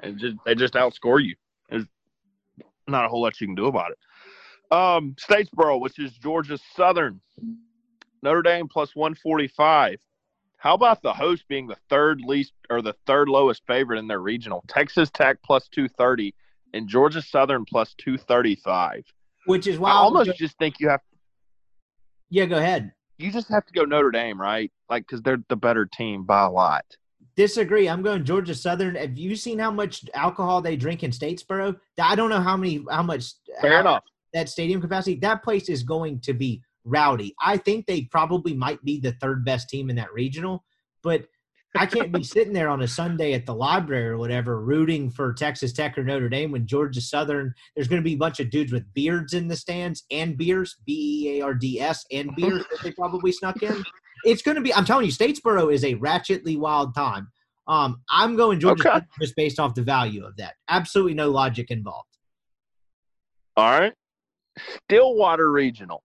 and 0.03 0.19
just 0.19 0.37
they 0.45 0.55
just 0.55 0.75
outscore 0.75 1.23
you. 1.23 1.35
There's 1.69 1.85
not 2.87 3.05
a 3.05 3.09
whole 3.09 3.23
lot 3.23 3.41
you 3.41 3.47
can 3.47 3.55
do 3.57 3.67
about 3.67 3.93
it. 3.93 3.99
Um, 4.71 5.15
Statesboro, 5.21 5.81
which 5.81 5.99
is 5.99 6.13
Georgia 6.13 6.59
Southern, 6.75 7.21
Notre 8.23 8.43
Dame 8.43 8.69
plus 8.69 8.95
145. 8.95 9.99
How 10.59 10.75
about 10.75 11.03
the 11.03 11.13
host 11.13 11.45
being 11.49 11.67
the 11.67 11.77
third 11.89 12.21
least 12.21 12.53
or 12.71 12.83
the 12.83 12.95
third 13.07 13.29
lowest 13.29 13.63
favorite 13.67 13.99
in 13.99 14.09
their 14.09 14.21
regional? 14.21 14.65
Texas 14.69 15.11
Tech 15.11 15.39
plus 15.45 15.69
230 15.69 16.35
and 16.75 16.89
Georgia 16.89 17.23
Southern 17.23 17.65
plus 17.65 17.95
235. 17.99 19.05
Which 19.47 19.67
is 19.67 19.79
why 19.79 19.91
I 19.91 19.95
almost 19.95 20.37
just 20.37 20.59
think 20.59 20.81
you 20.81 20.89
have. 20.89 21.01
Yeah, 22.31 22.47
go 22.47 22.57
ahead. 22.57 22.93
You 23.19 23.31
just 23.31 23.49
have 23.49 23.65
to 23.67 23.73
go 23.73 23.85
Notre 23.85 24.11
Dame, 24.11 24.41
right? 24.41 24.73
Like, 24.91 25.07
because 25.07 25.23
they're 25.23 25.43
the 25.49 25.57
better 25.57 25.87
team 25.87 26.25
by 26.25 26.45
a 26.45 26.51
lot. 26.51 26.85
Disagree. 27.37 27.89
I'm 27.89 28.03
going 28.03 28.25
Georgia 28.25 28.55
Southern. 28.55 28.95
Have 28.95 29.17
you 29.17 29.37
seen 29.37 29.59
how 29.59 29.71
much 29.71 30.05
alcohol 30.15 30.61
they 30.63 30.75
drink 30.75 31.03
in 31.03 31.11
Statesboro? 31.13 31.77
I 32.01 32.17
don't 32.17 32.31
know 32.31 32.41
how 32.41 32.57
many, 32.57 32.85
how 32.91 33.03
much. 33.03 33.35
Fair 33.61 33.75
how, 33.75 33.81
enough. 33.81 34.05
That 34.33 34.49
stadium 34.49 34.81
capacity. 34.81 35.17
That 35.17 35.43
place 35.43 35.69
is 35.69 35.83
going 35.83 36.21
to 36.21 36.33
be 36.33 36.63
rowdy. 36.87 37.35
I 37.43 37.57
think 37.57 37.87
they 37.87 38.03
probably 38.03 38.55
might 38.55 38.83
be 38.85 38.99
the 39.01 39.13
third 39.21 39.45
best 39.45 39.69
team 39.69 39.91
in 39.91 39.97
that 39.97 40.13
regional, 40.13 40.65
but 41.03 41.27
I 41.77 41.85
can't 41.85 42.13
be 42.13 42.23
sitting 42.25 42.53
there 42.53 42.71
on 42.71 42.83
a 42.83 42.89
Sunday 42.89 43.35
at 43.35 43.45
the 43.45 43.55
library 43.55 44.09
or 44.09 44.17
whatever 44.17 44.63
rooting 44.63 45.11
for 45.11 45.35
Texas 45.35 45.73
Tech 45.73 45.99
or 45.99 46.05
Notre 46.05 46.29
Dame 46.29 46.53
when 46.53 46.67
Georgia 46.67 47.01
Southern. 47.01 47.53
There's 47.75 47.89
going 47.89 48.01
to 48.01 48.09
be 48.09 48.15
a 48.15 48.19
bunch 48.19 48.41
of 48.41 48.51
dudes 48.51 48.73
with 48.73 48.93
beards 48.95 49.35
in 49.35 49.49
the 49.49 49.57
stands 49.57 50.05
and 50.11 50.39
beers, 50.39 50.77
B 50.87 51.27
E 51.27 51.41
A 51.41 51.45
R 51.45 51.55
D 51.55 51.81
S, 51.81 52.05
and 52.11 52.35
beers 52.37 52.65
that 52.71 52.83
they 52.83 52.93
probably 52.93 53.33
snuck 53.33 53.63
in 53.63 53.85
it's 54.27 54.43
going 54.43 54.57
to 54.57 54.61
be. 54.61 54.75
I'm 54.75 54.85
telling 54.85 55.07
you, 55.07 55.13
Statesboro 55.13 55.73
is 55.73 55.85
a 55.85 55.95
ratchetly 55.95 56.59
wild 56.59 56.95
time. 56.95 57.29
Um, 57.69 58.03
I'm 58.11 58.37
going 58.37 58.61
Georgia 58.61 58.97
okay. 58.97 59.07
just 59.21 59.35
based 59.37 59.59
off 59.59 59.75
the 59.75 59.83
value 59.83 60.25
of 60.25 60.37
that. 60.37 60.55
Absolutely 60.69 61.15
no 61.15 61.31
logic 61.31 61.71
involved. 61.71 62.09
All 63.57 63.79
right, 63.79 63.95
Stillwater 64.85 65.51
Regional, 65.51 66.03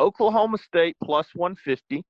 Oklahoma 0.00 0.58
State 0.58 0.96
plus 1.02 1.28
150, 1.34 2.04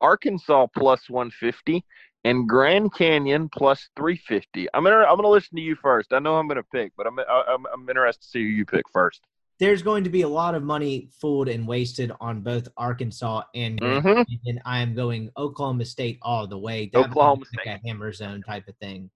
Arkansas 0.00 0.66
plus 0.76 1.08
150, 1.08 1.84
and 2.24 2.48
Grand 2.48 2.92
Canyon 2.92 3.48
plus 3.48 3.88
350. 3.96 4.68
I'm 4.74 4.84
gonna 4.84 4.96
I'm 4.96 5.16
gonna 5.16 5.28
listen 5.28 5.56
to 5.56 5.62
you 5.62 5.76
first. 5.76 6.12
I 6.12 6.18
know 6.18 6.36
I'm 6.36 6.48
gonna 6.48 6.62
pick, 6.62 6.92
but 6.96 7.06
I'm 7.06 7.18
I'm, 7.18 7.64
I'm 7.72 7.88
interested 7.88 8.22
to 8.22 8.28
see 8.28 8.42
who 8.42 8.48
you 8.48 8.66
pick 8.66 8.84
first 8.92 9.22
there's 9.58 9.82
going 9.82 10.04
to 10.04 10.10
be 10.10 10.22
a 10.22 10.28
lot 10.28 10.54
of 10.54 10.62
money 10.62 11.08
fooled 11.20 11.48
and 11.48 11.66
wasted 11.66 12.12
on 12.20 12.40
both 12.40 12.68
Arkansas 12.76 13.42
and 13.54 13.80
mm-hmm. 13.80 14.22
and 14.46 14.60
I 14.64 14.80
am 14.80 14.94
going 14.94 15.30
Oklahoma 15.36 15.84
State 15.84 16.18
all 16.22 16.46
the 16.46 16.58
way. 16.58 16.90
That 16.92 17.06
Oklahoma 17.06 17.44
State, 17.46 17.66
like 17.66 17.80
a 17.80 17.86
hammer 17.86 18.12
zone 18.12 18.42
type 18.42 18.68
of 18.68 18.76
thing. 18.76 19.10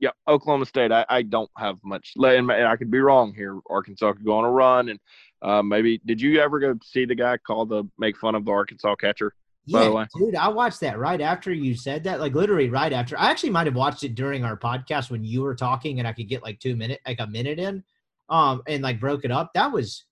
Yeah, 0.00 0.10
Oklahoma 0.28 0.66
State. 0.66 0.92
I, 0.92 1.04
I 1.08 1.22
don't 1.22 1.50
have 1.56 1.78
much. 1.84 2.12
And 2.16 2.50
I 2.50 2.76
could 2.76 2.90
be 2.90 3.00
wrong 3.00 3.34
here. 3.34 3.58
Arkansas 3.68 4.12
could 4.12 4.24
go 4.24 4.38
on 4.38 4.44
a 4.44 4.50
run, 4.50 4.90
and 4.90 5.00
uh, 5.42 5.62
maybe. 5.62 6.00
Did 6.06 6.20
you 6.20 6.40
ever 6.40 6.60
go 6.60 6.76
see 6.82 7.04
the 7.04 7.14
guy 7.14 7.36
called 7.36 7.70
the 7.70 7.84
make 7.98 8.16
fun 8.16 8.34
of 8.34 8.44
the 8.44 8.52
Arkansas 8.52 8.94
catcher? 8.96 9.34
Yeah, 9.66 10.06
dude, 10.16 10.34
I 10.34 10.48
watched 10.48 10.80
that 10.80 10.98
right 10.98 11.20
after 11.20 11.52
you 11.52 11.74
said 11.74 12.04
that. 12.04 12.20
Like 12.20 12.34
literally 12.34 12.70
right 12.70 12.92
after. 12.92 13.18
I 13.18 13.30
actually 13.30 13.50
might 13.50 13.66
have 13.66 13.76
watched 13.76 14.02
it 14.02 14.14
during 14.14 14.44
our 14.44 14.56
podcast 14.56 15.10
when 15.10 15.24
you 15.24 15.42
were 15.42 15.54
talking, 15.54 15.98
and 15.98 16.08
I 16.08 16.12
could 16.12 16.28
get 16.28 16.42
like 16.42 16.58
two 16.58 16.74
minute, 16.74 17.00
like 17.06 17.20
a 17.20 17.26
minute 17.26 17.58
in 17.58 17.84
um, 18.28 18.62
and 18.66 18.82
like 18.82 19.00
broke 19.00 19.24
it 19.24 19.30
up. 19.30 19.52
That 19.54 19.72
was 19.72 20.04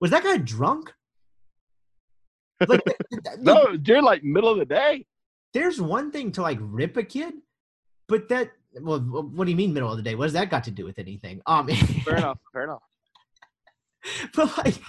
was 0.00 0.10
that 0.10 0.24
guy 0.24 0.38
drunk? 0.38 0.92
Like, 2.66 2.82
no, 3.38 3.76
dude, 3.76 4.04
like 4.04 4.22
middle 4.22 4.50
of 4.50 4.58
the 4.58 4.64
day. 4.64 5.06
There's 5.52 5.80
one 5.80 6.10
thing 6.10 6.32
to 6.32 6.42
like 6.42 6.58
rip 6.60 6.96
a 6.96 7.02
kid, 7.02 7.34
but 8.10 8.28
that 8.28 8.50
well, 8.80 9.00
what 9.00 9.46
do 9.46 9.50
you 9.50 9.56
mean 9.56 9.72
middle 9.72 9.90
of 9.90 9.96
the 9.96 10.02
day? 10.02 10.14
What 10.14 10.24
does 10.24 10.34
that 10.34 10.50
got 10.50 10.64
to 10.64 10.70
do 10.70 10.84
with 10.84 10.98
anything? 10.98 11.40
Um, 11.46 11.68
fair 12.04 12.16
enough, 12.16 12.38
fair 12.52 12.64
enough. 12.64 12.82
But 14.34 14.56
like, 14.56 14.80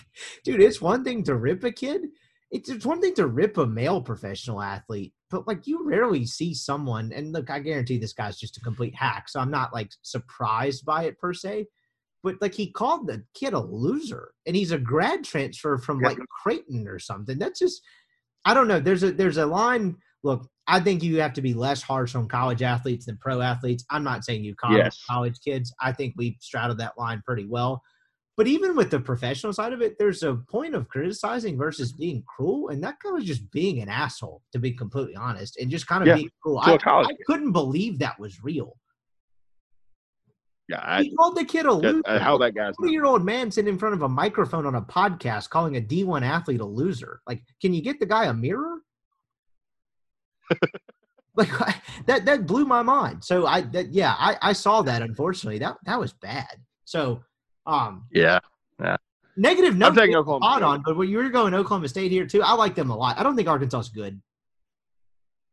dude, 0.46 0.62
it's 0.62 0.82
one 0.82 1.04
thing 1.04 1.24
to 1.24 1.36
rip 1.36 1.66
a 1.66 1.72
kid. 1.72 2.04
It's, 2.50 2.70
it's 2.70 2.86
one 2.86 3.02
thing 3.02 3.14
to 3.16 3.28
rip 3.28 3.58
a 3.58 3.66
male 3.66 4.02
professional 4.02 4.62
athlete 4.62 5.14
but 5.32 5.48
like 5.48 5.66
you 5.66 5.88
rarely 5.88 6.26
see 6.26 6.54
someone 6.54 7.12
and 7.16 7.32
look 7.32 7.50
i 7.50 7.58
guarantee 7.58 7.98
this 7.98 8.14
guy's 8.14 8.38
just 8.38 8.58
a 8.58 8.62
complete 8.62 8.94
hack 8.94 9.28
so 9.30 9.40
i'm 9.40 9.50
not 9.50 9.74
like 9.74 9.90
surprised 10.04 10.86
by 10.86 11.06
it 11.06 11.18
per 11.18 11.34
se 11.34 11.66
but 12.22 12.36
like 12.42 12.54
he 12.54 12.70
called 12.70 13.08
the 13.08 13.24
kid 13.34 13.54
a 13.54 13.60
loser 13.60 14.34
and 14.46 14.56
he's 14.56 14.72
a 14.72 14.78
grad 14.78 15.24
transfer 15.24 15.78
from 15.78 16.00
like 16.00 16.20
creighton 16.30 16.88
or 16.88 17.00
something 17.00 17.40
that's 17.40 17.60
just 17.60 17.82
i 18.46 18.54
don't 18.54 18.68
know 18.68 18.80
there's 18.80 19.04
a 19.04 19.12
there's 19.12 19.38
a 19.38 19.46
line 19.46 19.96
look 20.24 20.48
i 20.68 20.80
think 20.80 21.04
you 21.04 21.20
have 21.20 21.34
to 21.34 21.42
be 21.42 21.54
less 21.54 21.82
harsh 21.82 22.16
on 22.16 22.28
college 22.28 22.62
athletes 22.62 23.06
than 23.06 23.18
pro 23.18 23.42
athletes 23.42 23.84
i'm 23.90 24.04
not 24.04 24.24
saying 24.24 24.44
you 24.44 24.56
college, 24.56 24.78
yes. 24.78 25.04
college 25.10 25.38
kids 25.44 25.74
i 25.82 25.92
think 25.92 26.14
we 26.18 26.38
straddled 26.40 26.78
that 26.78 26.98
line 26.98 27.22
pretty 27.26 27.46
well 27.46 27.82
But 28.38 28.48
even 28.48 28.76
with 28.76 28.90
the 28.90 29.00
professional 29.00 29.54
side 29.54 29.74
of 29.74 29.82
it, 29.82 29.98
there's 30.00 30.24
a 30.24 30.36
point 30.50 30.74
of 30.74 30.88
criticizing 30.88 31.58
versus 31.58 31.92
being 31.92 32.24
cruel, 32.26 32.70
and 32.70 32.82
that 32.82 32.96
guy 33.04 33.12
was 33.12 33.26
just 33.26 33.52
being 33.52 33.82
an 33.82 33.90
asshole, 33.90 34.42
to 34.54 34.58
be 34.60 34.72
completely 34.72 35.16
honest, 35.16 35.58
and 35.58 35.70
just 35.70 35.86
kind 35.86 36.02
of 36.02 36.08
Yeah, 36.08 36.16
being 36.16 36.30
cruel. 36.42 36.58
I, 36.60 36.74
a 36.74 36.90
I 36.90 37.14
couldn't 37.28 37.52
believe 37.52 38.00
that 38.00 38.18
was 38.20 38.42
real. 38.42 38.78
Yeah, 40.70 40.80
I, 40.82 41.04
he 41.04 41.16
called 41.16 41.36
the 41.36 41.44
kid 41.44 41.66
a 41.66 41.74
loser. 41.74 42.02
uh, 42.06 42.20
how 42.20 42.38
that 42.38 42.56
guy's. 42.56 42.76
Twenty 42.78 42.94
year 42.94 43.06
old 43.06 43.26
man 43.26 43.52
sitting 43.52 43.74
in 43.74 43.78
front 43.78 43.94
of 43.94 44.02
a 44.04 44.10
microphone 44.10 44.66
on 44.66 44.76
a 44.76 44.82
podcast 44.82 45.50
calling 45.50 45.76
a 45.76 45.82
D 45.82 46.06
one 46.06 46.24
athlete 46.24 46.62
a 46.62 46.66
loser. 46.66 47.22
Like, 47.28 47.44
can 47.62 47.74
you 47.74 47.82
get 47.82 48.00
the 48.00 48.06
guy 48.06 48.26
a 48.26 48.34
mirror? 48.34 48.78
like 51.36 51.62
I- 51.62 51.82
that 52.08 52.26
that 52.26 52.46
blew 52.46 52.66
my 52.66 52.82
mind. 52.82 53.24
So 53.24 53.46
I 53.46 53.62
that 53.62 53.94
yeah, 53.94 54.16
I, 54.18 54.38
I 54.42 54.54
saw 54.54 54.82
that 54.84 55.02
unfortunately. 55.02 55.60
That 55.60 55.78
that 55.86 56.00
was 56.00 56.14
bad. 56.14 56.58
So 56.86 57.22
um 57.66 58.06
Yeah, 58.12 58.40
negative 59.38 59.82
I'm 59.82 59.96
taking 59.96 60.16
Oklahoma. 60.16 60.46
odd 60.46 60.64
on, 60.64 60.82
but 60.86 60.98
when 60.98 61.10
you 61.10 61.18
were 61.18 61.30
going 61.30 61.54
Oklahoma 61.54 61.88
State 61.88 62.12
here 62.12 62.26
too, 62.26 62.42
I 62.42 62.54
like 62.54 62.76
them 62.76 62.90
a 62.90 62.96
lot. 62.96 63.18
I 63.20 63.24
don't 63.24 63.36
think 63.36 63.48
Arkansas 63.48 63.80
is 63.80 63.90
good. 63.90 64.22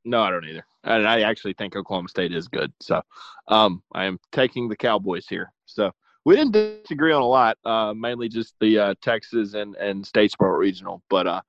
No, 0.05 0.23
I 0.23 0.31
don't 0.31 0.45
either. 0.49 0.65
And 0.85 1.07
I 1.07 1.21
actually 1.23 1.53
think 1.55 1.77
Oklahoma 1.77 2.09
State 2.09 2.33
is 2.33 2.49
good. 2.49 2.73
So 2.81 3.03
um, 3.49 3.83
I 3.93 4.05
am 4.05 4.19
taking 4.33 4.69
the 4.69 4.77
Cowboys 4.77 5.27
here. 5.29 5.53
So 5.67 5.91
we 6.25 6.35
didn't 6.37 6.53
disagree 6.53 7.13
on 7.13 7.21
a 7.21 7.27
lot, 7.27 7.59
uh, 7.65 7.93
mainly 7.95 8.29
just 8.29 8.55
the 8.61 8.79
uh, 8.79 8.95
Texas 9.03 9.55
and, 9.55 9.75
and 9.77 10.05
Statesboro 10.05 10.57
regional. 10.57 11.03
But 11.11 11.27
uh, 11.27 11.41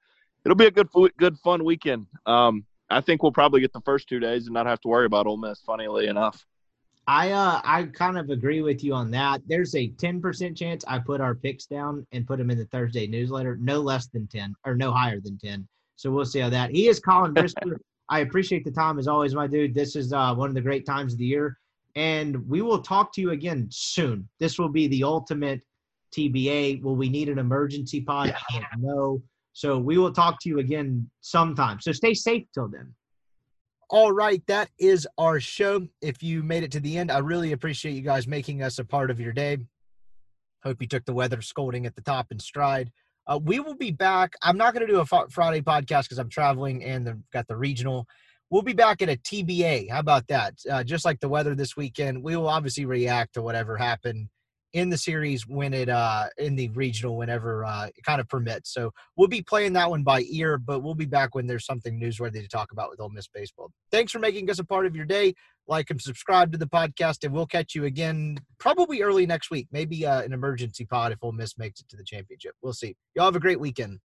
it'll 0.44 0.56
be 0.58 0.66
a 0.66 0.72
good 0.72 0.90
good 1.18 1.38
fun 1.40 1.64
weekend. 1.64 2.08
Um, 2.26 2.66
I 2.90 3.02
think 3.02 3.22
we'll 3.22 3.32
probably 3.32 3.62
get 3.62 3.74
the 3.74 3.82
first 3.82 4.10
two 4.10 4.20
days 4.20 4.46
and 4.46 4.54
not 4.54 4.66
have 4.66 4.82
to 4.82 4.88
worry 4.88 5.06
about 5.06 5.28
Ole 5.28 5.38
Miss. 5.38 5.60
Funnily 5.62 6.08
enough. 6.08 6.46
I 7.08 7.32
uh 7.32 7.60
I 7.64 7.84
kind 7.86 8.20
of 8.20 8.30
agree 8.30 8.62
with 8.62 8.84
you 8.84 8.94
on 8.94 9.10
that. 9.12 9.42
There's 9.48 9.74
a 9.74 9.90
10% 9.90 10.56
chance 10.56 10.86
I 10.88 11.00
put 11.00 11.22
our 11.22 11.34
picks 11.34 11.66
down 11.66 12.06
and 12.12 12.28
put 12.28 12.38
them 12.38 12.52
in 12.52 12.58
the 12.60 12.66
Thursday 12.66 13.08
newsletter, 13.08 13.58
no 13.58 13.80
less 13.80 14.08
than 14.08 14.28
10 14.28 14.54
or 14.64 14.76
no 14.76 14.92
higher 14.92 15.20
than 15.20 15.38
10. 15.40 15.68
So 15.96 16.12
we'll 16.12 16.26
see 16.26 16.40
how 16.40 16.50
that. 16.50 16.70
He 16.70 16.88
is 16.88 17.00
Colin 17.00 17.34
Brister. 17.34 17.78
I 18.10 18.20
appreciate 18.20 18.64
the 18.64 18.72
time 18.72 18.98
as 19.00 19.08
always, 19.08 19.36
my 19.36 19.48
dude. 19.48 19.74
This 19.74 19.96
is 19.96 20.14
uh, 20.14 20.34
one 20.36 20.50
of 20.50 20.56
the 20.56 20.62
great 20.62 20.86
times 20.86 21.14
of 21.14 21.20
the 21.20 21.26
year, 21.26 21.58
and 21.96 22.48
we 22.48 22.62
will 22.62 22.80
talk 22.80 23.14
to 23.14 23.22
you 23.22 23.32
again 23.32 23.68
soon. 23.72 24.28
This 24.40 24.58
will 24.58 24.70
be 24.70 24.88
the 24.88 25.04
ultimate 25.04 25.64
TBA. 26.12 26.82
Will 26.82 26.96
we 26.96 27.10
need 27.10 27.30
an 27.30 27.38
emergency 27.38 28.02
pod? 28.02 28.36
I 28.50 28.60
don't 28.72 28.82
know. 28.82 29.22
So 29.54 29.78
we 29.78 29.98
will 29.98 30.14
talk 30.14 30.40
to 30.42 30.50
you 30.50 30.60
again 30.60 31.10
sometime. 31.22 31.80
So 31.82 31.92
stay 31.92 32.14
safe 32.14 32.46
till 32.54 32.68
then. 32.68 32.94
All 33.90 34.12
right, 34.12 34.44
that 34.48 34.70
is 34.78 35.08
our 35.18 35.40
show. 35.40 35.88
If 36.02 36.22
you 36.22 36.44
made 36.44 36.64
it 36.64 36.72
to 36.74 36.80
the 36.80 36.98
end, 36.98 37.12
I 37.12 37.18
really 37.20 37.54
appreciate 37.54 37.94
you 37.94 38.02
guys 38.02 38.28
making 38.28 38.62
us 38.62 38.78
a 38.78 38.86
part 38.86 39.10
of 39.10 39.20
your 39.20 39.34
day. 39.34 39.58
Hope 40.64 40.82
you 40.82 40.88
took 40.88 41.06
the 41.06 41.14
weather 41.14 41.42
scolding 41.42 41.86
at 41.86 41.96
the 41.96 42.02
top 42.02 42.28
in 42.32 42.40
stride. 42.40 42.92
Uh, 43.26 43.40
we 43.42 43.60
will 43.60 43.76
be 43.76 43.92
back. 43.92 44.34
I'm 44.44 44.58
not 44.58 44.74
going 44.74 44.86
to 44.86 44.94
do 44.94 45.00
a 45.00 45.06
Friday 45.06 45.62
podcast 45.62 46.04
because 46.04 46.20
I'm 46.20 46.30
traveling 46.30 46.84
and 46.84 47.06
the, 47.06 47.20
got 47.34 47.48
the 47.48 47.56
regional. 47.56 48.08
We'll 48.52 48.62
be 48.62 48.74
back 48.74 49.02
at 49.02 49.10
a 49.10 49.16
TBA. 49.16 49.90
How 49.90 50.00
about 50.00 50.28
that? 50.28 50.56
Uh, 50.70 50.84
just 50.84 51.06
like 51.06 51.20
the 51.20 51.30
weather 51.30 51.56
this 51.56 51.76
weekend, 51.76 52.24
we 52.24 52.36
will 52.36 52.48
obviously 52.48 52.86
react 52.86 53.34
to 53.34 53.42
whatever 53.42 53.78
happened 53.78 54.30
in 54.74 54.90
the 54.90 54.98
series 54.98 55.48
when 55.48 55.74
it 55.74 55.90
uh 55.90 56.28
in 56.38 56.56
the 56.56 56.70
regional 56.70 57.18
whenever 57.18 57.66
uh 57.66 57.88
it 57.88 58.04
kind 58.04 58.22
of 58.22 58.28
permits. 58.28 58.74
So 58.74 58.92
we'll 59.18 59.28
be 59.28 59.42
playing 59.42 59.74
that 59.74 59.90
one 59.90 60.04
by 60.04 60.22
ear, 60.30 60.58
but 60.58 60.84
we'll 60.84 60.96
be 60.96 61.06
back 61.06 61.34
when 61.34 61.48
there's 61.48 61.66
something 61.66 62.00
newsworthy 62.00 62.42
to 62.42 62.48
talk 62.48 62.72
about 62.72 62.90
with 62.90 63.00
Ole 63.00 63.10
Miss 63.10 63.28
baseball. 63.28 63.72
Thanks 63.92 64.12
for 64.12 64.20
making 64.20 64.50
us 64.50 64.60
a 64.60 64.64
part 64.64 64.86
of 64.86 64.96
your 64.96 65.06
day. 65.06 65.34
Like 65.68 65.90
and 65.92 66.02
subscribe 66.02 66.52
to 66.52 66.58
the 66.58 66.66
podcast, 66.66 67.24
and 67.24 67.32
we'll 67.32 67.46
catch 67.46 67.76
you 67.76 67.86
again 67.86 68.40
probably 68.58 69.04
early 69.04 69.28
next 69.28 69.52
week. 69.52 69.68
Maybe 69.72 70.04
uh, 70.04 70.24
an 70.24 70.34
emergency 70.34 70.84
pod 70.84 71.12
if 71.12 71.20
Ole 71.22 71.32
Miss 71.32 71.60
makes 71.60 71.80
it 71.80 71.88
to 71.90 71.96
the 71.96 72.04
championship. 72.04 72.56
We'll 72.64 72.74
see. 72.74 72.96
Y'all 73.16 73.26
have 73.26 73.36
a 73.36 73.40
great 73.40 73.60
weekend. 73.60 74.00